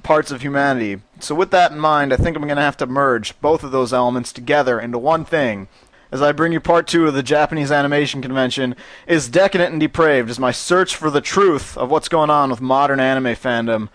parts 0.03 0.31
of 0.31 0.43
humanity. 0.43 1.01
So 1.21 1.35
with 1.35 1.51
that 1.53 1.73
in 1.73 1.79
mind, 1.79 2.13
I 2.13 2.17
think 2.17 2.37
I'm 2.37 2.43
going 2.43 2.57
to 2.57 2.63
have 2.63 2.77
to 2.79 2.87
merge 2.87 3.41
both 3.41 3.65
of 3.65 3.71
those 3.71 3.93
elements 3.93 4.35
together 4.35 4.79
into 4.79 4.99
one 4.99 5.25
thing. 5.25 5.69
As 6.11 6.23
I 6.23 6.33
bring 6.33 6.53
you 6.53 6.61
part 6.61 6.87
two 6.87 7.07
of 7.07 7.13
the 7.13 7.23
Japanese 7.23 7.71
Animation 7.71 8.23
Convention, 8.23 8.75
is 9.07 9.29
Decadent 9.29 9.73
and 9.73 9.81
Depraved 9.81 10.31
as 10.31 10.39
my 10.39 10.53
search 10.53 10.97
for 10.97 11.11
the 11.11 11.21
truth 11.21 11.77
of 11.77 11.91
what's 11.91 12.09
going 12.09 12.31
on 12.31 12.49
with 12.49 12.63
modern 12.63 12.99
anime 12.99 13.37
fandom 13.37 13.91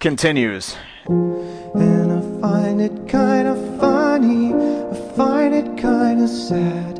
continues. 0.00 0.76
And 1.08 2.10
I 2.10 2.40
find 2.40 2.80
it 2.80 3.06
kind 3.06 3.48
of 3.48 3.58
funny, 3.78 4.54
I 4.54 5.14
find 5.14 5.54
it 5.54 5.76
kind 5.76 6.22
of 6.22 6.30
sad. 6.30 6.96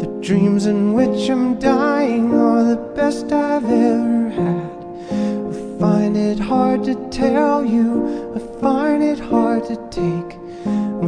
The 0.00 0.18
dreams 0.20 0.66
in 0.66 0.92
which 0.94 1.30
I'm 1.30 1.60
dying 1.60 2.34
are 2.34 2.64
the 2.64 2.76
best 2.96 3.30
I've 3.30 3.62
ever 3.62 4.28
had. 4.30 4.70
I 5.12 5.78
find 5.78 6.16
it 6.16 6.40
hard 6.40 6.82
to 6.82 6.96
tell 7.10 7.64
you, 7.64 8.34
I 8.34 8.60
find 8.60 9.04
it 9.04 9.20
hard 9.20 9.66
to 9.66 9.76
take. 9.88 10.29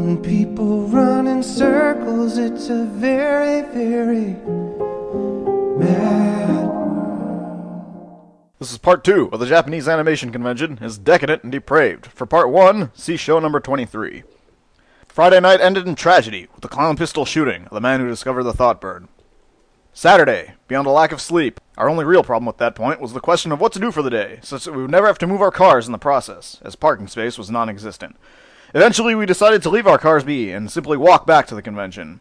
When 0.03 0.21
people 0.21 0.89
run 0.89 1.29
in 1.29 1.45
circles, 1.45 2.37
it's 2.37 2.69
a 2.69 2.87
very, 2.87 3.63
very 3.73 4.35
mad 5.79 6.69
This 8.59 8.73
is 8.73 8.79
part 8.79 9.05
two 9.05 9.31
of 9.33 9.39
the 9.39 9.47
Japanese 9.47 9.87
Animation 9.87 10.33
Convention 10.33 10.81
is 10.83 10.99
Decadent 10.99 11.45
and 11.45 11.53
Depraved. 11.53 12.07
For 12.07 12.27
part 12.27 12.51
one, 12.51 12.91
see 12.95 13.17
show 13.17 13.39
number 13.39 13.61
23. 13.61 14.25
Friday 15.07 15.39
night 15.39 15.61
ended 15.61 15.87
in 15.87 15.95
tragedy 15.95 16.49
with 16.53 16.63
the 16.63 16.69
clown 16.69 16.97
pistol 16.97 17.25
shooting 17.25 17.67
of 17.67 17.71
the 17.71 17.81
man 17.81 18.01
who 18.01 18.09
discovered 18.09 18.43
the 18.43 18.53
thought 18.53 18.81
bird. 18.81 19.07
Saturday, 19.95 20.55
beyond 20.67 20.89
a 20.89 20.91
lack 20.91 21.13
of 21.13 21.21
sleep, 21.21 21.61
our 21.79 21.89
only 21.89 22.05
real 22.05 22.25
problem 22.25 22.49
at 22.49 22.59
that 22.59 22.75
point 22.75 23.01
was 23.01 23.13
the 23.13 23.21
question 23.21 23.53
of 23.53 23.61
what 23.61 23.73
to 23.73 23.79
do 23.79 23.93
for 23.93 24.03
the 24.03 24.11
day, 24.11 24.41
such 24.43 24.65
that 24.65 24.73
we 24.73 24.83
would 24.83 24.91
never 24.91 25.07
have 25.07 25.19
to 25.19 25.29
move 25.29 25.41
our 25.41 25.53
cars 25.53 25.87
in 25.87 25.93
the 25.93 25.99
process, 25.99 26.59
as 26.63 26.75
parking 26.75 27.07
space 27.07 27.39
was 27.39 27.53
non 27.53 27.69
existent. 27.69 28.17
Eventually, 28.75 29.15
we 29.15 29.27
decided 29.27 29.63
to 29.63 29.71
leave 29.71 29.87
our 29.87 29.99
cars 29.99 30.25
be 30.25 30.51
and 30.51 30.71
simply 30.71 30.97
walk 30.97 31.27
back 31.27 31.47
to 31.47 31.55
the 31.55 31.61
convention. 31.61 32.21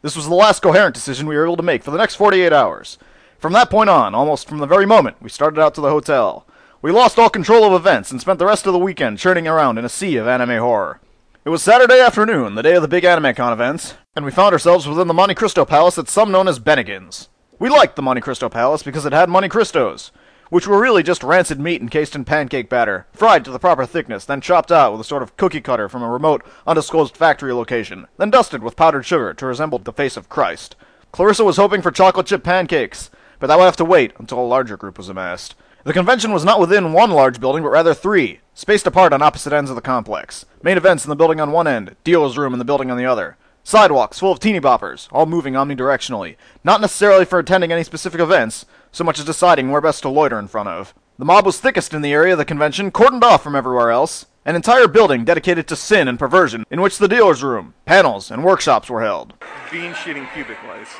This 0.00 0.16
was 0.16 0.26
the 0.26 0.34
last 0.34 0.62
coherent 0.62 0.94
decision 0.94 1.26
we 1.26 1.36
were 1.36 1.44
able 1.44 1.58
to 1.58 1.62
make 1.62 1.82
for 1.82 1.90
the 1.90 1.98
next 1.98 2.14
48 2.14 2.52
hours. 2.54 2.96
From 3.38 3.52
that 3.52 3.68
point 3.68 3.90
on, 3.90 4.14
almost 4.14 4.48
from 4.48 4.58
the 4.58 4.66
very 4.66 4.86
moment 4.86 5.20
we 5.20 5.28
started 5.28 5.60
out 5.60 5.74
to 5.74 5.82
the 5.82 5.90
hotel, 5.90 6.46
we 6.80 6.90
lost 6.90 7.18
all 7.18 7.28
control 7.28 7.64
of 7.64 7.74
events 7.74 8.10
and 8.10 8.18
spent 8.18 8.38
the 8.38 8.46
rest 8.46 8.66
of 8.66 8.72
the 8.72 8.78
weekend 8.78 9.18
churning 9.18 9.46
around 9.46 9.76
in 9.76 9.84
a 9.84 9.90
sea 9.90 10.16
of 10.16 10.26
anime 10.26 10.58
horror. 10.58 11.00
It 11.44 11.50
was 11.50 11.62
Saturday 11.62 12.00
afternoon, 12.00 12.54
the 12.54 12.62
day 12.62 12.74
of 12.74 12.82
the 12.82 12.88
big 12.88 13.04
AnimeCon 13.04 13.52
events, 13.52 13.94
and 14.16 14.24
we 14.24 14.30
found 14.30 14.54
ourselves 14.54 14.88
within 14.88 15.08
the 15.08 15.14
Monte 15.14 15.34
Cristo 15.34 15.66
Palace 15.66 15.98
at 15.98 16.08
some 16.08 16.32
known 16.32 16.48
as 16.48 16.58
Bennigan's. 16.58 17.28
We 17.58 17.68
liked 17.68 17.96
the 17.96 18.02
Monte 18.02 18.22
Cristo 18.22 18.48
Palace 18.48 18.82
because 18.82 19.04
it 19.04 19.12
had 19.12 19.28
Monte 19.28 19.50
Cristos, 19.50 20.10
which 20.54 20.68
were 20.68 20.80
really 20.80 21.02
just 21.02 21.24
rancid 21.24 21.58
meat 21.58 21.82
encased 21.82 22.14
in 22.14 22.24
pancake 22.24 22.68
batter, 22.68 23.08
fried 23.12 23.44
to 23.44 23.50
the 23.50 23.58
proper 23.58 23.84
thickness, 23.84 24.24
then 24.24 24.40
chopped 24.40 24.70
out 24.70 24.92
with 24.92 25.00
a 25.00 25.04
sort 25.04 25.20
of 25.20 25.36
cookie 25.36 25.60
cutter 25.60 25.88
from 25.88 26.00
a 26.00 26.08
remote, 26.08 26.44
undisclosed 26.64 27.16
factory 27.16 27.52
location, 27.52 28.06
then 28.18 28.30
dusted 28.30 28.62
with 28.62 28.76
powdered 28.76 29.02
sugar 29.02 29.34
to 29.34 29.46
resemble 29.46 29.80
the 29.80 29.92
face 29.92 30.16
of 30.16 30.28
Christ. 30.28 30.76
Clarissa 31.10 31.42
was 31.42 31.56
hoping 31.56 31.82
for 31.82 31.90
chocolate 31.90 32.28
chip 32.28 32.44
pancakes, 32.44 33.10
but 33.40 33.48
that 33.48 33.58
would 33.58 33.64
have 33.64 33.76
to 33.78 33.84
wait 33.84 34.12
until 34.16 34.38
a 34.38 34.46
larger 34.46 34.76
group 34.76 34.96
was 34.96 35.08
amassed. 35.08 35.56
The 35.82 35.92
convention 35.92 36.30
was 36.30 36.44
not 36.44 36.60
within 36.60 36.92
one 36.92 37.10
large 37.10 37.40
building, 37.40 37.64
but 37.64 37.70
rather 37.70 37.92
three, 37.92 38.38
spaced 38.54 38.86
apart 38.86 39.12
on 39.12 39.22
opposite 39.22 39.52
ends 39.52 39.70
of 39.70 39.74
the 39.74 39.82
complex. 39.82 40.46
Main 40.62 40.76
events 40.76 41.04
in 41.04 41.10
the 41.10 41.16
building 41.16 41.40
on 41.40 41.50
one 41.50 41.66
end, 41.66 41.96
dealer's 42.04 42.38
room 42.38 42.52
in 42.52 42.60
the 42.60 42.64
building 42.64 42.92
on 42.92 42.96
the 42.96 43.06
other. 43.06 43.36
Sidewalks 43.64 44.20
full 44.20 44.30
of 44.30 44.38
teeny 44.38 44.60
boppers, 44.60 45.08
all 45.10 45.26
moving 45.26 45.54
omnidirectionally, 45.54 46.36
not 46.62 46.80
necessarily 46.80 47.24
for 47.24 47.38
attending 47.40 47.72
any 47.72 47.82
specific 47.82 48.20
events, 48.20 48.66
so 48.94 49.02
much 49.02 49.18
as 49.18 49.24
deciding 49.24 49.70
where 49.70 49.80
best 49.80 50.02
to 50.02 50.08
loiter 50.08 50.38
in 50.38 50.46
front 50.46 50.68
of. 50.68 50.94
The 51.18 51.24
mob 51.24 51.44
was 51.44 51.58
thickest 51.58 51.92
in 51.92 52.02
the 52.02 52.12
area 52.12 52.34
of 52.34 52.38
the 52.38 52.44
convention, 52.44 52.92
cordoned 52.92 53.24
off 53.24 53.42
from 53.42 53.56
everywhere 53.56 53.90
else. 53.90 54.26
An 54.44 54.54
entire 54.54 54.86
building 54.86 55.24
dedicated 55.24 55.66
to 55.68 55.76
sin 55.76 56.06
and 56.06 56.18
perversion, 56.18 56.64
in 56.70 56.80
which 56.80 56.98
the 56.98 57.08
dealer's 57.08 57.42
room, 57.42 57.74
panels, 57.86 58.30
and 58.30 58.44
workshops 58.44 58.88
were 58.88 59.02
held. 59.02 59.34
Bean 59.72 59.94
shooting 59.94 60.26
pubic 60.32 60.58
lice. 60.68 60.94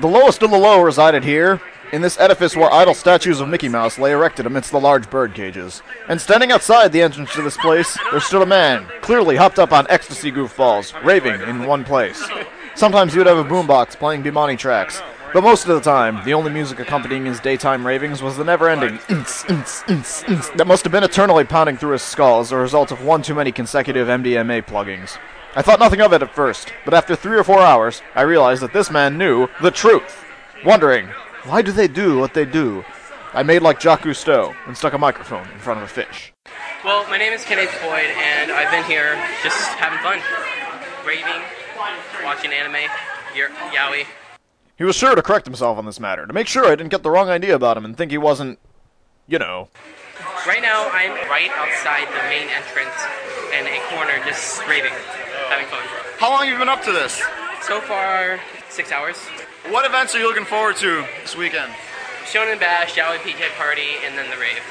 The 0.00 0.06
lowest 0.06 0.42
of 0.42 0.50
the 0.50 0.56
low 0.56 0.80
resided 0.80 1.24
here, 1.24 1.60
In 1.92 2.00
this 2.00 2.20
edifice 2.20 2.56
where 2.56 2.72
idol 2.72 2.94
statues 2.94 3.40
of 3.40 3.48
Mickey 3.48 3.68
Mouse 3.68 3.98
lay 3.98 4.12
erected 4.12 4.46
amidst 4.46 4.70
the 4.70 4.78
large 4.78 5.10
bird 5.10 5.34
cages. 5.34 5.82
And 6.08 6.20
standing 6.20 6.52
outside 6.52 6.92
the 6.92 7.02
entrance 7.02 7.32
to 7.32 7.42
this 7.42 7.56
place, 7.56 7.98
there 8.12 8.20
stood 8.20 8.42
a 8.42 8.46
man, 8.46 8.86
clearly 9.00 9.34
hopped 9.34 9.58
up 9.58 9.72
on 9.72 9.88
ecstasy 9.90 10.30
goofballs, 10.30 10.94
raving 11.04 11.40
in 11.40 11.66
one 11.66 11.84
place. 11.84 12.24
Sometimes 12.74 13.12
he 13.12 13.18
would 13.18 13.26
have 13.26 13.38
a 13.38 13.44
boombox 13.44 13.96
playing 13.98 14.22
Bemani 14.22 14.56
tracks, 14.56 15.02
but 15.32 15.42
most 15.42 15.66
of 15.66 15.74
the 15.74 15.80
time, 15.80 16.24
the 16.24 16.34
only 16.34 16.50
music 16.50 16.80
accompanying 16.80 17.26
his 17.26 17.38
daytime 17.40 17.86
ravings 17.86 18.22
was 18.22 18.36
the 18.36 18.44
never-ending 18.44 18.98
that 19.06 20.64
must 20.66 20.84
have 20.84 20.92
been 20.92 21.04
eternally 21.04 21.44
pounding 21.44 21.76
through 21.76 21.92
his 21.92 22.02
skull 22.02 22.40
as 22.40 22.52
a 22.52 22.56
result 22.56 22.90
of 22.90 23.04
one 23.04 23.22
too 23.22 23.34
many 23.34 23.52
consecutive 23.52 24.08
MDMA 24.08 24.66
pluggings. 24.66 25.18
I 25.54 25.62
thought 25.62 25.80
nothing 25.80 26.00
of 26.00 26.12
it 26.12 26.22
at 26.22 26.34
first, 26.34 26.72
but 26.84 26.94
after 26.94 27.14
three 27.14 27.36
or 27.36 27.44
four 27.44 27.60
hours, 27.60 28.02
I 28.14 28.22
realized 28.22 28.62
that 28.62 28.72
this 28.72 28.90
man 28.90 29.18
knew 29.18 29.48
the 29.60 29.70
truth. 29.70 30.24
Wondering, 30.64 31.08
why 31.44 31.62
do 31.62 31.72
they 31.72 31.88
do 31.88 32.18
what 32.18 32.34
they 32.34 32.44
do? 32.44 32.84
I 33.32 33.42
made 33.42 33.62
like 33.62 33.80
Jacques 33.80 34.02
Cousteau 34.02 34.54
and 34.66 34.76
stuck 34.76 34.92
a 34.92 34.98
microphone 34.98 35.46
in 35.52 35.58
front 35.58 35.78
of 35.78 35.84
a 35.84 35.88
fish. 35.88 36.32
Well, 36.84 37.06
my 37.08 37.18
name 37.18 37.32
is 37.32 37.44
Kenneth 37.44 37.72
Boyd, 37.82 38.10
and 38.16 38.50
I've 38.50 38.70
been 38.70 38.84
here 38.84 39.14
just 39.42 39.68
having 39.74 39.98
fun, 40.00 40.18
raving, 41.06 41.42
watching 42.24 42.52
anime, 42.52 42.88
y- 43.34 43.48
yaoi. 43.72 44.06
He 44.76 44.84
was 44.84 44.96
sure 44.96 45.14
to 45.14 45.22
correct 45.22 45.46
himself 45.46 45.76
on 45.76 45.84
this 45.84 46.00
matter, 46.00 46.26
to 46.26 46.32
make 46.32 46.46
sure 46.46 46.64
I 46.66 46.70
didn't 46.70 46.88
get 46.88 47.02
the 47.02 47.10
wrong 47.10 47.28
idea 47.28 47.54
about 47.54 47.76
him 47.76 47.84
and 47.84 47.96
think 47.96 48.10
he 48.10 48.18
wasn't, 48.18 48.58
you 49.28 49.38
know. 49.38 49.68
Right 50.46 50.62
now, 50.62 50.88
I'm 50.90 51.12
right 51.28 51.50
outside 51.50 52.08
the 52.08 52.22
main 52.28 52.48
entrance 52.48 52.96
in 53.52 53.66
a 53.66 53.80
corner, 53.90 54.12
just 54.24 54.66
raving, 54.66 54.92
having 55.48 55.66
fun. 55.66 55.80
How 56.18 56.30
long 56.30 56.44
have 56.44 56.52
you 56.52 56.58
been 56.58 56.68
up 56.68 56.82
to 56.84 56.92
this? 56.92 57.20
So 57.62 57.80
far, 57.80 58.40
six 58.68 58.90
hours. 58.90 59.16
What 59.68 59.84
events 59.84 60.14
are 60.14 60.18
you 60.18 60.26
looking 60.26 60.46
forward 60.46 60.76
to 60.76 61.04
this 61.22 61.36
weekend? 61.36 61.72
Shonen 62.24 62.58
Bash, 62.58 62.94
Yaoi 62.94 63.16
PJ 63.18 63.54
Party, 63.58 63.96
and 64.06 64.16
then 64.16 64.30
the 64.30 64.36
rave. 64.36 64.62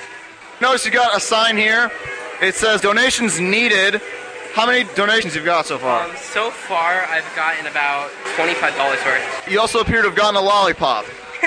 Notice 0.62 0.86
you 0.86 0.92
got 0.92 1.16
a 1.16 1.20
sign 1.20 1.56
here. 1.56 1.92
It 2.42 2.56
says 2.56 2.82
donations 2.82 3.40
needed. 3.40 4.02
How 4.54 4.66
many 4.66 4.84
donations 4.96 5.36
you've 5.36 5.46
got 5.46 5.66
so 5.66 5.78
far? 5.78 6.04
Um, 6.04 6.16
so 6.16 6.50
far, 6.52 7.04
I've 7.06 7.28
gotten 7.36 7.68
about 7.68 8.10
$25 8.36 9.06
worth. 9.06 9.52
You 9.52 9.60
also 9.60 9.80
appear 9.80 10.02
to 10.02 10.10
have 10.10 10.18
gotten 10.18 10.36
a 10.36 10.42
lollipop. 10.42 11.06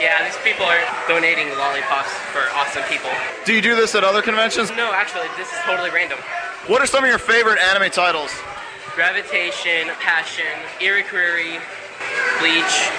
Yeah, 0.00 0.24
these 0.26 0.36
people 0.42 0.66
are 0.66 0.82
donating 1.06 1.48
lollipops 1.56 2.10
for 2.34 2.42
awesome 2.58 2.82
people. 2.90 3.08
Do 3.46 3.54
you 3.54 3.62
do 3.62 3.76
this 3.76 3.94
at 3.94 4.02
other 4.02 4.22
conventions? 4.22 4.70
No, 4.76 4.92
actually, 4.92 5.28
this 5.38 5.48
is 5.48 5.58
totally 5.64 5.90
random. 5.90 6.18
What 6.66 6.82
are 6.82 6.86
some 6.86 7.04
of 7.04 7.08
your 7.08 7.18
favorite 7.18 7.60
anime 7.60 7.90
titles? 7.90 8.30
Gravitation, 8.96 9.88
Passion, 10.00 10.50
Irrequery, 10.80 11.58
Bleach. 12.40 12.90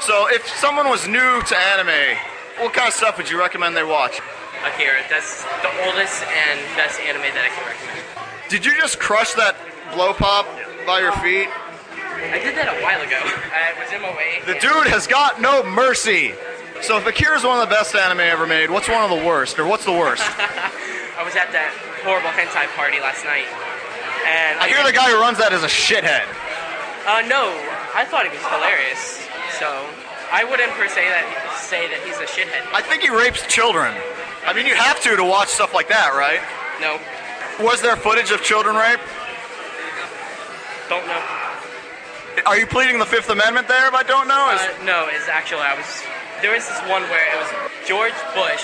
So, 0.00 0.26
if 0.32 0.48
someone 0.56 0.88
was 0.88 1.06
new 1.06 1.42
to 1.42 1.56
anime, 1.76 2.16
what 2.58 2.72
kind 2.72 2.88
of 2.88 2.94
stuff 2.94 3.18
would 3.18 3.30
you 3.30 3.38
recommend 3.38 3.76
they 3.76 3.84
watch? 3.84 4.18
Akira, 4.64 5.04
that's 5.10 5.44
the 5.62 5.70
oldest 5.84 6.24
and 6.24 6.58
best 6.74 6.98
anime 7.00 7.22
that 7.22 7.44
I 7.44 7.52
can 7.54 7.66
recommend. 7.68 8.15
Did 8.48 8.64
you 8.64 8.74
just 8.78 9.00
crush 9.00 9.34
that 9.34 9.56
blow 9.94 10.12
pop 10.14 10.46
by 10.86 11.00
your 11.00 11.12
feet? 11.18 11.50
I 12.30 12.38
did 12.38 12.54
that 12.54 12.70
a 12.70 12.78
while 12.82 13.02
ago. 13.02 13.18
I 13.52 13.74
was 13.74 13.90
in 13.92 14.02
my 14.02 14.14
way. 14.14 14.38
The 14.46 14.54
dude 14.62 14.86
has 14.86 15.06
got 15.06 15.40
no 15.40 15.66
mercy. 15.66 16.32
So 16.82 16.98
if 16.98 17.06
Akira 17.06 17.36
is 17.36 17.44
one 17.44 17.58
of 17.58 17.68
the 17.68 17.74
best 17.74 17.94
anime 17.94 18.20
ever 18.20 18.46
made, 18.46 18.70
what's 18.70 18.88
one 18.88 19.02
of 19.02 19.10
the 19.10 19.24
worst, 19.26 19.58
or 19.58 19.66
what's 19.66 19.84
the 19.84 19.92
worst? 19.92 20.22
I 21.18 21.24
was 21.24 21.34
at 21.34 21.50
that 21.50 21.74
horrible 22.06 22.30
hentai 22.30 22.70
party 22.78 23.00
last 23.00 23.24
night. 23.24 23.48
And 24.26 24.60
I 24.62 24.68
hear 24.70 24.84
the 24.86 24.94
guy 24.94 25.10
who 25.10 25.18
runs 25.18 25.38
that 25.38 25.50
is 25.50 25.62
a 25.66 25.70
shithead. 25.70 26.26
Uh, 27.06 27.26
no, 27.26 27.50
I 27.94 28.06
thought 28.06 28.26
he 28.26 28.32
was 28.34 28.42
hilarious. 28.46 29.22
So 29.58 29.66
I 30.30 30.44
wouldn't 30.46 30.70
per 30.78 30.86
se 30.86 31.02
that 31.02 31.26
say 31.58 31.88
that 31.90 31.98
he's 32.06 32.18
a 32.22 32.28
shithead. 32.30 32.62
I 32.70 32.82
think 32.82 33.02
he 33.02 33.10
rapes 33.10 33.42
children. 33.46 33.94
I 34.46 34.52
mean, 34.54 34.66
you 34.66 34.74
have 34.74 35.02
to 35.02 35.16
to 35.16 35.24
watch 35.24 35.48
stuff 35.48 35.74
like 35.74 35.88
that, 35.88 36.14
right? 36.14 36.42
No, 36.78 37.00
Was 37.60 37.80
there 37.80 37.96
footage 37.96 38.30
of 38.30 38.42
children 38.42 38.76
rape? 38.76 39.00
don't 40.88 41.06
know. 41.06 41.22
Are 42.46 42.56
you 42.58 42.66
pleading 42.66 42.98
the 42.98 43.06
Fifth 43.06 43.28
Amendment 43.30 43.66
there? 43.66 43.88
If 43.88 43.94
I 43.94 44.02
don't 44.02 44.28
know, 44.28 44.50
Is- 44.54 44.60
Uh, 44.60 44.84
no, 44.84 45.06
it's 45.10 45.26
actually 45.28 45.62
I 45.62 45.74
was. 45.74 46.02
There 46.42 46.52
was 46.52 46.68
this 46.68 46.78
one 46.82 47.02
where 47.04 47.24
it 47.32 47.38
was 47.40 47.48
George 47.88 48.12
Bush 48.34 48.62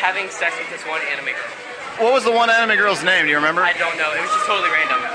having 0.00 0.28
sex 0.30 0.56
with 0.58 0.70
this 0.70 0.82
one 0.88 1.00
anime 1.12 1.26
girl. 1.26 2.04
what 2.04 2.12
was 2.14 2.24
the 2.24 2.32
one 2.32 2.48
anime 2.50 2.76
girl's 2.78 3.04
name? 3.04 3.24
Do 3.26 3.30
you 3.30 3.36
remember? 3.36 3.62
I 3.62 3.74
don't 3.74 3.96
know. 3.98 4.10
It 4.12 4.20
was 4.22 4.30
just 4.30 4.46
totally 4.46 4.70
random. 4.70 5.14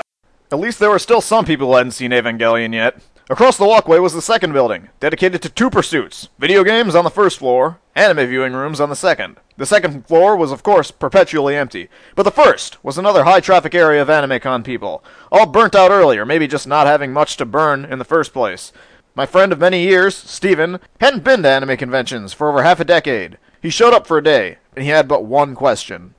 At 0.52 0.58
least 0.60 0.78
there 0.78 0.90
were 0.90 1.00
still 1.00 1.20
some 1.20 1.44
people 1.44 1.66
who 1.68 1.76
hadn't 1.76 1.92
seen 1.92 2.12
Evangelion 2.12 2.72
yet. 2.72 2.98
Across 3.28 3.56
the 3.56 3.66
walkway 3.66 3.98
was 3.98 4.14
the 4.14 4.22
second 4.22 4.52
building, 4.52 4.88
dedicated 5.00 5.42
to 5.42 5.48
two 5.50 5.68
pursuits 5.68 6.28
video 6.38 6.62
games 6.62 6.94
on 6.94 7.02
the 7.02 7.10
first 7.10 7.38
floor, 7.40 7.78
anime 7.96 8.28
viewing 8.28 8.52
rooms 8.52 8.80
on 8.80 8.88
the 8.88 8.94
second. 8.96 9.38
The 9.58 9.66
second 9.66 10.06
floor 10.06 10.36
was, 10.36 10.52
of 10.52 10.62
course, 10.62 10.90
perpetually 10.90 11.56
empty, 11.56 11.88
but 12.14 12.24
the 12.24 12.30
first 12.30 12.82
was 12.84 12.98
another 12.98 13.24
high 13.24 13.40
traffic 13.40 13.74
area 13.74 14.02
of 14.02 14.08
AnimeCon 14.08 14.62
people, 14.62 15.02
all 15.32 15.46
burnt 15.46 15.74
out 15.74 15.90
earlier, 15.90 16.26
maybe 16.26 16.46
just 16.46 16.66
not 16.66 16.86
having 16.86 17.10
much 17.10 17.38
to 17.38 17.46
burn 17.46 17.86
in 17.86 17.98
the 17.98 18.04
first 18.04 18.34
place. 18.34 18.70
My 19.14 19.24
friend 19.24 19.52
of 19.52 19.58
many 19.58 19.82
years, 19.82 20.14
Steven, 20.14 20.78
hadn't 21.00 21.24
been 21.24 21.42
to 21.42 21.48
anime 21.48 21.78
conventions 21.78 22.34
for 22.34 22.50
over 22.50 22.62
half 22.62 22.80
a 22.80 22.84
decade. 22.84 23.38
He 23.62 23.70
showed 23.70 23.94
up 23.94 24.06
for 24.06 24.18
a 24.18 24.22
day, 24.22 24.58
and 24.74 24.84
he 24.84 24.90
had 24.90 25.08
but 25.08 25.24
one 25.24 25.54
question. 25.54 26.14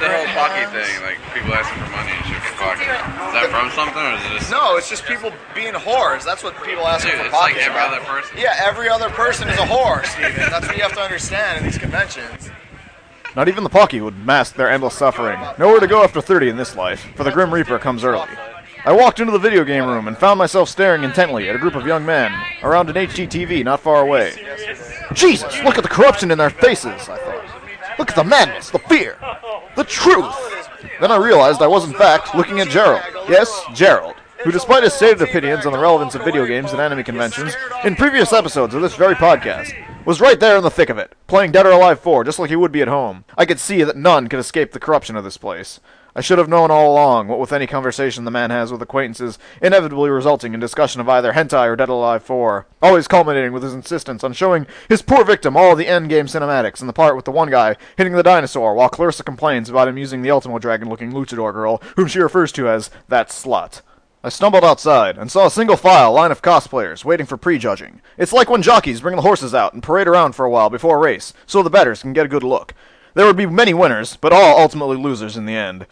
the 0.00 0.08
whole 0.10 0.26
Pocky 0.34 0.66
thing? 0.74 1.02
Like 1.02 1.18
people 1.32 1.54
asking 1.54 1.84
for 1.84 1.90
money 1.90 2.35
and 2.60 2.78
shit 2.78 2.88
for 2.88 3.02
Pocky. 3.02 3.26
Is 3.28 3.32
that 3.34 3.48
from 3.50 3.70
something 3.72 4.02
or 4.02 4.14
is 4.14 4.24
it 4.24 4.38
just? 4.38 4.50
No, 4.50 4.76
it's 4.76 4.88
just 4.88 5.04
people 5.06 5.32
being 5.54 5.74
whores. 5.74 6.24
That's 6.24 6.42
what 6.42 6.54
people 6.62 6.86
ask 6.86 7.06
Dude, 7.06 7.14
for 7.14 7.26
it's 7.26 7.34
like 7.34 7.56
every 7.56 7.72
about. 7.74 7.92
other 7.94 8.04
person. 8.04 8.36
Yeah, 8.38 8.54
every 8.58 8.88
other 8.88 9.10
person 9.10 9.48
is 9.48 9.58
a 9.58 9.62
whore, 9.66 10.04
Steven. 10.04 10.50
That's 10.50 10.66
what 10.66 10.76
you 10.76 10.82
have 10.82 10.94
to 10.94 11.00
understand 11.00 11.58
in 11.58 11.64
these 11.64 11.78
conventions. 11.78 12.50
Not 13.34 13.48
even 13.48 13.64
the 13.64 13.70
Pocky 13.70 14.00
would 14.00 14.16
mask 14.24 14.54
their 14.56 14.70
endless 14.70 14.94
suffering. 14.94 15.38
Nowhere 15.58 15.80
to 15.80 15.86
go 15.86 16.02
after 16.02 16.20
30 16.22 16.48
in 16.48 16.56
this 16.56 16.74
life, 16.74 17.06
for 17.16 17.24
the 17.24 17.30
Grim 17.30 17.52
Reaper 17.52 17.78
comes 17.78 18.02
early. 18.02 18.28
I 18.86 18.92
walked 18.92 19.20
into 19.20 19.32
the 19.32 19.38
video 19.38 19.64
game 19.64 19.84
room 19.84 20.08
and 20.08 20.16
found 20.16 20.38
myself 20.38 20.68
staring 20.68 21.02
intently 21.02 21.48
at 21.50 21.56
a 21.56 21.58
group 21.58 21.74
of 21.74 21.86
young 21.86 22.06
men 22.06 22.32
around 22.62 22.88
an 22.88 22.94
HDTV 22.94 23.64
not 23.64 23.80
far 23.80 24.00
away. 24.00 24.32
Jesus, 25.12 25.60
look 25.64 25.76
at 25.76 25.82
the 25.82 25.88
corruption 25.90 26.30
in 26.30 26.38
their 26.38 26.50
faces, 26.50 27.08
I 27.08 27.18
thought. 27.18 27.98
Look 27.98 28.10
at 28.10 28.16
the 28.16 28.24
madness, 28.24 28.70
the 28.70 28.78
fear, 28.78 29.16
the 29.74 29.84
truth. 29.84 30.34
Then 31.00 31.10
I 31.12 31.16
realized 31.16 31.60
I 31.60 31.66
was 31.66 31.84
in 31.84 31.92
fact 31.92 32.34
looking 32.34 32.60
at 32.60 32.68
Gerald. 32.68 33.02
Yes, 33.28 33.64
Gerald, 33.74 34.14
who 34.42 34.50
despite 34.50 34.82
his 34.82 34.94
stated 34.94 35.20
opinions 35.20 35.66
on 35.66 35.72
the 35.72 35.78
relevance 35.78 36.14
of 36.14 36.24
video 36.24 36.46
games 36.46 36.72
and 36.72 36.80
anime 36.80 37.04
conventions 37.04 37.54
in 37.84 37.96
previous 37.96 38.32
episodes 38.32 38.74
of 38.74 38.80
this 38.80 38.96
very 38.96 39.14
podcast, 39.14 39.74
was 40.06 40.20
right 40.20 40.40
there 40.40 40.56
in 40.56 40.62
the 40.62 40.70
thick 40.70 40.88
of 40.88 40.96
it, 40.98 41.14
playing 41.26 41.52
Dead 41.52 41.66
or 41.66 41.72
Alive 41.72 42.00
4 42.00 42.24
just 42.24 42.38
like 42.38 42.48
he 42.48 42.56
would 42.56 42.72
be 42.72 42.80
at 42.80 42.88
home. 42.88 43.24
I 43.36 43.44
could 43.44 43.60
see 43.60 43.82
that 43.82 43.96
none 43.96 44.28
could 44.28 44.38
escape 44.38 44.72
the 44.72 44.80
corruption 44.80 45.16
of 45.16 45.24
this 45.24 45.36
place. 45.36 45.80
I 46.16 46.22
should 46.22 46.38
have 46.38 46.48
known 46.48 46.70
all 46.70 46.90
along, 46.90 47.28
what 47.28 47.38
with 47.38 47.52
any 47.52 47.66
conversation 47.66 48.24
the 48.24 48.30
man 48.30 48.48
has 48.48 48.72
with 48.72 48.80
acquaintances, 48.80 49.38
inevitably 49.60 50.08
resulting 50.08 50.54
in 50.54 50.60
discussion 50.60 50.98
of 51.02 51.10
either 51.10 51.34
hentai 51.34 51.66
or 51.66 51.76
Dead 51.76 51.90
Alive 51.90 52.22
4, 52.22 52.66
always 52.80 53.06
culminating 53.06 53.52
with 53.52 53.62
his 53.62 53.74
insistence 53.74 54.24
on 54.24 54.32
showing 54.32 54.66
his 54.88 55.02
poor 55.02 55.26
victim 55.26 55.58
all 55.58 55.76
the 55.76 55.84
endgame 55.84 56.24
cinematics, 56.24 56.80
and 56.80 56.88
the 56.88 56.94
part 56.94 57.16
with 57.16 57.26
the 57.26 57.30
one 57.30 57.50
guy 57.50 57.76
hitting 57.98 58.14
the 58.14 58.22
dinosaur, 58.22 58.72
while 58.74 58.88
Clarissa 58.88 59.24
complains 59.24 59.68
about 59.68 59.88
him 59.88 59.98
using 59.98 60.22
the 60.22 60.30
Ultimo 60.30 60.58
Dragon-looking 60.58 61.12
luchador 61.12 61.52
girl, 61.52 61.82
whom 61.96 62.08
she 62.08 62.18
refers 62.18 62.50
to 62.52 62.66
as 62.66 62.88
that 63.08 63.28
slut. 63.28 63.82
I 64.24 64.30
stumbled 64.30 64.64
outside 64.64 65.18
and 65.18 65.30
saw 65.30 65.44
a 65.44 65.50
single 65.50 65.76
file 65.76 66.14
line 66.14 66.32
of 66.32 66.40
cosplayers 66.40 67.04
waiting 67.04 67.26
for 67.26 67.36
prejudging. 67.36 68.00
It's 68.16 68.32
like 68.32 68.48
when 68.48 68.62
jockeys 68.62 69.02
bring 69.02 69.16
the 69.16 69.22
horses 69.22 69.52
out 69.52 69.74
and 69.74 69.82
parade 69.82 70.08
around 70.08 70.32
for 70.32 70.46
a 70.46 70.50
while 70.50 70.70
before 70.70 70.96
a 70.96 71.00
race, 71.00 71.34
so 71.44 71.62
the 71.62 71.68
betters 71.68 72.00
can 72.00 72.14
get 72.14 72.24
a 72.24 72.30
good 72.30 72.42
look. 72.42 72.72
There 73.12 73.26
would 73.26 73.36
be 73.36 73.44
many 73.44 73.74
winners, 73.74 74.16
but 74.16 74.32
all 74.32 74.58
ultimately 74.58 74.96
losers 74.96 75.36
in 75.36 75.44
the 75.44 75.54
end. 75.54 75.86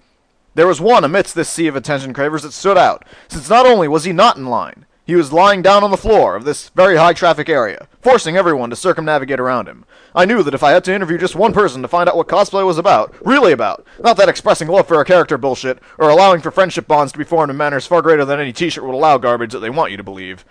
There 0.54 0.68
was 0.68 0.80
one 0.80 1.02
amidst 1.02 1.34
this 1.34 1.48
sea 1.48 1.66
of 1.66 1.74
attention 1.74 2.12
cravers 2.12 2.42
that 2.42 2.52
stood 2.52 2.78
out, 2.78 3.04
since 3.28 3.50
not 3.50 3.66
only 3.66 3.88
was 3.88 4.04
he 4.04 4.12
not 4.12 4.36
in 4.36 4.46
line, 4.46 4.86
he 5.04 5.16
was 5.16 5.32
lying 5.32 5.62
down 5.62 5.82
on 5.82 5.90
the 5.90 5.96
floor 5.96 6.36
of 6.36 6.44
this 6.44 6.68
very 6.70 6.96
high 6.96 7.12
traffic 7.12 7.48
area, 7.48 7.88
forcing 8.00 8.36
everyone 8.36 8.70
to 8.70 8.76
circumnavigate 8.76 9.40
around 9.40 9.68
him. 9.68 9.84
I 10.14 10.24
knew 10.24 10.42
that 10.44 10.54
if 10.54 10.62
I 10.62 10.70
had 10.70 10.84
to 10.84 10.94
interview 10.94 11.18
just 11.18 11.34
one 11.34 11.52
person 11.52 11.82
to 11.82 11.88
find 11.88 12.08
out 12.08 12.16
what 12.16 12.28
cosplay 12.28 12.64
was 12.64 12.78
about, 12.78 13.14
really 13.26 13.52
about, 13.52 13.84
not 14.00 14.16
that 14.16 14.28
expressing 14.28 14.68
love 14.68 14.86
for 14.86 15.00
a 15.00 15.04
character 15.04 15.36
bullshit, 15.36 15.80
or 15.98 16.08
allowing 16.08 16.40
for 16.40 16.50
friendship 16.50 16.86
bonds 16.86 17.12
to 17.12 17.18
be 17.18 17.24
formed 17.24 17.50
in 17.50 17.56
manners 17.56 17.86
far 17.86 18.00
greater 18.00 18.24
than 18.24 18.38
any 18.38 18.52
t-shirt 18.52 18.84
would 18.84 18.94
allow 18.94 19.18
garbage 19.18 19.52
that 19.52 19.58
they 19.58 19.70
want 19.70 19.90
you 19.90 19.96
to 19.96 20.04
believe, 20.04 20.44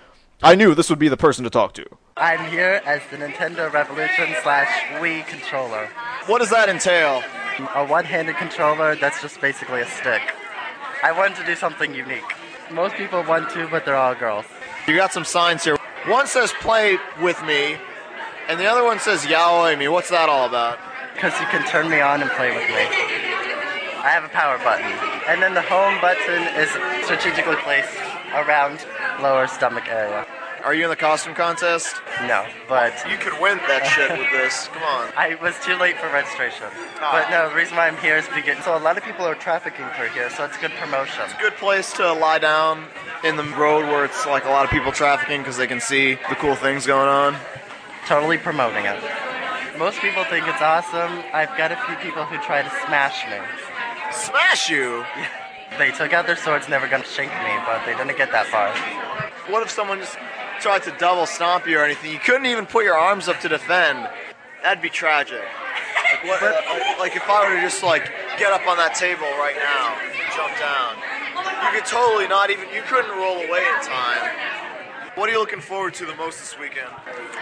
I 0.43 0.55
knew 0.55 0.75
this 0.75 0.89
would 0.89 0.99
be 0.99 1.07
the 1.07 1.15
person 1.15 1.45
to 1.45 1.49
talk 1.49 1.73
to. 1.75 1.85
I'm 2.17 2.51
here 2.51 2.81
as 2.85 3.01
the 3.09 3.17
Nintendo 3.17 3.71
Revolution 3.71 4.35
slash 4.43 4.83
Wii 4.99 5.25
controller. 5.25 5.89
What 6.27 6.39
does 6.39 6.49
that 6.49 6.67
entail? 6.67 7.23
A 7.75 7.85
one-handed 7.85 8.35
controller 8.37 8.95
that's 8.95 9.21
just 9.21 9.39
basically 9.39 9.81
a 9.81 9.87
stick. 9.87 10.21
I 11.03 11.11
wanted 11.11 11.37
to 11.37 11.45
do 11.45 11.55
something 11.55 11.93
unique. 11.93 12.23
Most 12.71 12.95
people 12.95 13.23
want 13.23 13.51
to, 13.51 13.67
but 13.67 13.85
they're 13.85 13.95
all 13.95 14.15
girls. 14.15 14.45
You 14.87 14.95
got 14.95 15.13
some 15.13 15.25
signs 15.25 15.63
here. 15.63 15.77
One 16.07 16.27
says 16.27 16.51
play 16.61 16.97
with 17.21 17.41
me, 17.43 17.77
and 18.49 18.59
the 18.59 18.65
other 18.65 18.83
one 18.83 18.99
says 18.99 19.21
yaoi 19.25 19.77
me. 19.77 19.87
What's 19.87 20.09
that 20.09 20.29
all 20.29 20.47
about? 20.47 20.79
Because 21.13 21.39
you 21.39 21.45
can 21.47 21.65
turn 21.67 21.89
me 21.89 22.01
on 22.01 22.21
and 22.21 22.31
play 22.31 22.49
with 22.49 22.67
me. 22.67 22.87
I 24.01 24.09
have 24.09 24.23
a 24.23 24.29
power 24.29 24.57
button. 24.57 24.91
And 25.29 25.41
then 25.41 25.53
the 25.53 25.61
home 25.61 26.01
button 26.01 26.43
is 26.59 26.69
strategically 27.05 27.55
placed 27.57 27.93
around 28.33 28.85
lower 29.21 29.47
stomach 29.47 29.87
area. 29.87 30.25
Are 30.63 30.73
you 30.73 30.85
in 30.85 30.89
the 30.89 30.95
costume 30.95 31.35
contest? 31.35 31.97
No, 32.21 32.45
but 32.69 32.93
You 33.09 33.17
could 33.17 33.33
win 33.41 33.57
that 33.67 33.83
shit 33.85 34.09
with 34.17 34.31
this. 34.31 34.69
Come 34.71 34.83
on. 34.83 35.11
I 35.17 35.35
was 35.41 35.59
too 35.59 35.75
late 35.75 35.97
for 35.97 36.07
registration. 36.07 36.67
Ah. 37.01 37.11
But 37.11 37.29
no, 37.29 37.49
the 37.49 37.55
reason 37.55 37.75
why 37.75 37.87
I'm 37.87 37.97
here 37.97 38.15
is 38.15 38.25
because 38.33 38.63
so 38.63 38.77
a 38.77 38.79
lot 38.79 38.97
of 38.97 39.03
people 39.03 39.25
are 39.25 39.35
trafficking 39.35 39.85
through 39.97 40.09
here, 40.09 40.29
so 40.29 40.45
it's 40.45 40.55
good 40.57 40.71
promotion. 40.79 41.23
Good 41.41 41.55
place 41.55 41.91
to 41.93 42.13
lie 42.13 42.39
down 42.39 42.85
in 43.25 43.35
the 43.35 43.43
road 43.59 43.83
where 43.91 44.05
it's 44.05 44.25
like 44.25 44.45
a 44.45 44.49
lot 44.49 44.63
of 44.63 44.71
people 44.71 44.93
trafficking 44.93 45.41
because 45.41 45.57
they 45.57 45.67
can 45.67 45.81
see 45.81 46.15
the 46.29 46.35
cool 46.35 46.55
things 46.55 46.87
going 46.87 47.09
on. 47.09 47.35
Totally 48.07 48.37
promoting 48.37 48.85
it. 48.85 49.03
Most 49.77 49.99
people 49.99 50.23
think 50.25 50.47
it's 50.47 50.61
awesome. 50.61 51.23
I've 51.33 51.57
got 51.57 51.73
a 51.73 51.77
few 51.87 51.95
people 51.97 52.23
who 52.23 52.37
try 52.37 52.61
to 52.61 52.69
smash 52.87 53.27
me. 53.27 53.37
Smash 54.13 54.69
you? 54.69 55.03
They 55.79 55.89
took 55.89 56.13
out 56.13 56.27
their 56.27 56.35
swords, 56.35 56.69
never 56.69 56.87
gonna 56.87 57.03
shake 57.03 57.31
me, 57.31 57.53
but 57.65 57.83
they 57.83 57.95
didn't 57.95 58.15
get 58.15 58.31
that 58.31 58.45
far. 58.45 58.69
What 59.51 59.63
if 59.63 59.71
someone 59.71 59.97
just 59.97 60.15
tried 60.63 60.81
to 60.81 60.95
double 60.97 61.25
stomp 61.25 61.67
you 61.67 61.77
or 61.77 61.83
anything? 61.83 62.09
You 62.09 62.19
couldn't 62.19 62.45
even 62.45 62.65
put 62.65 62.85
your 62.85 62.95
arms 62.95 63.27
up 63.27 63.41
to 63.41 63.49
defend. 63.49 64.09
That'd 64.63 64.81
be 64.81 64.89
tragic. 64.89 65.43
Like, 65.43 66.23
what, 66.23 66.41
uh, 66.41 66.99
like 66.99 67.17
if 67.17 67.27
I 67.27 67.49
were 67.49 67.55
to 67.55 67.61
just 67.61 67.83
like 67.83 68.05
get 68.39 68.53
up 68.53 68.65
on 68.65 68.77
that 68.77 68.95
table 68.95 69.27
right 69.43 69.59
now, 69.59 69.99
and 69.99 70.15
jump 70.31 70.55
down, 70.55 70.95
you 71.67 71.77
could 71.77 71.85
totally 71.85 72.29
not 72.29 72.49
even. 72.49 72.69
You 72.73 72.81
couldn't 72.83 73.11
roll 73.11 73.43
away 73.43 73.59
in 73.59 73.79
time. 73.83 74.23
What 75.15 75.27
are 75.27 75.33
you 75.33 75.39
looking 75.39 75.59
forward 75.59 75.95
to 75.95 76.05
the 76.05 76.15
most 76.15 76.39
this 76.39 76.57
weekend? 76.57 76.89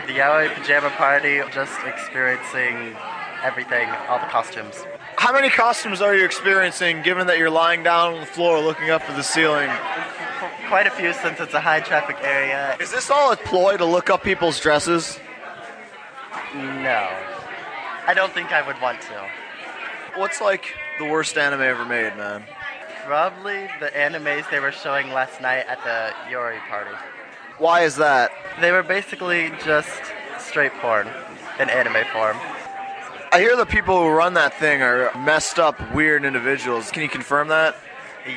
The 0.08 0.14
Yaoi 0.14 0.54
Pajama 0.56 0.90
Party, 0.90 1.42
just 1.54 1.78
experiencing 1.86 2.98
everything, 3.44 3.88
all 4.10 4.18
the 4.18 4.26
costumes. 4.26 4.84
How 5.18 5.34
many 5.34 5.50
costumes 5.50 6.02
are 6.02 6.16
you 6.16 6.26
experiencing, 6.26 7.04
given 7.04 7.28
that 7.28 7.38
you're 7.38 7.50
lying 7.50 7.84
down 7.84 8.16
on 8.16 8.20
the 8.20 8.26
floor 8.26 8.60
looking 8.60 8.90
up 8.90 9.08
at 9.10 9.16
the 9.16 9.24
ceiling? 9.24 9.70
Quite 10.68 10.88
a 10.88 10.92
few 10.92 11.14
since 11.14 11.40
it's 11.40 11.54
a 11.54 11.62
high 11.62 11.80
traffic 11.82 12.18
area. 12.22 12.76
Is 12.80 12.92
this 12.92 13.10
all 13.10 13.32
a 13.32 13.38
ploy 13.38 13.78
to 13.78 13.86
look 13.86 14.10
up 14.10 14.24
people's 14.24 14.60
dresses? 14.60 15.20
No. 16.54 17.10
I 18.08 18.14
don't 18.16 18.34
think 18.34 18.52
I 18.52 18.66
would 18.66 18.80
want 18.82 19.02
to. 19.02 19.30
What's 20.16 20.42
like 20.42 20.74
the 21.00 21.06
worst 21.06 21.38
anime 21.38 21.62
ever 21.62 21.86
made, 21.86 22.16
man? 22.18 22.44
Probably 23.06 23.70
the 23.80 23.90
animes 23.96 24.50
they 24.50 24.60
were 24.60 24.72
showing 24.72 25.12
last 25.12 25.42
night 25.42 25.66
at 25.68 25.84
the 25.84 26.14
Yaoi 26.32 26.60
party. 26.68 26.92
Why 27.58 27.82
is 27.82 27.96
that? 27.98 28.32
They 28.60 28.72
were 28.72 28.84
basically 28.84 29.52
just 29.64 30.02
straight 30.40 30.74
porn 30.74 31.08
in 31.60 31.70
anime 31.70 32.06
form. 32.12 32.38
I 33.34 33.40
hear 33.40 33.56
the 33.56 33.66
people 33.66 33.98
who 33.98 34.10
run 34.10 34.34
that 34.34 34.54
thing 34.56 34.82
are 34.82 35.10
messed 35.18 35.58
up, 35.58 35.94
weird 35.94 36.26
individuals. 36.26 36.92
Can 36.92 37.02
you 37.02 37.08
confirm 37.08 37.48
that? 37.48 37.78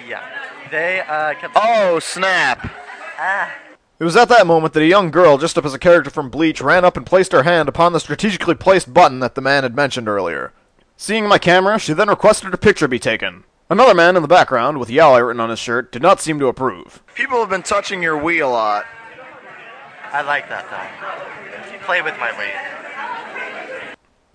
Yeah. 0.09 0.23
They 0.71 1.01
uh, 1.01 1.35
kept. 1.35 1.55
Oh, 1.57 1.99
snap! 1.99 2.71
Ah. 3.19 3.53
It 3.99 4.05
was 4.05 4.16
at 4.16 4.29
that 4.29 4.47
moment 4.47 4.73
that 4.75 4.83
a 4.83 4.87
young 4.87 5.11
girl, 5.11 5.37
dressed 5.37 5.59
up 5.59 5.65
as 5.65 5.75
a 5.75 5.79
character 5.79 6.11
from 6.11 6.31
Bleach, 6.31 6.61
ran 6.61 6.85
up 6.85 6.97
and 6.97 7.05
placed 7.05 7.33
her 7.33 7.43
hand 7.43 7.69
upon 7.69 7.93
the 7.93 8.01
strategically 8.01 8.55
placed 8.55 8.95
button 8.95 9.19
that 9.19 9.35
the 9.35 9.41
man 9.41 9.65
had 9.65 9.75
mentioned 9.75 10.09
earlier. 10.09 10.53
Seeing 10.97 11.27
my 11.27 11.39
camera, 11.39 11.79
she 11.79 11.93
then 11.93 12.09
requested 12.09 12.55
a 12.55 12.59
picture 12.59 12.87
be 12.87 13.01
taken. 13.01 13.45
Another 13.69 13.95
man 13.95 14.15
in 14.15 14.23
the 14.23 14.29
background, 14.29 14.79
with 14.79 14.91
Yaoi 14.91 15.27
written 15.27 15.41
on 15.41 15.51
his 15.51 15.59
shirt, 15.59 15.91
did 15.91 16.03
not 16.03 16.21
seem 16.21 16.39
to 16.39 16.47
approve. 16.47 17.03
People 17.15 17.41
have 17.41 17.51
been 17.51 17.62
touching 17.62 18.03
your 18.03 18.16
Wii 18.16 18.45
a 18.45 18.47
lot. 18.47 18.85
I 20.12 20.23
like 20.23 20.49
that 20.51 20.71
though. 20.71 21.87
Play 21.87 22.01
with 22.01 22.16
my 22.19 22.37
weight. 22.39 22.84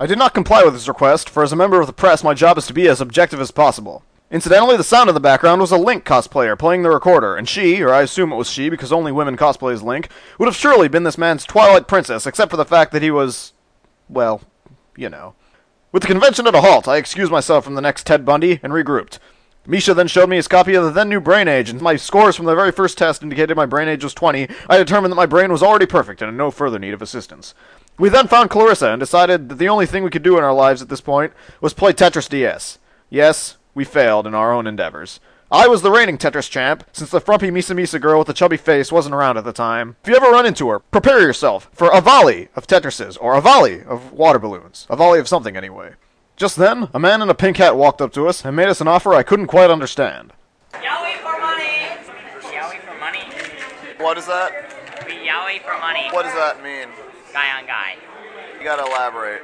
I 0.01 0.05
did 0.05 0.17
not 0.17 0.33
comply 0.33 0.63
with 0.63 0.75
his 0.75 0.87
request, 0.87 1.29
for 1.29 1.43
as 1.43 1.51
a 1.51 1.57
member 1.57 1.81
of 1.81 1.87
the 1.87 1.91
press, 1.91 2.23
my 2.23 2.33
job 2.33 2.57
is 2.57 2.65
to 2.67 2.73
be 2.73 2.87
as 2.87 3.01
objective 3.01 3.41
as 3.41 3.51
possible. 3.51 4.03
Incidentally, 4.31 4.77
the 4.77 4.83
sound 4.83 5.09
in 5.09 5.13
the 5.13 5.19
background 5.19 5.59
was 5.59 5.71
a 5.71 5.77
Link 5.77 6.05
cosplayer 6.05 6.57
playing 6.57 6.83
the 6.83 6.89
recorder, 6.89 7.35
and 7.35 7.49
she, 7.49 7.81
or 7.81 7.93
I 7.93 8.03
assume 8.03 8.31
it 8.31 8.37
was 8.37 8.49
she 8.49 8.69
because 8.69 8.93
only 8.93 9.11
women 9.11 9.35
cosplay 9.35 9.73
as 9.73 9.83
Link, 9.83 10.07
would 10.37 10.45
have 10.45 10.55
surely 10.55 10.87
been 10.87 11.03
this 11.03 11.17
man's 11.17 11.43
Twilight 11.43 11.87
Princess, 11.87 12.25
except 12.25 12.49
for 12.49 12.55
the 12.55 12.63
fact 12.63 12.93
that 12.93 13.01
he 13.01 13.11
was. 13.11 13.51
well, 14.07 14.41
you 14.95 15.09
know. 15.09 15.33
With 15.91 16.03
the 16.03 16.07
convention 16.07 16.47
at 16.47 16.55
a 16.55 16.61
halt, 16.61 16.87
I 16.87 16.95
excused 16.95 17.31
myself 17.31 17.65
from 17.65 17.75
the 17.75 17.81
next 17.81 18.05
Ted 18.05 18.23
Bundy 18.23 18.61
and 18.63 18.71
regrouped. 18.71 19.19
Misha 19.67 19.93
then 19.93 20.07
showed 20.07 20.29
me 20.29 20.37
his 20.37 20.47
copy 20.47 20.75
of 20.75 20.85
the 20.85 20.91
then 20.91 21.09
new 21.09 21.19
brain 21.19 21.47
age, 21.47 21.69
and 21.69 21.81
my 21.81 21.97
scores 21.97 22.35
from 22.35 22.45
the 22.45 22.55
very 22.55 22.71
first 22.71 22.97
test 22.97 23.21
indicated 23.21 23.57
my 23.57 23.65
brain 23.65 23.89
age 23.89 24.03
was 24.03 24.13
20. 24.13 24.47
I 24.69 24.77
determined 24.77 25.11
that 25.11 25.17
my 25.17 25.25
brain 25.25 25.51
was 25.51 25.61
already 25.61 25.85
perfect 25.85 26.21
and 26.21 26.29
in 26.29 26.37
no 26.37 26.51
further 26.51 26.79
need 26.79 26.93
of 26.93 27.01
assistance. 27.01 27.53
We 27.99 28.07
then 28.07 28.29
found 28.29 28.49
Clarissa 28.49 28.91
and 28.91 28.99
decided 28.99 29.49
that 29.49 29.55
the 29.55 29.67
only 29.67 29.85
thing 29.85 30.05
we 30.05 30.09
could 30.09 30.23
do 30.23 30.37
in 30.37 30.43
our 30.43 30.53
lives 30.53 30.81
at 30.81 30.87
this 30.87 31.01
point 31.01 31.33
was 31.59 31.73
play 31.73 31.91
Tetris 31.91 32.29
DS. 32.29 32.79
Yes, 33.09 33.57
we 33.75 33.83
failed 33.83 34.25
in 34.25 34.33
our 34.33 34.53
own 34.53 34.67
endeavors. 34.67 35.19
I 35.51 35.67
was 35.67 35.81
the 35.81 35.91
reigning 35.91 36.17
Tetris 36.17 36.49
champ, 36.49 36.85
since 36.93 37.09
the 37.09 37.19
frumpy 37.19 37.51
Misa 37.51 37.75
Misa 37.75 37.99
girl 37.99 38.19
with 38.19 38.27
the 38.27 38.33
chubby 38.33 38.55
face 38.55 38.89
wasn't 38.89 39.15
around 39.15 39.37
at 39.37 39.43
the 39.43 39.51
time. 39.51 39.97
If 40.03 40.09
you 40.09 40.15
ever 40.15 40.31
run 40.31 40.45
into 40.45 40.69
her, 40.69 40.79
prepare 40.79 41.19
yourself 41.19 41.69
for 41.73 41.89
a 41.91 41.99
volley 41.99 42.47
of 42.55 42.67
Tetrises, 42.67 43.17
or 43.19 43.35
a 43.35 43.41
volley 43.41 43.83
of 43.83 44.13
water 44.13 44.39
balloons. 44.39 44.87
A 44.89 44.95
volley 44.95 45.19
of 45.19 45.27
something, 45.27 45.57
anyway. 45.57 45.95
Just 46.37 46.55
then, 46.55 46.87
a 46.93 46.99
man 46.99 47.21
in 47.21 47.29
a 47.29 47.33
pink 47.33 47.57
hat 47.57 47.75
walked 47.75 47.99
up 47.99 48.13
to 48.13 48.29
us 48.29 48.45
and 48.45 48.55
made 48.55 48.69
us 48.69 48.79
an 48.79 48.87
offer 48.87 49.13
I 49.13 49.23
couldn't 49.23 49.47
quite 49.47 49.69
understand. 49.69 50.31
Yaoi 50.71 51.17
for 51.17 51.37
money. 51.41 51.97
Yaoi 52.43 52.79
for 52.79 52.97
money. 52.97 53.23
What 53.97 54.17
is 54.17 54.27
that? 54.27 54.51
We 55.05 55.15
yaoi 55.15 55.61
for 55.63 55.77
money. 55.81 56.07
What 56.11 56.23
does 56.23 56.35
that 56.35 56.63
mean? 56.63 56.87
Guy 57.33 57.57
on 57.59 57.65
guy. 57.67 57.95
You 58.57 58.63
gotta 58.63 58.85
elaborate. 58.85 59.41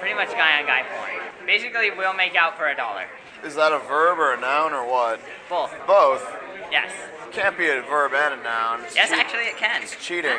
Pretty 0.00 0.14
much 0.14 0.30
guy 0.32 0.60
on 0.60 0.66
guy 0.66 0.82
porn. 0.96 1.46
Basically, 1.46 1.90
we'll 1.90 2.14
make 2.14 2.34
out 2.34 2.56
for 2.56 2.68
a 2.68 2.76
dollar. 2.76 3.04
Is 3.44 3.54
that 3.56 3.72
a 3.72 3.78
verb 3.78 4.18
or 4.18 4.34
a 4.34 4.40
noun 4.40 4.72
or 4.72 4.88
what? 4.88 5.20
Both. 5.48 5.74
Both. 5.86 6.24
Yes. 6.70 6.92
Can't 7.32 7.56
be 7.56 7.68
a 7.68 7.82
verb 7.82 8.12
and 8.14 8.40
a 8.40 8.42
noun. 8.42 8.80
It's 8.84 8.94
Yes, 8.94 9.08
cheat- 9.10 9.18
actually, 9.18 9.44
it 9.44 9.56
can. 9.56 9.82
It's 9.82 9.96
cheating. 10.04 10.38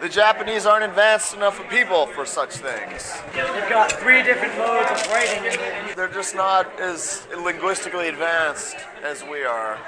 The 0.00 0.08
Japanese 0.10 0.66
aren't 0.66 0.84
advanced 0.84 1.34
enough 1.34 1.58
of 1.58 1.68
people 1.70 2.06
for 2.08 2.26
such 2.26 2.50
things. 2.56 3.14
They've 3.32 3.68
got 3.68 3.90
three 3.92 4.22
different 4.22 4.56
modes 4.58 4.90
of 4.90 5.10
writing. 5.10 5.94
They're 5.96 6.08
just 6.08 6.34
not 6.34 6.78
as 6.80 7.26
linguistically 7.38 8.08
advanced 8.08 8.76
as 9.02 9.24
we 9.24 9.44
are. 9.44 9.78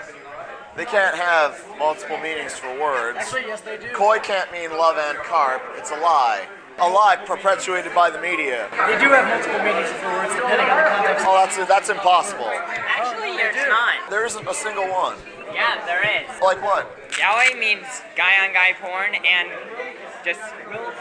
They 0.79 0.85
can't 0.85 1.17
have 1.17 1.59
multiple 1.77 2.19
meanings 2.19 2.55
for 2.55 2.71
words. 2.79 3.19
Actually, 3.19 3.51
yes, 3.51 3.61
they 3.63 3.79
do. 3.79 3.91
Koi 3.91 4.21
can't 4.21 4.47
mean 4.53 4.71
love 4.71 4.97
and 4.97 5.19
carp. 5.27 5.61
It's 5.75 5.91
a 5.91 5.99
lie. 5.99 6.47
A 6.79 6.89
lie 6.89 7.17
perpetuated 7.27 7.93
by 7.97 8.11
the 8.11 8.21
media. 8.21 8.71
They 8.87 8.95
do 9.03 9.11
have 9.11 9.27
multiple 9.27 9.59
meanings 9.59 9.91
for 9.99 10.07
words 10.07 10.31
depending 10.39 10.71
on 10.71 10.79
the 10.79 10.87
context. 10.87 11.27
Oh, 11.27 11.35
that's 11.35 11.59
that's 11.67 11.91
impossible. 11.91 12.47
Actually, 12.47 13.35
there's 13.35 13.59
not. 13.67 14.09
There 14.09 14.25
isn't 14.25 14.47
a 14.47 14.55
single 14.55 14.87
one. 14.87 15.19
Yeah, 15.53 15.85
there 15.85 16.07
is. 16.07 16.31
Like 16.41 16.63
what? 16.63 16.87
Yaoi 17.11 17.59
means 17.59 17.83
guy 18.15 18.39
on 18.47 18.55
guy 18.55 18.79
porn 18.79 19.19
and 19.19 19.51
just 20.25 20.39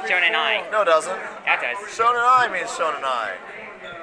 shonen 0.09 0.33
ai. 0.33 0.65
No, 0.71 0.81
it 0.81 0.85
doesn't. 0.85 1.21
That 1.45 1.61
does. 1.61 1.77
Shonen 1.93 2.25
ai 2.25 2.49
means 2.51 2.73
shonen 2.73 3.05
ai. 3.05 3.37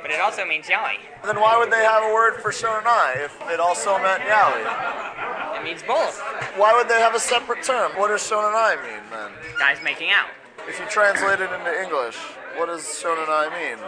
But 0.04 0.10
it 0.10 0.20
also 0.20 0.44
means 0.44 0.66
yaoi. 0.66 0.96
Then 1.24 1.40
why 1.40 1.56
would 1.56 1.72
they 1.72 1.82
have 1.82 2.02
a 2.04 2.12
word 2.12 2.34
for 2.42 2.50
shonenai 2.50 3.24
if 3.24 3.34
it 3.48 3.58
also 3.58 3.96
meant 3.96 4.22
yaoi? 4.22 5.56
It 5.58 5.64
means 5.64 5.82
both. 5.82 6.20
Why 6.58 6.74
would 6.76 6.90
they 6.90 7.00
have 7.00 7.14
a 7.14 7.18
separate 7.18 7.62
term? 7.62 7.92
What 7.92 8.08
does 8.08 8.20
shonenai 8.20 8.82
mean 8.82 9.00
then? 9.10 9.30
Guys 9.58 9.78
making 9.82 10.10
out. 10.10 10.28
If 10.68 10.78
you 10.78 10.84
translate 10.90 11.40
it 11.40 11.50
into 11.50 11.82
English, 11.82 12.18
what 12.58 12.66
does 12.66 12.82
shonenai 12.82 13.48
mean? 13.54 13.78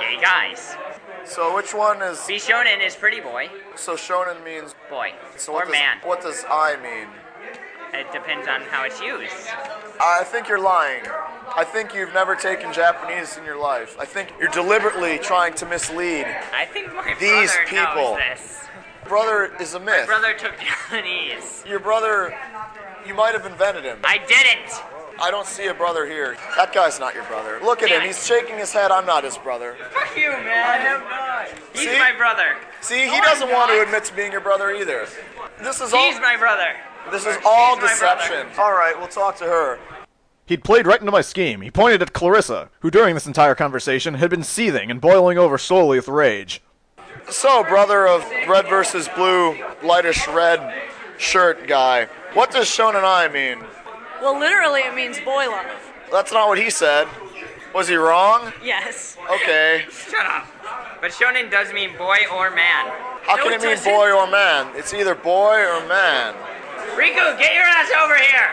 Gay 0.00 0.20
guys. 0.20 0.74
So 1.24 1.54
which 1.54 1.72
one 1.72 2.02
is? 2.02 2.18
Bishonen 2.18 2.84
is 2.84 2.96
pretty 2.96 3.20
boy. 3.20 3.48
So 3.76 3.94
shonen 3.94 4.44
means 4.44 4.74
boy 4.90 5.12
so 5.36 5.52
or 5.52 5.54
what 5.54 5.64
does, 5.66 5.72
man. 5.72 5.98
What 6.02 6.20
does 6.20 6.44
I 6.50 6.74
mean? 6.82 7.06
It 7.96 8.12
depends 8.12 8.46
on 8.46 8.60
how 8.62 8.84
it's 8.84 9.00
used. 9.00 9.32
I 10.00 10.22
think 10.24 10.48
you're 10.48 10.60
lying. 10.60 11.02
I 11.56 11.64
think 11.64 11.94
you've 11.94 12.12
never 12.12 12.34
taken 12.36 12.72
Japanese 12.72 13.36
in 13.38 13.44
your 13.44 13.58
life. 13.58 13.96
I 13.98 14.04
think 14.04 14.32
you're 14.38 14.50
deliberately 14.50 15.18
trying 15.18 15.54
to 15.54 15.66
mislead 15.66 16.26
I 16.54 16.66
think 16.66 16.94
my 16.94 17.14
these 17.18 17.52
brother 17.54 17.66
people. 17.68 18.12
knows 18.12 18.18
this. 18.38 18.52
Brother 19.08 19.54
is 19.60 19.72
a 19.74 19.80
myth. 19.80 20.00
My 20.08 20.18
brother 20.18 20.34
took 20.34 20.52
Japanese. 20.90 21.64
Your 21.66 21.78
brother, 21.80 22.36
you 23.06 23.14
might 23.14 23.32
have 23.32 23.46
invented 23.46 23.84
him. 23.84 23.98
I 24.04 24.18
didn't. 24.18 24.82
I 25.18 25.30
don't 25.30 25.46
see 25.46 25.68
a 25.68 25.74
brother 25.74 26.04
here. 26.06 26.36
That 26.56 26.74
guy's 26.74 27.00
not 27.00 27.14
your 27.14 27.24
brother. 27.24 27.58
Look 27.64 27.82
at 27.82 27.88
Damn 27.88 28.00
him. 28.00 28.04
it. 28.04 28.06
He's 28.08 28.26
shaking 28.26 28.58
his 28.58 28.72
head. 28.72 28.90
I'm 28.90 29.06
not 29.06 29.24
his 29.24 29.38
brother. 29.38 29.76
Fuck 29.92 30.14
you, 30.14 30.28
man. 30.28 30.46
I 30.46 30.76
am 30.84 31.00
not. 31.08 31.48
He's 31.72 31.88
See? 31.88 31.98
my 31.98 32.12
brother. 32.12 32.56
See, 32.82 33.00
he 33.08 33.16
No, 33.16 33.22
doesn't 33.22 33.50
want 33.50 33.70
to 33.70 33.80
admit 33.82 34.04
to 34.04 34.14
being 34.14 34.32
your 34.32 34.42
brother 34.42 34.70
either. 34.72 35.06
This 35.62 35.80
is 35.80 35.94
all. 35.94 36.04
He's 36.10 36.20
my 36.20 36.36
brother. 36.36 36.74
This 37.10 37.26
is 37.26 37.36
all 37.44 37.78
deception. 37.78 38.46
All 38.58 38.72
right, 38.72 38.94
we'll 38.98 39.08
talk 39.08 39.36
to 39.38 39.44
her. 39.44 39.78
He'd 40.46 40.62
played 40.62 40.86
right 40.86 41.00
into 41.00 41.12
my 41.12 41.22
scheme. 41.22 41.60
He 41.60 41.70
pointed 41.70 42.02
at 42.02 42.12
Clarissa, 42.12 42.70
who 42.80 42.90
during 42.90 43.14
this 43.14 43.26
entire 43.26 43.54
conversation 43.54 44.14
had 44.14 44.30
been 44.30 44.44
seething 44.44 44.90
and 44.90 45.00
boiling 45.00 45.38
over 45.38 45.58
slowly 45.58 45.98
with 45.98 46.08
rage. 46.08 46.62
So, 47.28 47.64
brother 47.64 48.06
of 48.06 48.24
red 48.48 48.68
versus 48.68 49.08
blue, 49.16 49.56
lightish 49.82 50.28
red 50.28 50.84
shirt 51.18 51.66
guy, 51.66 52.06
what 52.34 52.52
does 52.52 52.66
shonen 52.66 53.02
ai 53.02 53.26
mean? 53.26 53.64
Well, 54.22 54.38
literally, 54.38 54.82
it 54.82 54.94
means 54.94 55.18
boy 55.18 55.48
love. 55.48 55.66
That's 56.12 56.32
not 56.32 56.46
what 56.46 56.58
he 56.58 56.70
said. 56.70 57.08
Was 57.74 57.88
he 57.88 57.96
wrong? 57.96 58.52
Yes. 58.62 59.16
Okay. 59.30 59.84
Shut 59.90 60.24
up. 60.24 60.46
But 61.00 61.10
shonen 61.10 61.50
does 61.50 61.72
mean 61.72 61.96
boy 61.98 62.18
or 62.32 62.50
man. 62.50 62.92
How 63.22 63.36
can 63.36 63.52
it 63.52 63.62
mean 63.62 63.82
boy 63.82 64.12
or 64.12 64.30
man? 64.30 64.70
It's 64.76 64.94
either 64.94 65.16
boy 65.16 65.66
or 65.66 65.86
man. 65.88 66.34
Riku, 66.96 67.38
get 67.38 67.54
your 67.54 67.64
ass 67.64 67.90
over 68.02 68.16
here. 68.16 68.52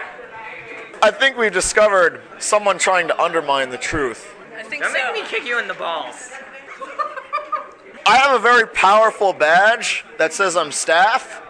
I 1.01 1.11
think 1.11 1.37
we've 1.37 1.53
discovered 1.53 2.21
someone 2.39 2.77
trying 2.77 3.07
to 3.07 3.21
undermine 3.21 3.69
the 3.69 3.77
truth. 3.77 4.35
I 4.57 4.63
think 4.63 4.83
Don't 4.83 4.91
make 4.91 5.13
me 5.13 5.23
kick 5.29 5.45
you 5.45 5.59
in 5.59 5.67
the 5.69 5.73
balls. 5.73 6.31
I 8.05 8.17
have 8.17 8.35
a 8.35 8.39
very 8.39 8.67
powerful 8.67 9.31
badge 9.31 10.03
that 10.17 10.33
says 10.33 10.57
I'm 10.57 10.73
staff, 10.73 11.41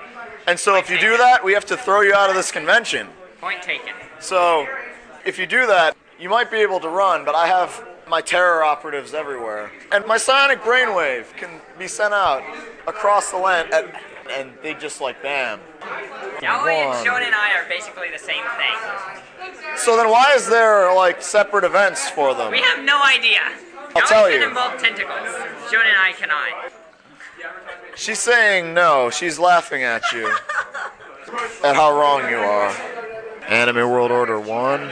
and 0.45 0.59
so 0.59 0.75
if 0.75 0.91
you 0.91 0.99
do 0.99 1.17
that, 1.17 1.43
we 1.43 1.53
have 1.53 1.65
to 1.65 1.77
throw 1.77 2.01
you 2.01 2.13
out 2.13 2.29
of 2.29 2.35
this 2.35 2.51
convention. 2.51 3.07
Point 3.41 3.63
taken. 3.63 3.93
So, 4.19 4.67
if 5.25 5.39
you 5.39 5.47
do 5.47 5.65
that, 5.65 5.97
you 6.19 6.29
might 6.29 6.51
be 6.51 6.57
able 6.57 6.79
to 6.79 6.89
run, 6.89 7.25
but 7.25 7.33
I 7.33 7.47
have 7.47 7.83
my 8.07 8.21
terror 8.21 8.63
operatives 8.63 9.15
everywhere. 9.15 9.71
And 9.91 10.05
my 10.05 10.17
psionic 10.17 10.61
brainwave 10.61 11.35
can 11.37 11.59
be 11.79 11.87
sent 11.87 12.13
out 12.13 12.43
across 12.87 13.31
the 13.31 13.37
land, 13.37 13.73
and, 13.73 13.91
and 14.31 14.51
they 14.61 14.73
just 14.73 15.01
like, 15.01 15.21
bam. 15.21 15.59
Yaoi 15.81 16.73
and 16.73 16.89
One. 16.89 17.05
Shonen 17.05 17.25
and 17.25 17.35
I 17.35 17.53
are 17.59 17.67
basically 17.69 18.09
the 18.11 18.19
same 18.19 18.43
thing. 18.57 19.77
So 19.77 19.97
then 19.97 20.09
why 20.09 20.33
is 20.35 20.47
there, 20.47 20.93
like, 20.95 21.21
separate 21.21 21.63
events 21.63 22.09
for 22.11 22.33
them? 22.33 22.51
We 22.51 22.61
have 22.61 22.83
no 22.83 23.01
idea. 23.03 23.41
I'll 23.95 24.01
Yaoi 24.01 24.07
tell 24.07 24.29
can 24.29 24.41
you. 24.41 24.47
involve 24.47 24.81
tentacles. 24.81 25.27
Shonen 25.69 25.87
and 25.87 25.97
I 25.99 26.13
cannot. 26.17 26.71
She's 27.95 28.19
saying 28.19 28.73
no. 28.73 29.09
She's 29.09 29.37
laughing 29.37 29.83
at 29.83 30.01
you. 30.11 30.27
at 31.63 31.75
how 31.75 31.97
wrong 31.99 32.29
you 32.29 32.37
are. 32.37 32.69
Anime 33.47 33.89
World 33.89 34.11
Order 34.11 34.39
1. 34.39 34.91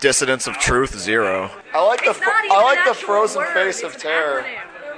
Dissidents 0.00 0.46
of 0.46 0.54
Truth 0.58 0.98
0. 0.98 1.50
I 1.72 1.84
like 1.84 2.04
the 2.04 2.12
fr- 2.14 2.24
I 2.30 2.62
like 2.62 2.84
the 2.86 2.94
frozen 2.94 3.44
face 3.54 3.82
of 3.82 3.96
terror. 3.96 4.44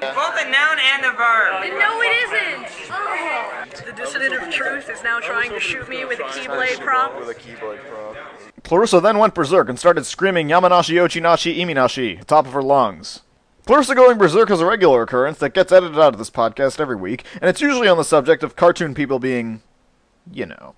Both 0.01 0.37
a 0.39 0.51
noun 0.51 0.79
and 0.95 1.05
a 1.05 1.13
verb. 1.13 1.63
No, 1.79 2.01
it 2.03 2.15
isn't. 2.25 3.87
The 3.87 3.93
dissident 3.93 4.35
of 4.43 4.51
truth 4.51 4.89
is 4.89 5.03
now 5.03 5.19
trying 5.19 5.51
to 5.51 5.61
shoot 5.61 5.89
me 5.89 6.05
with 6.05 6.21
a 6.21 6.25
keyblade 6.25 6.79
prop. 6.81 7.19
With 7.19 7.29
a 7.29 7.35
keyblade 7.35 7.85
prop. 7.89 8.17
Clarissa 8.63 9.01
then 9.01 9.19
went 9.19 9.35
berserk 9.35 9.69
and 9.69 9.79
started 9.79 10.05
screaming 10.07 10.49
Yamanashi 10.49 10.95
Ochinashi 10.95 11.59
Iminashi, 11.59 12.25
top 12.25 12.47
of 12.47 12.53
her 12.53 12.63
lungs. 12.63 13.23
Clarissa 13.67 13.95
going 13.95 14.19
berserk 14.19 14.51
is 14.51 14.61
a 14.61 14.67
regular 14.67 15.03
occurrence 15.03 15.39
that 15.39 15.55
gets 15.55 15.73
edited 15.73 15.99
out 15.99 16.15
of 16.15 16.19
this 16.19 16.31
podcast 16.31 16.81
every 16.81 16.97
week, 16.97 17.25
and 17.41 17.51
it's 17.51 17.61
usually 17.61 17.89
on 17.89 17.97
the 17.97 18.05
subject 18.05 18.43
of 18.43 18.57
cartoon 18.57 18.95
people 18.95 19.19
being, 19.19 19.63
you 20.33 20.47
know. 20.47 20.75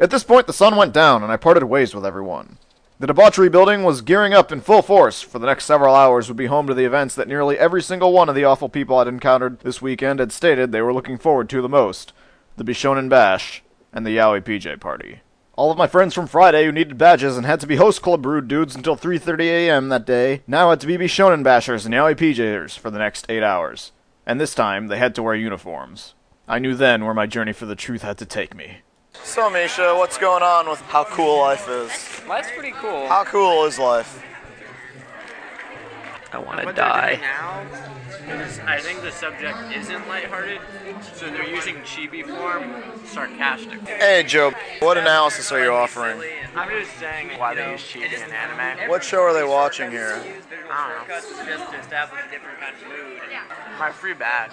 At 0.00 0.10
this 0.10 0.24
point, 0.24 0.46
the 0.46 0.52
sun 0.52 0.76
went 0.76 0.94
down, 0.94 1.22
and 1.22 1.30
I 1.30 1.36
parted 1.36 1.64
ways 1.64 1.94
with 1.94 2.06
everyone. 2.06 2.58
The 3.00 3.08
debauchery 3.08 3.48
building 3.48 3.82
was 3.82 4.02
gearing 4.02 4.34
up 4.34 4.52
in 4.52 4.60
full 4.60 4.80
force 4.80 5.20
for 5.20 5.40
the 5.40 5.48
next 5.48 5.64
several 5.64 5.96
hours 5.96 6.28
would 6.28 6.36
be 6.36 6.46
home 6.46 6.68
to 6.68 6.74
the 6.74 6.84
events 6.84 7.16
that 7.16 7.26
nearly 7.26 7.58
every 7.58 7.82
single 7.82 8.12
one 8.12 8.28
of 8.28 8.36
the 8.36 8.44
awful 8.44 8.68
people 8.68 8.98
I'd 8.98 9.08
encountered 9.08 9.58
this 9.60 9.82
weekend 9.82 10.20
had 10.20 10.30
stated 10.30 10.70
they 10.70 10.80
were 10.80 10.94
looking 10.94 11.18
forward 11.18 11.48
to 11.48 11.60
the 11.60 11.68
most. 11.68 12.12
The 12.56 12.62
Bishonen 12.62 13.08
Bash 13.08 13.64
and 13.92 14.06
the 14.06 14.16
Yaoi 14.16 14.42
PJ 14.42 14.78
party. 14.78 15.22
All 15.56 15.72
of 15.72 15.78
my 15.78 15.88
friends 15.88 16.14
from 16.14 16.28
Friday 16.28 16.64
who 16.64 16.70
needed 16.70 16.96
badges 16.96 17.36
and 17.36 17.44
had 17.44 17.58
to 17.60 17.66
be 17.66 17.76
host 17.76 18.00
club 18.00 18.22
brood 18.22 18.46
dudes 18.46 18.76
until 18.76 18.96
3:30 18.96 19.42
a.m. 19.42 19.88
that 19.88 20.06
day 20.06 20.42
now 20.46 20.70
had 20.70 20.80
to 20.80 20.86
be 20.86 20.96
Bishonen 20.96 21.42
bashers 21.44 21.84
and 21.84 21.94
Yaoi 21.94 22.14
PJers 22.14 22.78
for 22.78 22.92
the 22.92 22.98
next 23.00 23.26
8 23.28 23.42
hours. 23.42 23.90
And 24.24 24.40
this 24.40 24.54
time 24.54 24.86
they 24.86 24.98
had 24.98 25.16
to 25.16 25.22
wear 25.22 25.34
uniforms. 25.34 26.14
I 26.46 26.60
knew 26.60 26.76
then 26.76 27.04
where 27.04 27.14
my 27.14 27.26
journey 27.26 27.52
for 27.52 27.66
the 27.66 27.74
truth 27.74 28.02
had 28.02 28.18
to 28.18 28.26
take 28.26 28.54
me. 28.54 28.82
So, 29.22 29.50
Misha, 29.50 29.94
what's 29.94 30.18
going 30.18 30.42
on 30.42 30.68
with 30.68 30.80
how 30.82 31.04
cool 31.04 31.40
life 31.40 31.68
is? 31.68 31.90
Life's 32.26 32.50
pretty 32.52 32.72
cool. 32.72 33.06
How 33.08 33.24
cool 33.24 33.64
is 33.64 33.78
life? 33.78 34.22
I 36.32 36.38
want 36.38 36.60
to 36.60 36.72
die. 36.72 37.18
now 37.20 37.64
I 38.66 38.80
think 38.80 39.02
the 39.02 39.12
subject 39.12 39.56
isn't 39.76 40.08
lighthearted, 40.08 40.60
so 41.14 41.26
they're 41.26 41.46
using 41.48 41.76
chibi 41.82 42.24
form 42.24 42.82
sarcastic. 43.06 43.86
Hey, 43.86 44.24
Joe, 44.26 44.52
what 44.80 44.98
analysis 44.98 45.52
are 45.52 45.62
you 45.62 45.70
offering? 45.70 46.20
I'm 46.56 46.70
just 46.70 46.96
saying 46.98 47.38
why 47.38 47.54
they 47.54 47.70
use 47.72 47.80
chibi 47.80 48.24
in 48.24 48.32
anime. 48.32 48.88
What 48.88 49.04
show 49.04 49.20
are 49.20 49.32
they 49.32 49.44
watching 49.44 49.90
here? 49.90 50.22
I 50.70 51.06
don't 51.06 51.08
know. 51.08 51.14
Just 51.46 51.70
to 51.70 51.78
establish 51.78 52.20
a 52.26 52.30
different 52.30 52.58
kind 52.58 52.74
of 52.74 52.88
mood. 52.88 53.20
My 53.78 53.92
free 53.92 54.14
badge. 54.14 54.52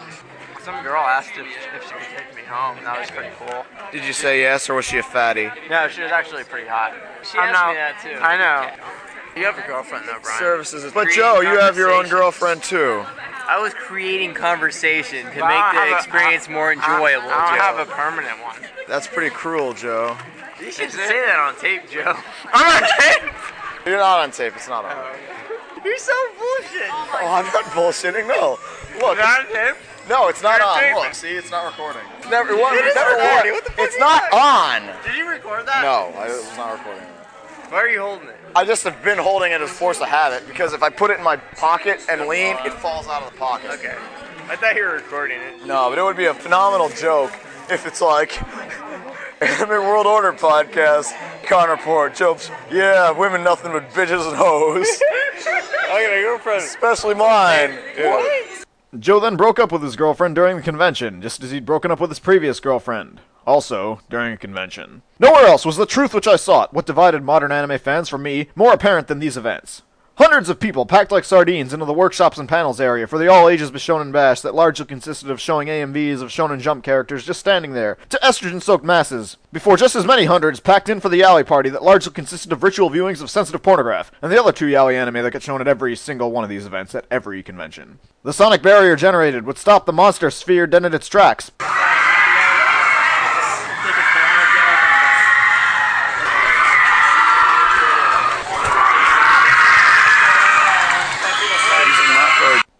Some 0.64 0.84
girl 0.84 1.02
asked 1.02 1.32
if, 1.38 1.46
if 1.48 1.84
she 1.88 1.94
could 1.94 2.18
take 2.18 2.36
me 2.36 2.44
home. 2.44 2.78
That 2.84 3.00
was 3.00 3.10
pretty 3.10 3.34
cool. 3.40 3.66
Did 3.92 4.06
you 4.06 4.14
say 4.14 4.42
yes, 4.42 4.70
or 4.70 4.76
was 4.76 4.86
she 4.86 4.98
a 5.00 5.04
fatty? 5.04 5.50
No, 5.70 5.88
she 5.88 6.02
was 6.04 6.12
actually 6.12 6.44
pretty 6.44 6.68
hot. 6.68 6.94
She 7.24 7.38
I'm 7.38 7.50
asked 7.50 7.54
not- 7.54 7.68
me 7.70 7.76
that 7.76 8.00
too. 8.04 8.20
I 8.22 8.38
know. 8.38 9.40
You 9.40 9.46
have 9.46 9.58
a 9.58 9.66
girlfriend 9.66 10.06
though, 10.08 10.20
Brian. 10.22 10.40
Services. 10.40 10.92
But 10.94 11.08
Joe, 11.16 11.40
you 11.42 11.58
have 11.60 11.78
your 11.78 11.90
own 11.90 12.08
girlfriend 12.10 12.62
too. 12.64 13.04
I 13.48 13.60
was 13.60 13.74
creating 13.74 14.34
conversation 14.34 15.24
to 15.24 15.30
make 15.30 15.36
the 15.36 15.42
have 15.48 15.92
a- 15.94 15.96
experience 15.98 16.48
more 16.50 16.72
enjoyable. 16.74 17.30
I, 17.30 17.50
don't 17.50 17.58
Joe. 17.58 17.64
have 17.64 17.80
a 17.80 17.86
permanent 17.92 18.42
one. 18.44 18.58
That's 18.88 19.08
pretty 19.08 19.34
cruel, 19.34 19.74
Joe. 19.74 20.18
You 20.60 20.72
should 20.72 20.92
say 20.92 21.26
that 21.26 21.40
on 21.40 21.60
tape, 21.60 21.90
Joe. 21.90 22.16
I'm 22.54 22.84
on 22.84 22.90
tape. 23.00 23.34
You're 23.86 23.98
not 23.98 24.20
on 24.20 24.32
tape. 24.32 24.54
It's 24.56 24.68
not 24.68 24.86
on. 24.86 25.16
You're 25.84 25.98
so 25.98 26.14
bullshit. 26.38 26.90
Oh, 26.92 27.20
I'm 27.24 27.46
not 27.46 27.64
bullshitting. 27.74 28.28
No. 28.28 28.60
Look. 29.00 29.18
Not 29.18 29.46
on 29.48 29.48
tape. 29.48 29.76
No, 30.10 30.28
it's 30.28 30.41
not 30.41 30.60
You're 30.60 30.98
on. 30.98 31.03
Look, 31.03 31.14
see, 31.14 31.30
it's 31.32 31.52
not 31.52 31.65
recording. 31.65 32.02
It's 32.19 32.30
never. 32.30 32.52
It, 32.52 32.57
was, 32.57 32.78
It 32.78 32.86
is 32.86 32.95
never 32.95 33.15
recording. 33.15 33.52
What 33.53 33.65
the 33.65 33.72
fuck 33.72 33.86
It's 33.86 33.99
not 33.99 34.23
you 34.32 34.38
on. 34.38 35.03
Did 35.06 35.15
you 35.15 35.30
record 35.30 35.65
that? 35.68 35.84
No, 35.84 36.18
I 36.19 36.28
was 36.28 36.57
not 36.57 36.73
recording. 36.73 37.03
Why 37.69 37.78
are 37.78 37.90
you 37.90 38.02
holding 38.02 38.28
it? 38.28 38.36
I 38.53 38.65
just 38.65 38.84
have 38.84 39.02
been 39.02 39.18
holding 39.18 39.53
it 39.53 39.61
as 39.61 39.69
force 39.69 40.02
of 40.02 40.10
habit 40.10 40.45
because 40.45 40.73
if 40.73 40.84
I 40.84 40.90
put 40.90 41.10
it 41.10 41.19
in 41.19 41.23
my 41.23 41.38
pocket 41.38 42.02
and 42.10 42.28
lean, 42.28 42.57
it 42.65 42.73
falls 42.73 43.07
out 43.07 43.23
of 43.23 43.32
the 43.32 43.38
pocket. 43.38 43.72
Okay. 43.72 43.95
I 44.49 44.57
thought 44.57 44.76
you 44.76 44.84
were 44.84 44.95
recording 44.95 45.40
it. 45.40 45.65
No, 45.65 45.90
but 45.90 45.98
it 45.98 46.03
would 46.03 46.18
be 46.18 46.26
a 46.26 46.34
phenomenal 46.34 46.90
joke 46.90 47.32
if 47.69 47.88
it's 47.88 48.02
like 48.02 48.41
Anime 49.41 49.69
World 49.69 50.06
Order 50.06 50.34
podcast. 50.34 51.14
Con 51.44 51.69
report 51.69 52.14
jokes. 52.14 52.52
Yeah, 52.69 53.11
women 53.11 53.44
nothing 53.44 53.72
but 53.72 53.90
bitches 53.91 54.28
and 54.28 54.36
hoes. 54.36 54.86
I 55.91 56.03
got 56.03 56.14
a 56.14 56.22
girlfriend. 56.22 56.64
Especially 56.64 57.15
mine. 57.15 57.72
What? 57.98 58.51
Joe 59.00 59.22
then 59.22 59.38
broke 59.38 59.58
up 59.58 59.72
with 59.72 59.84
his 59.84 59.96
girlfriend 59.96 60.36
during 60.36 60.58
the 60.58 60.62
convention, 60.62 61.22
just 61.22 61.42
as 61.42 61.52
he'd 61.52 61.66
broken 61.66 61.92
up 61.92 62.02
with 62.02 62.12
his 62.12 62.20
previous 62.20 62.60
girlfriend. 62.60 63.22
Also, 63.48 64.02
during 64.10 64.34
a 64.34 64.38
convention. 64.38 65.02
Nowhere 65.18 65.46
else 65.46 65.66
was 65.66 65.78
the 65.78 65.86
truth 65.86 66.14
which 66.14 66.28
I 66.28 66.36
sought, 66.36 66.74
what 66.74 66.86
divided 66.86 67.24
modern 67.24 67.54
anime 67.54 67.80
fans 67.80 68.10
from 68.10 68.22
me, 68.22 68.50
more 68.54 68.74
apparent 68.74 69.08
than 69.08 69.20
these 69.20 69.38
events. 69.38 69.84
Hundreds 70.22 70.49
of 70.49 70.60
people 70.60 70.85
packed 70.85 71.11
like 71.11 71.23
sardines 71.23 71.73
into 71.73 71.84
the 71.84 71.91
workshops 71.91 72.38
and 72.38 72.48
panels 72.48 72.80
area 72.80 73.07
for 73.07 73.18
the 73.18 73.27
all 73.27 73.49
ages 73.49 73.72
Bishonen 73.72 74.11
Bash 74.11 74.41
that 74.41 74.53
largely 74.53 74.85
consisted 74.85 75.31
of 75.31 75.41
showing 75.41 75.68
AMVs 75.68 76.22
of 76.22 76.30
Shonen 76.30 76.61
Jump 76.61 76.84
characters 76.84 77.26
just 77.26 77.39
standing 77.39 77.73
there, 77.73 77.98
to 78.10 78.19
estrogen 78.22 78.61
soaked 78.61 78.85
masses, 78.85 79.38
before 79.52 79.77
just 79.77 79.95
as 79.95 80.06
many 80.06 80.26
hundreds 80.26 80.60
packed 80.60 80.89
in 80.89 80.99
for 80.99 81.10
the 81.10 81.22
Yaoi 81.22 81.43
party 81.43 81.72
that 81.72 81.81
largely 81.81 82.14
consisted 82.14 82.52
of 82.52 82.61
ritual 82.61 82.91
viewings 82.91 83.19
of 83.19 83.31
sensitive 83.31 83.64
pornograph, 83.64 84.11
and 84.22 84.31
the 84.31 84.39
other 84.39 84.52
two 84.52 84.68
Yaoi 84.68 84.93
anime 84.93 85.23
that 85.23 85.31
get 85.31 85.41
shown 85.41 85.60
at 85.60 85.68
every 85.68 85.95
single 85.95 86.31
one 86.31 86.43
of 86.43 86.52
these 86.52 86.68
events 86.68 86.93
at 86.93 87.07
every 87.10 87.41
convention. 87.41 87.98
The 88.22 88.31
sonic 88.31 88.61
barrier 88.61 88.95
generated 88.95 89.48
would 89.48 89.57
stop 89.57 89.88
the 89.88 89.91
monster 89.91 90.30
sphere 90.30 90.68
dead 90.68 90.85
in 90.85 90.93
its 90.93 91.07
tracks, 91.07 91.49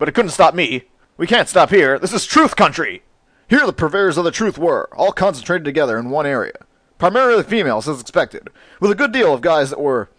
But 0.02 0.10
it 0.10 0.14
couldn't 0.14 0.32
stop 0.32 0.56
me. 0.56 0.86
We 1.16 1.28
can't 1.28 1.48
stop 1.48 1.70
here. 1.70 2.00
This 2.00 2.12
is 2.12 2.26
Truth 2.26 2.56
Country. 2.56 3.04
Here 3.48 3.68
the 3.68 3.72
purveyors 3.72 4.18
of 4.18 4.24
the 4.24 4.32
truth 4.32 4.58
were, 4.58 4.90
all 4.98 5.12
concentrated 5.12 5.64
together 5.64 5.96
in 6.00 6.10
one 6.10 6.26
area. 6.26 6.66
Primarily 6.98 7.44
females, 7.44 7.88
as 7.88 8.02
expected, 8.02 8.50
with 8.80 8.90
a 8.90 8.96
good 8.96 9.12
deal 9.12 9.32
of 9.32 9.42
guys 9.42 9.70
that 9.70 9.80
were, 9.80 10.10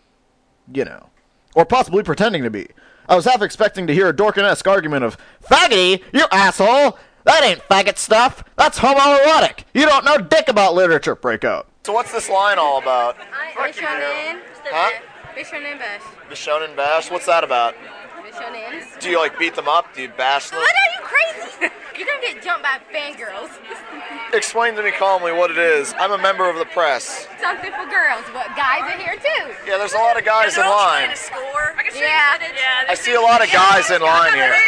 you 0.73 0.85
know, 0.85 1.09
or 1.57 1.65
possibly 1.65 2.05
pretending 2.05 2.45
to 2.45 2.49
be. 2.51 2.69
I 3.09 3.17
was 3.17 3.25
half 3.25 3.43
expecting 3.43 3.89
to 3.89 3.93
hear 3.93 4.09
a 4.09 4.15
Dorkin-esque 4.15 4.69
argument 4.69 5.03
of, 5.03 5.19
Faggoty, 5.45 6.01
you 6.13 6.27
asshole! 6.31 6.97
That 7.25 7.43
ain't 7.43 7.59
faggot 7.63 7.99
stuff! 7.99 8.45
That's 8.57 8.79
homoerotic! 8.79 9.65
You 9.75 9.87
don't 9.87 10.05
know 10.05 10.19
dick 10.19 10.49
about 10.49 10.75
literature! 10.75 11.17
Break 11.17 11.43
out. 11.43 11.67
So 11.83 11.93
what's 11.93 12.13
this 12.13 12.29
line 12.29 12.61
all 12.61 12.79
about? 12.79 13.17
Bishonen. 13.57 14.43
Huh? 14.63 14.93
Bishonen 15.35 15.81
Bash. 15.81 16.03
The 16.29 16.73
Bash? 16.77 17.11
What's 17.11 17.27
that 17.27 17.43
about? 17.43 17.75
Bishonens. 18.43 19.01
Do 19.01 19.11
you 19.11 19.19
like 19.19 19.39
beat 19.39 19.55
them 19.55 19.69
up? 19.69 19.95
Do 19.95 20.03
you 20.03 20.09
bash 20.09 20.51
them? 20.51 20.59
What 20.59 20.71
are 20.75 20.91
you 20.99 21.07
crazy? 21.07 21.75
You're 21.99 22.07
gonna 22.07 22.21
get 22.35 22.43
jumped 22.43 22.63
by 22.63 22.81
fangirls. 22.93 23.51
Explain 24.33 24.75
to 24.77 24.83
me 24.83 24.91
calmly 24.93 25.33
what 25.33 25.51
it 25.51 25.59
is. 25.59 25.95
I'm 25.99 26.13
a 26.13 26.19
member 26.19 26.49
of 26.49 26.57
the 26.57 26.65
press. 26.65 27.29
Something 27.41 27.71
for 27.73 27.87
girls, 27.87 28.25
but 28.33 28.49
guys 28.57 28.83
are 28.83 28.99
here 28.99 29.17
too. 29.17 29.53
Yeah, 29.67 29.79
there's 29.79 29.93
a 29.93 29.99
lot 29.99 30.19
of 30.19 30.25
guys 30.25 30.57
in 30.57 30.65
line. 30.65 31.15
score. 31.15 31.75
I 31.77 31.83
can 31.85 31.95
Yeah. 31.95 32.39
yeah 32.41 32.91
I 32.91 32.95
see 32.95 33.15
a 33.15 33.21
lot 33.21 33.45
of 33.45 33.53
guys 33.53 33.91
in 33.91 34.03
line 34.03 34.35
here. 34.35 34.55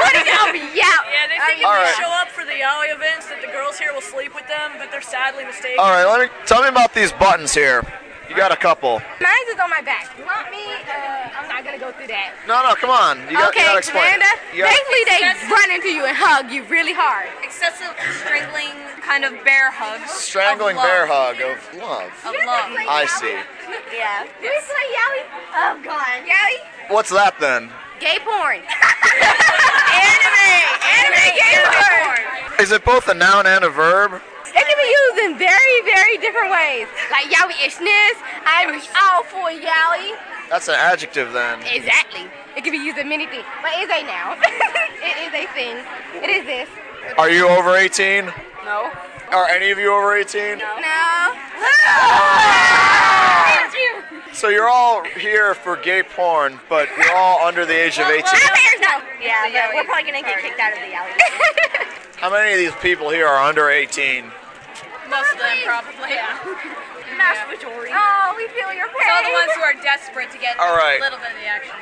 What 0.00 0.16
are 0.16 0.24
gonna? 0.24 0.58
Yeah, 0.74 1.28
they 1.28 1.38
think 1.46 1.60
if 1.60 1.66
All 1.66 1.74
they 1.74 1.92
show 1.92 2.08
up 2.08 2.28
for 2.28 2.44
the 2.44 2.52
yaoi 2.52 2.94
events 2.94 3.28
that 3.28 3.40
the 3.40 3.48
girls 3.48 3.78
here 3.78 3.92
will 3.92 4.00
sleep 4.00 4.34
with 4.34 4.46
them, 4.48 4.72
but 4.78 4.90
they're 4.90 5.02
sadly 5.02 5.44
mistaken. 5.44 5.78
All 5.78 5.90
right, 5.90 6.04
let 6.06 6.20
me 6.20 6.28
tell 6.46 6.62
me 6.62 6.68
about 6.68 6.94
these 6.94 7.12
buttons 7.12 7.52
here. 7.54 7.82
You 8.30 8.36
got 8.36 8.52
a 8.54 8.56
couple. 8.56 9.02
Mine's 9.18 9.48
is 9.50 9.58
on 9.58 9.66
my 9.74 9.82
back. 9.82 10.06
You 10.14 10.22
want 10.22 10.46
me? 10.54 10.62
Uh, 10.86 11.34
I'm 11.34 11.48
not 11.50 11.64
gonna 11.66 11.82
go 11.82 11.90
through 11.90 12.06
that. 12.14 12.30
No, 12.46 12.62
no, 12.62 12.78
come 12.78 12.86
on. 12.94 13.18
You 13.26 13.34
got, 13.34 13.50
okay, 13.50 13.66
you 13.66 13.74
gotta 13.74 13.82
explain. 13.82 14.06
it. 14.06 14.22
Amanda. 14.22 14.30
Gotta- 14.54 14.70
Basically, 14.70 15.02
they 15.10 15.20
run 15.50 15.68
into 15.74 15.90
you 15.90 16.06
and 16.06 16.14
hug 16.14 16.46
you 16.54 16.62
really 16.70 16.94
hard. 16.94 17.26
Excessive 17.42 17.90
strangling 18.22 18.70
kind 19.02 19.26
of 19.26 19.34
bear 19.42 19.74
hugs. 19.74 20.14
Strangling 20.14 20.76
bear 20.78 21.10
hug 21.10 21.42
of 21.42 21.58
love. 21.74 22.06
Of 22.22 22.38
love. 22.46 22.70
I 22.86 23.10
see. 23.18 23.34
Yeah. 23.90 24.22
Did 24.38 24.46
we 24.46 24.60
play 24.62 24.86
Yowie? 24.94 25.26
Oh 25.50 25.74
God. 25.82 26.22
Yowie? 26.22 26.62
What's 26.94 27.10
that 27.10 27.34
then? 27.42 27.66
Gay 27.98 28.22
porn. 28.22 28.62
anime. 29.90 30.46
Anime 30.86 31.34
gay 31.34 31.58
porn. 31.66 32.62
Is 32.62 32.70
it 32.70 32.84
both 32.86 33.08
a 33.10 33.14
noun 33.14 33.46
and 33.50 33.64
a 33.66 33.70
verb? 33.70 34.22
It 34.54 34.64
can 34.66 34.76
be 34.76 34.90
used 34.90 35.18
in 35.26 35.38
very, 35.38 35.76
very 35.84 36.18
different 36.18 36.50
ways. 36.50 36.86
Like 37.10 37.26
Yowie-ishness. 37.26 38.16
I'm 38.44 38.80
all 39.02 39.22
for 39.24 39.50
Yowie. 39.50 40.16
That's 40.48 40.68
an 40.68 40.74
adjective 40.76 41.32
then. 41.32 41.60
Exactly. 41.66 42.26
It 42.56 42.64
can 42.64 42.72
be 42.72 42.78
used 42.78 42.98
in 42.98 43.08
many 43.08 43.26
things, 43.26 43.44
but 43.62 43.70
it's 43.76 43.92
a 43.92 44.02
noun. 44.02 44.38
it 44.42 45.16
is 45.26 45.34
a 45.34 45.46
thing. 45.54 45.76
It 46.22 46.30
is 46.30 46.44
this. 46.46 46.68
Are 47.16 47.30
you 47.30 47.48
over 47.48 47.76
18? 47.76 48.26
No. 48.64 48.90
Are 49.30 49.46
any 49.48 49.70
of 49.70 49.78
you 49.78 49.94
over 49.94 50.16
18? 50.16 50.58
No. 50.58 50.64
no. 50.76 50.82
Ah! 50.82 52.30
So 54.32 54.48
you're 54.48 54.68
all 54.70 55.04
here 55.04 55.54
for 55.54 55.76
gay 55.76 56.02
porn, 56.02 56.58
but 56.68 56.88
you're 56.96 57.14
all 57.14 57.46
under 57.46 57.66
the 57.66 57.74
age 57.74 57.98
of 57.98 58.06
18. 58.06 58.22
no. 58.80 59.02
Yeah, 59.20 59.68
but 59.68 59.74
we're 59.74 59.84
probably 59.84 60.04
gonna 60.04 60.22
get 60.22 60.40
kicked 60.40 60.58
out 60.58 60.72
of 60.72 60.78
the 60.78 60.94
alley. 60.94 61.12
How 62.20 62.30
many 62.30 62.52
of 62.52 62.58
these 62.58 62.74
people 62.82 63.08
here 63.08 63.26
are 63.26 63.42
under 63.48 63.70
18? 63.70 64.24
Most 65.08 65.32
of 65.32 65.38
them, 65.38 65.56
probably. 65.64 66.10
Yeah. 66.14 66.36
Mass 67.16 67.48
majority. 67.48 67.92
Oh, 67.94 68.34
we 68.36 68.46
feel 68.48 68.72
your 68.72 68.86
pain. 68.88 68.96
It's 69.00 69.10
all 69.10 69.24
the 69.24 69.32
ones 69.32 69.52
who 69.56 69.62
are 69.62 69.74
desperate 69.82 70.30
to 70.30 70.38
get 70.38 70.58
All 70.58 70.76
right. 70.76 71.00
a 71.00 71.02
little 71.02 71.18
bit 71.18 71.30
of 71.32 71.36
the 71.40 71.46
action. 71.46 71.74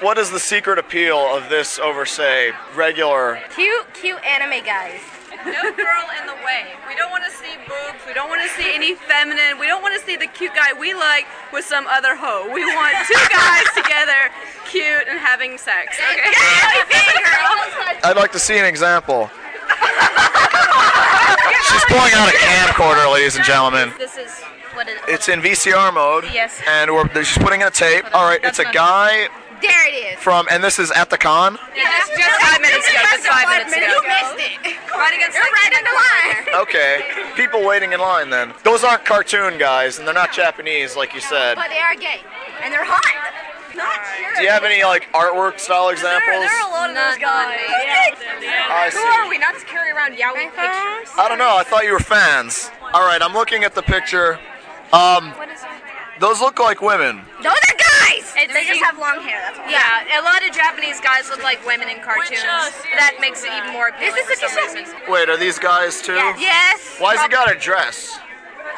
What 0.00 0.16
is 0.16 0.30
the 0.30 0.38
secret 0.40 0.78
appeal 0.78 1.18
of 1.18 1.48
this 1.50 1.78
over, 1.78 2.06
say, 2.06 2.52
regular? 2.74 3.40
Cute, 3.54 3.92
cute 3.92 4.22
anime 4.24 4.64
guys. 4.64 5.00
No 5.44 5.72
girl 5.72 6.06
in 6.20 6.26
the 6.26 6.34
way. 6.44 6.66
We 6.88 6.94
don't 6.96 7.10
want 7.10 7.24
to 7.24 7.30
see 7.30 7.52
boobs. 7.66 7.98
We 8.06 8.12
don't 8.14 8.28
want 8.28 8.42
to 8.42 8.48
see 8.50 8.74
any 8.74 8.94
feminine. 8.94 9.58
We 9.58 9.66
don't 9.66 9.82
want 9.82 9.98
to 9.98 10.04
see 10.06 10.16
the 10.16 10.26
cute 10.26 10.54
guy 10.54 10.72
we 10.78 10.94
like 10.94 11.26
with 11.52 11.64
some 11.64 11.86
other 11.86 12.14
hoe. 12.14 12.46
We 12.52 12.64
want 12.64 12.94
two 13.08 13.14
guys 13.32 13.64
together, 13.74 14.30
cute 14.66 15.08
and 15.08 15.18
having 15.18 15.58
sex. 15.58 15.98
Okay. 16.12 16.30
I'd 18.04 18.16
like 18.16 18.32
to 18.32 18.38
see 18.38 18.58
an 18.58 18.64
example. 18.66 19.30
She's 21.70 21.84
pulling 21.86 22.12
out 22.14 22.28
a 22.28 22.36
camcorder, 22.36 23.12
ladies 23.12 23.36
and 23.36 23.44
gentlemen. 23.44 23.92
This 23.98 24.16
is 24.16 24.40
what 24.74 24.88
it 24.88 24.96
is. 24.96 25.00
It's 25.08 25.28
in 25.28 25.40
VCR 25.40 25.92
mode. 25.94 26.24
Yes. 26.32 26.60
And 26.66 26.90
we're, 26.92 27.06
she's 27.24 27.38
putting 27.38 27.60
in 27.60 27.66
a 27.68 27.70
tape. 27.70 28.04
All 28.14 28.24
right, 28.28 28.40
it's 28.42 28.58
a 28.58 28.64
guy 28.64 29.28
There 29.62 29.88
it 29.88 30.14
is. 30.14 30.18
from, 30.18 30.46
and 30.50 30.62
this 30.64 30.78
is 30.78 30.90
at 30.90 31.10
the 31.10 31.18
con. 31.18 31.58
Yeah, 31.76 31.84
just, 31.98 32.18
just 32.18 32.40
five 32.40 32.60
minutes 32.60 32.88
ago. 32.88 32.98
Just 33.10 33.26
five 33.26 33.48
minutes 33.48 33.72
ago. 33.72 33.86
You 33.86 34.02
missed 34.02 34.46
it. 34.66 34.76
Right 34.90 35.14
against 35.14 35.36
You're 35.36 35.44
right 35.44 35.72
in 35.78 35.84
the 35.84 36.54
line. 36.54 36.62
Okay, 36.62 37.02
people 37.36 37.64
waiting 37.64 37.92
in 37.92 38.00
line 38.00 38.30
then. 38.30 38.52
Those 38.64 38.84
aren't 38.84 39.04
cartoon 39.04 39.58
guys, 39.58 39.98
and 39.98 40.06
they're 40.06 40.14
not 40.14 40.32
Japanese, 40.32 40.96
like 40.96 41.14
you 41.14 41.20
said. 41.20 41.54
But 41.54 41.68
they 41.70 41.78
are 41.78 41.94
gay. 41.94 42.20
And 42.62 42.72
they're 42.72 42.84
hot. 42.84 43.49
Not 43.80 44.00
sure. 44.16 44.36
Do 44.36 44.42
you 44.42 44.50
have 44.50 44.64
any 44.64 44.84
like 44.84 45.08
artwork 45.12 45.58
style 45.58 45.88
examples? 45.88 46.44
There 46.44 46.62
are 46.62 46.68
a 46.68 46.72
lot 46.72 46.90
of 46.90 46.96
those 46.96 47.18
guys. 47.18 47.58
I 47.58 48.90
Who 48.92 48.98
are 49.00 49.28
we 49.28 49.38
not 49.38 49.58
to 49.58 49.64
carry 49.66 49.90
around 49.90 50.12
yaoi 50.16 50.52
pictures? 50.52 51.08
I 51.18 51.26
don't 51.28 51.38
know. 51.38 51.56
I 51.56 51.64
thought 51.64 51.84
you 51.84 51.92
were 51.92 52.00
fans. 52.00 52.70
All 52.92 53.02
right, 53.06 53.20
I'm 53.22 53.32
looking 53.32 53.64
at 53.64 53.74
the 53.74 53.82
picture. 53.82 54.38
Um, 54.92 55.32
those 56.18 56.40
look 56.40 56.58
like 56.58 56.82
women. 56.82 57.22
Those 57.42 57.52
are 57.52 57.76
guys. 57.78 58.34
It's- 58.36 58.52
they 58.52 58.66
just 58.66 58.82
have 58.82 58.98
long 58.98 59.20
hair. 59.22 59.40
That's 59.40 59.58
all. 59.58 59.70
Yeah, 59.70 60.20
a 60.20 60.22
lot 60.22 60.46
of 60.46 60.54
Japanese 60.54 61.00
guys 61.00 61.28
look 61.30 61.42
like 61.42 61.64
women 61.64 61.88
in 61.88 62.00
cartoons. 62.02 62.42
that 62.42 63.16
makes 63.20 63.44
it 63.44 63.52
even 63.56 63.72
more 63.72 63.88
appealing 63.88 64.24
for 64.24 64.34
some 64.34 64.74
reason. 64.74 64.96
Wait, 65.08 65.28
are 65.28 65.36
these 65.36 65.58
guys 65.58 66.02
too? 66.02 66.14
Yes. 66.38 66.96
Why's 66.98 67.20
he 67.22 67.28
got 67.28 67.50
a 67.50 67.58
dress? 67.58 68.18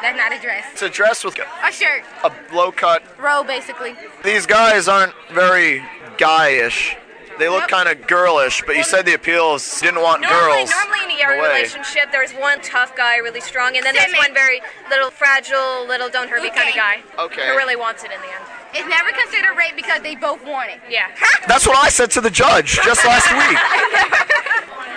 That's 0.01 0.17
not 0.17 0.33
a 0.33 0.39
dress. 0.41 0.65
It's 0.73 0.81
a 0.81 0.89
dress 0.89 1.23
with 1.23 1.37
A 1.39 1.71
shirt. 1.71 2.03
a 2.23 2.31
low 2.53 2.71
cut. 2.71 3.03
Robe, 3.19 3.47
basically. 3.47 3.95
These 4.23 4.45
guys 4.45 4.87
aren't 4.87 5.13
very 5.31 5.81
guyish. 6.17 6.95
They 7.39 7.49
look 7.49 7.67
kind 7.67 7.89
of 7.89 8.05
girlish, 8.05 8.61
but 8.67 8.75
you 8.75 8.83
said 8.83 9.05
the 9.07 9.15
appeals 9.15 9.81
didn't 9.81 10.01
want 10.01 10.21
Normally, 10.21 10.57
girls. 10.65 10.71
normally 10.85 11.03
in 11.05 11.09
a 11.09 11.13
in 11.13 11.19
yaoi 11.19 11.35
the 11.37 11.41
way. 11.41 11.53
relationship, 11.55 12.11
there's 12.11 12.31
one 12.33 12.61
tough 12.61 12.95
guy, 12.95 13.17
really 13.17 13.41
strong, 13.41 13.75
and 13.75 13.83
then 13.83 13.95
there's 13.95 14.13
one 14.13 14.33
very 14.35 14.61
little 14.89 15.09
fragile, 15.09 15.87
little 15.87 16.09
don't 16.09 16.29
hurt 16.29 16.43
me 16.43 16.51
kind 16.51 16.69
of 16.69 16.75
guy. 16.75 17.01
Okay. 17.17 17.47
Who 17.49 17.57
really 17.57 17.75
wants 17.75 18.03
it 18.03 18.11
in 18.11 18.19
the 18.21 18.27
end. 18.27 18.43
It's 18.73 18.87
never 18.87 19.11
considered 19.11 19.55
rape 19.57 19.75
because 19.75 20.01
they 20.01 20.15
both 20.15 20.43
want 20.45 20.71
it. 20.71 20.79
Yeah. 20.89 21.13
That's 21.47 21.67
what 21.67 21.77
I 21.77 21.89
said 21.89 22.11
to 22.11 22.21
the 22.21 22.29
judge 22.29 22.79
just 22.83 23.05
last 23.05 23.31
week. 23.31 23.59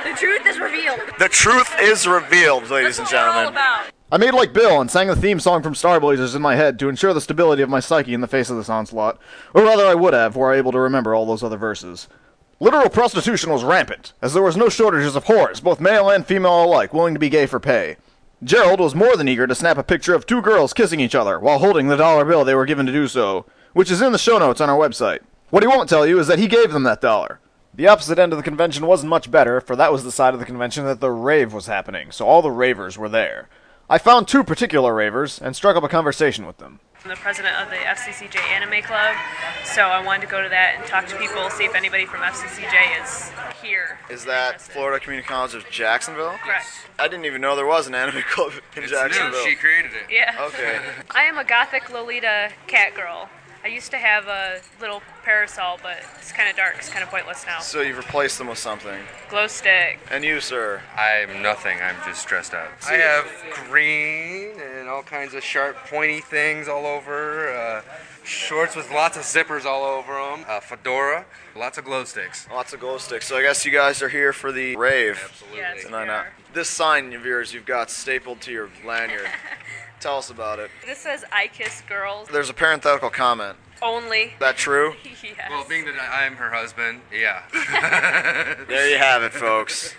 the 0.12 0.18
truth 0.18 0.46
is 0.46 0.58
revealed. 0.58 1.00
The 1.18 1.28
truth 1.28 1.74
is 1.80 2.06
revealed, 2.06 2.70
ladies 2.70 2.98
and 2.98 3.08
gentlemen. 3.08 3.60
I 4.10 4.18
made 4.18 4.34
like 4.34 4.52
Bill 4.52 4.80
and 4.80 4.90
sang 4.90 5.08
the 5.08 5.16
theme 5.16 5.40
song 5.40 5.62
from 5.62 5.74
Star 5.74 5.98
Blazers 6.00 6.34
in 6.34 6.40
my 6.40 6.54
head 6.54 6.78
to 6.78 6.88
ensure 6.88 7.12
the 7.12 7.20
stability 7.20 7.62
of 7.62 7.68
my 7.68 7.80
psyche 7.80 8.14
in 8.14 8.20
the 8.20 8.28
face 8.28 8.48
of 8.48 8.56
this 8.56 8.68
onslaught. 8.68 9.18
Or 9.52 9.62
rather, 9.64 9.84
I 9.84 9.94
would 9.94 10.14
have, 10.14 10.36
were 10.36 10.52
I 10.52 10.56
able 10.56 10.72
to 10.72 10.78
remember 10.78 11.14
all 11.14 11.26
those 11.26 11.42
other 11.42 11.56
verses. 11.56 12.08
Literal 12.60 12.88
prostitution 12.88 13.50
was 13.50 13.64
rampant, 13.64 14.14
as 14.22 14.32
there 14.32 14.42
was 14.42 14.56
no 14.56 14.70
shortages 14.70 15.16
of 15.16 15.24
whores, 15.24 15.62
both 15.62 15.80
male 15.80 16.08
and 16.08 16.24
female 16.24 16.64
alike, 16.64 16.94
willing 16.94 17.12
to 17.12 17.20
be 17.20 17.28
gay 17.28 17.44
for 17.44 17.60
pay. 17.60 17.96
Gerald 18.42 18.80
was 18.80 18.94
more 18.94 19.16
than 19.16 19.28
eager 19.28 19.46
to 19.46 19.54
snap 19.54 19.76
a 19.76 19.82
picture 19.82 20.14
of 20.14 20.24
two 20.24 20.40
girls 20.40 20.72
kissing 20.72 21.00
each 21.00 21.14
other 21.14 21.38
while 21.38 21.58
holding 21.58 21.88
the 21.88 21.96
dollar 21.96 22.24
bill 22.24 22.44
they 22.44 22.54
were 22.54 22.64
given 22.64 22.86
to 22.86 22.92
do 22.92 23.08
so, 23.08 23.44
which 23.76 23.90
is 23.90 24.00
in 24.00 24.10
the 24.10 24.16
show 24.18 24.38
notes 24.38 24.62
on 24.62 24.70
our 24.70 24.78
website. 24.78 25.18
What 25.50 25.62
he 25.62 25.66
won't 25.66 25.86
tell 25.86 26.06
you 26.06 26.18
is 26.18 26.28
that 26.28 26.38
he 26.38 26.46
gave 26.46 26.72
them 26.72 26.84
that 26.84 27.02
dollar. 27.02 27.40
The 27.74 27.86
opposite 27.88 28.18
end 28.18 28.32
of 28.32 28.38
the 28.38 28.42
convention 28.42 28.86
wasn't 28.86 29.10
much 29.10 29.30
better, 29.30 29.60
for 29.60 29.76
that 29.76 29.92
was 29.92 30.02
the 30.02 30.10
side 30.10 30.32
of 30.32 30.40
the 30.40 30.46
convention 30.46 30.86
that 30.86 31.00
the 31.00 31.10
rave 31.10 31.52
was 31.52 31.66
happening, 31.66 32.10
so 32.10 32.26
all 32.26 32.40
the 32.40 32.50
ravers 32.50 32.96
were 32.96 33.10
there. 33.10 33.50
I 33.90 33.98
found 33.98 34.28
two 34.28 34.42
particular 34.44 34.94
ravers 34.94 35.38
and 35.42 35.54
struck 35.54 35.76
up 35.76 35.84
a 35.84 35.88
conversation 35.88 36.46
with 36.46 36.56
them. 36.56 36.80
I'm 37.04 37.10
the 37.10 37.16
president 37.16 37.54
of 37.62 37.68
the 37.68 37.76
FCCJ 37.76 38.38
Anime 38.48 38.82
Club, 38.82 39.14
so 39.62 39.82
I 39.82 40.02
wanted 40.02 40.22
to 40.22 40.28
go 40.28 40.42
to 40.42 40.48
that 40.48 40.76
and 40.78 40.86
talk 40.86 41.06
to 41.08 41.16
people, 41.18 41.50
see 41.50 41.64
if 41.66 41.74
anybody 41.74 42.06
from 42.06 42.20
FCCJ 42.20 43.04
is 43.04 43.30
here. 43.62 43.98
Is 44.08 44.24
that 44.24 44.62
Florida 44.62 45.04
Community 45.04 45.28
College 45.28 45.52
of 45.54 45.68
Jacksonville? 45.68 46.34
Correct. 46.42 46.64
I 46.98 47.08
didn't 47.08 47.26
even 47.26 47.42
know 47.42 47.54
there 47.54 47.66
was 47.66 47.86
an 47.86 47.94
anime 47.94 48.22
club 48.22 48.52
in 48.74 48.84
It's 48.84 48.92
Jacksonville. 48.92 49.32
new. 49.32 49.50
She 49.50 49.54
created 49.54 49.90
it. 49.92 50.10
Yeah. 50.10 50.34
Okay. 50.46 50.80
I 51.10 51.24
am 51.24 51.36
a 51.36 51.44
gothic 51.44 51.92
Lolita 51.92 52.52
cat 52.66 52.94
girl. 52.94 53.28
I 53.66 53.68
used 53.68 53.90
to 53.90 53.98
have 53.98 54.28
a 54.28 54.60
little 54.80 55.02
parasol, 55.24 55.80
but 55.82 55.96
it's 56.18 56.30
kind 56.30 56.48
of 56.48 56.54
dark. 56.54 56.76
It's 56.78 56.88
kind 56.88 57.02
of 57.02 57.10
pointless 57.10 57.44
now. 57.44 57.58
So 57.58 57.80
you've 57.80 57.96
replaced 57.96 58.38
them 58.38 58.46
with 58.46 58.58
something. 58.58 59.02
Glow 59.28 59.48
stick. 59.48 59.98
And 60.08 60.22
you, 60.22 60.40
sir? 60.40 60.80
I'm 60.96 61.42
nothing. 61.42 61.76
I'm 61.82 61.96
just 62.06 62.22
stressed 62.22 62.54
out. 62.54 62.68
I 62.88 62.92
have 62.92 63.26
green 63.68 64.60
and 64.60 64.88
all 64.88 65.02
kinds 65.02 65.34
of 65.34 65.42
sharp, 65.42 65.78
pointy 65.90 66.20
things 66.20 66.68
all 66.68 66.86
over. 66.86 67.52
Uh, 67.52 67.82
shorts 68.22 68.76
with 68.76 68.88
lots 68.92 69.16
of 69.16 69.24
zippers 69.24 69.64
all 69.64 69.82
over 69.82 70.12
them. 70.12 70.44
Uh, 70.48 70.60
fedora. 70.60 71.26
Lots 71.56 71.76
of 71.76 71.84
glow 71.84 72.04
sticks. 72.04 72.46
Lots 72.48 72.72
of 72.72 72.78
glow 72.78 72.98
sticks. 72.98 73.26
So 73.26 73.36
I 73.36 73.42
guess 73.42 73.64
you 73.64 73.72
guys 73.72 74.00
are 74.00 74.08
here 74.08 74.32
for 74.32 74.52
the 74.52 74.76
rave. 74.76 75.20
Absolutely. 75.24 75.58
Yes, 75.58 75.82
tonight. 75.82 76.02
we 76.02 76.06
Now. 76.06 76.24
This 76.54 76.68
sign 76.68 77.12
of 77.14 77.26
yours 77.26 77.52
you've 77.52 77.66
got 77.66 77.90
stapled 77.90 78.40
to 78.42 78.52
your 78.52 78.70
lanyard. 78.86 79.26
Tell 80.00 80.18
us 80.18 80.30
about 80.30 80.58
it. 80.58 80.70
This 80.84 80.98
says 80.98 81.24
I 81.32 81.48
kiss 81.48 81.82
girls 81.88 82.28
There's 82.28 82.50
a 82.50 82.54
parenthetical 82.54 83.10
comment. 83.10 83.56
only. 83.82 84.34
That 84.40 84.56
true? 84.56 84.94
yes. 85.04 85.36
Well, 85.50 85.66
being 85.68 85.84
that 85.86 85.94
I'm 86.12 86.34
her 86.36 86.50
husband, 86.50 87.00
yeah. 87.12 87.42
There 88.68 88.90
you 88.90 88.98
have 88.98 89.22
it, 89.22 89.32
folks. 89.32 89.94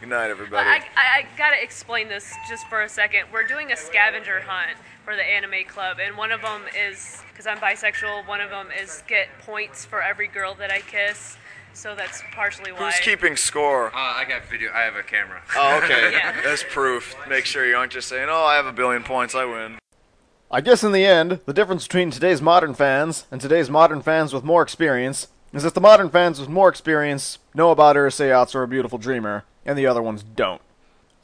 Good 0.00 0.08
night, 0.08 0.30
everybody. 0.30 0.68
I, 0.68 0.76
I, 0.96 1.18
I 1.18 1.26
gotta 1.38 1.62
explain 1.62 2.08
this 2.08 2.34
just 2.48 2.66
for 2.68 2.82
a 2.82 2.88
second. 2.88 3.26
We're 3.32 3.46
doing 3.46 3.70
a 3.72 3.76
scavenger 3.76 4.40
hunt 4.40 4.76
for 5.04 5.14
the 5.14 5.22
anime 5.22 5.64
club, 5.68 5.98
and 6.04 6.16
one 6.16 6.32
of 6.32 6.42
them 6.42 6.62
is 6.76 7.20
because 7.30 7.46
I'm 7.46 7.58
bisexual. 7.58 8.26
One 8.26 8.40
of 8.40 8.50
them 8.50 8.68
is 8.76 9.02
get 9.06 9.28
points 9.40 9.84
for 9.84 10.02
every 10.02 10.26
girl 10.28 10.54
that 10.56 10.70
I 10.72 10.80
kiss. 10.80 11.36
So 11.74 11.94
that's 11.94 12.22
partially 12.32 12.72
why. 12.72 12.86
Who's 12.86 13.00
keeping 13.00 13.36
score? 13.36 13.88
Uh, 13.88 13.98
I 13.98 14.24
got 14.28 14.44
video. 14.44 14.70
I 14.72 14.82
have 14.82 14.96
a 14.96 15.02
camera. 15.02 15.42
Oh, 15.56 15.80
okay. 15.82 16.12
Yeah. 16.12 16.40
That's 16.42 16.64
proof. 16.68 17.14
Make 17.28 17.44
sure 17.44 17.66
you 17.66 17.76
aren't 17.76 17.92
just 17.92 18.08
saying, 18.08 18.28
"Oh, 18.30 18.44
I 18.44 18.56
have 18.56 18.66
a 18.66 18.72
billion 18.72 19.02
points, 19.02 19.34
I 19.34 19.44
win." 19.44 19.78
I 20.50 20.60
guess 20.60 20.84
in 20.84 20.92
the 20.92 21.06
end, 21.06 21.40
the 21.46 21.54
difference 21.54 21.86
between 21.86 22.10
today's 22.10 22.42
modern 22.42 22.74
fans 22.74 23.26
and 23.30 23.40
today's 23.40 23.70
modern 23.70 24.02
fans 24.02 24.34
with 24.34 24.44
more 24.44 24.62
experience 24.62 25.28
is 25.54 25.62
that 25.62 25.74
the 25.74 25.80
modern 25.80 26.10
fans 26.10 26.38
with 26.38 26.48
more 26.48 26.68
experience 26.68 27.38
know 27.54 27.70
about 27.70 27.96
Urusei 27.96 28.54
or 28.54 28.62
A 28.62 28.68
Beautiful 28.68 28.98
Dreamer, 28.98 29.44
and 29.64 29.78
the 29.78 29.86
other 29.86 30.02
ones 30.02 30.22
don't. 30.22 30.60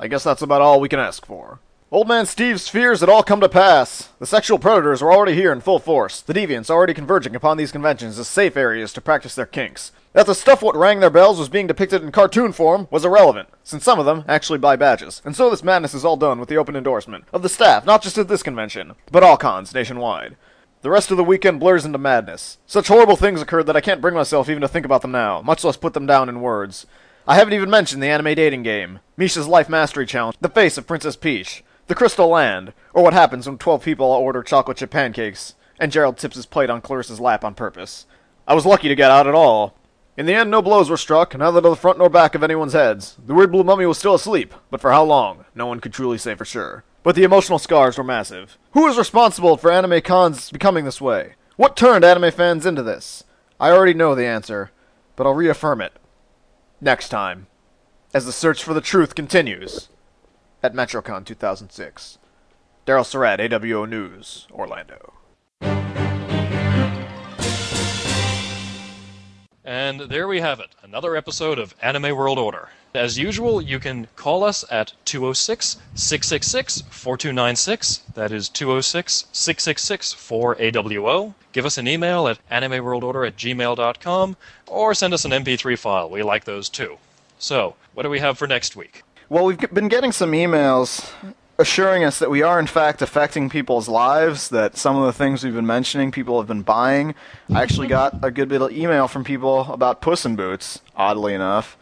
I 0.00 0.08
guess 0.08 0.24
that's 0.24 0.42
about 0.42 0.62
all 0.62 0.80
we 0.80 0.88
can 0.88 1.00
ask 1.00 1.26
for. 1.26 1.60
Old 1.90 2.06
Man 2.06 2.26
Steve's 2.26 2.68
fears 2.68 3.00
had 3.00 3.08
all 3.08 3.22
come 3.22 3.40
to 3.40 3.48
pass. 3.48 4.10
The 4.18 4.26
sexual 4.26 4.58
predators 4.58 5.00
were 5.00 5.10
already 5.10 5.32
here 5.32 5.50
in 5.50 5.62
full 5.62 5.78
force, 5.78 6.20
the 6.20 6.34
deviants 6.34 6.68
already 6.68 6.92
converging 6.92 7.34
upon 7.34 7.56
these 7.56 7.72
conventions 7.72 8.18
as 8.18 8.28
safe 8.28 8.58
areas 8.58 8.92
to 8.92 9.00
practice 9.00 9.34
their 9.34 9.46
kinks. 9.46 9.90
That 10.12 10.26
the 10.26 10.34
stuff 10.34 10.60
what 10.60 10.76
rang 10.76 11.00
their 11.00 11.08
bells 11.08 11.38
was 11.38 11.48
being 11.48 11.66
depicted 11.66 12.02
in 12.02 12.12
cartoon 12.12 12.52
form 12.52 12.88
was 12.90 13.06
irrelevant, 13.06 13.48
since 13.64 13.84
some 13.84 13.98
of 13.98 14.04
them 14.04 14.22
actually 14.28 14.58
buy 14.58 14.76
badges. 14.76 15.22
And 15.24 15.34
so 15.34 15.48
this 15.48 15.64
madness 15.64 15.94
is 15.94 16.04
all 16.04 16.18
done 16.18 16.38
with 16.38 16.50
the 16.50 16.58
open 16.58 16.76
endorsement 16.76 17.24
of 17.32 17.40
the 17.40 17.48
staff, 17.48 17.86
not 17.86 18.02
just 18.02 18.18
at 18.18 18.28
this 18.28 18.42
convention, 18.42 18.92
but 19.10 19.22
all 19.22 19.38
cons 19.38 19.72
nationwide. 19.72 20.36
The 20.82 20.90
rest 20.90 21.10
of 21.10 21.16
the 21.16 21.24
weekend 21.24 21.58
blurs 21.58 21.86
into 21.86 21.96
madness. 21.96 22.58
Such 22.66 22.88
horrible 22.88 23.16
things 23.16 23.40
occurred 23.40 23.64
that 23.64 23.78
I 23.78 23.80
can't 23.80 24.02
bring 24.02 24.14
myself 24.14 24.50
even 24.50 24.60
to 24.60 24.68
think 24.68 24.84
about 24.84 25.00
them 25.00 25.12
now, 25.12 25.40
much 25.40 25.64
less 25.64 25.78
put 25.78 25.94
them 25.94 26.04
down 26.04 26.28
in 26.28 26.42
words. 26.42 26.86
I 27.26 27.36
haven't 27.36 27.54
even 27.54 27.70
mentioned 27.70 28.02
the 28.02 28.08
anime 28.08 28.34
dating 28.34 28.62
game, 28.62 29.00
Misha's 29.16 29.48
Life 29.48 29.70
Mastery 29.70 30.04
Challenge, 30.04 30.36
the 30.38 30.50
face 30.50 30.76
of 30.76 30.86
Princess 30.86 31.16
Peach, 31.16 31.64
the 31.88 31.94
Crystal 31.94 32.28
Land, 32.28 32.74
or 32.92 33.02
what 33.02 33.14
happens 33.14 33.46
when 33.46 33.56
12 33.58 33.82
people 33.82 34.06
all 34.06 34.20
order 34.20 34.42
chocolate 34.42 34.76
chip 34.76 34.90
pancakes, 34.90 35.54
and 35.80 35.90
Gerald 35.90 36.18
tips 36.18 36.36
his 36.36 36.46
plate 36.46 36.68
on 36.68 36.82
Clarissa's 36.82 37.18
lap 37.18 37.44
on 37.44 37.54
purpose. 37.54 38.06
I 38.46 38.54
was 38.54 38.66
lucky 38.66 38.88
to 38.88 38.94
get 38.94 39.10
out 39.10 39.26
at 39.26 39.34
all. 39.34 39.74
In 40.16 40.26
the 40.26 40.34
end, 40.34 40.50
no 40.50 40.60
blows 40.60 40.90
were 40.90 40.96
struck, 40.96 41.36
neither 41.36 41.62
to 41.62 41.70
the 41.70 41.76
front 41.76 41.96
nor 41.96 42.10
back 42.10 42.34
of 42.34 42.42
anyone's 42.42 42.74
heads. 42.74 43.16
The 43.24 43.32
weird 43.32 43.52
blue 43.52 43.64
mummy 43.64 43.86
was 43.86 43.98
still 43.98 44.14
asleep, 44.14 44.52
but 44.70 44.80
for 44.80 44.90
how 44.90 45.02
long, 45.04 45.46
no 45.54 45.66
one 45.66 45.80
could 45.80 45.92
truly 45.92 46.18
say 46.18 46.34
for 46.34 46.44
sure. 46.44 46.84
But 47.02 47.14
the 47.14 47.24
emotional 47.24 47.58
scars 47.58 47.96
were 47.96 48.04
massive. 48.04 48.58
Who 48.72 48.86
is 48.86 48.98
responsible 48.98 49.56
for 49.56 49.72
anime 49.72 50.02
cons 50.02 50.50
becoming 50.50 50.84
this 50.84 51.00
way? 51.00 51.36
What 51.56 51.76
turned 51.76 52.04
anime 52.04 52.32
fans 52.32 52.66
into 52.66 52.82
this? 52.82 53.24
I 53.58 53.70
already 53.70 53.94
know 53.94 54.14
the 54.14 54.26
answer, 54.26 54.72
but 55.16 55.26
I'll 55.26 55.34
reaffirm 55.34 55.80
it. 55.80 55.94
Next 56.80 57.08
time, 57.08 57.46
as 58.12 58.26
the 58.26 58.32
search 58.32 58.62
for 58.62 58.74
the 58.74 58.80
truth 58.80 59.14
continues 59.14 59.88
at 60.62 60.74
MetroCon 60.74 61.24
2006. 61.24 62.18
Daryl 62.86 63.04
Surat, 63.04 63.38
AWO 63.40 63.88
News, 63.88 64.46
Orlando. 64.50 65.14
And 69.64 70.00
there 70.00 70.26
we 70.26 70.40
have 70.40 70.60
it, 70.60 70.70
another 70.82 71.14
episode 71.14 71.58
of 71.58 71.74
Anime 71.82 72.16
World 72.16 72.38
Order. 72.38 72.70
As 72.94 73.18
usual, 73.18 73.60
you 73.60 73.78
can 73.78 74.08
call 74.16 74.42
us 74.42 74.64
at 74.70 74.94
206 75.04 75.76
666 75.94 76.82
4296. 76.88 77.98
That 78.14 78.32
is 78.32 78.48
206 78.48 79.26
666 79.30 80.14
4AWO. 80.14 81.34
Give 81.52 81.66
us 81.66 81.76
an 81.76 81.86
email 81.86 82.26
at 82.28 82.38
animeworldorder 82.50 83.26
at 83.26 83.36
gmail.com 83.36 84.36
or 84.66 84.94
send 84.94 85.12
us 85.12 85.26
an 85.26 85.32
MP3 85.32 85.78
file. 85.78 86.08
We 86.08 86.22
like 86.22 86.44
those 86.44 86.70
too. 86.70 86.96
So, 87.38 87.76
what 87.92 88.04
do 88.04 88.10
we 88.10 88.20
have 88.20 88.38
for 88.38 88.46
next 88.46 88.74
week? 88.74 89.02
Well, 89.30 89.44
we've 89.44 89.58
been 89.58 89.88
getting 89.88 90.10
some 90.10 90.32
emails 90.32 91.12
assuring 91.58 92.02
us 92.02 92.18
that 92.18 92.30
we 92.30 92.40
are, 92.40 92.58
in 92.58 92.66
fact, 92.66 93.02
affecting 93.02 93.50
people's 93.50 93.86
lives, 93.86 94.48
that 94.48 94.78
some 94.78 94.96
of 94.96 95.04
the 95.04 95.12
things 95.12 95.44
we've 95.44 95.52
been 95.52 95.66
mentioning, 95.66 96.10
people 96.10 96.38
have 96.40 96.48
been 96.48 96.62
buying. 96.62 97.14
I 97.52 97.62
actually 97.62 97.88
got 97.88 98.24
a 98.24 98.30
good 98.30 98.48
bit 98.48 98.62
of 98.62 98.72
email 98.72 99.06
from 99.06 99.24
people 99.24 99.70
about 99.70 100.00
Puss 100.00 100.24
in 100.24 100.34
Boots, 100.34 100.80
oddly 100.96 101.34
enough. 101.34 101.76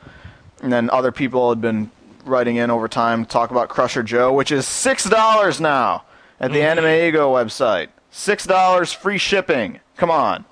And 0.61 0.73
then 0.73 0.91
other 0.91 1.13
people 1.13 1.51
had 1.51 1.61
been 1.61 1.93
writing 2.25 2.57
in 2.57 2.69
over 2.69 2.89
time 2.89 3.25
to 3.25 3.31
talk 3.31 3.53
about 3.53 3.69
Crusher 3.69 4.03
Joe, 4.03 4.33
which 4.33 4.51
is 4.51 4.65
$6 4.67 5.61
now 5.61 6.03
at 6.41 6.51
the 6.51 6.59
mm. 6.59 6.79
AnimEigo 6.79 7.31
website. 7.31 7.91
$6 8.13 8.95
free 8.97 9.19
shipping. 9.19 9.79
Come 9.97 10.11
on. 10.11 10.47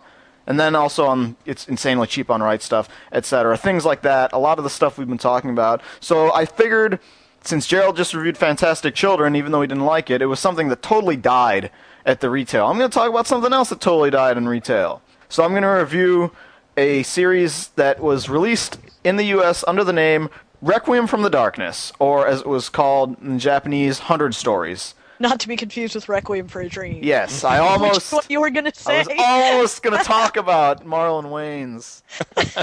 And 0.47 0.61
then 0.61 0.75
also 0.75 1.07
on 1.07 1.37
it's 1.47 1.69
insanely 1.69 2.07
cheap 2.07 2.31
on 2.31 2.43
Right 2.43 2.61
Stuf, 2.61 2.89
etc. 3.13 3.57
Things 3.57 3.85
like 3.85 4.03
that. 4.03 4.33
A 4.33 4.39
lot 4.39 4.59
of 4.59 4.65
the 4.65 4.71
stuff 4.71 4.99
we've 4.99 5.09
been 5.09 5.19
talking 5.19 5.51
about. 5.51 5.81
So 6.01 6.33
I 6.33 6.45
figured 6.45 7.01
since 7.43 7.67
Gerald 7.67 7.97
just 7.97 8.15
reviewed 8.15 8.39
Fantastic 8.39 8.95
Children, 8.95 9.37
even 9.37 9.53
though 9.53 9.61
he 9.61 9.69
didn't 9.69 9.85
like 9.85 10.11
it, 10.11 10.23
it 10.23 10.27
was 10.27 10.41
something 10.41 10.69
that 10.69 10.83
totally 10.83 11.17
died 11.17 11.71
at 12.07 12.21
the 12.21 12.31
retail. 12.31 12.67
I'm 12.67 12.79
going 12.79 12.91
to 12.91 12.95
talk 12.95 13.11
about 13.11 13.27
something 13.27 13.53
else 13.53 13.69
that 13.69 13.81
totally 13.81 14.11
died 14.11 14.37
in 14.37 14.49
retail. 14.49 15.03
So 15.29 15.45
I'm 15.45 15.51
going 15.51 15.63
to 15.63 15.69
review 15.69 16.33
a 16.77 17.03
series 17.03 17.69
that 17.77 18.01
was 18.01 18.29
released 18.29 18.79
in 19.05 19.17
the 19.17 19.25
U.S. 19.25 19.65
under 19.67 19.85
the 19.85 19.93
name 19.93 20.31
Requiem 20.63 21.07
from 21.07 21.23
the 21.23 21.31
Darkness, 21.31 21.93
or 21.99 22.27
as 22.27 22.41
it 22.41 22.47
was 22.47 22.71
called 22.71 23.21
in 23.21 23.39
Japanese, 23.39 24.01
Hundred 24.01 24.35
Stories. 24.35 24.95
Not 25.25 25.41
to 25.41 25.49
be 25.49 25.57
confused 25.57 25.95
with 25.95 26.07
Requiem 26.11 26.49
for 26.49 26.61
a 26.61 26.69
Dream. 26.69 27.03
Yes, 27.03 27.45
I 27.45 27.59
Which 27.61 27.71
almost 27.71 28.07
is 28.09 28.13
what 28.13 28.31
you 28.31 28.43
were 28.43 28.51
gonna 28.51 28.75
say. 28.75 28.97
I 28.97 28.99
was 28.99 29.09
almost 29.19 29.83
gonna 29.83 30.05
talk 30.05 30.37
about 30.37 30.85
Marlon 30.85 31.25
Wayans 31.25 32.03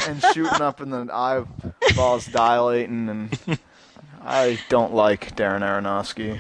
and 0.08 0.22
shooting 0.32 0.62
up 0.62 0.80
and 0.80 0.94
the 0.94 1.10
eyeballs 1.12 2.28
dilating, 2.28 3.10
and 3.10 3.60
I 4.24 4.60
don't 4.70 4.94
like 4.94 5.36
Darren 5.36 5.62
Aronofsky. 5.64 6.40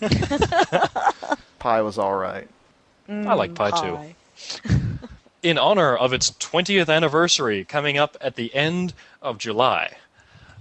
Pie 1.58 1.82
was 1.82 1.98
all 1.98 2.14
right. 2.14 2.48
I 3.06 3.34
like 3.34 3.54
pie, 3.54 3.70
too. 3.70 4.14
Mm, 4.68 5.08
in 5.42 5.58
honor 5.58 5.94
of 5.94 6.14
its 6.14 6.30
20th 6.30 6.88
anniversary 6.88 7.64
coming 7.64 7.98
up 7.98 8.16
at 8.22 8.36
the 8.36 8.54
end 8.54 8.94
of 9.20 9.36
July, 9.36 9.98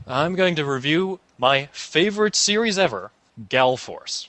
I'm 0.05 0.35
going 0.35 0.55
to 0.55 0.65
review 0.65 1.21
my 1.37 1.69
favorite 1.71 2.35
series 2.35 2.77
ever, 2.77 3.11
Gal 3.47 3.77
Force. 3.77 4.27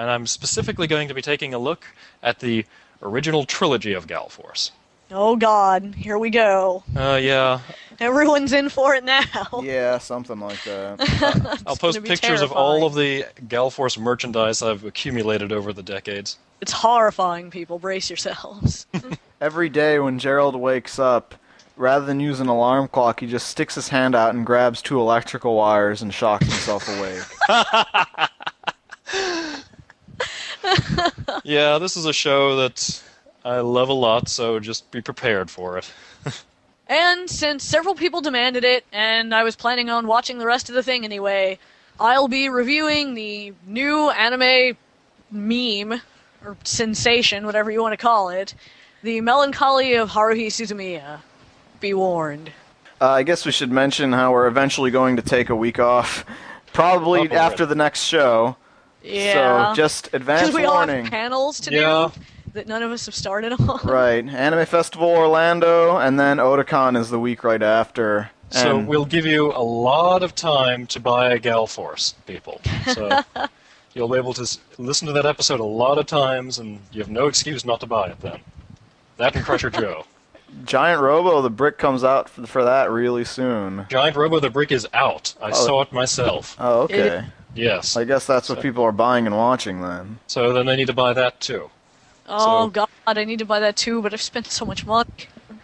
And 0.00 0.10
I'm 0.10 0.26
specifically 0.26 0.86
going 0.86 1.08
to 1.08 1.14
be 1.14 1.20
taking 1.20 1.52
a 1.52 1.58
look 1.58 1.84
at 2.22 2.38
the 2.38 2.64
original 3.02 3.44
trilogy 3.44 3.92
of 3.92 4.06
Gal 4.06 4.30
Force. 4.30 4.72
Oh 5.10 5.36
God, 5.36 5.94
here 5.94 6.18
we 6.18 6.30
go. 6.30 6.84
Uh, 6.96 7.18
yeah, 7.20 7.60
Everyone's 8.00 8.54
in 8.54 8.70
for 8.70 8.94
it 8.94 9.04
now. 9.04 9.24
Yeah, 9.62 9.98
something 9.98 10.40
like 10.40 10.62
that. 10.64 11.62
I'll 11.66 11.76
post 11.76 11.96
gonna 11.96 12.00
be 12.00 12.08
pictures 12.08 12.40
of 12.40 12.50
all 12.50 12.86
of 12.86 12.94
the 12.94 13.26
Gal 13.46 13.68
Force 13.70 13.98
merchandise 13.98 14.62
I've 14.62 14.84
accumulated 14.84 15.52
over 15.52 15.74
the 15.74 15.82
decades. 15.82 16.38
It's 16.62 16.72
horrifying, 16.72 17.50
people. 17.50 17.78
Brace 17.78 18.08
yourselves. 18.08 18.86
Every 19.40 19.68
day 19.68 19.98
when 19.98 20.18
Gerald 20.18 20.56
wakes 20.56 20.98
up, 20.98 21.34
rather 21.76 22.06
than 22.06 22.20
use 22.20 22.40
an 22.40 22.48
alarm 22.48 22.88
clock, 22.88 23.20
he 23.20 23.26
just 23.26 23.48
sticks 23.48 23.74
his 23.74 23.88
hand 23.88 24.14
out 24.14 24.34
and 24.34 24.46
grabs 24.46 24.80
two 24.80 24.98
electrical 24.98 25.56
wires 25.56 26.00
and 26.00 26.14
shocks 26.14 26.46
himself 26.46 26.88
awake. 26.88 28.30
yeah, 31.44 31.78
this 31.78 31.96
is 31.96 32.06
a 32.06 32.12
show 32.12 32.56
that 32.56 33.02
I 33.44 33.60
love 33.60 33.88
a 33.88 33.94
lot, 33.94 34.28
so 34.28 34.60
just 34.60 34.90
be 34.90 35.00
prepared 35.00 35.50
for 35.50 35.78
it. 35.78 35.90
And 36.90 37.30
since 37.30 37.62
several 37.62 37.94
people 37.94 38.20
demanded 38.20 38.64
it, 38.64 38.84
and 38.92 39.32
I 39.32 39.44
was 39.44 39.54
planning 39.54 39.90
on 39.90 40.08
watching 40.08 40.38
the 40.38 40.46
rest 40.46 40.68
of 40.68 40.74
the 40.74 40.82
thing 40.82 41.04
anyway, 41.04 41.56
I'll 42.00 42.26
be 42.26 42.48
reviewing 42.48 43.14
the 43.14 43.52
new 43.64 44.10
anime 44.10 44.76
meme, 45.30 46.00
or 46.44 46.56
sensation, 46.64 47.46
whatever 47.46 47.70
you 47.70 47.80
want 47.80 47.92
to 47.92 47.96
call 47.96 48.30
it, 48.30 48.54
The 49.04 49.20
Melancholy 49.20 49.94
of 49.94 50.10
Haruhi 50.10 50.48
Suzumiya. 50.48 51.20
Be 51.78 51.94
warned. 51.94 52.50
Uh, 53.00 53.10
I 53.10 53.22
guess 53.22 53.46
we 53.46 53.52
should 53.52 53.70
mention 53.70 54.12
how 54.12 54.32
we're 54.32 54.48
eventually 54.48 54.90
going 54.90 55.14
to 55.14 55.22
take 55.22 55.48
a 55.48 55.54
week 55.54 55.78
off, 55.78 56.24
probably 56.72 57.30
Oh, 57.30 57.34
after 57.36 57.66
the 57.66 57.76
next 57.76 58.02
show. 58.02 58.56
Yeah. 59.02 59.70
So 59.70 59.74
just 59.74 60.12
advance 60.12 60.42
Because 60.42 60.54
we 60.54 60.64
all 60.64 60.86
have 60.86 61.06
panels 61.06 61.60
to 61.60 61.72
Yeah. 61.72 62.10
do 62.14 62.20
that 62.52 62.66
none 62.66 62.82
of 62.82 62.90
us 62.90 63.06
have 63.06 63.14
started 63.14 63.52
on. 63.52 63.80
Right, 63.84 64.26
Anime 64.28 64.66
Festival 64.66 65.08
Orlando, 65.08 65.98
and 65.98 66.18
then 66.18 66.38
Otakon 66.38 66.96
is 66.98 67.08
the 67.10 67.18
week 67.20 67.44
right 67.44 67.62
after. 67.62 68.30
So 68.50 68.78
we'll 68.78 69.04
give 69.04 69.24
you 69.26 69.52
a 69.52 69.62
lot 69.62 70.24
of 70.24 70.34
time 70.34 70.84
to 70.88 70.98
buy 70.98 71.30
a 71.30 71.38
Gal 71.38 71.68
Force, 71.68 72.14
people. 72.26 72.60
So 72.92 73.20
you'll 73.94 74.08
be 74.08 74.16
able 74.18 74.34
to 74.34 74.58
listen 74.78 75.06
to 75.06 75.12
that 75.12 75.24
episode 75.26 75.60
a 75.60 75.64
lot 75.64 75.98
of 75.98 76.06
times, 76.06 76.58
and 76.58 76.80
you 76.90 77.00
have 77.00 77.10
no 77.10 77.28
excuse 77.28 77.64
not 77.64 77.78
to 77.80 77.86
buy 77.86 78.08
it 78.08 78.20
then. 78.20 78.40
That 79.18 79.36
and 79.36 79.44
Crusher 79.44 79.70
Joe. 79.70 80.04
Giant 80.64 81.00
Robo, 81.00 81.42
the 81.42 81.50
brick 81.50 81.78
comes 81.78 82.02
out 82.02 82.28
for, 82.28 82.44
for 82.44 82.64
that 82.64 82.90
really 82.90 83.24
soon. 83.24 83.86
Giant 83.88 84.16
Robo 84.16 84.40
the 84.40 84.50
Brick 84.50 84.72
is 84.72 84.84
out. 84.92 85.32
I 85.40 85.50
Oh. 85.50 85.52
saw 85.52 85.82
it 85.82 85.92
myself. 85.92 86.56
Oh, 86.58 86.80
okay. 86.82 87.24
Yes. 87.54 87.96
I 87.96 88.04
guess 88.04 88.26
that's 88.26 88.48
what 88.48 88.60
people 88.60 88.84
are 88.84 88.92
buying 88.92 89.26
and 89.26 89.36
watching 89.36 89.80
then. 89.82 90.18
So 90.26 90.52
then 90.52 90.66
they 90.66 90.76
need 90.76 90.86
to 90.86 90.92
buy 90.92 91.12
that 91.14 91.40
too. 91.40 91.70
Oh 92.28 92.64
So- 92.66 92.70
God, 92.70 92.88
I 93.06 93.24
need 93.24 93.38
to 93.40 93.44
buy 93.44 93.60
that 93.60 93.76
too, 93.76 94.00
but 94.02 94.12
I've 94.12 94.22
spent 94.22 94.46
so 94.46 94.64
much 94.64 94.86
money. 94.86 95.10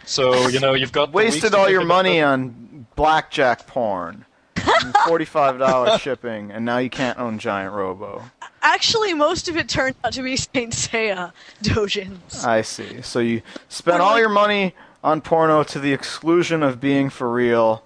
So 0.05 0.49
you 0.49 0.61
know 0.61 0.75
you've 0.75 0.93
got 0.93 1.13
Wasted 1.13 1.55
all 1.55 1.69
your 1.69 1.85
money 1.85 2.19
the- 2.19 2.25
on 2.25 2.87
blackjack 2.97 3.67
porn. 3.67 4.25
$45 4.57 6.01
shipping, 6.01 6.51
and 6.51 6.65
now 6.65 6.79
you 6.79 6.91
can't 6.91 7.19
own 7.19 7.39
Giant 7.39 7.73
Robo. 7.73 8.25
Actually, 8.63 9.15
most 9.15 9.49
of 9.49 9.57
it 9.57 9.69
turned 9.69 9.95
out 10.05 10.13
to 10.15 10.23
be 10.23 10.37
Saint 10.37 10.73
Seiya 10.73 11.33
dojins. 11.63 12.45
I 12.45 12.63
see. 12.63 13.01
So 13.03 13.21
you 13.21 13.43
spent 13.69 14.01
all 14.01 14.19
your 14.19 14.29
money 14.29 14.75
on 15.05 15.21
porno 15.21 15.63
to 15.65 15.79
the 15.79 15.93
exclusion 15.93 16.63
of 16.63 16.81
being 16.81 17.11
for 17.11 17.31
real. 17.31 17.85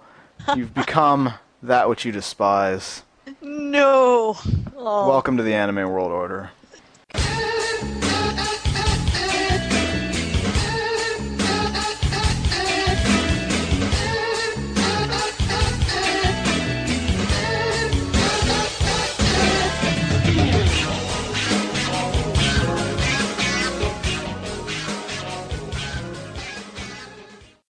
You've 0.55 0.73
become 0.73 1.33
that 1.61 1.87
which 1.87 2.03
you 2.03 2.11
despise. 2.11 3.03
No. 3.41 4.37
Oh. 4.75 5.07
Welcome 5.07 5.37
to 5.37 5.43
the 5.43 5.53
anime 5.53 5.89
world 5.89 6.11
order. 6.11 6.51